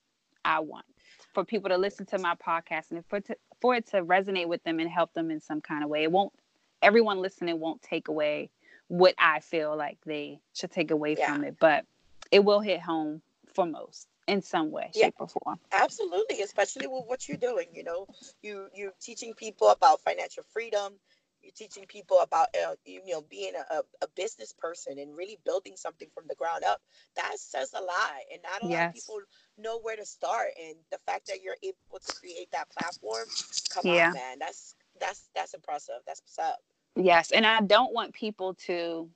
I 0.45 0.61
want. 0.61 0.87
For 1.33 1.45
people 1.45 1.69
to 1.71 1.77
listen 1.77 2.07
to 2.07 2.19
my 2.19 2.37
podcast 2.37 2.93
and 2.93 3.05
for 3.07 3.21
to, 3.21 3.37
for 3.61 3.75
it 3.75 3.87
to 3.89 4.03
resonate 4.03 4.47
with 4.47 4.63
them 4.63 4.79
and 4.79 4.89
help 4.89 5.13
them 5.15 5.31
in 5.31 5.41
some 5.41 5.61
kind 5.61 5.83
of 5.83 5.91
way. 5.91 6.05
It 6.05 6.13
won't 6.13 6.33
everyone 6.81 7.21
listening 7.21 7.59
won't 7.59 7.83
take 7.83 8.09
away 8.09 8.51
what 8.89 9.15
I 9.19 9.41
feel 9.41 9.77
like 9.77 9.99
they 10.05 10.39
should 10.53 10.71
take 10.71 10.91
away 10.91 11.17
yeah. 11.19 11.33
from 11.33 11.45
it, 11.45 11.57
but 11.59 11.87
it 12.31 12.45
will 12.45 12.61
hit 12.61 12.81
home 12.81 13.23
for 13.55 13.67
most 13.67 14.09
in 14.27 14.43
some 14.43 14.71
way, 14.71 14.91
yeah, 14.95 15.07
shape, 15.07 15.15
or 15.19 15.29
form. 15.29 15.59
Absolutely, 15.73 16.41
especially 16.43 16.87
with 16.87 17.05
what 17.07 17.29
you're 17.29 17.37
doing. 17.37 17.67
You 17.73 17.85
know, 17.85 18.07
you 18.43 18.69
you're 18.75 18.93
teaching 19.01 19.35
people 19.35 19.69
about 19.69 20.01
financial 20.01 20.45
freedom. 20.53 20.95
You're 21.43 21.53
teaching 21.55 21.85
people 21.87 22.21
about 22.21 22.49
uh, 22.55 22.75
you 22.87 23.03
know 23.07 23.23
being 23.29 23.53
a, 23.71 23.81
a 24.03 24.09
business 24.17 24.55
person 24.57 24.99
and 24.99 25.15
really 25.15 25.39
building 25.45 25.75
something 25.77 26.09
from 26.15 26.25
the 26.29 26.35
ground 26.37 26.65
up. 26.65 26.81
That 27.17 27.39
says 27.39 27.75
a 27.75 27.83
lot, 27.83 28.13
and 28.33 28.41
not 28.43 28.63
a 28.63 28.67
yes. 28.67 28.81
lot 28.81 28.89
of 28.89 28.95
people 28.95 29.21
know 29.59 29.79
where 29.81 29.97
to 29.97 30.07
start. 30.07 30.49
And 30.59 30.77
the 30.91 30.99
fact 31.07 31.27
that 31.27 31.43
you're 31.43 31.57
able 31.63 32.01
to 32.03 32.13
create 32.15 32.51
that 32.53 32.69
platform, 32.71 33.27
come 33.71 33.83
yeah. 33.85 34.09
on, 34.09 34.15
man, 34.15 34.39
that's 34.39 34.75
that's 34.99 35.29
that's 35.35 35.55
impressive. 35.55 35.97
That's 36.07 36.23
what's 36.23 36.39
up. 36.39 36.59
Yes, 36.97 37.31
and 37.31 37.45
I 37.47 37.61
don't 37.61 37.93
want 37.93 38.15
people 38.15 38.55
to 38.67 39.11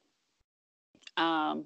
um 1.16 1.64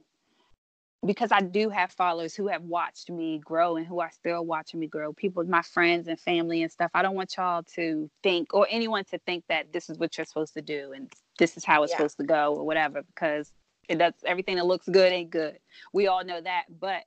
because 1.05 1.33
I 1.33 1.41
do 1.41 1.69
have 1.69 1.91
followers 1.93 2.35
who 2.35 2.47
have 2.47 2.63
watched 2.63 3.11
me 3.11 3.41
grow 3.45 3.77
and 3.77 3.87
who 3.87 4.01
are 4.01 4.11
still 4.13 4.45
watching 4.45 4.79
me 4.79 4.87
grow. 4.87 5.13
People, 5.13 5.43
my 5.45 5.63
friends 5.63 6.07
and 6.07 6.19
family 6.19 6.63
and 6.63 6.71
stuff. 6.71 6.91
I 6.95 7.03
don't 7.03 7.17
want 7.17 7.37
y'all 7.37 7.65
to 7.75 8.09
think 8.23 8.55
or 8.55 8.67
anyone 8.71 9.05
to 9.07 9.19
think 9.27 9.45
that 9.49 9.73
this 9.73 9.91
is 9.91 9.99
what 9.99 10.17
you're 10.17 10.25
supposed 10.25 10.55
to 10.55 10.63
do 10.63 10.93
and 10.95 11.13
this 11.39 11.57
is 11.57 11.65
how 11.65 11.83
it's 11.83 11.93
yeah. 11.93 11.97
supposed 11.97 12.19
to 12.19 12.25
go 12.25 12.55
or 12.55 12.65
whatever 12.65 13.03
because 13.03 13.53
it 13.89 13.99
does 13.99 14.15
everything 14.25 14.57
that 14.57 14.67
looks 14.67 14.89
good 14.89 15.13
ain't 15.13 15.31
good. 15.31 15.59
We 15.93 16.07
all 16.07 16.25
know 16.25 16.41
that, 16.41 16.65
but 16.81 17.03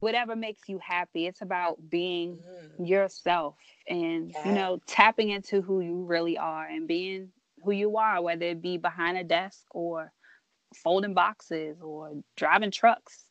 whatever 0.00 0.34
makes 0.34 0.62
you 0.66 0.78
happy, 0.82 1.26
it's 1.26 1.42
about 1.42 1.76
being 1.90 2.38
mm. 2.38 2.88
yourself 2.88 3.56
and 3.86 4.30
yeah. 4.30 4.48
you 4.48 4.54
know 4.54 4.80
tapping 4.86 5.28
into 5.28 5.60
who 5.60 5.80
you 5.80 6.04
really 6.04 6.38
are 6.38 6.64
and 6.64 6.88
being 6.88 7.28
who 7.62 7.72
you 7.72 7.98
are, 7.98 8.22
whether 8.22 8.46
it 8.46 8.62
be 8.62 8.78
behind 8.78 9.18
a 9.18 9.24
desk 9.24 9.62
or 9.72 10.10
folding 10.74 11.14
boxes 11.14 11.80
or 11.82 12.12
driving 12.36 12.70
trucks 12.70 13.25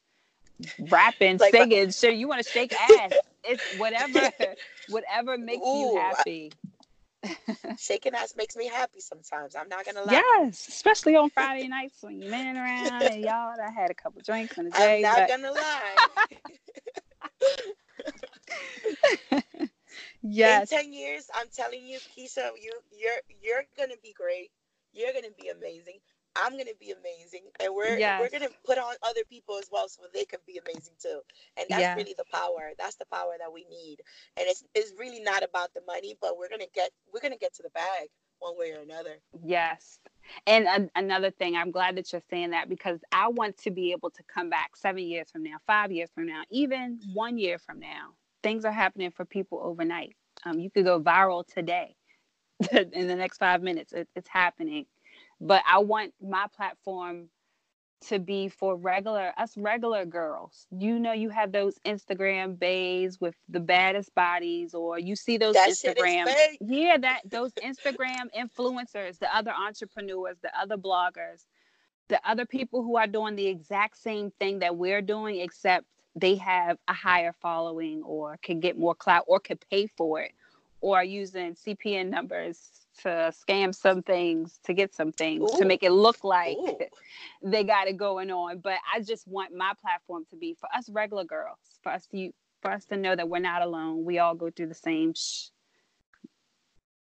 rapping, 0.79 1.37
like, 1.37 1.51
singing. 1.51 1.91
Sure, 1.91 2.11
you 2.11 2.27
want 2.27 2.43
to 2.43 2.49
shake 2.49 2.73
ass. 2.99 3.13
It's 3.43 3.77
whatever, 3.77 4.31
whatever 4.89 5.37
makes 5.37 5.65
Ooh, 5.65 5.79
you 5.79 5.97
happy. 5.97 6.51
Shaking 7.77 8.13
ass 8.13 8.35
makes 8.37 8.55
me 8.55 8.67
happy 8.67 8.99
sometimes. 8.99 9.55
I'm 9.55 9.67
not 9.67 9.85
gonna 9.85 10.03
lie. 10.03 10.21
Yes, 10.41 10.67
especially 10.67 11.15
on 11.15 11.29
Friday 11.31 11.67
nights 11.67 11.97
when 12.01 12.19
you're 12.19 12.31
laying 12.31 12.55
around 12.55 13.01
and 13.01 13.23
y'all. 13.23 13.55
I 13.59 13.71
had 13.71 13.89
a 13.89 13.95
couple 13.95 14.21
drinks 14.23 14.57
in 14.57 14.65
the 14.65 14.71
day. 14.71 14.97
I'm 14.97 15.01
not 15.01 15.17
but... 15.17 15.29
gonna 15.29 15.51
lie. 15.51 15.95
yes. 20.21 20.71
In 20.71 20.77
ten 20.77 20.93
years, 20.93 21.27
I'm 21.33 21.47
telling 21.55 21.83
you, 21.83 21.97
Kisha, 22.15 22.51
you 22.61 22.71
you're 22.91 23.21
you're 23.41 23.63
gonna 23.77 23.97
be 24.03 24.13
great. 24.13 24.51
You're 24.93 25.13
gonna 25.13 25.33
be 25.39 25.49
amazing. 25.49 25.99
I'm 26.35 26.51
gonna 26.51 26.77
be 26.79 26.91
amazing, 26.91 27.43
and 27.59 27.73
we're 27.73 27.97
yes. 27.97 28.19
we're 28.19 28.29
gonna 28.29 28.51
put 28.65 28.77
on 28.77 28.95
other 29.03 29.21
people 29.29 29.57
as 29.57 29.69
well 29.71 29.87
so 29.87 30.03
they 30.13 30.25
can 30.25 30.39
be 30.45 30.59
amazing 30.65 30.93
too. 31.01 31.21
And 31.57 31.67
that's 31.69 31.97
really 31.97 32.15
the 32.17 32.25
power. 32.31 32.71
That's 32.77 32.95
the 32.95 33.05
power 33.05 33.33
that 33.39 33.51
we 33.51 33.65
need. 33.69 33.97
And 34.37 34.45
it's 34.47 34.63
it's 34.73 34.93
really 34.99 35.21
not 35.21 35.43
about 35.43 35.73
the 35.73 35.81
money, 35.87 36.17
but 36.21 36.37
we're 36.37 36.49
gonna 36.49 36.65
get 36.73 36.91
we're 37.13 37.21
gonna 37.21 37.37
get 37.37 37.53
to 37.55 37.63
the 37.63 37.69
bag 37.69 38.09
one 38.39 38.57
way 38.57 38.71
or 38.71 38.81
another. 38.81 39.17
Yes. 39.43 39.99
And 40.47 40.65
a- 40.65 40.99
another 40.99 41.31
thing, 41.31 41.55
I'm 41.55 41.71
glad 41.71 41.95
that 41.97 42.11
you're 42.11 42.21
saying 42.29 42.51
that 42.51 42.69
because 42.69 42.99
I 43.11 43.29
want 43.29 43.57
to 43.59 43.71
be 43.71 43.91
able 43.91 44.09
to 44.11 44.23
come 44.23 44.49
back 44.49 44.75
seven 44.75 45.03
years 45.03 45.31
from 45.31 45.43
now, 45.43 45.57
five 45.65 45.91
years 45.91 46.09
from 46.13 46.25
now, 46.25 46.43
even 46.49 46.99
one 47.13 47.37
year 47.37 47.57
from 47.59 47.79
now. 47.79 48.13
Things 48.43 48.65
are 48.65 48.71
happening 48.71 49.11
for 49.11 49.25
people 49.25 49.59
overnight. 49.63 50.15
Um, 50.43 50.59
you 50.59 50.69
could 50.69 50.85
go 50.85 50.99
viral 50.99 51.45
today 51.45 51.95
in 52.71 53.07
the 53.07 53.15
next 53.15 53.37
five 53.37 53.61
minutes. 53.61 53.93
It, 53.93 54.07
it's 54.15 54.27
happening 54.27 54.85
but 55.41 55.61
I 55.67 55.79
want 55.79 56.13
my 56.21 56.47
platform 56.55 57.29
to 58.07 58.19
be 58.19 58.49
for 58.49 58.75
regular 58.75 59.33
us 59.37 59.57
regular 59.57 60.05
girls. 60.05 60.67
You 60.71 60.99
know, 60.99 61.13
you 61.13 61.29
have 61.29 61.51
those 61.51 61.79
Instagram 61.85 62.59
bays 62.59 63.19
with 63.19 63.35
the 63.49 63.59
baddest 63.59 64.13
bodies, 64.15 64.73
or 64.73 64.99
you 64.99 65.15
see 65.15 65.37
those 65.37 65.55
that 65.55 65.69
Instagram, 65.69 66.27
yeah, 66.61 66.97
that 66.97 67.21
those 67.25 67.51
Instagram 67.53 68.27
influencers, 68.37 69.17
the 69.19 69.35
other 69.35 69.51
entrepreneurs, 69.51 70.37
the 70.41 70.51
other 70.59 70.77
bloggers, 70.77 71.45
the 72.09 72.19
other 72.29 72.45
people 72.45 72.83
who 72.83 72.97
are 72.97 73.07
doing 73.07 73.35
the 73.35 73.47
exact 73.47 73.97
same 73.97 74.31
thing 74.39 74.59
that 74.59 74.75
we're 74.75 75.01
doing, 75.01 75.39
except 75.39 75.85
they 76.15 76.35
have 76.35 76.77
a 76.87 76.93
higher 76.93 77.33
following 77.41 78.03
or 78.03 78.37
can 78.41 78.59
get 78.59 78.77
more 78.77 78.95
clout 78.95 79.25
or 79.27 79.39
could 79.39 79.59
pay 79.69 79.87
for 79.87 80.21
it 80.21 80.31
or 80.81 81.03
using 81.03 81.55
CPN 81.55 82.09
numbers 82.09 82.69
to 83.01 83.33
scam 83.47 83.75
some 83.75 84.01
things 84.01 84.59
to 84.63 84.73
get 84.73 84.93
some 84.93 85.11
things 85.11 85.43
Ooh. 85.43 85.57
to 85.57 85.65
make 85.65 85.83
it 85.83 85.91
look 85.91 86.23
like 86.23 86.55
Ooh. 86.57 86.77
they 87.43 87.63
got 87.63 87.89
it 87.89 87.97
going 87.97 88.31
on 88.31 88.59
but 88.59 88.77
i 88.93 89.01
just 89.01 89.27
want 89.27 89.53
my 89.53 89.73
platform 89.81 90.23
to 90.29 90.37
be 90.37 90.55
for 90.57 90.69
us 90.73 90.87
regular 90.89 91.25
girls 91.25 91.57
for 91.83 91.91
us 91.91 92.07
to 92.07 92.31
for 92.61 92.71
us 92.71 92.85
to 92.85 92.95
know 92.95 93.13
that 93.13 93.27
we're 93.27 93.39
not 93.39 93.61
alone 93.61 94.05
we 94.05 94.17
all 94.17 94.33
go 94.33 94.49
through 94.49 94.67
the 94.67 94.73
same 94.73 95.13
sh- 95.13 95.49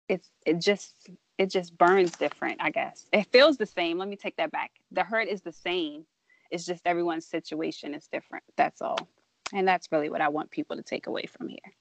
it's 0.09 0.29
it 0.45 0.59
just 0.59 0.93
it 1.37 1.49
just 1.49 1.77
burns 1.77 2.11
different 2.11 2.57
i 2.59 2.69
guess 2.69 3.05
it 3.13 3.25
feels 3.31 3.55
the 3.55 3.65
same 3.65 3.97
let 3.97 4.09
me 4.09 4.17
take 4.17 4.35
that 4.35 4.51
back 4.51 4.71
the 4.91 5.05
hurt 5.05 5.29
is 5.29 5.41
the 5.41 5.53
same 5.53 6.03
it's 6.51 6.65
just 6.65 6.85
everyone's 6.85 7.27
situation 7.27 7.93
is 7.93 8.07
different. 8.07 8.43
That's 8.55 8.81
all. 8.81 9.07
And 9.53 9.67
that's 9.67 9.91
really 9.91 10.09
what 10.09 10.21
I 10.21 10.29
want 10.29 10.51
people 10.51 10.75
to 10.77 10.83
take 10.83 11.07
away 11.07 11.25
from 11.25 11.47
here. 11.47 11.73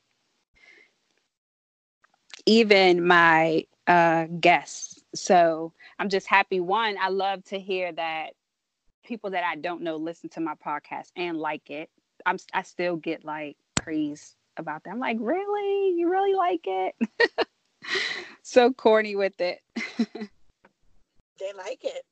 Even 2.46 3.06
my 3.06 3.64
uh, 3.86 4.26
guests. 4.40 5.02
So 5.14 5.72
I'm 5.98 6.08
just 6.08 6.26
happy. 6.26 6.60
One, 6.60 6.96
I 7.00 7.08
love 7.08 7.44
to 7.46 7.58
hear 7.58 7.92
that 7.92 8.30
people 9.04 9.30
that 9.30 9.44
I 9.44 9.56
don't 9.56 9.82
know 9.82 9.96
listen 9.96 10.28
to 10.30 10.40
my 10.40 10.54
podcast 10.54 11.10
and 11.16 11.36
like 11.36 11.70
it. 11.70 11.90
I'm 12.24 12.38
I 12.52 12.62
still 12.62 12.96
get 12.96 13.24
like 13.24 13.56
praise 13.74 14.36
about 14.56 14.84
that. 14.84 14.90
I'm 14.90 14.98
like, 14.98 15.18
really? 15.20 15.94
You 15.96 16.10
really 16.10 16.34
like 16.34 16.64
it? 16.64 16.94
so 18.42 18.72
corny 18.72 19.16
with 19.16 19.40
it. 19.40 19.60
they 19.98 21.52
like 21.56 21.84
it. 21.84 22.02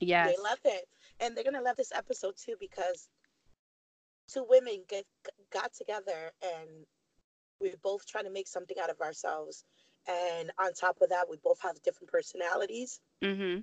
Yes. 0.00 0.28
They 0.28 0.42
love 0.42 0.58
it 0.64 0.88
and 1.20 1.36
they're 1.36 1.44
gonna 1.44 1.62
love 1.62 1.76
this 1.76 1.92
episode 1.94 2.34
too 2.36 2.54
because 2.58 3.08
two 4.32 4.44
women 4.48 4.82
get 4.88 5.04
got 5.52 5.72
together 5.74 6.32
and 6.42 6.68
we're 7.60 7.74
both 7.82 8.06
trying 8.06 8.24
to 8.24 8.30
make 8.30 8.48
something 8.48 8.76
out 8.82 8.90
of 8.90 9.00
ourselves 9.00 9.64
and 10.08 10.50
on 10.58 10.72
top 10.72 10.96
of 11.02 11.10
that 11.10 11.26
we 11.28 11.36
both 11.42 11.60
have 11.62 11.80
different 11.82 12.10
personalities 12.10 13.00
mm-hmm. 13.22 13.60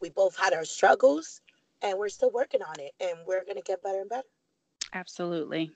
we 0.00 0.10
both 0.10 0.36
had 0.36 0.52
our 0.52 0.64
struggles 0.64 1.40
and 1.82 1.98
we're 1.98 2.08
still 2.08 2.30
working 2.30 2.62
on 2.62 2.74
it 2.80 2.92
and 3.00 3.18
we're 3.26 3.44
going 3.44 3.56
to 3.56 3.62
get 3.62 3.82
better 3.82 4.00
and 4.00 4.10
better 4.10 4.28
absolutely 4.92 5.70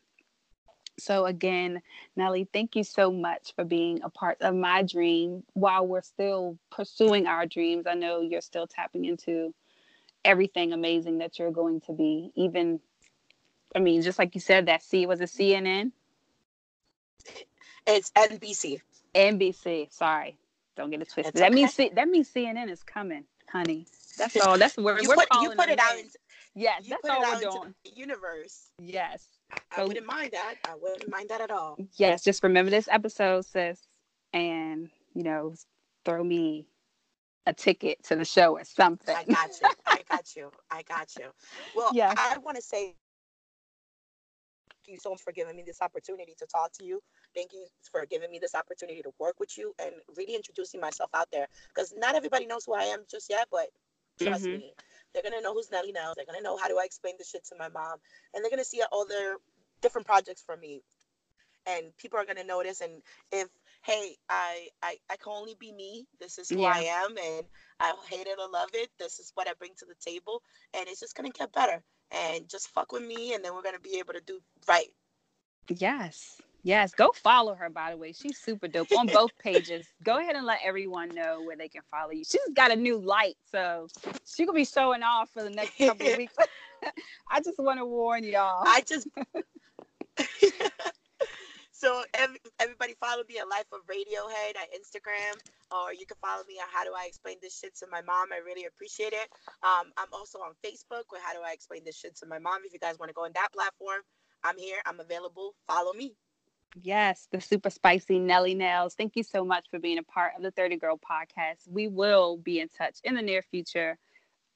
so 0.98 1.24
again 1.26 1.80
nelly 2.16 2.46
thank 2.52 2.76
you 2.76 2.84
so 2.84 3.10
much 3.10 3.54
for 3.54 3.64
being 3.64 4.00
a 4.02 4.10
part 4.10 4.36
of 4.42 4.54
my 4.54 4.82
dream 4.82 5.42
while 5.54 5.86
we're 5.86 6.02
still 6.02 6.58
pursuing 6.70 7.26
our 7.26 7.46
dreams 7.46 7.86
i 7.86 7.94
know 7.94 8.20
you're 8.20 8.40
still 8.40 8.66
tapping 8.66 9.04
into 9.04 9.54
everything 10.24 10.72
amazing 10.72 11.18
that 11.18 11.38
you're 11.38 11.50
going 11.50 11.80
to 11.82 11.92
be. 11.92 12.30
Even, 12.34 12.80
I 13.74 13.80
mean, 13.80 14.02
just 14.02 14.18
like 14.18 14.34
you 14.34 14.40
said, 14.40 14.66
that 14.66 14.82
C 14.82 15.06
was 15.06 15.20
a 15.20 15.24
CNN. 15.24 15.92
It's 17.86 18.10
NBC. 18.12 18.80
NBC. 19.14 19.92
Sorry, 19.92 20.36
don't 20.76 20.90
get 20.90 21.02
it 21.02 21.10
twisted. 21.10 21.34
that 21.34 21.52
means 21.52 21.76
that 21.76 22.08
means 22.08 22.30
CNN 22.30 22.70
is 22.70 22.82
coming, 22.82 23.24
honey. 23.50 23.86
That's 24.18 24.36
all. 24.40 24.58
That's 24.58 24.76
what 24.76 24.96
we're 24.96 25.14
put, 25.14 25.28
calling. 25.28 25.50
You 25.50 25.56
put 25.56 25.68
it 25.68 25.78
out. 25.78 25.98
Into, 25.98 26.18
yes, 26.54 26.86
that's 26.88 27.08
all 27.08 27.20
we're 27.20 27.40
doing. 27.40 27.74
universe. 27.84 28.70
Yes. 28.78 29.26
I 29.50 29.76
so, 29.76 29.88
wouldn't 29.88 30.06
mind 30.06 30.30
that. 30.32 30.54
I 30.66 30.74
wouldn't 30.80 31.10
mind 31.10 31.28
that 31.28 31.40
at 31.40 31.50
all. 31.50 31.76
Yes, 31.96 32.22
just 32.22 32.42
remember 32.42 32.70
this 32.70 32.88
episode, 32.90 33.44
sis, 33.44 33.86
and 34.32 34.88
you 35.14 35.24
know, 35.24 35.54
throw 36.04 36.24
me 36.24 36.66
a 37.46 37.52
ticket 37.52 38.02
to 38.04 38.16
the 38.16 38.24
show 38.24 38.56
or 38.56 38.64
something. 38.64 39.14
I 39.14 39.24
got 39.24 39.50
you. 39.60 39.68
I 39.86 39.98
got 40.10 40.36
you. 40.36 40.50
I 40.70 40.82
got 40.82 41.16
you. 41.18 41.26
Well, 41.74 41.90
yeah. 41.92 42.14
I 42.16 42.38
want 42.38 42.56
to 42.56 42.62
say 42.62 42.94
thank 44.84 44.94
you 44.94 44.98
so 44.98 45.10
much 45.10 45.22
for 45.22 45.32
giving 45.32 45.56
me 45.56 45.62
this 45.66 45.82
opportunity 45.82 46.34
to 46.38 46.46
talk 46.46 46.72
to 46.78 46.84
you. 46.84 47.00
Thank 47.34 47.52
you 47.52 47.66
for 47.90 48.06
giving 48.06 48.30
me 48.30 48.38
this 48.38 48.54
opportunity 48.54 49.02
to 49.02 49.12
work 49.18 49.40
with 49.40 49.56
you 49.56 49.74
and 49.78 49.92
really 50.16 50.34
introducing 50.34 50.80
myself 50.80 51.10
out 51.14 51.28
there. 51.32 51.46
Because 51.74 51.92
not 51.96 52.14
everybody 52.14 52.46
knows 52.46 52.64
who 52.64 52.74
I 52.74 52.84
am 52.84 53.00
just 53.10 53.30
yet, 53.30 53.48
but 53.50 53.68
trust 54.20 54.44
mm-hmm. 54.44 54.58
me, 54.58 54.72
they're 55.12 55.22
gonna 55.22 55.40
know 55.40 55.54
who's 55.54 55.70
Nelly 55.70 55.92
now. 55.92 56.12
They're 56.14 56.26
gonna 56.26 56.42
know 56.42 56.56
how 56.56 56.68
do 56.68 56.78
I 56.78 56.84
explain 56.84 57.14
this 57.18 57.30
shit 57.30 57.44
to 57.46 57.56
my 57.58 57.68
mom, 57.68 57.98
and 58.34 58.42
they're 58.42 58.50
gonna 58.50 58.64
see 58.64 58.82
all 58.90 59.06
their 59.06 59.36
different 59.80 60.06
projects 60.06 60.42
from 60.42 60.60
me. 60.60 60.82
And 61.66 61.96
people 61.96 62.18
are 62.18 62.24
gonna 62.24 62.44
notice. 62.44 62.80
And 62.80 63.02
if 63.30 63.48
hey, 63.82 64.16
I, 64.28 64.68
I, 64.82 64.96
I 65.10 65.16
can 65.16 65.32
only 65.32 65.54
be 65.58 65.72
me. 65.72 66.06
This 66.20 66.38
is 66.38 66.48
who 66.48 66.60
yeah. 66.60 66.72
I 66.74 67.04
am, 67.04 67.16
and 67.18 67.46
I 67.80 67.92
hate 68.08 68.26
it 68.26 68.38
or 68.38 68.50
love 68.50 68.70
it. 68.74 68.90
This 68.98 69.18
is 69.18 69.32
what 69.34 69.48
I 69.48 69.52
bring 69.58 69.72
to 69.78 69.86
the 69.86 69.94
table, 70.00 70.42
and 70.74 70.88
it's 70.88 71.00
just 71.00 71.16
gonna 71.16 71.30
get 71.30 71.52
better. 71.52 71.82
And 72.10 72.48
just 72.48 72.68
fuck 72.68 72.92
with 72.92 73.02
me, 73.02 73.34
and 73.34 73.44
then 73.44 73.54
we're 73.54 73.62
gonna 73.62 73.80
be 73.80 73.98
able 73.98 74.12
to 74.14 74.20
do 74.20 74.40
right. 74.68 74.88
Yes. 75.68 76.40
Yes, 76.64 76.94
go 76.94 77.10
follow 77.12 77.54
her. 77.54 77.68
By 77.68 77.90
the 77.90 77.96
way, 77.96 78.12
she's 78.12 78.38
super 78.38 78.68
dope 78.68 78.92
on 78.96 79.08
both 79.08 79.36
pages. 79.38 79.86
Go 80.04 80.18
ahead 80.18 80.36
and 80.36 80.46
let 80.46 80.60
everyone 80.64 81.08
know 81.08 81.42
where 81.42 81.56
they 81.56 81.68
can 81.68 81.82
follow 81.90 82.12
you. 82.12 82.22
She's 82.24 82.40
got 82.54 82.70
a 82.70 82.76
new 82.76 82.98
light, 82.98 83.34
so 83.50 83.88
she 84.24 84.46
could 84.46 84.54
be 84.54 84.64
showing 84.64 85.02
off 85.02 85.30
for 85.30 85.42
the 85.42 85.50
next 85.50 85.76
couple 85.78 86.06
of 86.06 86.16
weeks. 86.16 86.34
I 87.30 87.40
just 87.40 87.58
want 87.58 87.78
to 87.78 87.86
warn 87.86 88.24
y'all. 88.24 88.62
I 88.66 88.82
just 88.86 89.08
so 91.72 92.04
every, 92.14 92.38
everybody 92.60 92.94
follow 93.00 93.22
me 93.28 93.38
at 93.38 93.48
Life 93.48 93.66
of 93.72 93.80
Radiohead 93.86 94.56
at 94.56 94.68
Instagram, 94.74 95.38
or 95.70 95.92
you 95.92 96.06
can 96.06 96.16
follow 96.20 96.42
me 96.48 96.54
on 96.60 96.66
How 96.72 96.84
Do 96.84 96.90
I 96.96 97.06
Explain 97.06 97.36
This 97.42 97.58
Shit 97.58 97.76
to 97.78 97.86
My 97.90 98.02
Mom. 98.02 98.28
I 98.32 98.38
really 98.44 98.66
appreciate 98.66 99.12
it. 99.12 99.28
Um, 99.62 99.92
I'm 99.96 100.12
also 100.12 100.38
on 100.38 100.52
Facebook 100.64 101.04
with 101.10 101.22
How 101.24 101.32
Do 101.32 101.40
I 101.46 101.52
Explain 101.52 101.82
This 101.84 101.98
Shit 101.98 102.16
to 102.18 102.26
My 102.26 102.38
Mom. 102.38 102.60
If 102.64 102.72
you 102.72 102.78
guys 102.78 102.98
want 102.98 103.10
to 103.10 103.14
go 103.14 103.24
on 103.24 103.32
that 103.34 103.52
platform, 103.52 104.02
I'm 104.44 104.58
here. 104.58 104.78
I'm 104.86 105.00
available. 105.00 105.54
Follow 105.66 105.92
me. 105.92 106.14
Yes, 106.80 107.28
the 107.30 107.40
super 107.40 107.68
spicy 107.68 108.18
Nelly 108.18 108.54
Nellz. 108.54 108.94
Thank 108.94 109.14
you 109.14 109.22
so 109.22 109.44
much 109.44 109.66
for 109.70 109.78
being 109.78 109.98
a 109.98 110.02
part 110.02 110.32
of 110.36 110.42
the 110.42 110.50
30 110.52 110.76
Girl 110.76 110.98
podcast. 110.98 111.68
We 111.68 111.88
will 111.88 112.38
be 112.38 112.60
in 112.60 112.68
touch 112.68 112.98
in 113.04 113.14
the 113.14 113.22
near 113.22 113.42
future. 113.42 113.98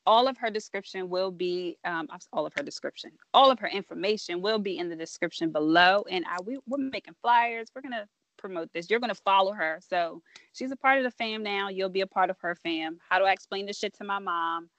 All 0.07 0.29
of 0.29 0.39
her 0.39 0.51
description 0.51 1.11
will 1.11 1.31
be 1.31 1.79
um, 1.85 2.09
all 2.33 2.47
of 2.47 2.55
her 2.57 2.63
description. 2.63 3.11
All 3.35 3.51
of 3.51 3.59
her 3.59 3.67
information 3.67 4.41
will 4.41 4.59
be 4.59 4.79
in 4.79 4.89
the 4.89 4.97
description 4.97 5.51
below 5.51 6.05
and 6.09 6.25
I, 6.27 6.41
we, 6.43 6.59
we're 6.67 6.79
making 6.79 7.17
flyers. 7.21 7.69
We're 7.75 7.83
gonna 7.83 8.07
promote 8.39 8.73
this. 8.73 8.89
You're 8.89 9.01
gonna 9.01 9.15
follow 9.15 9.53
her. 9.53 9.81
So 9.87 10.23
she's 10.53 10.71
a 10.71 10.77
part 10.77 10.99
of 10.99 11.05
the 11.05 11.11
fam 11.11 11.43
now. 11.43 11.69
You'll 11.69 11.89
be 11.91 12.03
a 12.03 12.07
part 12.07 12.31
of 12.31 12.39
her 12.41 12.55
fam. 12.55 12.99
How 13.07 13.19
do 13.19 13.25
i 13.25 13.33
explain 13.33 13.67
this 13.67 13.79
shit 13.79 13.95
to 13.99 14.05
my 14.05 14.21
mom? 14.21 14.71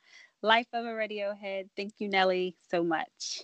Life 0.41 0.67
of 0.73 0.85
a 0.85 0.89
radiohead. 0.89 1.69
Thank 1.75 1.95
you 1.99 2.07
nelly 2.07 2.55
so 2.71 2.83
much. 2.83 3.43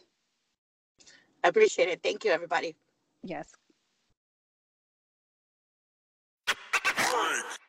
I 1.44 1.50
appreciate 1.50 1.90
it. 1.90 2.02
Thank 2.02 2.24
you 2.24 2.32
everybody. 2.32 2.76
Yes 3.24 3.52
Freak. 7.14 7.64